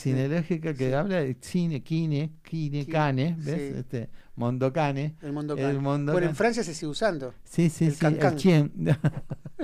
que 0.76 0.94
habla 0.94 1.20
de 1.20 1.36
cine, 1.40 1.82
kine, 1.82 2.32
kine, 2.42 2.80
Kine, 2.84 2.86
cane, 2.92 3.36
¿ves? 3.38 3.72
sí. 3.72 3.78
Este, 3.78 4.10
mondocane. 4.36 5.14
El 5.22 5.32
mundo 5.32 5.56
El 5.56 5.80
mundo 5.80 6.12
Bueno, 6.12 6.26
can- 6.26 6.30
en 6.30 6.36
Francia 6.36 6.62
se 6.64 6.74
sigue 6.74 6.88
usando. 6.90 7.34
Sí, 7.44 7.70
sí, 7.70 7.86
el 7.86 7.92
sí, 7.94 7.98
cancán. 8.00 8.32
el 8.34 8.38
chien. 8.38 8.72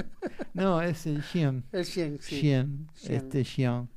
no, 0.54 0.80
es 0.82 1.06
el 1.06 1.22
chien. 1.24 1.64
El 1.72 1.84
chien, 1.84 2.18
sí. 2.20 2.40
Chien, 2.40 2.88
Chien. 2.94 3.14
este 3.14 3.44
chien. 3.44 3.88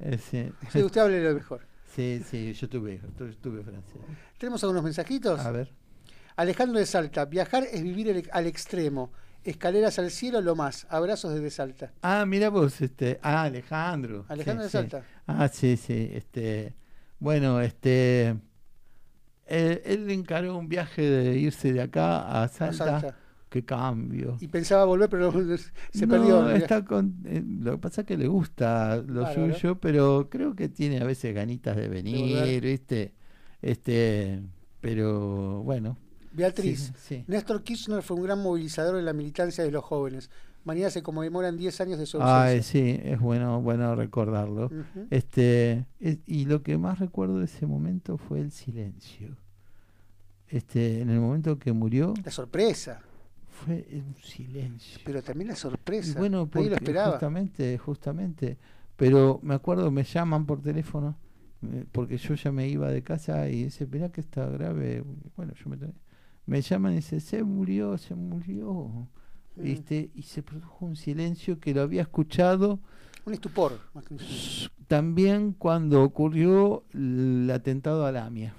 Ese. 0.00 0.52
Sí, 0.72 0.82
usted 0.82 1.00
hable 1.00 1.22
lo 1.22 1.34
mejor. 1.34 1.60
Sí, 1.94 2.22
sí, 2.28 2.52
yo 2.52 2.68
tuve, 2.68 3.00
tu- 3.16 3.32
tuve 3.34 3.62
francés. 3.62 4.00
Tenemos 4.38 4.62
algunos 4.64 4.82
mensajitos. 4.84 5.40
A 5.40 5.50
ver. 5.50 5.72
Alejandro 6.36 6.78
de 6.78 6.86
Salta, 6.86 7.24
viajar 7.26 7.64
es 7.70 7.82
vivir 7.82 8.08
el- 8.08 8.28
al 8.32 8.46
extremo. 8.46 9.12
Escaleras 9.42 9.98
al 9.98 10.10
cielo, 10.10 10.40
lo 10.42 10.54
más. 10.54 10.86
Abrazos 10.90 11.34
desde 11.34 11.50
Salta. 11.50 11.92
Ah, 12.02 12.24
mira 12.26 12.50
vos, 12.50 12.80
este, 12.80 13.18
ah, 13.22 13.42
Alejandro. 13.44 14.26
Alejandro 14.28 14.62
Sí, 14.68 14.76
de 14.78 14.84
sí. 14.84 14.90
Salta. 14.90 15.06
Ah, 15.26 15.48
sí, 15.48 15.76
sí, 15.76 16.10
este, 16.12 16.74
bueno, 17.18 17.60
este, 17.60 18.36
él, 19.46 19.82
él 19.84 20.10
encaró 20.10 20.56
un 20.58 20.68
viaje 20.68 21.02
de 21.02 21.38
irse 21.38 21.72
de 21.72 21.80
acá 21.82 22.42
a 22.42 22.48
Salta. 22.48 23.00
Salta. 23.00 23.16
Qué 23.48 23.64
cambio. 23.64 24.36
Y 24.40 24.46
pensaba 24.46 24.84
volver, 24.84 25.08
pero 25.08 25.32
se 25.92 26.06
No, 26.06 26.12
perdió. 26.14 26.50
está 26.50 26.84
con, 26.84 27.16
eh, 27.24 27.42
lo 27.44 27.72
que 27.72 27.78
pasa 27.78 28.02
es 28.02 28.06
que 28.06 28.16
le 28.16 28.28
gusta 28.28 28.98
lo 28.98 29.26
suyo, 29.34 29.80
pero 29.80 30.28
creo 30.30 30.54
que 30.54 30.68
tiene 30.68 31.00
a 31.00 31.04
veces 31.04 31.34
ganitas 31.34 31.76
de 31.76 31.88
venir. 31.88 32.62
¿viste? 32.62 33.12
Este, 33.60 34.40
pero 34.80 35.62
bueno. 35.64 35.96
Beatriz, 36.32 36.92
Sí, 36.96 37.16
sí. 37.16 37.24
Néstor 37.26 37.62
Kirchner 37.62 38.02
fue 38.02 38.16
un 38.16 38.22
gran 38.24 38.40
movilizador 38.42 38.96
de 38.96 39.02
la 39.02 39.12
militancia 39.12 39.64
de 39.64 39.70
los 39.70 39.82
jóvenes. 39.84 40.30
Mañana 40.64 40.90
se 40.90 41.02
conmemoran 41.02 41.56
10 41.56 41.80
años 41.80 41.98
de 41.98 42.06
su 42.06 42.18
Ay, 42.20 42.56
ausencia. 42.58 42.62
sí, 42.62 43.00
es 43.02 43.18
bueno, 43.18 43.60
bueno 43.62 43.94
recordarlo. 43.94 44.70
Este, 45.10 45.86
es- 46.00 46.18
y 46.26 46.44
lo 46.44 46.62
que 46.62 46.76
más 46.78 46.98
recuerdo 46.98 47.38
de 47.38 47.46
ese 47.46 47.66
momento 47.66 48.18
fue 48.18 48.40
el 48.40 48.52
silencio. 48.52 49.36
Este, 50.48 51.00
en 51.00 51.10
el 51.10 51.20
momento 51.20 51.58
que 51.58 51.72
murió, 51.72 52.12
La 52.24 52.30
sorpresa, 52.30 53.00
fue 53.48 53.86
un 53.92 54.14
silencio. 54.22 55.00
pero 55.04 55.22
también 55.22 55.48
la 55.48 55.54
Y 55.54 55.56
sorpresa. 55.56 56.18
bueno, 56.18 56.38
Nadie 56.38 56.50
porque 56.52 56.68
lo 56.70 56.76
esperaba. 56.76 57.10
justamente, 57.12 57.78
justamente. 57.78 58.58
Pero 58.96 59.38
me 59.42 59.54
acuerdo, 59.54 59.90
me 59.90 60.02
llaman 60.04 60.44
por 60.44 60.60
teléfono, 60.60 61.16
eh, 61.62 61.84
porque 61.90 62.18
yo 62.18 62.34
ya 62.34 62.52
me 62.52 62.68
iba 62.68 62.90
de 62.90 63.02
casa 63.02 63.48
y 63.48 63.64
dice, 63.64 63.86
mirá 63.86 64.10
que 64.10 64.20
está 64.20 64.46
grave. 64.46 65.04
Bueno, 65.36 65.54
yo 65.54 65.70
me, 65.70 65.76
me 66.46 66.60
llaman 66.62 66.92
y 66.92 66.96
dice, 66.96 67.20
se 67.20 67.42
murió, 67.42 67.98
se 67.98 68.14
murió. 68.14 69.08
Mm. 69.56 69.62
¿Viste? 69.62 70.10
Y 70.14 70.22
se 70.22 70.42
produjo 70.42 70.86
un 70.86 70.96
silencio 70.96 71.60
que 71.60 71.74
lo 71.74 71.82
había 71.82 72.02
escuchado 72.02 72.80
Un 73.26 73.34
estupor. 73.34 73.78
más 73.92 74.04
que 74.04 74.14
un 74.14 74.20
también 74.90 75.52
cuando 75.52 76.02
ocurrió 76.02 76.82
el 76.92 77.48
atentado 77.54 78.04
a 78.04 78.10
Lamia. 78.10 78.56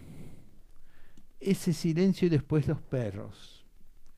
Ese 1.42 1.74
silencio 1.74 2.28
y 2.28 2.30
después 2.30 2.70
los 2.70 2.80
perros. 2.82 3.66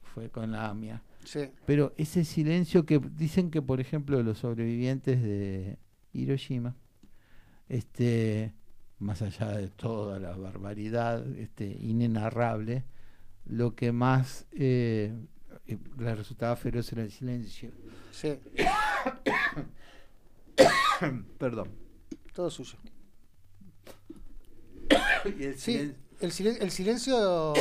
Fue 0.03 0.29
con 0.29 0.51
la 0.51 0.69
AMIA. 0.69 1.01
Sí. 1.23 1.49
Pero 1.65 1.91
ese 1.97 2.23
silencio 2.23 2.85
que 2.85 2.99
dicen 2.99 3.49
que, 3.49 3.63
por 3.63 3.79
ejemplo, 3.79 4.21
los 4.21 4.37
sobrevivientes 4.37 5.23
de 5.23 5.79
Hiroshima, 6.11 6.75
este, 7.67 8.53
más 8.99 9.23
allá 9.23 9.47
de 9.57 9.69
toda 9.69 10.19
la 10.19 10.37
barbaridad 10.37 11.25
este, 11.35 11.65
inenarrable, 11.65 12.83
lo 13.45 13.75
que 13.75 13.91
más 13.91 14.45
eh, 14.51 15.13
eh, 15.67 15.77
les 15.99 16.17
resultaba 16.17 16.55
feroz 16.55 16.91
era 16.93 17.03
el 17.03 17.11
silencio. 17.11 17.71
Sí. 18.11 18.39
Perdón. 21.37 21.69
Todo 22.33 22.49
suyo. 22.49 22.77
Y 25.39 25.43
el 25.43 25.57
Sí, 25.57 25.71
silen- 25.73 25.95
el, 26.19 26.31
silen- 26.31 26.57
el 26.61 26.71
silencio 26.71 27.53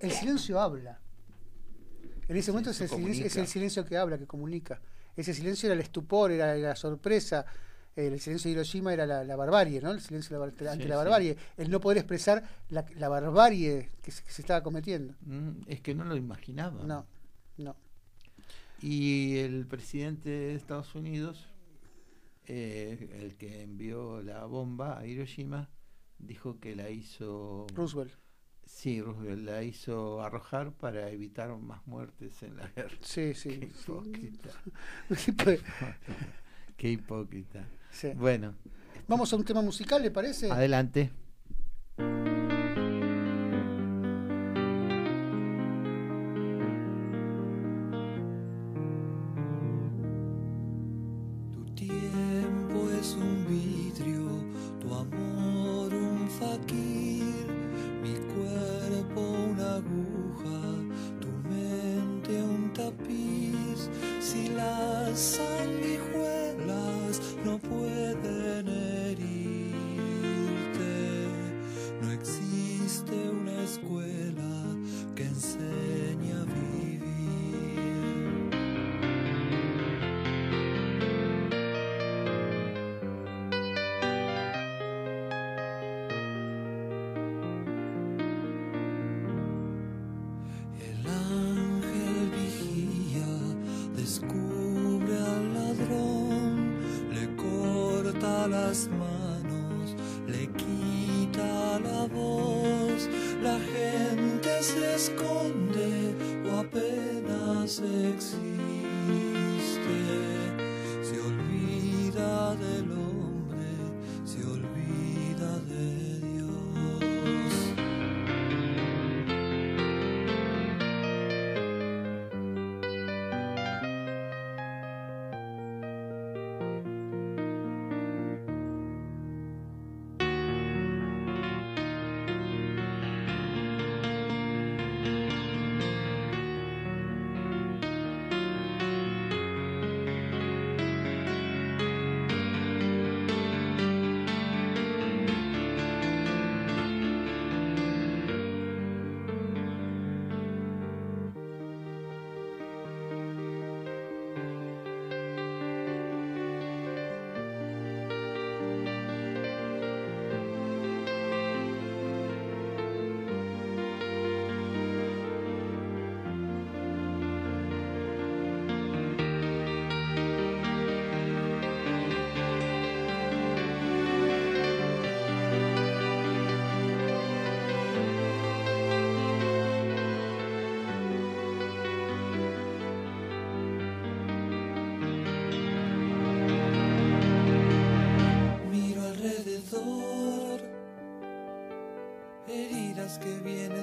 el 0.00 0.10
silencio 0.12 0.60
habla. 0.60 1.00
En 2.28 2.36
ese 2.36 2.52
momento 2.52 2.70
es 2.70 2.80
el, 2.80 2.88
silencio 2.88 3.26
es 3.26 3.36
el 3.36 3.46
silencio 3.48 3.84
que 3.84 3.96
habla, 3.96 4.18
que 4.18 4.26
comunica. 4.26 4.80
Ese 5.16 5.34
silencio 5.34 5.66
era 5.66 5.74
el 5.74 5.80
estupor, 5.80 6.30
era 6.30 6.54
la 6.56 6.76
sorpresa. 6.76 7.44
El 7.94 8.18
silencio 8.20 8.48
de 8.48 8.52
Hiroshima 8.52 8.92
era 8.92 9.06
la, 9.06 9.22
la 9.24 9.36
barbarie, 9.36 9.80
¿no? 9.80 9.90
El 9.90 10.00
silencio 10.00 10.38
de 10.38 10.46
la 10.64 10.72
ante 10.72 10.84
Sí, 10.84 10.88
la 10.88 10.94
sí. 10.94 10.98
barbarie. 10.98 11.36
El 11.58 11.70
no 11.70 11.80
poder 11.80 11.98
expresar 11.98 12.42
la, 12.70 12.86
la 12.96 13.08
barbarie 13.08 13.90
que 14.02 14.10
se, 14.10 14.22
que 14.24 14.30
se 14.32 14.40
estaba 14.42 14.62
cometiendo. 14.62 15.14
Mm, 15.20 15.62
es 15.66 15.80
que 15.82 15.94
no 15.94 16.04
lo 16.04 16.16
imaginaba. 16.16 16.82
No, 16.84 17.06
no. 17.58 17.76
Y 18.80 19.36
el 19.38 19.66
presidente 19.66 20.30
de 20.30 20.54
Estados 20.54 20.94
Unidos, 20.94 21.46
eh, 22.46 23.18
el 23.22 23.36
que 23.36 23.62
envió 23.62 24.22
la 24.22 24.44
bomba 24.46 24.98
a 24.98 25.06
Hiroshima, 25.06 25.68
dijo 26.18 26.58
que 26.58 26.74
la 26.74 26.90
hizo... 26.90 27.66
Roosevelt. 27.74 28.12
Sí, 28.64 29.02
Roosevelt 29.02 29.44
la 29.44 29.62
hizo 29.62 30.22
arrojar 30.22 30.72
para 30.72 31.10
evitar 31.10 31.54
más 31.58 31.86
muertes 31.86 32.42
en 32.42 32.56
la 32.56 32.66
guerra. 32.68 32.96
Sí, 33.02 33.34
sí. 33.34 33.60
Qué 33.60 33.66
hipócrita. 33.66 34.50
Qué 36.76 36.88
hipócrita. 36.90 37.68
Sí. 37.92 38.08
Bueno, 38.16 38.54
Vamos 39.08 39.32
a 39.32 39.36
un 39.36 39.44
tema 39.44 39.60
musical, 39.62 40.02
¿le 40.02 40.10
parece? 40.10 40.50
adelante. 40.50 41.10
Apenas 107.78 107.80
existe, 107.80 108.51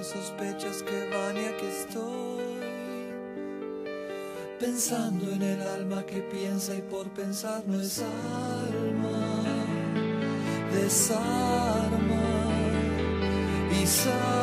sospechas 0.10 0.82
que 0.82 1.10
van 1.12 1.38
y 1.38 1.46
aquí 1.46 1.66
estoy. 1.68 2.40
Pensando 4.60 5.32
en 5.32 5.42
el 5.42 5.62
alma 5.62 6.04
que 6.06 6.22
piensa 6.22 6.74
y 6.76 6.82
por 6.82 7.08
pensar 7.10 7.64
no 7.68 7.80
es 7.80 8.00
alma. 8.00 9.44
Desarma 10.74 12.24
y 13.72 13.86
sangra. 13.86 14.39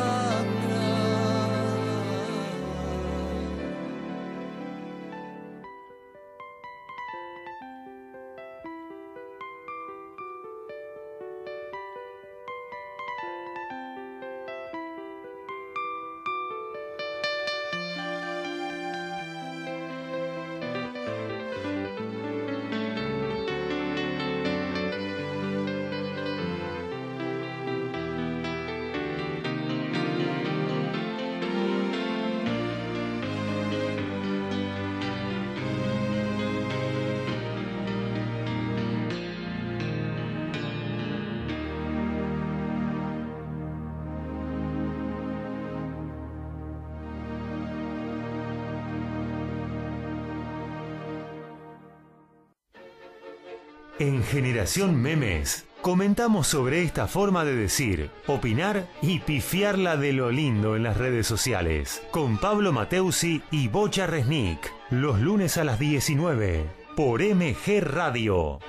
En 53.99 54.23
Generación 54.23 55.01
Memes 55.01 55.65
comentamos 55.81 56.47
sobre 56.47 56.83
esta 56.83 57.07
forma 57.07 57.45
de 57.45 57.55
decir, 57.55 58.09
opinar 58.27 58.87
y 59.01 59.19
pifiarla 59.19 59.97
de 59.97 60.13
lo 60.13 60.31
lindo 60.31 60.75
en 60.75 60.83
las 60.83 60.97
redes 60.97 61.25
sociales. 61.27 62.01
Con 62.11 62.37
Pablo 62.39 62.71
Mateusi 62.73 63.41
y 63.51 63.67
Bocha 63.69 64.05
Resnick. 64.07 64.71
Los 64.91 65.19
lunes 65.19 65.57
a 65.57 65.63
las 65.63 65.79
19 65.79 66.65
por 66.95 67.21
MG 67.21 67.81
Radio. 67.81 68.59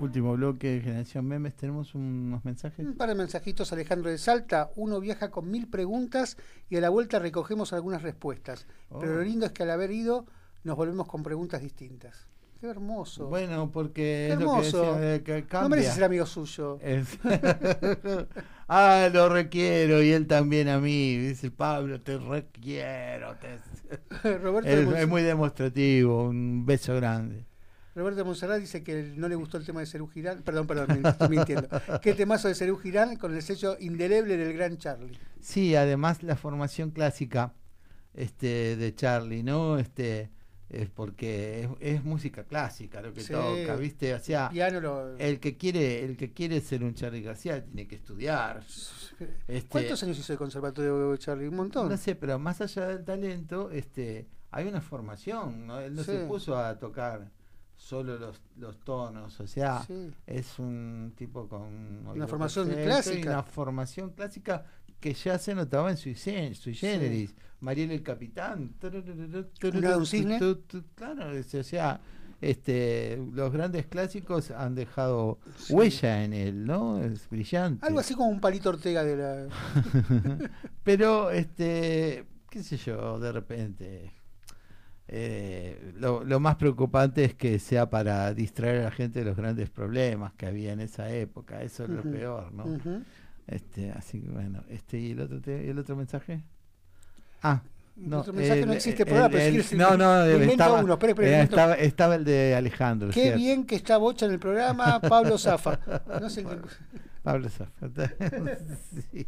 Último 0.00 0.32
bloque 0.34 0.68
de 0.68 0.80
Generación 0.80 1.26
Memes. 1.26 1.54
Tenemos 1.54 1.94
unos 1.94 2.44
mensajes. 2.44 2.84
Un 2.84 2.96
par 2.96 3.08
de 3.08 3.14
mensajitos, 3.14 3.72
Alejandro 3.72 4.10
de 4.10 4.18
Salta. 4.18 4.70
Uno 4.76 5.00
viaja 5.00 5.30
con 5.30 5.50
mil 5.50 5.68
preguntas 5.68 6.36
y 6.68 6.76
a 6.76 6.80
la 6.80 6.88
vuelta 6.88 7.18
recogemos 7.18 7.72
algunas 7.72 8.02
respuestas. 8.02 8.66
Pero 9.00 9.12
Oh. 9.12 9.16
lo 9.16 9.22
lindo 9.22 9.46
es 9.46 9.52
que 9.52 9.62
al 9.62 9.70
haber 9.70 9.90
ido 9.92 10.26
nos 10.64 10.76
volvemos 10.76 11.06
con 11.06 11.22
preguntas 11.22 11.60
distintas. 11.62 12.28
Qué 12.62 12.68
hermoso. 12.68 13.26
Bueno, 13.26 13.72
porque 13.72 14.26
Qué 14.28 14.32
es 14.34 14.38
lo 14.38 14.38
que 14.38 14.44
hermoso. 14.68 14.94
decía, 14.94 15.36
eh, 15.36 15.46
no 15.50 15.68
merece 15.68 15.90
ser 15.90 16.04
amigo 16.04 16.24
suyo. 16.24 16.78
Es- 16.80 17.18
ah, 18.68 19.08
lo 19.12 19.28
requiero 19.28 20.00
y 20.00 20.12
él 20.12 20.28
también 20.28 20.68
a 20.68 20.78
mí. 20.78 21.16
Dice 21.16 21.50
Pablo, 21.50 22.00
te 22.00 22.18
requiero. 22.18 23.34
te- 23.34 24.38
Roberto 24.38 24.70
es, 24.70 25.00
es 25.00 25.08
muy 25.08 25.22
demostrativo. 25.22 26.28
Un 26.28 26.64
beso 26.64 26.94
grande. 26.94 27.46
Roberto 27.96 28.24
Monserrat 28.24 28.60
dice 28.60 28.84
que 28.84 29.12
no 29.16 29.28
le 29.28 29.34
gustó 29.34 29.56
el 29.56 29.66
tema 29.66 29.80
de 29.80 29.86
Cerú 29.86 30.06
Girán. 30.06 30.42
Perdón, 30.42 30.68
perdón, 30.68 31.02
me 31.02 31.08
estoy 31.08 31.30
mintiendo. 31.30 31.66
Qué 32.00 32.14
temazo 32.14 32.46
de 32.46 32.54
Cerú 32.54 32.76
Girán 32.78 33.16
con 33.16 33.34
el 33.34 33.42
sello 33.42 33.76
indeleble 33.80 34.36
del 34.36 34.52
gran 34.52 34.78
Charlie. 34.78 35.18
Sí, 35.40 35.74
además 35.74 36.22
la 36.22 36.36
formación 36.36 36.92
clásica 36.92 37.54
este, 38.14 38.76
de 38.76 38.94
Charlie, 38.94 39.42
¿no? 39.42 39.78
Este, 39.80 40.30
es 40.72 40.88
porque 40.88 41.62
es, 41.80 41.96
es 41.98 42.04
música 42.04 42.44
clásica 42.44 43.00
lo 43.02 43.12
que 43.12 43.20
Sí. 43.20 43.32
toca, 43.32 43.76
¿viste? 43.76 44.14
O 44.14 44.18
sea, 44.18 44.48
Piano 44.48 44.80
lo- 44.80 45.16
el 45.18 45.38
que 45.38 45.56
quiere, 45.56 46.04
el 46.04 46.16
que 46.16 46.32
quiere 46.32 46.60
ser 46.60 46.82
un 46.82 46.94
Charlie 46.94 47.22
García 47.22 47.62
tiene 47.64 47.86
que 47.86 47.96
estudiar. 47.96 48.62
Este, 49.46 49.68
¿Cuántos 49.68 50.02
años 50.02 50.18
hizo 50.18 50.32
el 50.32 50.38
conservatorio 50.38 51.16
Charlie? 51.16 51.48
Un 51.48 51.56
montón. 51.56 51.88
No 51.88 51.96
sé, 51.96 52.14
pero 52.14 52.38
más 52.38 52.60
allá 52.60 52.86
del 52.88 53.04
talento, 53.04 53.70
este, 53.70 54.26
hay 54.50 54.66
una 54.66 54.80
formación, 54.80 55.66
¿no? 55.66 55.78
Él 55.80 55.94
no 55.94 56.02
se 56.02 56.22
Sí. 56.22 56.26
puso 56.26 56.56
a 56.58 56.78
tocar 56.78 57.30
solo 57.76 58.16
los, 58.18 58.40
los 58.56 58.78
tonos, 58.80 59.38
o 59.40 59.46
sea, 59.46 59.82
Sí. 59.82 60.12
es 60.26 60.58
un 60.58 61.12
tipo 61.16 61.48
con 61.48 62.06
oído 62.06 62.28
formación 62.28 62.70
clásica. 62.70 63.30
una 63.30 63.42
formación 63.42 64.10
clásica 64.10 64.64
que 65.02 65.12
ya 65.12 65.36
se 65.38 65.54
notaba 65.54 65.90
en 65.90 65.98
sui, 65.98 66.14
sui 66.14 66.74
generis. 66.74 67.34
Mariel 67.60 67.90
el 67.90 68.02
Capitán. 68.02 68.70
turururu, 68.80 69.44
tururu, 69.58 69.78
¿Una 69.78 69.90
de 69.90 69.96
un 69.98 70.06
cisne? 70.06 70.38
Claro, 70.94 71.30
o 71.38 71.62
sea, 71.62 72.00
este, 72.40 73.20
los 73.32 73.52
grandes 73.52 73.86
clásicos 73.86 74.50
han 74.50 74.74
dejado 74.74 75.38
Sí. 75.58 75.72
huella 75.74 76.24
en 76.24 76.32
él, 76.32 76.64
¿no? 76.64 76.98
Es 77.04 77.28
brillante. 77.28 77.86
Algo 77.86 78.00
así 78.00 78.14
como 78.14 78.30
un 78.30 78.40
palito 78.40 78.70
Ortega 78.70 79.04
de 79.04 79.16
la. 79.16 79.46
Pero, 80.82 81.30
este, 81.30 82.24
qué 82.50 82.62
sé 82.62 82.76
yo, 82.78 83.18
de 83.20 83.30
repente. 83.32 84.12
eh, 85.08 85.92
lo, 85.98 86.24
lo 86.24 86.40
más 86.40 86.56
preocupante 86.56 87.24
es 87.24 87.34
que 87.34 87.58
sea 87.58 87.90
para 87.90 88.32
distraer 88.34 88.80
a 88.80 88.84
la 88.84 88.90
gente 88.90 89.18
de 89.20 89.24
los 89.26 89.36
grandes 89.36 89.68
problemas 89.70 90.32
que 90.34 90.46
había 90.46 90.72
en 90.72 90.80
esa 90.80 91.10
época. 91.12 91.62
Eso 91.62 91.84
es 91.84 91.90
lo 91.90 92.02
peor, 92.02 92.52
¿no? 92.52 92.64
Este, 93.52 93.90
así 93.92 94.20
que 94.20 94.28
bueno, 94.30 94.62
este 94.68 94.98
y 94.98 95.10
el 95.12 95.20
otro 95.20 95.40
te- 95.40 95.70
el 95.70 95.78
otro 95.78 95.96
mensaje. 95.96 96.42
Ah, 97.42 97.62
El 97.96 98.08
no, 98.10 98.20
otro 98.20 98.32
mensaje 98.32 98.64
no 98.64 98.72
el- 98.72 98.76
existe 98.78 99.04
por 99.06 99.16
el- 99.18 99.30
si 99.30 99.36
el- 99.38 99.50
quieres- 99.64 99.72
no, 99.74 99.96
no, 99.96 100.26
invento 100.30 100.52
estaba, 100.52 100.80
uno, 100.82 100.92
espera, 100.94 101.10
espera, 101.12 101.28
eh, 101.40 101.42
estaba, 101.42 101.74
estaba 101.74 102.14
el 102.16 102.24
de 102.24 102.54
Alejandro. 102.54 103.08
Qué 103.10 103.20
¿cierto? 103.22 103.38
bien 103.38 103.64
que 103.66 103.74
está 103.76 103.96
Bocha 103.98 104.26
en 104.26 104.32
el 104.32 104.38
programa, 104.38 105.00
Pablo 105.00 105.36
Zafa. 105.38 105.78
No 106.20 106.30
sé 106.30 106.44
qué- 106.44 106.58
Pablo 107.22 107.48
Zafata. 107.48 108.12
Sí. 109.12 109.26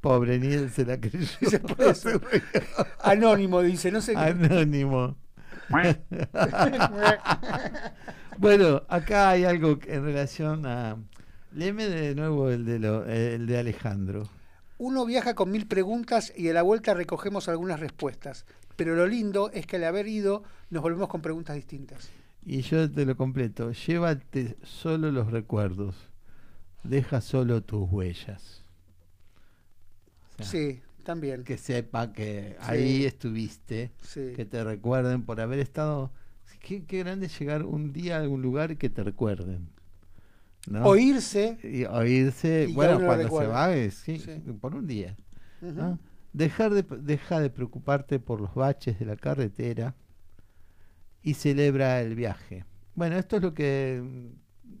Pobre, 0.00 0.38
ni 0.38 0.52
él 0.52 0.70
se 0.70 0.84
la 0.84 1.00
creyó. 1.00 1.26
Anónimo, 3.00 3.62
dice, 3.62 3.90
no 3.90 4.02
sé 4.02 4.12
qué. 4.12 4.18
Anónimo. 4.18 5.16
bueno, 8.38 8.82
acá 8.88 9.30
hay 9.30 9.44
algo 9.44 9.78
en 9.86 10.04
relación 10.04 10.66
a. 10.66 10.96
Léeme 11.54 11.86
de 11.86 12.14
nuevo 12.16 12.50
el 12.50 12.64
de, 12.64 12.78
lo, 12.80 13.04
el 13.06 13.46
de 13.46 13.58
Alejandro. 13.58 14.28
Uno 14.78 15.06
viaja 15.06 15.34
con 15.34 15.50
mil 15.52 15.66
preguntas 15.68 16.32
y 16.36 16.48
a 16.48 16.52
la 16.52 16.62
vuelta 16.62 16.94
recogemos 16.94 17.48
algunas 17.48 17.78
respuestas. 17.78 18.44
Pero 18.76 18.96
lo 18.96 19.06
lindo 19.06 19.50
es 19.52 19.66
que 19.66 19.76
al 19.76 19.84
haber 19.84 20.08
ido 20.08 20.42
nos 20.70 20.82
volvemos 20.82 21.08
con 21.08 21.22
preguntas 21.22 21.54
distintas. 21.54 22.10
Y 22.44 22.62
yo 22.62 22.90
te 22.90 23.06
lo 23.06 23.16
completo. 23.16 23.70
Llévate 23.70 24.56
solo 24.64 25.12
los 25.12 25.30
recuerdos. 25.30 25.94
Deja 26.82 27.20
solo 27.20 27.62
tus 27.62 27.88
huellas. 27.88 28.64
O 30.32 30.42
sea, 30.42 30.46
Sí, 30.46 30.82
también. 31.04 31.44
Que 31.44 31.56
sepa 31.56 32.12
que 32.12 32.56
Sí. 32.60 32.66
ahí 32.68 33.04
estuviste. 33.04 33.92
Sí. 34.02 34.32
Que 34.34 34.44
te 34.44 34.64
recuerden 34.64 35.22
por 35.22 35.40
haber 35.40 35.60
estado. 35.60 36.12
Qué, 36.60 36.84
qué 36.84 36.98
grande 36.98 37.28
llegar 37.28 37.62
un 37.64 37.92
día 37.92 38.16
a 38.16 38.20
algún 38.20 38.42
lugar 38.42 38.72
y 38.72 38.76
que 38.76 38.90
te 38.90 39.04
recuerden. 39.04 39.68
¿No? 40.68 40.84
Oírse. 40.84 41.58
Y 41.62 41.84
oírse. 41.84 42.66
y 42.68 42.72
bueno, 42.74 42.98
cuando 43.04 43.28
se 43.40 43.46
va, 43.46 43.74
es, 43.74 43.94
sí, 43.94 44.18
Sí. 44.18 44.40
por 44.60 44.74
un 44.74 44.86
día. 44.86 45.16
Dejar 46.32 46.74
de, 46.74 46.82
deja 46.82 47.40
de 47.40 47.48
preocuparte 47.50 48.18
por 48.18 48.40
los 48.40 48.54
baches 48.54 48.98
de 48.98 49.06
la 49.06 49.16
carretera 49.16 49.94
y 51.22 51.34
celebra 51.34 52.00
el 52.00 52.14
viaje. 52.14 52.64
Bueno, 52.94 53.16
esto 53.16 53.36
es 53.36 53.42
lo 53.42 53.54
que 53.54 54.02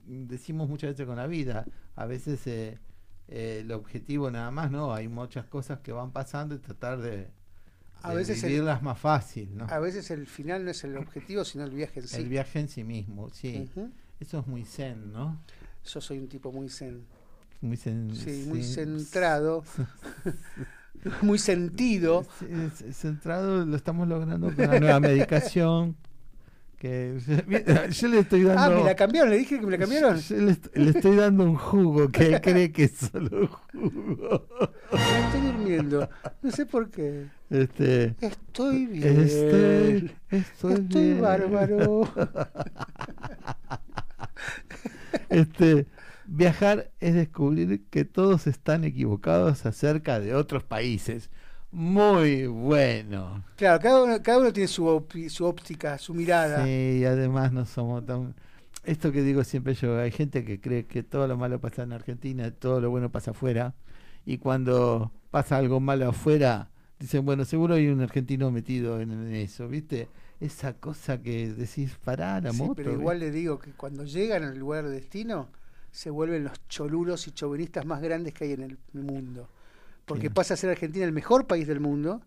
mm, 0.06 0.26
decimos 0.26 0.68
muchas 0.68 0.90
veces 0.90 1.06
con 1.06 1.16
la 1.16 1.26
vida. 1.26 1.64
A 1.96 2.06
veces 2.06 2.44
eh, 2.46 2.78
eh, 3.28 3.60
el 3.62 3.70
objetivo 3.72 4.30
nada 4.30 4.50
más, 4.50 4.70
¿no? 4.70 4.92
Hay 4.92 5.08
muchas 5.08 5.46
cosas 5.46 5.78
que 5.80 5.92
van 5.92 6.10
pasando 6.12 6.54
y 6.54 6.58
tratar 6.58 7.00
de, 7.00 7.28
A 8.02 8.10
de 8.10 8.16
veces 8.16 8.42
el- 8.42 8.50
vivirlas 8.50 8.82
más 8.82 8.98
fácil, 8.98 9.56
¿no? 9.56 9.66
A 9.70 9.78
veces 9.78 10.10
el 10.10 10.26
final 10.26 10.64
no 10.64 10.70
es 10.72 10.82
el 10.84 10.96
objetivo, 10.96 11.44
sino 11.44 11.64
el 11.64 11.70
viaje 11.70 12.00
en 12.00 12.08
sí. 12.08 12.16
El 12.16 12.28
viaje 12.28 12.58
en 12.60 12.68
sí 12.68 12.84
mismo, 12.84 13.30
sí. 13.30 13.70
Eso 14.20 14.40
es 14.40 14.46
muy 14.46 14.64
zen, 14.64 15.12
¿no? 15.12 15.40
Yo 15.86 16.00
soy 16.00 16.18
un 16.18 16.28
tipo 16.28 16.50
muy 16.52 16.68
zen. 16.68 17.04
Muy 17.60 17.76
Sí, 17.76 18.62
centrado. 18.62 19.64
muy 21.22 21.38
sentido. 21.38 22.26
Centrado 22.92 23.64
lo 23.64 23.76
estamos 23.76 24.06
logrando 24.08 24.54
con 24.54 24.66
la 24.66 24.80
nueva 24.80 25.00
medicación. 25.00 25.96
Que 26.78 27.16
yo 27.92 28.08
le 28.08 28.18
estoy 28.18 28.42
dando. 28.42 28.62
Ah, 28.62 28.68
me 28.70 28.84
la 28.84 28.94
cambiaron, 28.94 29.30
le 29.30 29.38
dije 29.38 29.58
que 29.58 29.64
me 29.64 29.72
la 29.72 29.78
cambiaron. 29.78 30.18
Yo 30.20 30.36
le, 30.36 30.52
est- 30.52 30.76
le 30.76 30.90
estoy 30.90 31.16
dando 31.16 31.44
un 31.44 31.56
jugo 31.56 32.10
que 32.10 32.26
él 32.26 32.40
cree 32.42 32.72
que 32.72 32.84
es 32.84 32.92
solo 33.10 33.48
jugo. 33.72 34.46
Estoy 34.92 35.40
durmiendo. 35.46 36.08
No 36.42 36.50
sé 36.50 36.66
por 36.66 36.90
qué. 36.90 37.26
Este, 37.48 38.14
Estoy 38.20 38.84
bien. 38.86 39.20
Estoy, 39.20 40.12
estoy, 40.30 40.72
Estoy 40.74 41.04
bien. 41.04 41.20
bárbaro. 41.22 42.02
Este, 45.28 45.86
Viajar 46.26 46.90
es 47.00 47.14
descubrir 47.14 47.84
que 47.90 48.04
todos 48.04 48.46
están 48.46 48.84
equivocados 48.84 49.66
acerca 49.66 50.20
de 50.20 50.34
otros 50.34 50.64
países. 50.64 51.30
Muy 51.70 52.46
bueno. 52.46 53.44
Claro, 53.56 53.80
cada 53.82 54.02
uno, 54.04 54.22
cada 54.22 54.38
uno 54.38 54.52
tiene 54.52 54.68
su, 54.68 55.04
su 55.28 55.44
óptica, 55.44 55.98
su 55.98 56.14
mirada. 56.14 56.64
Sí, 56.64 57.00
y 57.00 57.04
además 57.04 57.52
no 57.52 57.66
somos 57.66 58.06
tan... 58.06 58.34
Esto 58.84 59.12
que 59.12 59.22
digo 59.22 59.44
siempre 59.44 59.74
yo, 59.74 59.98
hay 59.98 60.10
gente 60.10 60.44
que 60.44 60.60
cree 60.60 60.86
que 60.86 61.02
todo 61.02 61.26
lo 61.26 61.36
malo 61.36 61.60
pasa 61.60 61.82
en 61.82 61.92
Argentina, 61.92 62.50
todo 62.50 62.80
lo 62.80 62.90
bueno 62.90 63.10
pasa 63.10 63.30
afuera, 63.30 63.74
y 64.26 64.38
cuando 64.38 65.10
pasa 65.30 65.56
algo 65.56 65.80
malo 65.80 66.10
afuera, 66.10 66.70
dicen, 66.98 67.24
bueno, 67.24 67.46
seguro 67.46 67.74
hay 67.74 67.88
un 67.88 68.02
argentino 68.02 68.50
metido 68.50 69.00
en, 69.00 69.10
en 69.10 69.34
eso, 69.34 69.68
¿viste? 69.68 70.08
Esa 70.44 70.74
cosa 70.74 71.20
que 71.22 71.48
decís, 71.52 71.96
pará 72.04 72.40
la 72.40 72.52
Sí, 72.52 72.58
moto. 72.62 72.74
pero 72.76 72.92
igual 72.92 73.18
le 73.20 73.30
digo 73.30 73.58
que 73.58 73.72
cuando 73.72 74.04
llegan 74.04 74.42
al 74.44 74.58
lugar 74.58 74.84
de 74.84 74.90
destino, 74.90 75.48
se 75.90 76.10
vuelven 76.10 76.44
los 76.44 76.68
choluros 76.68 77.26
y 77.28 77.30
chauvinistas 77.32 77.84
más 77.86 78.00
grandes 78.02 78.34
que 78.34 78.44
hay 78.44 78.52
en 78.52 78.62
el 78.62 78.78
mundo. 78.92 79.48
Porque 80.04 80.28
Sí. 80.28 80.34
pasa 80.34 80.54
a 80.54 80.56
ser 80.56 80.70
Argentina 80.70 81.04
el 81.06 81.12
mejor 81.12 81.46
país 81.46 81.66
del 81.66 81.80
mundo, 81.80 82.20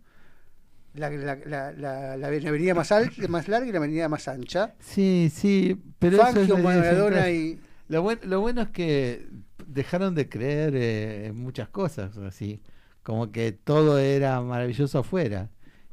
la, 0.95 1.09
la, 1.11 1.35
la, 1.35 1.71
la, 1.73 2.17
la 2.17 2.27
avenida 2.27 2.73
más, 2.73 2.91
alta, 2.91 3.27
más 3.27 3.47
larga 3.47 3.67
y 3.67 3.71
la 3.71 3.77
avenida 3.77 4.09
más 4.09 4.27
ancha. 4.27 4.73
Sí, 4.79 5.31
sí, 5.33 5.79
pero 5.99 6.17
eso 6.23 6.41
es 6.41 6.49
Maradona 6.63 7.29
y... 7.29 7.59
Lo, 7.87 8.01
buen- 8.01 8.19
lo 8.23 8.41
bueno 8.41 8.61
es 8.63 8.69
que 8.69 9.27
dejaron 9.67 10.15
de 10.15 10.27
creer 10.27 10.75
eh, 10.75 11.27
en 11.27 11.35
muchas 11.37 11.69
cosas, 11.69 12.17
así, 12.17 12.61
como 13.03 13.31
que 13.31 13.51
todo 13.51 13.99
era 13.99 14.41
maravilloso 14.41 14.99
afuera. 14.99 15.49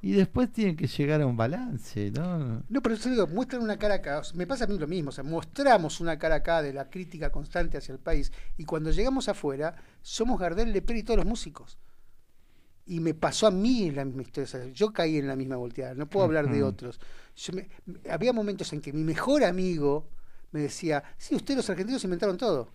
Y 0.07 0.13
después 0.13 0.53
tienen 0.53 0.77
que 0.77 0.87
llegar 0.87 1.23
a 1.23 1.27
un 1.27 1.35
balance, 1.37 2.11
¿no? 2.11 2.63
No, 2.69 2.83
pero 2.83 2.95
yo 2.95 3.09
digo, 3.11 3.27
muestran 3.27 3.63
una 3.63 3.79
cara 3.79 3.95
acá. 3.95 4.21
Me 4.35 4.47
pasa 4.47 4.65
a 4.65 4.67
mí 4.67 4.77
lo 4.79 4.87
mismo. 4.87 5.09
O 5.09 5.13
sea, 5.13 5.25
mostramos 5.25 5.99
una 6.01 6.19
cara 6.19 6.35
acá 6.35 6.61
de 6.61 6.75
la 6.75 6.91
crítica 6.91 7.31
constante 7.33 7.79
hacia 7.79 7.95
el 7.95 7.99
país. 7.99 8.31
Y 8.59 8.67
cuando 8.67 8.91
llegamos 8.91 9.31
afuera, 9.31 9.75
somos 10.03 10.39
Gardel, 10.39 10.73
Lepre 10.75 10.99
y 10.99 11.03
todos 11.05 11.17
los 11.17 11.25
músicos. 11.27 11.79
Y 12.85 13.01
me 13.01 13.15
pasó 13.15 13.47
a 13.47 13.51
mí 13.51 13.91
la 13.93 14.05
misma 14.05 14.21
historia. 14.21 14.45
o 14.45 14.49
sea, 14.49 14.67
yo 14.75 14.93
caí 14.93 15.17
en 15.17 15.27
la 15.27 15.37
misma 15.37 15.57
volteada. 15.57 15.95
No 15.95 16.07
puedo 16.07 16.27
hablar 16.27 16.51
de 16.51 16.63
otros. 16.63 17.01
Yo 17.37 17.55
me- 17.55 17.71
había 18.11 18.35
momentos 18.35 18.71
en 18.75 18.83
que 18.83 18.93
mi 18.93 19.05
mejor 19.05 19.43
amigo 19.43 20.11
me 20.53 20.61
decía: 20.61 21.03
Sí, 21.17 21.35
ustedes 21.35 21.57
los 21.57 21.71
argentinos 21.71 22.05
inventaron 22.05 22.37
todo. 22.37 22.69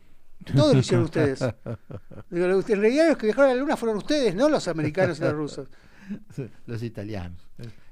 Todo 0.56 0.74
lo 0.74 0.80
hicieron 0.80 1.04
ustedes. 1.06 1.42
Digo, 2.32 2.46
en 2.48 2.82
realidad 2.82 3.10
los 3.10 3.18
que 3.18 3.28
viajaron 3.28 3.52
a 3.52 3.54
la 3.54 3.60
luna 3.60 3.78
fueron 3.78 3.98
ustedes, 3.98 4.34
no 4.34 4.50
los 4.50 4.68
americanos 4.68 5.20
y 5.20 5.22
los 5.22 5.34
rusos. 5.34 5.68
Los 6.68 6.84
italianos. 6.84 7.40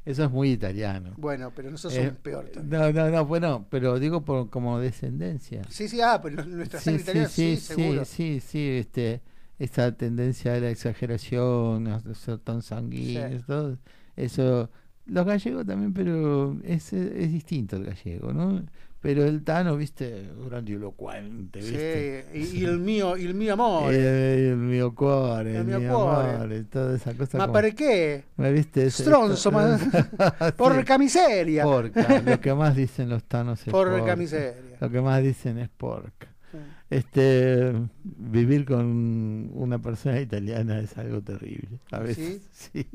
Eso 0.06 0.24
es 0.24 0.32
muy 0.32 0.52
italiano. 0.52 1.12
Bueno, 1.18 1.52
pero 1.56 1.70
nosotros 1.70 2.00
Eh, 2.00 2.06
somos 2.08 2.22
peor 2.22 2.46
también. 2.50 2.82
No, 2.82 2.92
no, 2.94 3.10
no, 3.10 3.26
bueno, 3.26 3.68
pero 3.70 4.00
digo 4.00 4.24
por, 4.24 4.50
como 4.50 4.80
descendencia. 4.80 5.64
Sí, 5.70 5.90
sí, 5.90 6.00
ah, 6.02 6.20
pero 6.22 6.46
nuestra 6.46 6.80
Sí, 6.80 6.98
sangre 6.98 7.00
sí, 7.04 7.04
italiana, 7.04 7.30
sí, 7.30 7.56
sí, 7.58 7.62
seguro. 7.62 8.06
sí, 8.06 8.40
sí, 8.40 8.60
este, 8.80 9.22
esa 9.60 9.92
tendencia 9.98 10.54
a 10.56 10.60
la 10.60 10.70
exageración, 10.70 11.88
a 11.88 12.00
ser 12.16 12.40
tan 12.40 12.62
sanguíneos, 12.62 13.42
Sí. 13.42 13.48
todo 13.48 13.78
eso. 14.16 14.70
Los 15.06 15.26
gallegos 15.26 15.66
también, 15.66 15.94
pero 15.94 16.58
es, 16.64 16.92
es 16.94 17.32
distinto 17.32 17.78
el 17.78 17.86
gallego, 17.86 18.34
¿no? 18.34 18.64
Pero 19.08 19.24
el 19.24 19.42
Tano, 19.46 19.78
viste, 19.78 20.26
grandilocuente, 20.50 21.60
viste. 21.60 22.26
Sí, 22.34 22.58
y, 22.58 22.60
y 22.62 22.66
el 22.66 22.80
mío, 22.80 23.16
y 23.16 23.26
el 23.26 23.34
mío 23.36 23.54
amor. 23.54 23.94
Eh, 23.94 24.50
el 24.52 24.58
mio 24.58 24.94
cuore, 24.94 25.52
El 25.52 25.56
el 25.58 25.64
mio 25.66 25.80
mio 25.80 25.94
cuore. 25.94 26.32
amore, 26.34 26.64
toda 26.66 26.96
esa 26.96 27.14
cosa. 27.14 27.38
Ma 27.38 27.48
como- 27.48 27.54
perché? 27.54 28.26
¿Me 28.36 28.52
viste? 28.52 28.90
Stronzo, 28.92 29.50
ma- 29.54 29.80
porca 30.58 30.98
miseria. 30.98 31.64
Porca, 31.64 32.22
lo 32.26 32.40
que 32.42 32.54
más 32.54 32.76
dicen 32.76 33.08
los 33.10 33.24
tanos 33.24 33.66
es 33.66 33.72
Porca 33.72 33.98
porca. 33.98 34.16
miseria. 34.18 34.78
Lo 34.82 34.90
que 34.90 35.00
más 35.02 35.24
dicen 35.24 35.58
es 35.60 35.70
porca. 35.70 36.28
Este, 36.90 37.74
vivir 38.04 38.66
con 38.66 39.52
una 39.54 39.78
persona 39.82 40.22
italiana 40.22 40.80
es 40.80 40.98
algo 40.98 41.22
terrible. 41.22 41.80
A 41.92 42.00
veces, 42.00 42.42
sí. 42.54 42.88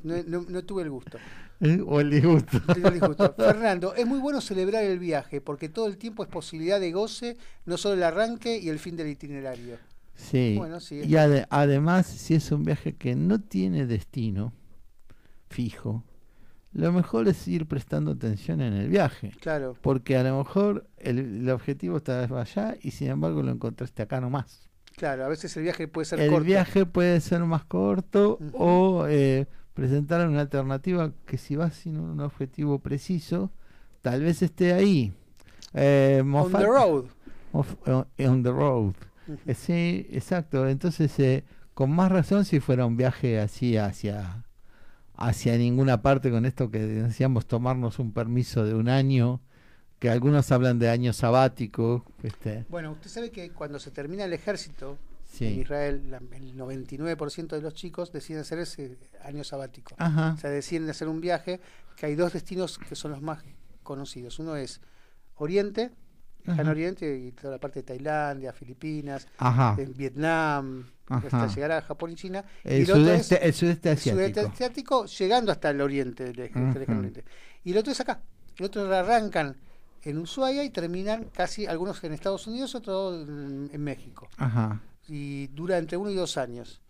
No, 0.02 0.22
no- 0.26 0.46
no 0.48 0.62
tuve 0.64 0.82
el 0.82 0.90
gusto. 0.90 1.18
Eh, 1.60 1.80
O 1.86 2.00
el 2.00 2.10
disgusto. 2.10 2.58
Tuve 2.60 2.88
el 2.88 2.94
disgusto. 2.94 3.34
Fernando, 3.38 3.94
es 3.94 4.06
muy 4.06 4.18
bueno 4.18 4.40
celebrar 4.40 4.84
el 4.84 4.98
viaje 4.98 5.40
porque 5.42 5.68
todo 5.68 5.86
el 5.88 5.98
tiempo 5.98 6.22
es 6.22 6.28
posibilidad 6.30 6.80
de 6.80 6.92
goce, 6.92 7.36
no 7.66 7.76
solo 7.76 7.94
el 7.96 8.02
arranque 8.02 8.56
y 8.58 8.70
el 8.70 8.78
fin 8.78 8.96
del 8.96 9.08
itinerario. 9.08 9.76
Sí. 10.14 10.54
Bueno, 10.56 10.80
sí, 10.80 11.00
y 11.04 11.12
ade- 11.16 11.46
además, 11.50 12.06
si 12.06 12.34
es 12.34 12.50
un 12.52 12.64
viaje 12.64 12.94
que 12.94 13.14
no 13.16 13.40
tiene 13.40 13.84
destino 13.86 14.52
fijo, 15.50 16.04
lo 16.74 16.92
mejor 16.92 17.26
es 17.28 17.46
ir 17.48 17.66
prestando 17.66 18.10
atención 18.12 18.60
en 18.60 18.74
el 18.74 18.88
viaje. 18.88 19.32
Claro. 19.40 19.76
Porque 19.80 20.16
a 20.16 20.22
lo 20.22 20.36
mejor 20.38 20.86
el, 20.98 21.18
el 21.42 21.50
objetivo 21.50 21.96
está 21.96 22.22
allá 22.24 22.76
y 22.82 22.90
sin 22.90 23.08
embargo 23.08 23.42
lo 23.42 23.50
encontraste 23.52 24.02
acá 24.02 24.20
nomás. 24.20 24.68
Claro, 24.96 25.24
a 25.24 25.28
veces 25.28 25.56
el 25.56 25.62
viaje 25.64 25.88
puede 25.88 26.04
ser 26.04 26.20
el 26.20 26.30
corto. 26.30 26.44
viaje 26.44 26.86
puede 26.86 27.20
ser 27.20 27.40
más 27.44 27.64
corto 27.64 28.38
o 28.52 29.06
eh, 29.08 29.46
presentar 29.72 30.28
una 30.28 30.40
alternativa 30.40 31.12
que 31.26 31.38
si 31.38 31.56
vas 31.56 31.74
sin 31.74 31.98
un 31.98 32.20
objetivo 32.20 32.78
preciso, 32.80 33.50
tal 34.02 34.22
vez 34.22 34.42
esté 34.42 34.72
ahí. 34.72 35.12
Eh, 35.72 36.18
On 36.22 36.28
Moffat- 36.30 36.58
the 36.60 36.66
road. 36.66 37.04
On, 37.52 38.06
on 38.28 38.42
the 38.42 38.50
road. 38.52 38.94
Eh, 39.46 39.54
sí, 39.54 40.06
exacto. 40.12 40.68
Entonces, 40.68 41.18
eh, 41.18 41.44
con 41.72 41.90
más 41.90 42.12
razón 42.12 42.44
si 42.44 42.60
fuera 42.60 42.86
un 42.86 42.96
viaje 42.96 43.40
así 43.40 43.76
hacia 43.76 44.44
hacia 45.16 45.56
ninguna 45.56 46.02
parte 46.02 46.30
con 46.30 46.44
esto 46.44 46.70
que 46.70 46.80
decíamos 46.80 47.46
tomarnos 47.46 47.98
un 47.98 48.12
permiso 48.12 48.64
de 48.64 48.74
un 48.74 48.88
año, 48.88 49.40
que 49.98 50.10
algunos 50.10 50.50
hablan 50.52 50.78
de 50.78 50.88
año 50.90 51.12
sabático, 51.12 52.04
este, 52.22 52.64
Bueno, 52.68 52.92
usted 52.92 53.08
sabe 53.10 53.30
que 53.30 53.50
cuando 53.50 53.78
se 53.78 53.90
termina 53.90 54.24
el 54.24 54.32
ejército 54.32 54.98
Sí. 55.24 55.46
en 55.46 55.60
Israel, 55.60 56.10
la- 56.10 56.20
el 56.36 56.56
99% 56.56 57.56
de 57.56 57.62
los 57.62 57.74
chicos 57.74 58.12
deciden 58.12 58.42
hacer 58.42 58.58
ese 58.58 58.98
año 59.24 59.42
sabático. 59.44 59.94
Ajá. 59.98 60.34
O 60.34 60.36
sea, 60.38 60.50
deciden 60.50 60.88
hacer 60.90 61.08
un 61.08 61.20
viaje, 61.20 61.60
que 61.96 62.06
hay 62.06 62.14
dos 62.14 62.32
destinos 62.32 62.78
que 62.78 62.94
son 62.94 63.12
los 63.12 63.22
más 63.22 63.42
conocidos. 63.82 64.38
Uno 64.38 64.56
es 64.56 64.80
Oriente, 65.36 65.90
Lejano 66.44 66.62
Ajá. 66.62 66.70
Oriente 66.72 67.18
y 67.18 67.32
toda 67.32 67.52
la 67.52 67.58
parte 67.58 67.80
de 67.80 67.84
Tailandia, 67.84 68.52
Filipinas, 68.52 69.26
Ajá. 69.38 69.76
en 69.80 69.94
Vietnam, 69.94 70.86
Ajá. 71.08 71.26
hasta 71.26 71.46
llegar 71.54 71.72
a 71.72 71.82
Japón 71.82 72.10
y 72.12 72.14
China. 72.16 72.44
El 72.62 72.82
y 72.82 72.86
sudeste- 72.86 73.36
es 73.36 73.42
el 73.42 73.54
sudeste 73.54 73.90
el 73.90 73.98
sudeste 73.98 74.40
asiático. 74.40 74.52
asiático, 74.52 75.06
llegando 75.06 75.52
hasta 75.52 75.70
el 75.70 75.80
oriente 75.80 76.24
del. 76.32 76.50
Oriente. 76.88 77.24
Y 77.64 77.72
el 77.72 77.78
otro 77.78 77.92
es 77.92 78.00
acá. 78.00 78.20
El 78.58 78.66
otro 78.66 78.94
arrancan 78.94 79.56
en 80.02 80.18
Ushuaia 80.18 80.62
y 80.64 80.70
terminan 80.70 81.24
casi, 81.34 81.66
algunos 81.66 82.04
en 82.04 82.12
Estados 82.12 82.46
Unidos, 82.46 82.74
otros 82.74 83.26
en, 83.26 83.70
en 83.72 83.82
México. 83.82 84.28
Ajá. 84.36 84.80
Y 85.08 85.46
dura 85.48 85.78
entre 85.78 85.96
uno 85.96 86.10
y 86.10 86.14
dos 86.14 86.36
años. 86.36 86.82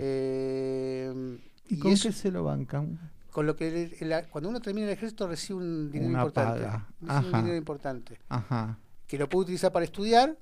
Eh, 0.00 1.38
¿Y, 1.68 1.74
y 1.74 1.78
con 1.78 1.92
eso- 1.92 2.08
qué 2.08 2.12
se 2.14 2.30
lo 2.30 2.44
bancan? 2.44 2.98
con 3.30 3.46
lo 3.46 3.54
que 3.54 3.68
el- 4.00 4.12
el- 4.12 4.26
cuando 4.28 4.50
uno 4.50 4.60
termina 4.60 4.86
el 4.88 4.92
ejército 4.94 5.28
recibe 5.28 5.58
un 5.60 5.90
dinero 5.92 6.10
Una 6.10 6.18
importante. 6.22 6.60
paga. 6.64 6.86
Recibe 7.00 7.26
un 7.36 7.40
dinero 7.42 7.56
importante. 7.56 8.18
Ajá. 8.28 8.78
Que 9.08 9.18
lo 9.18 9.28
puede 9.28 9.42
utilizar 9.44 9.72
para 9.72 9.84
estudiar 9.84 10.36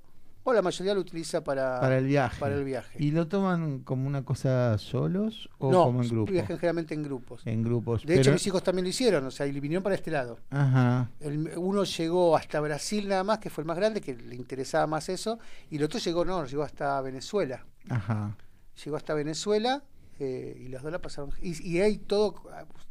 o 0.48 0.52
la 0.52 0.62
mayoría 0.62 0.94
lo 0.94 1.00
utiliza 1.00 1.42
para, 1.42 1.80
Para 1.80 1.98
el 1.98 2.06
viaje. 2.06 2.38
Para 2.38 2.54
el 2.54 2.62
viaje. 2.64 3.02
¿Y 3.02 3.10
lo 3.10 3.26
toman 3.26 3.80
como 3.80 4.06
una 4.06 4.24
cosa 4.24 4.78
solos 4.78 5.48
o 5.58 5.72
no, 5.72 5.84
como 5.86 6.02
en 6.04 6.08
grupo? 6.08 6.30
viajan 6.30 6.56
generalmente 6.58 6.94
en 6.94 7.02
grupos. 7.02 7.42
En 7.46 7.64
grupos. 7.64 8.04
De 8.06 8.20
hecho, 8.20 8.30
mis 8.32 8.46
hijos 8.46 8.62
también 8.62 8.84
lo 8.84 8.90
hicieron, 8.90 9.24
o 9.26 9.30
sea, 9.32 9.44
y 9.46 9.58
vinieron 9.58 9.82
para 9.82 9.96
este 9.96 10.12
lado. 10.12 10.38
Ajá. 10.50 11.10
El- 11.18 11.50
uno 11.56 11.82
llegó 11.82 12.36
hasta 12.36 12.60
Brasil 12.60 13.08
nada 13.08 13.24
más, 13.24 13.38
que 13.40 13.50
fue 13.50 13.62
el 13.62 13.66
más 13.66 13.76
grande, 13.76 14.00
que 14.00 14.14
le 14.14 14.36
interesaba 14.36 14.86
más 14.86 15.08
eso, 15.08 15.40
y 15.68 15.78
el 15.78 15.82
otro 15.84 15.98
llegó, 15.98 16.24
no, 16.24 16.44
llegó 16.46 16.62
hasta 16.62 17.00
Venezuela. 17.00 17.64
Ajá. 17.88 18.36
Llegó 18.84 18.96
hasta 18.96 19.14
Venezuela 19.14 19.82
eh, 20.18 20.56
y 20.60 20.68
los 20.68 20.82
dos 20.82 20.90
la 20.92 21.00
pasaron. 21.00 21.30
Y, 21.42 21.62
y 21.68 21.80
hay 21.80 21.98
todo, 21.98 22.42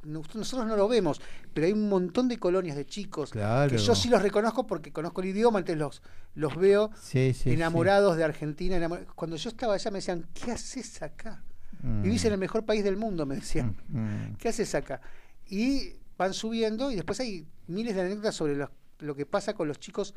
no- 0.03 0.21
nosotros 0.33 0.67
no 0.67 0.75
lo 0.75 0.87
vemos, 0.87 1.21
pero 1.53 1.67
hay 1.67 1.73
un 1.73 1.89
montón 1.89 2.27
de 2.27 2.37
colonias 2.37 2.75
de 2.75 2.85
chicos 2.85 3.31
Claro. 3.31 3.69
que 3.71 3.77
yo 3.77 3.95
sí 3.95 4.09
los 4.09 4.21
reconozco 4.21 4.67
porque 4.67 4.91
conozco 4.91 5.21
el 5.21 5.29
idioma, 5.29 5.59
entonces 5.59 5.79
los, 5.79 6.01
los 6.35 6.55
veo 6.55 6.91
Sí, 7.01 7.33
sí, 7.33 7.51
enamorados 7.53 8.17
de 8.17 8.23
Argentina. 8.23 8.77
enamor- 8.77 9.05
Cuando 9.15 9.35
yo 9.37 9.49
estaba 9.49 9.73
allá 9.73 9.91
me 9.91 9.97
decían, 9.99 10.27
¿qué 10.33 10.51
haces 10.51 11.01
acá? 11.01 11.43
Mm. 11.81 12.01
Vivís 12.03 12.25
en 12.25 12.33
el 12.33 12.37
mejor 12.39 12.65
país 12.65 12.83
del 12.83 12.97
mundo, 12.97 13.25
me 13.25 13.35
decían. 13.35 13.75
Mm. 13.89 14.35
¿Qué 14.37 14.49
haces 14.49 14.73
acá? 14.75 15.01
Y 15.47 15.93
van 16.17 16.33
subiendo 16.33 16.91
y 16.91 16.95
después 16.95 17.19
hay 17.19 17.47
miles 17.67 17.95
de 17.95 18.01
anécdotas 18.01 18.35
sobre 18.35 18.55
lo, 18.55 18.71
lo 18.99 19.15
que 19.15 19.25
pasa 19.25 19.53
con 19.53 19.67
los 19.67 19.79
chicos. 19.79 20.13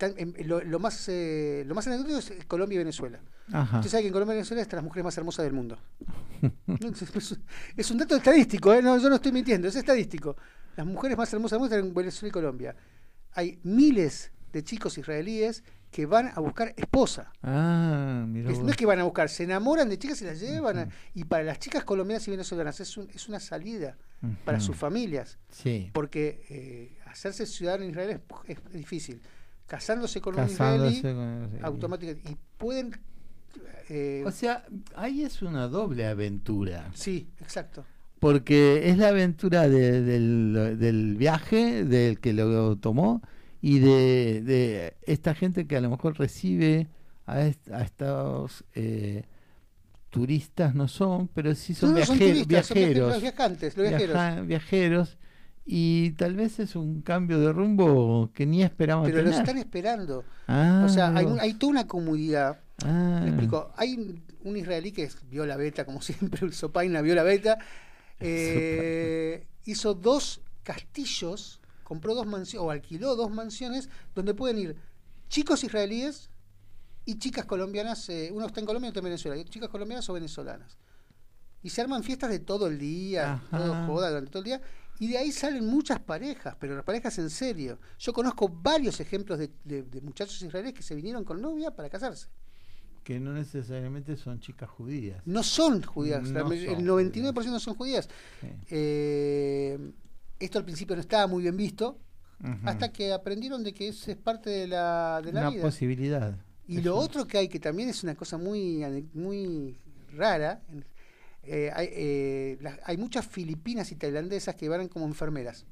Están 0.00 0.14
en- 0.16 0.48
lo, 0.48 0.62
lo 0.62 0.78
más 0.78 1.08
eh, 1.08 1.64
lo 1.66 1.74
más 1.74 1.86
anecdótico 1.88 2.18
es 2.18 2.44
Colombia 2.46 2.76
y 2.76 2.78
Venezuela. 2.78 3.18
Ajá. 3.52 3.78
Usted 3.78 3.90
sabe 3.90 4.02
que 4.04 4.06
en 4.08 4.12
Colombia 4.12 4.34
y 4.34 4.36
Venezuela 4.36 4.62
están 4.62 4.76
las 4.76 4.84
mujeres 4.84 5.04
más 5.04 5.18
hermosas 5.18 5.44
del 5.44 5.52
mundo. 5.54 5.76
Es, 7.76 7.90
un 7.90 7.98
dato 7.98 8.16
estadístico, 8.16 8.72
¿eh? 8.72 8.80
no, 8.82 8.96
yo 8.98 9.08
no 9.08 9.16
estoy 9.16 9.32
mintiendo, 9.32 9.66
es 9.68 9.74
estadístico. 9.76 10.36
Las 10.76 10.86
mujeres 10.86 11.16
más 11.18 11.32
hermosas 11.32 11.52
del 11.52 11.60
mundo 11.60 11.74
están 11.74 11.88
en 11.88 11.94
Venezuela 11.94 12.28
y 12.28 12.32
Colombia. 12.32 12.76
Hay 13.32 13.58
miles 13.64 14.30
de 14.52 14.62
chicos 14.62 14.96
israelíes 14.98 15.64
que 15.90 16.06
van 16.06 16.30
a 16.34 16.40
buscar 16.40 16.74
esposa. 16.76 17.32
Ah, 17.42 18.24
mira. 18.28 18.50
Es- 18.52 18.60
no 18.60 18.68
es 18.70 18.76
que 18.76 18.86
van 18.86 19.00
a 19.00 19.04
buscar, 19.04 19.28
se 19.28 19.44
enamoran 19.44 19.88
de 19.88 19.98
chicas 19.98 20.20
y 20.22 20.26
las 20.26 20.38
llevan. 20.38 20.78
a- 20.78 20.88
y 21.14 21.24
para 21.24 21.42
las 21.42 21.58
chicas 21.58 21.82
colombianas 21.84 22.26
y 22.28 22.30
venezolanas 22.30 22.78
es, 22.80 22.96
un- 22.96 23.08
es 23.12 23.28
una 23.28 23.40
salida 23.40 23.96
para 24.44 24.60
sus 24.60 24.76
familias. 24.76 25.38
Sí. 25.50 25.90
Porque 25.92 26.44
eh, 26.50 26.98
hacerse 27.06 27.46
ciudadano 27.46 27.84
en 27.84 27.90
Israel 27.90 28.20
es, 28.46 28.56
es 28.66 28.72
difícil. 28.72 29.20
Casándose 29.68 30.20
con 30.20 30.34
Casándose 30.34 31.12
un 31.14 31.46
israelí, 31.46 31.58
automáticamente. 31.62 32.30
Y 32.32 32.36
pueden. 32.56 32.98
eh, 33.88 34.24
O 34.26 34.30
sea, 34.32 34.64
ahí 34.96 35.22
es 35.22 35.40
una 35.42 35.68
doble 35.68 36.06
aventura. 36.06 36.90
sí, 36.94 37.28
exacto. 37.40 37.84
Porque 38.18 38.88
es 38.90 38.98
la 38.98 39.08
aventura 39.10 39.68
de- 39.68 40.02
del, 40.02 40.76
del 40.80 41.14
viaje, 41.16 41.84
del 41.84 42.18
que 42.18 42.32
lo 42.32 42.74
tomó, 42.76 43.22
y 43.62 43.78
de, 43.78 44.42
de 44.42 44.96
esta 45.02 45.34
gente 45.36 45.68
que 45.68 45.76
a 45.76 45.80
lo 45.80 45.88
mejor 45.90 46.18
recibe 46.18 46.88
a, 47.26 47.42
est- 47.42 47.70
a 47.70 47.82
estos 47.82 48.64
eh, 48.74 49.22
turistas, 50.10 50.74
no 50.74 50.88
son, 50.88 51.28
pero 51.28 51.54
sí 51.54 51.74
son, 51.74 51.94
No, 51.94 52.04
son 52.04 52.18
viaje- 52.18 52.38
son 52.40 52.48
viajeros. 52.48 53.12
los 53.12 53.22
viajantes, 53.22 53.76
los 53.76 53.88
viajeros. 53.88 54.14
Viaja- 54.16 54.40
viajeros, 54.42 55.18
Y 55.70 56.12
tal 56.12 56.34
vez 56.34 56.58
es 56.60 56.76
un 56.76 57.02
cambio 57.02 57.38
de 57.40 57.52
rumbo 57.52 58.30
que 58.32 58.46
ni 58.46 58.62
esperamos 58.62 59.06
Pero 59.06 59.22
tener. 59.22 59.38
están 59.38 59.58
esperando. 59.58 60.24
Ah, 60.46 60.82
o 60.86 60.88
sea, 60.88 61.14
hay, 61.14 61.26
un- 61.26 61.38
hay 61.40 61.52
toda 61.54 61.72
una 61.72 61.86
comunidad. 61.86 62.60
Ah. 62.82 63.20
Me 63.22 63.28
explico. 63.28 63.70
Hay 63.76 64.22
un, 64.44 64.56
israelí 64.56 64.92
que 64.92 65.10
vio 65.28 65.44
la 65.44 65.58
beta, 65.58 65.84
como 65.84 66.00
siempre, 66.02 66.46
el 66.46 66.54
Sopaina 66.54 67.02
vio 67.02 67.14
la 67.14 67.22
beta. 67.22 67.58
eh, 68.20 69.46
hizo 69.66 69.92
dos 69.94 70.40
castillos, 70.62 71.60
compró 71.84 72.14
dos 72.14 72.26
mansiones, 72.26 72.66
o 72.66 72.70
alquiló 72.70 73.14
dos 73.14 73.30
mansiones, 73.30 73.88
donde 74.14 74.32
pueden 74.34 74.58
ir 74.58 74.76
chicos 75.28 75.64
israelíes 75.64 76.30
y 77.04 77.18
chicas 77.18 77.44
colombianas. 77.44 78.08
eh, 78.08 78.30
uno 78.32 78.46
está 78.46 78.60
en 78.60 78.66
Colombia 78.66 78.88
y 78.88 78.90
otro 78.90 79.00
en 79.00 79.04
Venezuela. 79.04 79.44
Chicas 79.44 79.68
colombianas 79.68 80.08
o 80.08 80.14
venezolanas. 80.14 80.78
Y 81.62 81.70
se 81.70 81.80
arman 81.82 82.02
fiestas 82.04 82.30
de 82.30 82.38
todo 82.38 82.68
el 82.68 82.78
día, 82.78 83.42
todo 83.50 83.74
joda 83.86 84.08
durante 84.10 84.30
todo 84.30 84.38
el 84.40 84.44
día. 84.46 84.60
Y 85.00 85.08
de 85.08 85.18
ahí 85.18 85.30
salen 85.32 85.64
muchas 85.66 86.00
parejas, 86.00 86.56
pero 86.58 86.74
las 86.74 86.84
parejas 86.84 87.16
en 87.18 87.30
serio. 87.30 87.78
Yo 87.98 88.12
conozco 88.12 88.48
varios 88.48 88.98
ejemplos 89.00 89.38
de, 89.38 89.50
de- 89.64 89.82
de 89.84 90.00
muchachos 90.00 90.40
israelíes 90.42 90.74
que 90.74 90.82
se 90.82 90.94
vinieron 90.94 91.24
con 91.24 91.40
novia 91.40 91.70
para 91.70 91.88
casarse. 91.88 92.26
Que 93.04 93.18
no 93.20 93.32
necesariamente 93.32 94.16
son 94.16 94.38
chicas 94.40 94.68
judías. 94.68 95.22
No 95.24 95.42
son 95.42 95.82
judías, 95.82 96.22
No 96.22 96.30
la- 96.32 96.40
son 96.40 96.52
el 96.52 96.84
99% 96.86 97.58
son 97.60 97.74
judías. 97.74 98.08
Sí. 98.40 98.48
Eh, 98.70 99.92
esto 100.38 100.58
al 100.58 100.64
principio 100.64 100.94
no 100.96 101.00
estaba 101.00 101.26
muy 101.26 101.42
bien 101.42 101.56
visto, 101.56 101.98
hasta 102.64 102.92
que 102.92 103.12
aprendieron 103.12 103.64
de 103.64 103.74
que 103.74 103.88
eso 103.88 104.10
es 104.12 104.16
parte 104.16 104.48
de 104.50 104.68
la, 104.68 105.20
de 105.24 105.32
la 105.32 105.40
Una 105.40 105.50
vida. 105.50 105.62
posibilidad. 105.62 106.36
Y 106.68 106.80
lo 106.82 106.96
otro 106.96 107.26
que 107.26 107.38
hay, 107.38 107.48
que 107.48 107.58
también 107.58 107.88
es 107.88 108.04
una 108.04 108.14
cosa 108.14 108.36
muy, 108.38 108.84
muy 109.14 109.76
rara, 110.12 110.62
eh, 111.48 111.70
hay, 111.74 111.88
eh, 111.92 112.58
las- 112.60 112.78
hay 112.84 112.96
muchas 112.96 113.26
filipinas 113.26 113.90
y 113.92 113.96
tailandesas 113.96 114.54
que 114.54 114.68
van 114.68 114.88
como 114.88 115.06
enfermeras. 115.06 115.64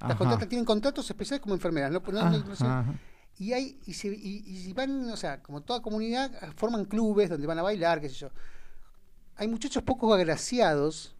Las 0.00 0.10
Ajá. 0.12 0.18
contratan, 0.18 0.48
tienen 0.48 0.64
contratos 0.64 1.08
especiales 1.10 1.42
como 1.42 1.54
enfermeras. 1.54 1.90
No, 1.92 2.00
no-. 2.00 2.52
Ajá. 2.60 2.94
y 3.38 3.52
hay 3.52 3.78
y, 3.86 3.92
se, 3.94 4.08
y, 4.08 4.42
y 4.46 4.72
van, 4.72 5.10
o 5.10 5.16
sea, 5.16 5.42
como 5.42 5.60
toda 5.62 5.82
comunidad, 5.82 6.30
forman 6.56 6.84
clubes 6.86 7.28
donde 7.30 7.46
van 7.46 7.58
a 7.58 7.62
bailar, 7.62 8.00
qué 8.00 8.08
sé 8.08 8.14
yo. 8.14 8.30
Hay 9.36 9.48
muchachos 9.48 9.82
poco 9.82 10.12
agraciados, 10.12 11.14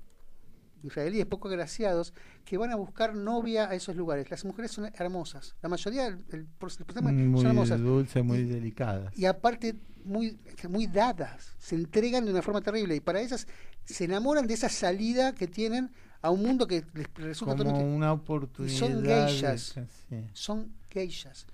israelíes 0.82 1.26
poco 1.26 1.48
agraciados, 1.48 2.12
que 2.44 2.56
van 2.58 2.70
a 2.70 2.76
buscar 2.76 3.14
novia 3.14 3.68
a 3.68 3.74
esos 3.74 3.96
lugares. 3.96 4.30
Las 4.30 4.44
mujeres 4.44 4.70
son 4.70 4.90
hermosas. 4.94 5.54
La 5.62 5.68
mayoría, 5.68 6.06
el, 6.06 6.24
el 6.30 6.46
porcentaje 6.46 7.00
Muy 7.02 7.40
son 7.40 7.46
hermosas. 7.50 7.80
dulce, 7.80 8.22
muy 8.22 8.44
delicada. 8.44 9.10
Y 9.16 9.24
aparte, 9.26 9.74
muy, 10.04 10.38
muy 10.68 10.86
dadas. 10.86 11.52
Se 11.58 11.74
entregan 11.74 12.24
de 12.24 12.30
una 12.32 12.42
forma 12.42 12.60
terrible. 12.60 12.96
Y 12.96 13.00
para 13.00 13.20
ellas 13.20 13.46
se 13.84 14.04
enamoran 14.04 14.46
de 14.46 14.54
esa 14.54 14.68
salida 14.68 15.34
que 15.34 15.46
tienen 15.46 15.90
a 16.22 16.30
un 16.30 16.42
mundo 16.42 16.66
que 16.66 16.84
les 16.94 17.06
resulta 17.14 17.52
Como 17.56 17.64
totalmente- 17.64 17.96
una 17.96 18.06
y 18.08 18.10
oportunidad. 18.10 18.78
son 18.78 19.02
de- 19.02 19.08
geishas. 19.08 19.74
sí. 20.08 20.24
Son 20.32 20.72
geishas. 20.90 21.46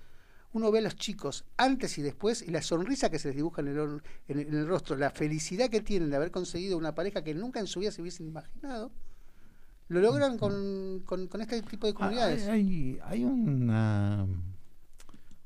Uno 0.53 0.71
ve 0.71 0.79
a 0.79 0.81
los 0.81 0.95
chicos 0.95 1.45
antes 1.57 1.97
y 1.97 2.01
después 2.01 2.41
y 2.41 2.51
la 2.51 2.61
sonrisa 2.61 3.09
que 3.09 3.19
se 3.19 3.27
les 3.29 3.35
dibuja 3.37 3.61
en 3.61 3.67
el, 3.67 3.77
en 4.27 4.39
el- 4.39 4.47
en 4.47 4.53
el 4.55 4.67
rostro, 4.67 4.95
la 4.95 5.09
felicidad 5.11 5.69
que 5.69 5.81
tienen 5.81 6.09
de 6.09 6.15
haber 6.15 6.31
conseguido 6.31 6.77
una 6.77 6.95
pareja 6.95 7.23
que 7.23 7.33
nunca 7.33 7.59
en 7.59 7.67
su 7.67 7.79
vida 7.81 7.91
se 7.91 8.01
hubiesen 8.01 8.27
imaginado, 8.27 8.91
lo 9.89 10.01
logran 10.01 10.37
con, 10.37 11.01
con- 11.05 11.27
con 11.27 11.41
este 11.41 11.61
tipo 11.63 11.87
de 11.87 11.91
Ah, 11.93 11.95
comunidades. 11.95 12.47
Hay, 12.47 12.99
hay, 12.99 12.99
hay 13.03 13.23
una, 13.25 14.25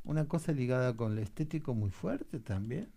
una 0.03 0.25
cosa 0.27 0.51
ligada 0.51 0.95
con 0.95 1.15
lo 1.15 1.21
estético 1.21 1.73
muy 1.73 1.91
fuerte 1.91 2.39
también. 2.39 2.89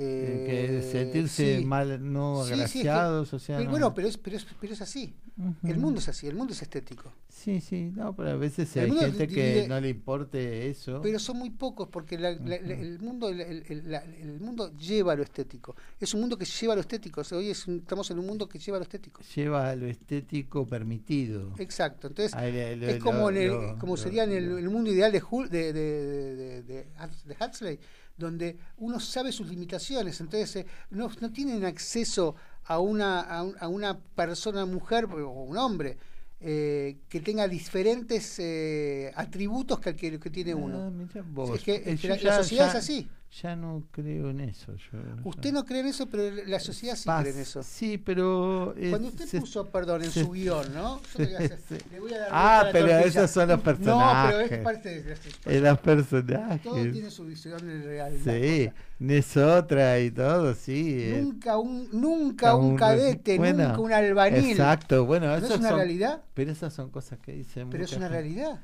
Eh, 0.00 0.78
que 0.80 0.82
sentirse 0.92 1.58
sí. 1.58 1.64
mal, 1.64 2.12
no 2.12 2.44
Sí, 2.44 2.54
sí, 2.54 2.60
es 2.60 2.72
que- 2.72 2.78
agraciados, 2.80 3.32
o 3.34 3.38
sea. 3.40 3.56
pero 3.56 3.64
no- 3.66 3.70
bueno, 3.72 3.94
pero 3.94 4.06
es, 4.06 4.16
pero, 4.16 4.36
es, 4.36 4.46
pero 4.60 4.72
es 4.72 4.80
así. 4.80 5.14
El 5.62 5.72
Ujú. 5.72 5.80
mundo 5.80 6.00
es 6.00 6.08
así, 6.08 6.26
el 6.26 6.34
mundo 6.34 6.52
es 6.52 6.62
estético. 6.62 7.12
Sí, 7.28 7.60
sí, 7.60 7.92
no, 7.94 8.14
pero 8.14 8.30
a 8.30 8.36
veces 8.36 8.76
El 8.76 8.90
hay 8.90 8.98
gente 8.98 9.28
que 9.28 9.66
no 9.68 9.80
le 9.80 9.88
importe 9.90 10.68
eso. 10.68 11.00
Pero 11.00 11.18
son 11.20 11.38
muy 11.38 11.50
pocos 11.50 11.88
porque 11.88 12.18
la- 12.18 12.32
la- 12.32 12.60
la- 12.60 12.74
el, 12.74 12.98
mundo, 12.98 13.28
el, 13.28 13.40
el- 13.40 13.82
la- 13.90 14.02
el 14.04 14.40
mundo 14.40 14.76
lleva 14.76 15.12
a 15.12 15.16
lo 15.16 15.22
estético. 15.22 15.76
Es 16.00 16.12
un 16.14 16.20
mundo 16.20 16.36
que 16.36 16.44
lleva 16.44 16.72
a 16.72 16.76
lo 16.76 16.80
estético. 16.82 17.20
O 17.20 17.24
sea, 17.24 17.38
hoy 17.38 17.50
es 17.50 17.66
un- 17.68 17.78
estamos 17.78 18.10
en 18.10 18.18
un 18.18 18.26
mundo 18.26 18.48
que 18.48 18.58
lleva 18.58 18.78
a 18.78 18.80
lo 18.80 18.84
estético. 18.84 19.20
Lleva 19.36 19.70
a 19.70 19.76
lo 19.76 19.86
estético 19.86 20.66
permitido. 20.66 21.52
Exacto. 21.58 22.08
Entonces, 22.08 22.34
Ah, 22.34 22.42
lo- 22.42 22.86
es 22.88 22.98
como, 23.02 23.30
lo- 23.30 23.36
en 23.40 23.70
el, 23.70 23.78
como 23.78 23.96
sería 23.96 24.24
en 24.24 24.32
el, 24.32 24.58
el 24.58 24.70
mundo 24.70 24.90
ideal 24.90 25.12
de, 25.12 25.22
Hul- 25.22 25.48
de, 25.48 25.72
de, 25.72 26.62
de, 26.62 26.62
de 26.62 27.36
Huxley, 27.40 27.78
donde 28.18 28.56
uno 28.78 29.00
sabe 29.00 29.32
sus 29.32 29.48
limitaciones. 29.48 30.20
Entonces, 30.20 30.56
eh, 30.56 30.66
no, 30.90 31.08
no 31.20 31.30
tienen 31.32 31.64
acceso 31.64 32.34
a 32.64 32.80
una, 32.80 33.20
a, 33.20 33.42
un- 33.44 33.54
a 33.60 33.68
una 33.68 33.98
persona, 33.98 34.66
mujer 34.66 35.06
o 35.06 35.30
un 35.44 35.56
hombre. 35.56 35.96
eh, 36.40 36.98
que 37.08 37.18
tenga 37.20 37.48
diferentes 37.48 38.36
eh, 38.38 39.10
atributos 39.16 39.80
que 39.80 39.96
que, 39.96 40.20
que 40.20 40.30
tiene 40.30 40.54
uno. 40.54 40.78
Ah, 41.16 41.22
vos. 41.26 41.50
Es 41.58 41.64
que, 41.64 41.74
es 41.74 42.00
que 42.00 42.06
yo 42.06 42.08
la, 42.10 42.16
ya- 42.16 42.28
la 42.30 42.42
sociedad 42.44 42.64
ya- 42.66 42.70
es 42.70 42.76
así. 42.76 43.08
Ya 43.42 43.54
no 43.54 43.84
creo 43.90 44.30
en 44.30 44.40
eso. 44.40 44.74
Yo, 44.74 44.98
Usted 45.24 45.52
no 45.52 45.64
cree 45.66 45.80
en 45.80 45.88
eso, 45.88 46.06
pero 46.06 46.34
la 46.46 46.58
sociedad 46.58 46.96
sí 46.96 47.08
cree 47.20 47.32
en 47.34 47.38
eso. 47.40 47.62
Sí, 47.62 47.98
pero. 47.98 48.74
eh, 48.76 48.88
Cuando 48.88 49.08
usted 49.08 49.26
se- 49.26 49.38
puso, 49.40 49.66
perdón, 49.66 50.02
en 50.02 50.10
se- 50.10 50.24
su 50.24 50.30
guion, 50.32 50.72
¿no? 50.72 50.98
Yo 51.02 51.18
le 51.18 51.26
voy 51.26 51.34
a, 51.34 51.54
hacer- 51.54 51.84
le 51.92 52.00
voy 52.00 52.14
a 52.14 52.18
dar 52.20 52.28
Ah, 52.32 52.60
a 52.60 52.72
pero 52.72 52.86
tortilla. 52.88 53.06
esos 53.06 53.30
son 53.30 53.48
los 53.48 53.58
No, 53.58 53.62
pero 53.64 53.76
personajes. 53.78 54.52
es 54.52 54.58
parte 54.64 55.02
de 55.02 55.10
las 55.10 55.18
Eh, 55.46 55.60
los 55.60 55.78
personajes. 55.78 56.62
Todo 56.62 56.90
tiene 56.90 57.10
su 57.10 57.24
visión 57.26 57.58
real. 57.84 58.14
Sí, 58.24 58.70
Nesotra 58.98 60.00
y 60.00 60.10
todo, 60.10 60.54
sí. 60.54 60.96
eh. 60.98 61.20
Nunca 61.22 61.58
un, 61.58 61.88
nunca 61.92 62.54
un 62.56 62.64
un- 62.72 62.76
cadete, 62.76 63.36
bueno, 63.36 63.68
nunca 63.68 63.80
un 63.80 63.92
albañil. 63.92 64.50
Exacto, 64.52 65.04
bueno, 65.04 65.26
¿No 65.26 65.34
esas 65.36 65.50
es 65.50 65.58
una 65.58 65.68
son- 65.68 65.78
realidad? 65.78 66.22
Pero 66.32 66.50
esas 66.52 66.72
son 66.72 66.90
cosas 66.90 67.18
que 67.18 67.32
dicen. 67.32 67.68
Pero 67.68 67.84
es 67.84 67.92
una 67.92 68.08
gente. 68.08 68.22
realidad. 68.22 68.60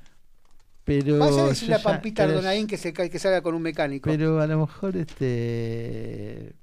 Pero 0.84 1.18
Vaya 1.18 1.44
a 1.44 1.48
decirle 1.48 1.68
yo 1.70 1.74
a 1.76 1.78
ya- 1.78 1.84
Pampita 1.84 2.24
Ardonaín 2.24 2.66
que, 2.66 2.76
se, 2.76 2.92
que 2.92 3.18
salga 3.18 3.40
con 3.42 3.54
un 3.54 3.62
mecánico. 3.62 4.10
Pero 4.10 4.40
a 4.40 4.46
lo 4.46 4.58
mejor 4.60 4.96
este 4.96 6.54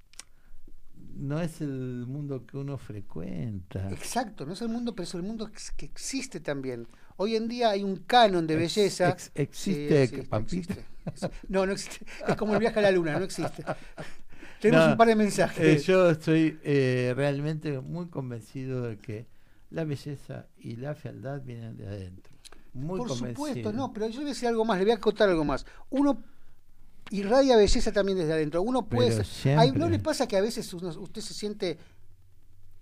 no 1.16 1.40
es 1.42 1.62
el 1.62 2.06
mundo 2.08 2.46
que 2.46 2.58
uno 2.58 2.78
frecuenta. 2.78 3.90
Exacto, 3.92 4.46
no 4.46 4.54
es 4.54 4.62
el 4.62 4.70
mundo, 4.70 4.96
pero 4.96 5.04
es 5.04 5.14
el 5.14 5.24
mundo 5.24 5.50
que 5.78 5.86
existe 5.86 6.40
también. 6.40 6.88
Hoy 7.18 7.36
en 7.36 7.48
día 7.48 7.70
hay 7.72 7.84
un 7.84 7.98
canon 7.98 8.48
de 8.48 8.56
belleza. 8.56 9.10
ex- 9.10 9.32
existe, 9.36 9.88
Sí, 9.90 9.96
existe, 9.96 10.24
Pampita. 10.28 10.74
existe. 11.06 11.32
No, 11.48 11.66
no 11.66 11.74
existe. 11.74 12.06
Es 12.28 12.36
como 12.36 12.54
el 12.54 12.60
viaje 12.60 12.80
a 12.80 12.84
la 12.84 12.92
luna, 12.92 13.18
no 13.20 13.26
existe. 13.26 13.64
Tenemos 14.62 14.86
No, 14.86 14.92
un 14.92 14.98
par 14.98 15.08
de 15.08 15.16
mensajes. 15.16 15.60
eh, 15.82 15.84
yo 15.86 16.10
estoy 16.12 16.60
eh, 16.64 17.14
realmente 17.16 17.80
muy 17.80 18.08
convencido 18.08 18.84
de 18.84 18.98
que 18.98 19.28
la 19.72 19.84
belleza 19.84 20.48
y 20.60 20.76
la 20.76 20.94
fealdad 20.96 21.42
vienen 21.44 21.78
de 21.78 21.88
adentro. 21.88 22.31
Muy 22.74 22.98
Por 23.00 23.10
convencido. 23.10 23.46
supuesto, 23.48 23.74
no, 23.74 23.92
pero 23.94 24.08
yo 24.08 24.14
le 24.14 24.18
voy 24.20 24.26
a 24.32 24.34
decir 24.34 24.48
algo 24.48 24.64
más, 24.66 24.78
le 24.78 24.86
voy 24.86 24.92
a 24.94 24.96
acotar 24.96 25.30
algo 25.30 25.44
más. 25.44 25.66
Uno 25.90 26.24
irradia 27.10 27.58
belleza 27.58 27.92
también 27.92 28.18
desde 28.18 28.34
adentro. 28.34 28.62
Uno 28.62 28.86
puede 28.88 29.24
¿No 29.76 29.90
le 29.90 30.00
pasa 30.00 30.28
que 30.28 30.38
a 30.38 30.42
veces 30.42 30.74
uno- 30.74 30.90
usted 31.00 31.22
se 31.22 31.34
siente 31.34 31.78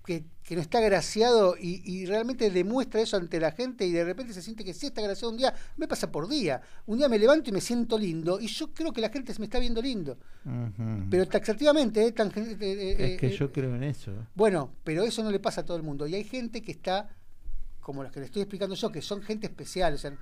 que, 0.06 0.24
que 0.44 0.56
no 0.56 0.61
está 0.61 0.80
agraciado 0.80 1.56
y, 1.60 1.82
y 1.86 2.06
realmente 2.07 2.49
demuestra 2.49 2.99
eso 3.02 3.18
ante 3.18 3.40
la 3.40 3.52
gente 3.52 3.86
y 3.86 3.91
de 3.91 4.03
repente 4.03 4.34
se 4.34 4.41
siente 4.41 4.64
que 4.64 4.74
sí 4.74 4.88
está 4.88 5.02
agraciado 5.02 5.32
un 5.32 5.38
día? 5.38 5.53
Me 5.78 5.88
pasa 5.88 6.11
por 6.11 6.28
día. 6.28 6.61
Un 6.88 6.98
día 6.98 7.07
me 7.10 7.20
levanto 7.20 7.49
y 7.49 7.53
me 7.53 7.61
siento 7.61 7.98
lindo 7.98 8.40
y 8.40 8.48
yo 8.48 8.72
creo 8.74 8.91
que 8.91 9.02
la 9.02 9.10
gente 9.10 9.34
se 9.34 9.40
me 9.40 9.45
está 9.45 9.60
viendo 9.60 9.82
lindo. 9.82 10.18
Pero 11.11 11.28
taxativamente, 11.28 12.06
eh, 12.06 12.11
tan 12.11 12.30
eh, 12.30 12.57
eh, 12.60 12.95
es 13.14 13.20
que 13.20 13.28
eh, 13.28 13.38
yo 13.38 13.52
creo 13.52 13.76
en 13.76 13.84
eso. 13.84 14.11
bueno, 14.36 14.72
pero 14.84 15.03
eso 15.03 15.24
no 15.24 15.30
le 15.32 15.40
pasa 15.40 15.61
a 15.61 15.66
todo 15.66 15.78
el 15.78 15.84
mundo. 15.84 16.07
Y 16.07 16.16
hay 16.16 16.24
gente 16.24 16.61
que 16.64 16.72
está, 16.72 17.10
como 17.90 18.03
los 18.03 18.11
que 18.11 18.20
le 18.20 18.28
estoy 18.28 18.44
explicando 18.44 18.76
yo, 18.76 18.91
que 18.91 19.02
son 19.02 19.24
gente 19.24 19.48
especial. 19.48 19.95
O 19.95 19.98
sea, 19.98 20.16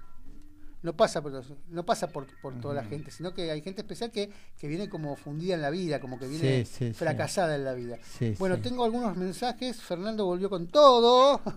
no 0.83 0.95
pasa 0.95 1.21
por, 1.21 1.43
no 1.67 1.85
pasa 1.85 2.07
por, 2.07 2.25
por 2.41 2.57
toda 2.61 2.73
la 2.75 2.85
gente, 2.85 3.11
sino 3.11 3.33
que 3.33 3.51
hay 3.51 3.61
gente 3.61 3.81
especial 3.81 4.09
que, 4.09 4.29
que 4.57 4.69
viene 4.69 4.87
como 4.87 5.17
fundida 5.17 5.55
en 5.55 5.61
la 5.61 5.69
vida, 5.69 5.99
como 5.99 6.17
que 6.17 6.27
viene 6.29 6.63
Sí, 6.63 6.71
sí, 6.71 6.87
sí. 6.87 6.93
fracasada 6.93 7.57
en 7.57 7.65
la 7.65 7.73
vida. 7.73 7.97
Bueno, 8.39 8.57
tengo 8.59 8.85
algunos 8.85 9.17
mensajes. 9.17 9.81
Fernando 9.81 10.25
volvió 10.25 10.49
con 10.49 10.67
todo. 10.67 11.41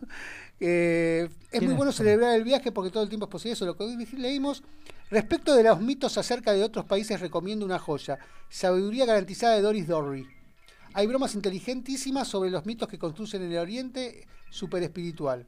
Eh, 0.63 1.25
es 1.25 1.53
muy 1.53 1.59
¿Quiénes 1.61 1.77
bueno 1.79 1.91
celebrar 1.91 2.35
el 2.37 2.45
viaje 2.45 2.71
porque 2.71 2.91
todo 2.91 3.03
el 3.03 3.09
tiempo 3.09 3.25
es 3.25 3.31
posible. 3.31 3.55
Eso 3.55 3.65
lo 3.65 3.79
que 3.79 3.85
hoy 3.85 3.97
leímos. 4.19 4.63
Respecto 5.11 5.55
de 5.55 5.63
los 5.63 5.81
mitos 5.81 6.19
acerca 6.19 6.53
de 6.53 6.63
otros 6.63 6.85
países, 6.85 7.19
recomiendo 7.19 7.65
una 7.65 7.79
joya. 7.79 8.19
Sabiduría 8.51 9.07
garantizada 9.07 9.55
de 9.55 9.63
Doris 9.63 9.87
Dorry. 9.87 10.27
Hay 10.93 11.07
bromas 11.07 11.35
inteligentísimas 11.35 12.29
sobre 12.29 12.51
los 12.51 12.67
mitos 12.67 12.89
que 12.89 12.99
construyen 12.99 13.45
en 13.45 13.53
el 13.53 13.59
Oriente 13.59 14.27
super 14.51 14.83
espiritual. 14.83 15.47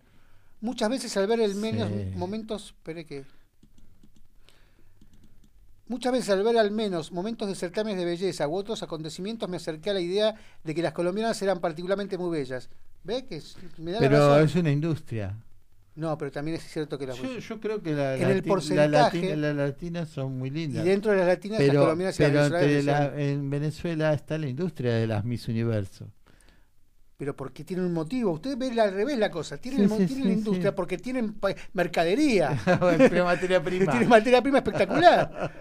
Muchas 0.62 0.88
veces 0.88 1.14
al 1.18 1.26
ver 1.26 1.40
el 1.40 1.54
menos 1.56 1.88
Sí. 1.90 2.16
momentos, 2.16 2.66
espere 2.76 3.04
que 3.04 3.24
Muchas 5.88 6.12
veces 6.12 6.30
al 6.30 6.42
ver 6.42 6.56
al 6.56 6.70
menos 6.70 7.12
momentos 7.12 7.46
de 7.48 7.54
certámenes 7.54 7.98
de 7.98 8.06
belleza 8.06 8.48
u 8.48 8.54
otros 8.54 8.82
acontecimientos 8.82 9.46
me 9.50 9.58
acerqué 9.58 9.90
a 9.90 9.94
la 9.94 10.00
idea 10.00 10.34
de 10.64 10.74
que 10.74 10.80
las 10.80 10.92
colombianas 10.94 11.42
eran 11.42 11.60
particularmente 11.60 12.16
muy 12.16 12.30
bellas. 12.38 12.70
¿Ve? 13.04 13.26
Que 13.26 13.36
es- 13.36 13.56
me 13.76 13.90
da 13.90 14.00
la 14.00 14.08
Pero 14.08 14.28
razón. 14.30 14.44
es 14.44 14.54
una 14.54 14.70
industria. 14.70 15.36
No, 15.96 16.16
pero 16.16 16.30
también 16.30 16.56
es 16.56 16.62
cierto 16.62 16.96
que 16.96 17.06
las 17.08 17.18
Yo, 17.18 17.38
yo 17.38 17.60
creo 17.60 17.82
que 17.82 17.92
la, 17.92 18.16
en 18.16 18.30
el 18.30 18.42
porcentaje 18.42 18.88
la 18.88 19.02
latina- 19.02 19.36
las 19.36 19.56
latinas 19.56 20.08
son 20.08 20.38
muy 20.38 20.48
lindas. 20.48 20.86
y 20.86 20.88
dentro 20.88 21.10
de 21.10 21.18
las 21.18 21.26
latinas 21.26 21.58
las 21.58 21.68
pero, 21.68 21.80
colombianas 21.82 22.18
y 22.18 22.22
las 22.22 22.30
pero 22.30 22.44
entre 22.46 22.82
la- 22.84 23.20
en 23.20 23.50
Venezuela 23.50 24.14
está 24.14 24.38
la 24.38 24.48
industria 24.48 24.94
de 24.94 25.06
las 25.06 25.24
Miss 25.26 25.46
Universo. 25.48 26.06
Pero 27.22 27.36
porque 27.36 27.62
tienen 27.62 27.86
un 27.86 27.92
motivo. 27.92 28.32
Usted 28.32 28.58
ve 28.58 28.66
al 28.80 28.92
revés 28.92 29.16
la 29.16 29.30
cosa. 29.30 29.56
Tienen, 29.56 29.78
Sí, 29.78 29.82
el 29.84 29.88
mo- 29.90 29.96
sí, 29.98 30.06
tienen 30.06 30.24
sí, 30.24 30.28
la 30.30 30.34
industria 30.34 30.74
porque 30.74 30.98
tienen 30.98 31.36
mercadería. 31.72 32.60
Pero 32.98 33.24
materia 33.24 33.62
prima. 33.64 33.92
tienen 33.92 34.08
materia 34.08 34.42
prima 34.42 34.58
espectacular. 34.58 35.52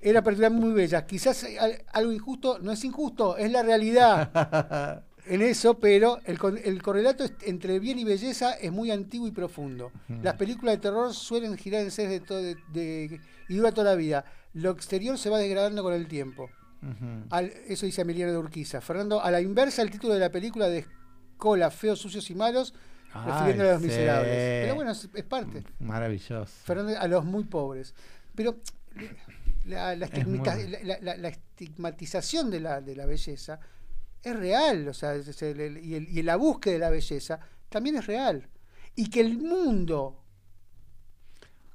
Era 0.00 0.22
particularmente 0.22 0.66
muy 0.66 0.74
bella. 0.74 1.04
Quizás 1.04 1.44
al- 1.60 1.84
algo 1.92 2.12
injusto, 2.12 2.58
no 2.60 2.72
es 2.72 2.82
injusto, 2.82 3.36
es 3.36 3.52
la 3.52 3.62
realidad 3.62 5.04
en 5.26 5.42
eso, 5.42 5.78
pero 5.78 6.18
el, 6.24 6.80
correlato 6.80 7.26
entre 7.42 7.78
bien 7.78 7.98
y 7.98 8.04
belleza 8.04 8.52
es 8.54 8.72
muy 8.72 8.90
antiguo 8.90 9.28
y 9.28 9.32
profundo. 9.32 9.92
Las 10.22 10.36
películas 10.36 10.76
de 10.76 10.80
terror 10.80 11.12
suelen 11.12 11.58
girar 11.58 11.82
en 11.82 11.90
sedes 11.90 12.08
de, 12.10 12.20
todo- 12.20 12.38
de- 12.42 12.56
de- 12.72 13.20
y 13.50 13.54
dura 13.56 13.70
toda 13.72 13.90
la 13.90 13.96
vida. 13.96 14.24
Lo 14.54 14.70
exterior 14.70 15.18
se 15.18 15.28
va 15.28 15.36
degradando 15.38 15.82
con 15.82 15.92
el 15.92 16.06
tiempo. 16.08 16.48
Al- 17.30 17.52
eso 17.68 17.86
dice 17.86 18.02
Emiliano 18.02 18.32
de 18.32 18.38
Urquiza. 18.38 18.80
Fernando, 18.80 19.22
a 19.22 19.30
la 19.30 19.40
inversa, 19.40 19.82
el 19.82 19.90
título 19.90 20.14
de 20.14 20.20
la 20.20 20.30
película 20.30 20.68
de 20.68 20.86
Cola, 21.36 21.70
Feos, 21.70 21.98
Sucios 22.00 22.28
y 22.30 22.34
Malos, 22.34 22.74
Ay, 23.12 23.30
refiriendo 23.30 23.62
a 23.64 23.72
los 23.74 23.80
sí. 23.82 23.86
miserables. 23.88 24.62
Pero 24.62 24.74
bueno, 24.74 24.90
es, 24.90 25.08
es 25.14 25.24
parte. 25.24 25.64
Maravilloso. 25.80 26.46
Fernando, 26.64 26.98
a 26.98 27.08
los 27.08 27.24
muy 27.24 27.44
pobres. 27.44 27.94
Pero 28.34 28.56
la, 29.66 29.94
la 29.96 30.06
Es 30.06 30.12
estigmita- 30.12 30.54
muy- 30.56 30.68
la- 31.02 31.28
estigmatización 31.28 32.50
de 32.50 32.60
la, 32.60 32.80
de 32.80 32.96
la 32.96 33.06
belleza 33.06 33.60
es 34.22 34.36
real, 34.36 34.88
o 34.88 34.94
sea, 34.94 35.14
es- 35.14 35.28
es 35.28 35.42
el- 35.42 35.78
y, 35.84 35.94
el- 35.94 36.08
y 36.08 36.22
la 36.22 36.36
búsqueda 36.36 36.74
de 36.74 36.78
la 36.80 36.90
belleza 36.90 37.40
también 37.68 37.96
es 37.96 38.06
real. 38.06 38.48
Y 38.96 39.10
que 39.10 39.20
el 39.20 39.38
mundo 39.38 40.23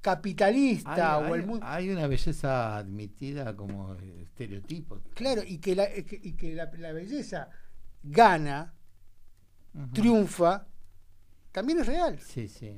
capitalista 0.02 1.18
Hay, 1.18 1.32
o 1.32 1.36
el 1.36 1.46
mundo... 1.46 1.66
hay 1.68 1.90
una 1.90 2.08
belleza 2.08 2.78
admitida 2.78 3.56
como 3.56 3.96
estereotipo. 3.96 5.00
Claro, 5.14 5.42
y 5.46 5.58
que 5.60 5.76
la, 5.76 5.88
y 5.96 6.34
que, 6.34 6.54
la, 6.54 6.72
la 6.78 6.92
belleza 6.94 7.50
gana, 8.04 8.74
triunfa, 9.94 10.66
también 11.52 11.80
es 11.80 11.88
real. 11.88 12.20
Sí, 12.20 12.48
sí. 12.48 12.76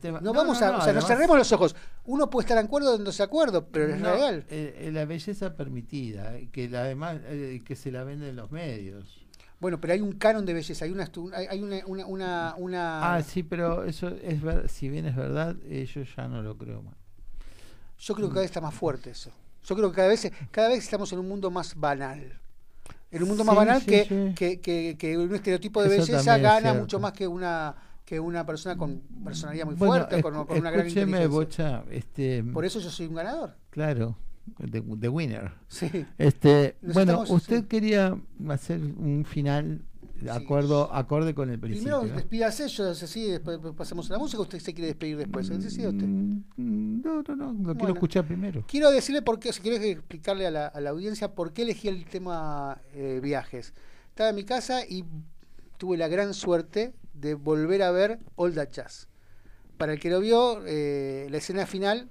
Tema- 0.00 0.20
No, 0.20 0.32
vamos 0.32 0.60
a, 0.60 0.66
o 0.66 0.68
sea, 0.68 0.70
no 0.72 0.82
además- 0.82 1.06
cerremos 1.06 1.38
los 1.38 1.52
ojos. 1.52 1.76
Uno 2.04 2.28
puede 2.28 2.44
estar 2.46 2.58
de 2.58 2.64
acuerdo 2.64 2.94
o 2.96 2.98
no 2.98 3.12
se 3.12 3.22
acuerdo, 3.22 3.68
pero 3.68 3.94
es 3.94 4.00
real. 4.00 4.44
eh, 4.48 4.74
eh, 4.86 4.90
la 4.92 5.04
belleza 5.04 5.54
permitida, 5.54 6.36
eh, 6.36 6.48
que 6.50 6.68
la, 6.68 6.80
además 6.82 7.18
eh, 7.26 7.60
que 7.64 7.76
se 7.76 7.92
la 7.92 8.02
venden 8.02 8.34
los 8.34 8.50
medios. 8.50 9.24
Bueno, 9.60 9.80
pero 9.80 9.92
hay 9.92 10.00
un 10.00 10.12
canon 10.12 10.46
de 10.46 10.54
belleza, 10.54 10.84
hay 10.84 10.92
una 10.92 11.10
hay 11.36 11.60
una 11.62 11.84
una 11.86 12.06
una, 12.06 12.54
una- 12.58 13.16
Ah, 13.16 13.22
sí, 13.22 13.42
pero 13.42 13.84
eso 13.84 14.08
es 14.22 14.40
ver, 14.40 14.68
si 14.68 14.88
bien 14.88 15.06
es 15.06 15.16
verdad, 15.16 15.56
eh, 15.64 15.84
yo 15.92 16.02
ya 16.02 16.28
no 16.28 16.42
lo 16.42 16.56
creo 16.56 16.82
más. 16.82 16.94
yo 17.98 18.14
creo 18.14 18.28
que 18.28 18.34
cada 18.34 18.42
vez 18.42 18.50
está 18.50 18.60
más 18.60 18.74
fuerte 18.74 19.10
eso. 19.10 19.30
Yo 19.64 19.74
creo 19.76 19.90
que 19.90 19.96
cada 19.96 20.08
vez 20.08 20.30
cada 20.50 20.68
vez 20.68 20.78
estamos 20.78 21.12
en 21.12 21.18
un 21.18 21.28
mundo 21.28 21.50
más 21.50 21.74
banal. 21.74 22.38
En 23.10 23.22
un 23.22 23.28
mundo 23.28 23.44
más 23.44 23.54
Sí, 23.54 23.56
banal 23.56 23.80
sí, 23.80 23.86
que, 23.86 24.04
sí. 24.04 24.32
Que, 24.34 24.60
que, 24.60 24.96
que 24.98 25.18
un 25.18 25.34
estereotipo 25.34 25.82
de 25.82 25.88
Eso 25.88 26.02
belleza 26.06 26.38
gana 26.38 26.74
mucho 26.74 27.00
más 27.00 27.12
que 27.12 27.26
una 27.26 27.74
que 28.04 28.18
una 28.20 28.46
persona 28.46 28.76
con 28.76 29.00
personalidad 29.24 29.66
muy 29.66 29.74
Bueno, 29.74 30.06
fuerte, 30.06 30.22
con, 30.22 30.34
una 30.36 30.70
gran 30.70 30.86
inteligencia. 30.88 31.28
Bocha, 31.28 31.84
este, 31.90 32.42
Por 32.44 32.64
eso 32.64 32.80
yo 32.80 32.90
soy 32.90 33.06
un 33.06 33.14
ganador. 33.16 33.54
claro, 33.70 34.16
the, 34.70 34.82
the 35.00 35.08
winner. 35.08 35.52
Sí. 35.68 35.90
Este, 36.18 36.76
Nos 36.82 36.94
bueno, 36.94 37.12
estamos- 37.22 37.30
usted 37.30 37.60
sí. 37.62 37.66
quería 37.68 38.18
hacer 38.48 38.80
un 38.80 39.24
final 39.24 39.82
de 40.20 40.30
acuerdo, 40.32 40.92
acorde 40.92 41.32
con 41.32 41.48
el 41.48 41.60
principio. 41.60 42.00
Primero 42.00 42.16
despídase, 42.16 42.66
yo 42.68 42.90
así, 42.90 43.30
después 43.30 43.58
pasamos 43.76 44.10
a 44.10 44.14
la 44.14 44.18
música, 44.18 44.42
usted 44.42 44.58
se 44.58 44.74
quiere 44.74 44.88
despedir 44.88 45.16
después. 45.16 45.48
Decida 45.48 45.90
usted. 45.90 46.06
Mm, 46.06 47.02
No, 47.04 47.22
no, 47.22 47.36
no, 47.36 47.52
lo 47.68 47.74
quiero 47.76 47.92
escuchar 47.94 48.26
primero. 48.26 48.64
Quiero 48.66 48.90
decirle 48.90 49.22
por 49.22 49.38
qué, 49.38 49.52
si 49.52 49.60
quiero 49.60 49.76
explicarle 49.76 50.46
a 50.46 50.50
la, 50.50 50.66
a 50.66 50.80
la 50.80 50.90
audiencia 50.90 51.34
por 51.34 51.52
qué 51.52 51.62
elegí 51.62 51.86
el 51.86 52.04
tema 52.06 52.80
eh, 52.94 53.20
viajes. 53.22 53.72
Estaba 54.08 54.30
en 54.30 54.36
mi 54.36 54.44
casa 54.44 54.80
y 54.84 55.04
tuve 55.76 55.96
la 55.96 56.08
gran 56.08 56.34
suerte 56.34 56.92
de 57.14 57.34
volver 57.34 57.82
a 57.84 57.92
ver 57.92 58.18
All 58.34 58.54
That 58.54 58.70
Jazz. 58.72 59.06
Para 59.76 59.92
el 59.92 60.00
que 60.00 60.10
lo 60.10 60.18
vio, 60.18 60.62
eh, 60.66 61.28
la 61.30 61.36
escena 61.36 61.64
final 61.66 62.10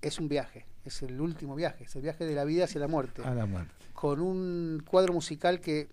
es 0.00 0.18
un 0.18 0.28
viaje, 0.28 0.66
es 0.84 1.02
el 1.02 1.20
último 1.20 1.54
viaje, 1.54 1.84
es 1.84 1.94
el 1.96 2.02
viaje 2.02 2.24
de 2.24 2.34
la 2.34 2.44
vida 2.44 2.64
hacia 2.64 2.80
la 2.80 2.88
muerte. 2.88 3.22
A 3.24 3.34
la 3.34 3.46
muerte. 3.46 3.72
Con 3.92 4.20
un 4.20 4.82
cuadro 4.84 5.12
musical 5.12 5.60
que, 5.60 5.88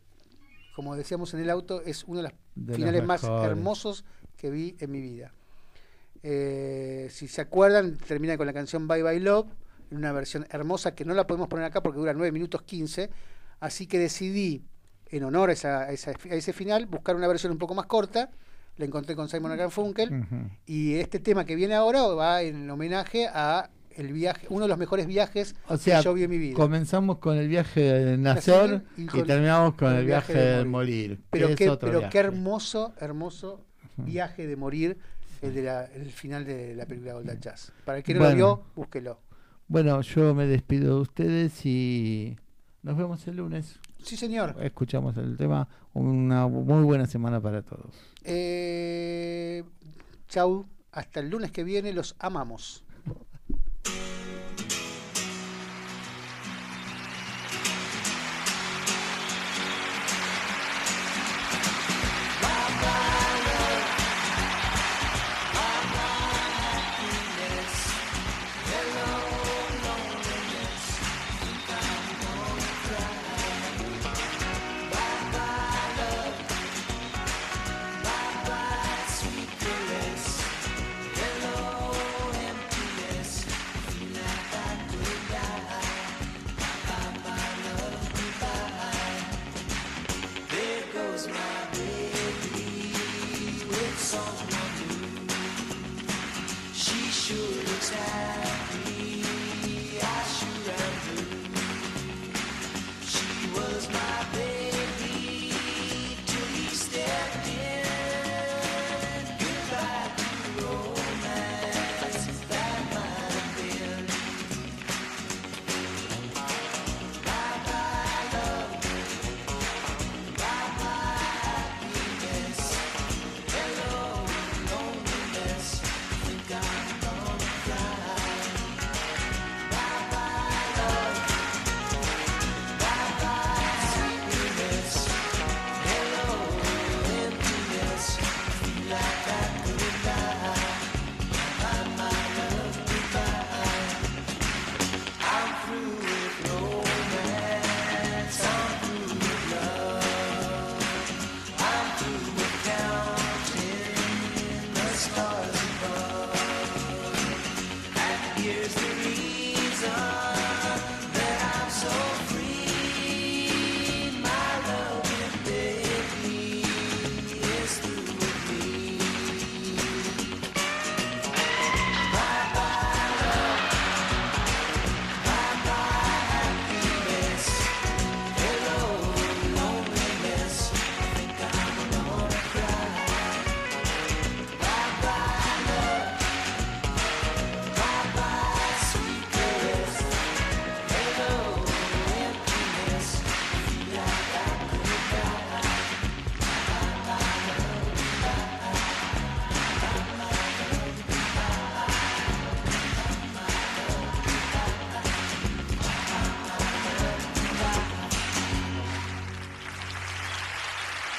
como 0.75 0.95
decíamos 0.95 1.33
en 1.33 1.41
el 1.41 1.49
auto, 1.49 1.81
es 1.81 2.03
uno 2.05 2.17
de 2.17 2.23
los 2.23 2.31
De 2.55 2.67
los 2.71 2.75
finales 2.77 3.03
más 3.05 3.23
hermosos 3.45 4.05
que 4.37 4.49
vi 4.49 4.75
en 4.79 4.91
mi 4.91 5.01
vida. 5.01 5.31
Eh, 6.23 7.07
si 7.11 7.27
se 7.27 7.41
acuerdan, 7.41 7.97
termina 7.97 8.37
con 8.37 8.45
la 8.47 8.53
canción 8.53 8.87
Bye 8.87 9.03
Bye 9.03 9.19
Love, 9.21 9.47
en 9.91 9.97
una 9.97 10.11
versión 10.11 10.45
hermosa 10.49 10.93
que 10.93 11.05
no 11.05 11.13
la 11.13 11.25
podemos 11.25 11.47
poner 11.47 11.65
acá 11.65 11.81
porque 11.81 11.99
dura 11.99 12.13
9 12.13 12.31
minutos 12.31 12.61
15. 12.63 13.09
Así 13.59 13.87
que 13.87 13.99
decidí, 13.99 14.63
en 15.07 15.23
honor 15.23 15.49
a, 15.49 15.53
esa- 15.53 15.81
a 15.83 15.91
esa- 15.91 16.11
a 16.11 16.33
ese 16.35 16.53
final, 16.53 16.85
buscar 16.85 17.15
una 17.15 17.27
versión 17.27 17.51
un 17.51 17.57
poco 17.57 17.73
más 17.75 17.85
corta. 17.85 18.29
La 18.77 18.85
encontré 18.85 19.15
con 19.15 19.27
Simon 19.27 19.57
Garfunkel. 19.57 20.21
Ujú. 20.21 20.49
Y 20.65 20.95
este 20.95 21.19
tema 21.19 21.45
que 21.45 21.55
viene 21.55 21.73
ahora 21.75 22.03
va 22.03 22.41
en 22.43 22.69
homenaje 22.69 23.27
a 23.27 23.69
el 23.99 24.13
viaje, 24.13 24.47
uno 24.49 24.63
de 24.63 24.69
los 24.69 24.77
mejores 24.77 25.05
viajes 25.07 25.55
O 25.67 25.77
sea, 25.77 25.97
que 25.99 26.03
yo 26.05 26.13
vi 26.13 26.23
en 26.23 26.29
mi 26.29 26.37
vida. 26.37 26.55
comenzamos 26.55 27.17
con 27.19 27.37
el 27.37 27.47
viaje 27.47 27.81
de 27.81 28.17
nacer 28.17 28.83
y 28.97 29.05
terminamos 29.05 29.75
con 29.75 29.93
el 29.93 30.05
viaje, 30.05 30.33
de 30.33 30.65
morir. 30.65 31.19
Pero, 31.29 31.53
qué, 31.55 31.69
otro 31.69 31.87
pero 31.87 31.99
viaje. 31.99 32.11
qué 32.11 32.17
hermoso, 32.19 32.93
hermoso 32.99 33.65
viaje 33.97 34.47
de 34.47 34.55
morir 34.55 34.97
el, 35.41 35.53
de 35.53 35.61
la- 35.63 35.85
el 35.85 36.09
final 36.11 36.45
de 36.45 36.75
la 36.75 36.85
película 36.85 37.13
Gold 37.13 37.39
Jazz. 37.39 37.71
Para 37.85 37.97
el 37.99 38.03
que 38.03 38.13
no 38.13 38.19
Bueno. 38.21 38.31
lo 38.31 38.35
vio, 38.57 38.63
búsquelo. 38.75 39.19
Bueno, 39.67 40.01
yo 40.01 40.33
me 40.33 40.47
despido 40.47 40.95
de 40.95 41.01
ustedes 41.01 41.65
y 41.65 42.37
nos 42.83 42.97
vemos 42.97 43.27
el 43.27 43.35
lunes. 43.37 43.79
Sí, 44.01 44.15
señor. 44.17 44.55
Escuchamos 44.61 45.15
el 45.17 45.35
tema. 45.37 45.67
Una 45.93 46.47
muy 46.47 46.83
buena 46.83 47.05
semana 47.05 47.41
para 47.41 47.61
todos. 47.61 47.93
Eh, 48.23 49.63
chau, 50.27 50.65
hasta 50.91 51.19
el 51.19 51.29
lunes 51.29 51.51
que 51.51 51.63
viene, 51.63 51.91
los 51.93 52.15
amamos. 52.19 52.83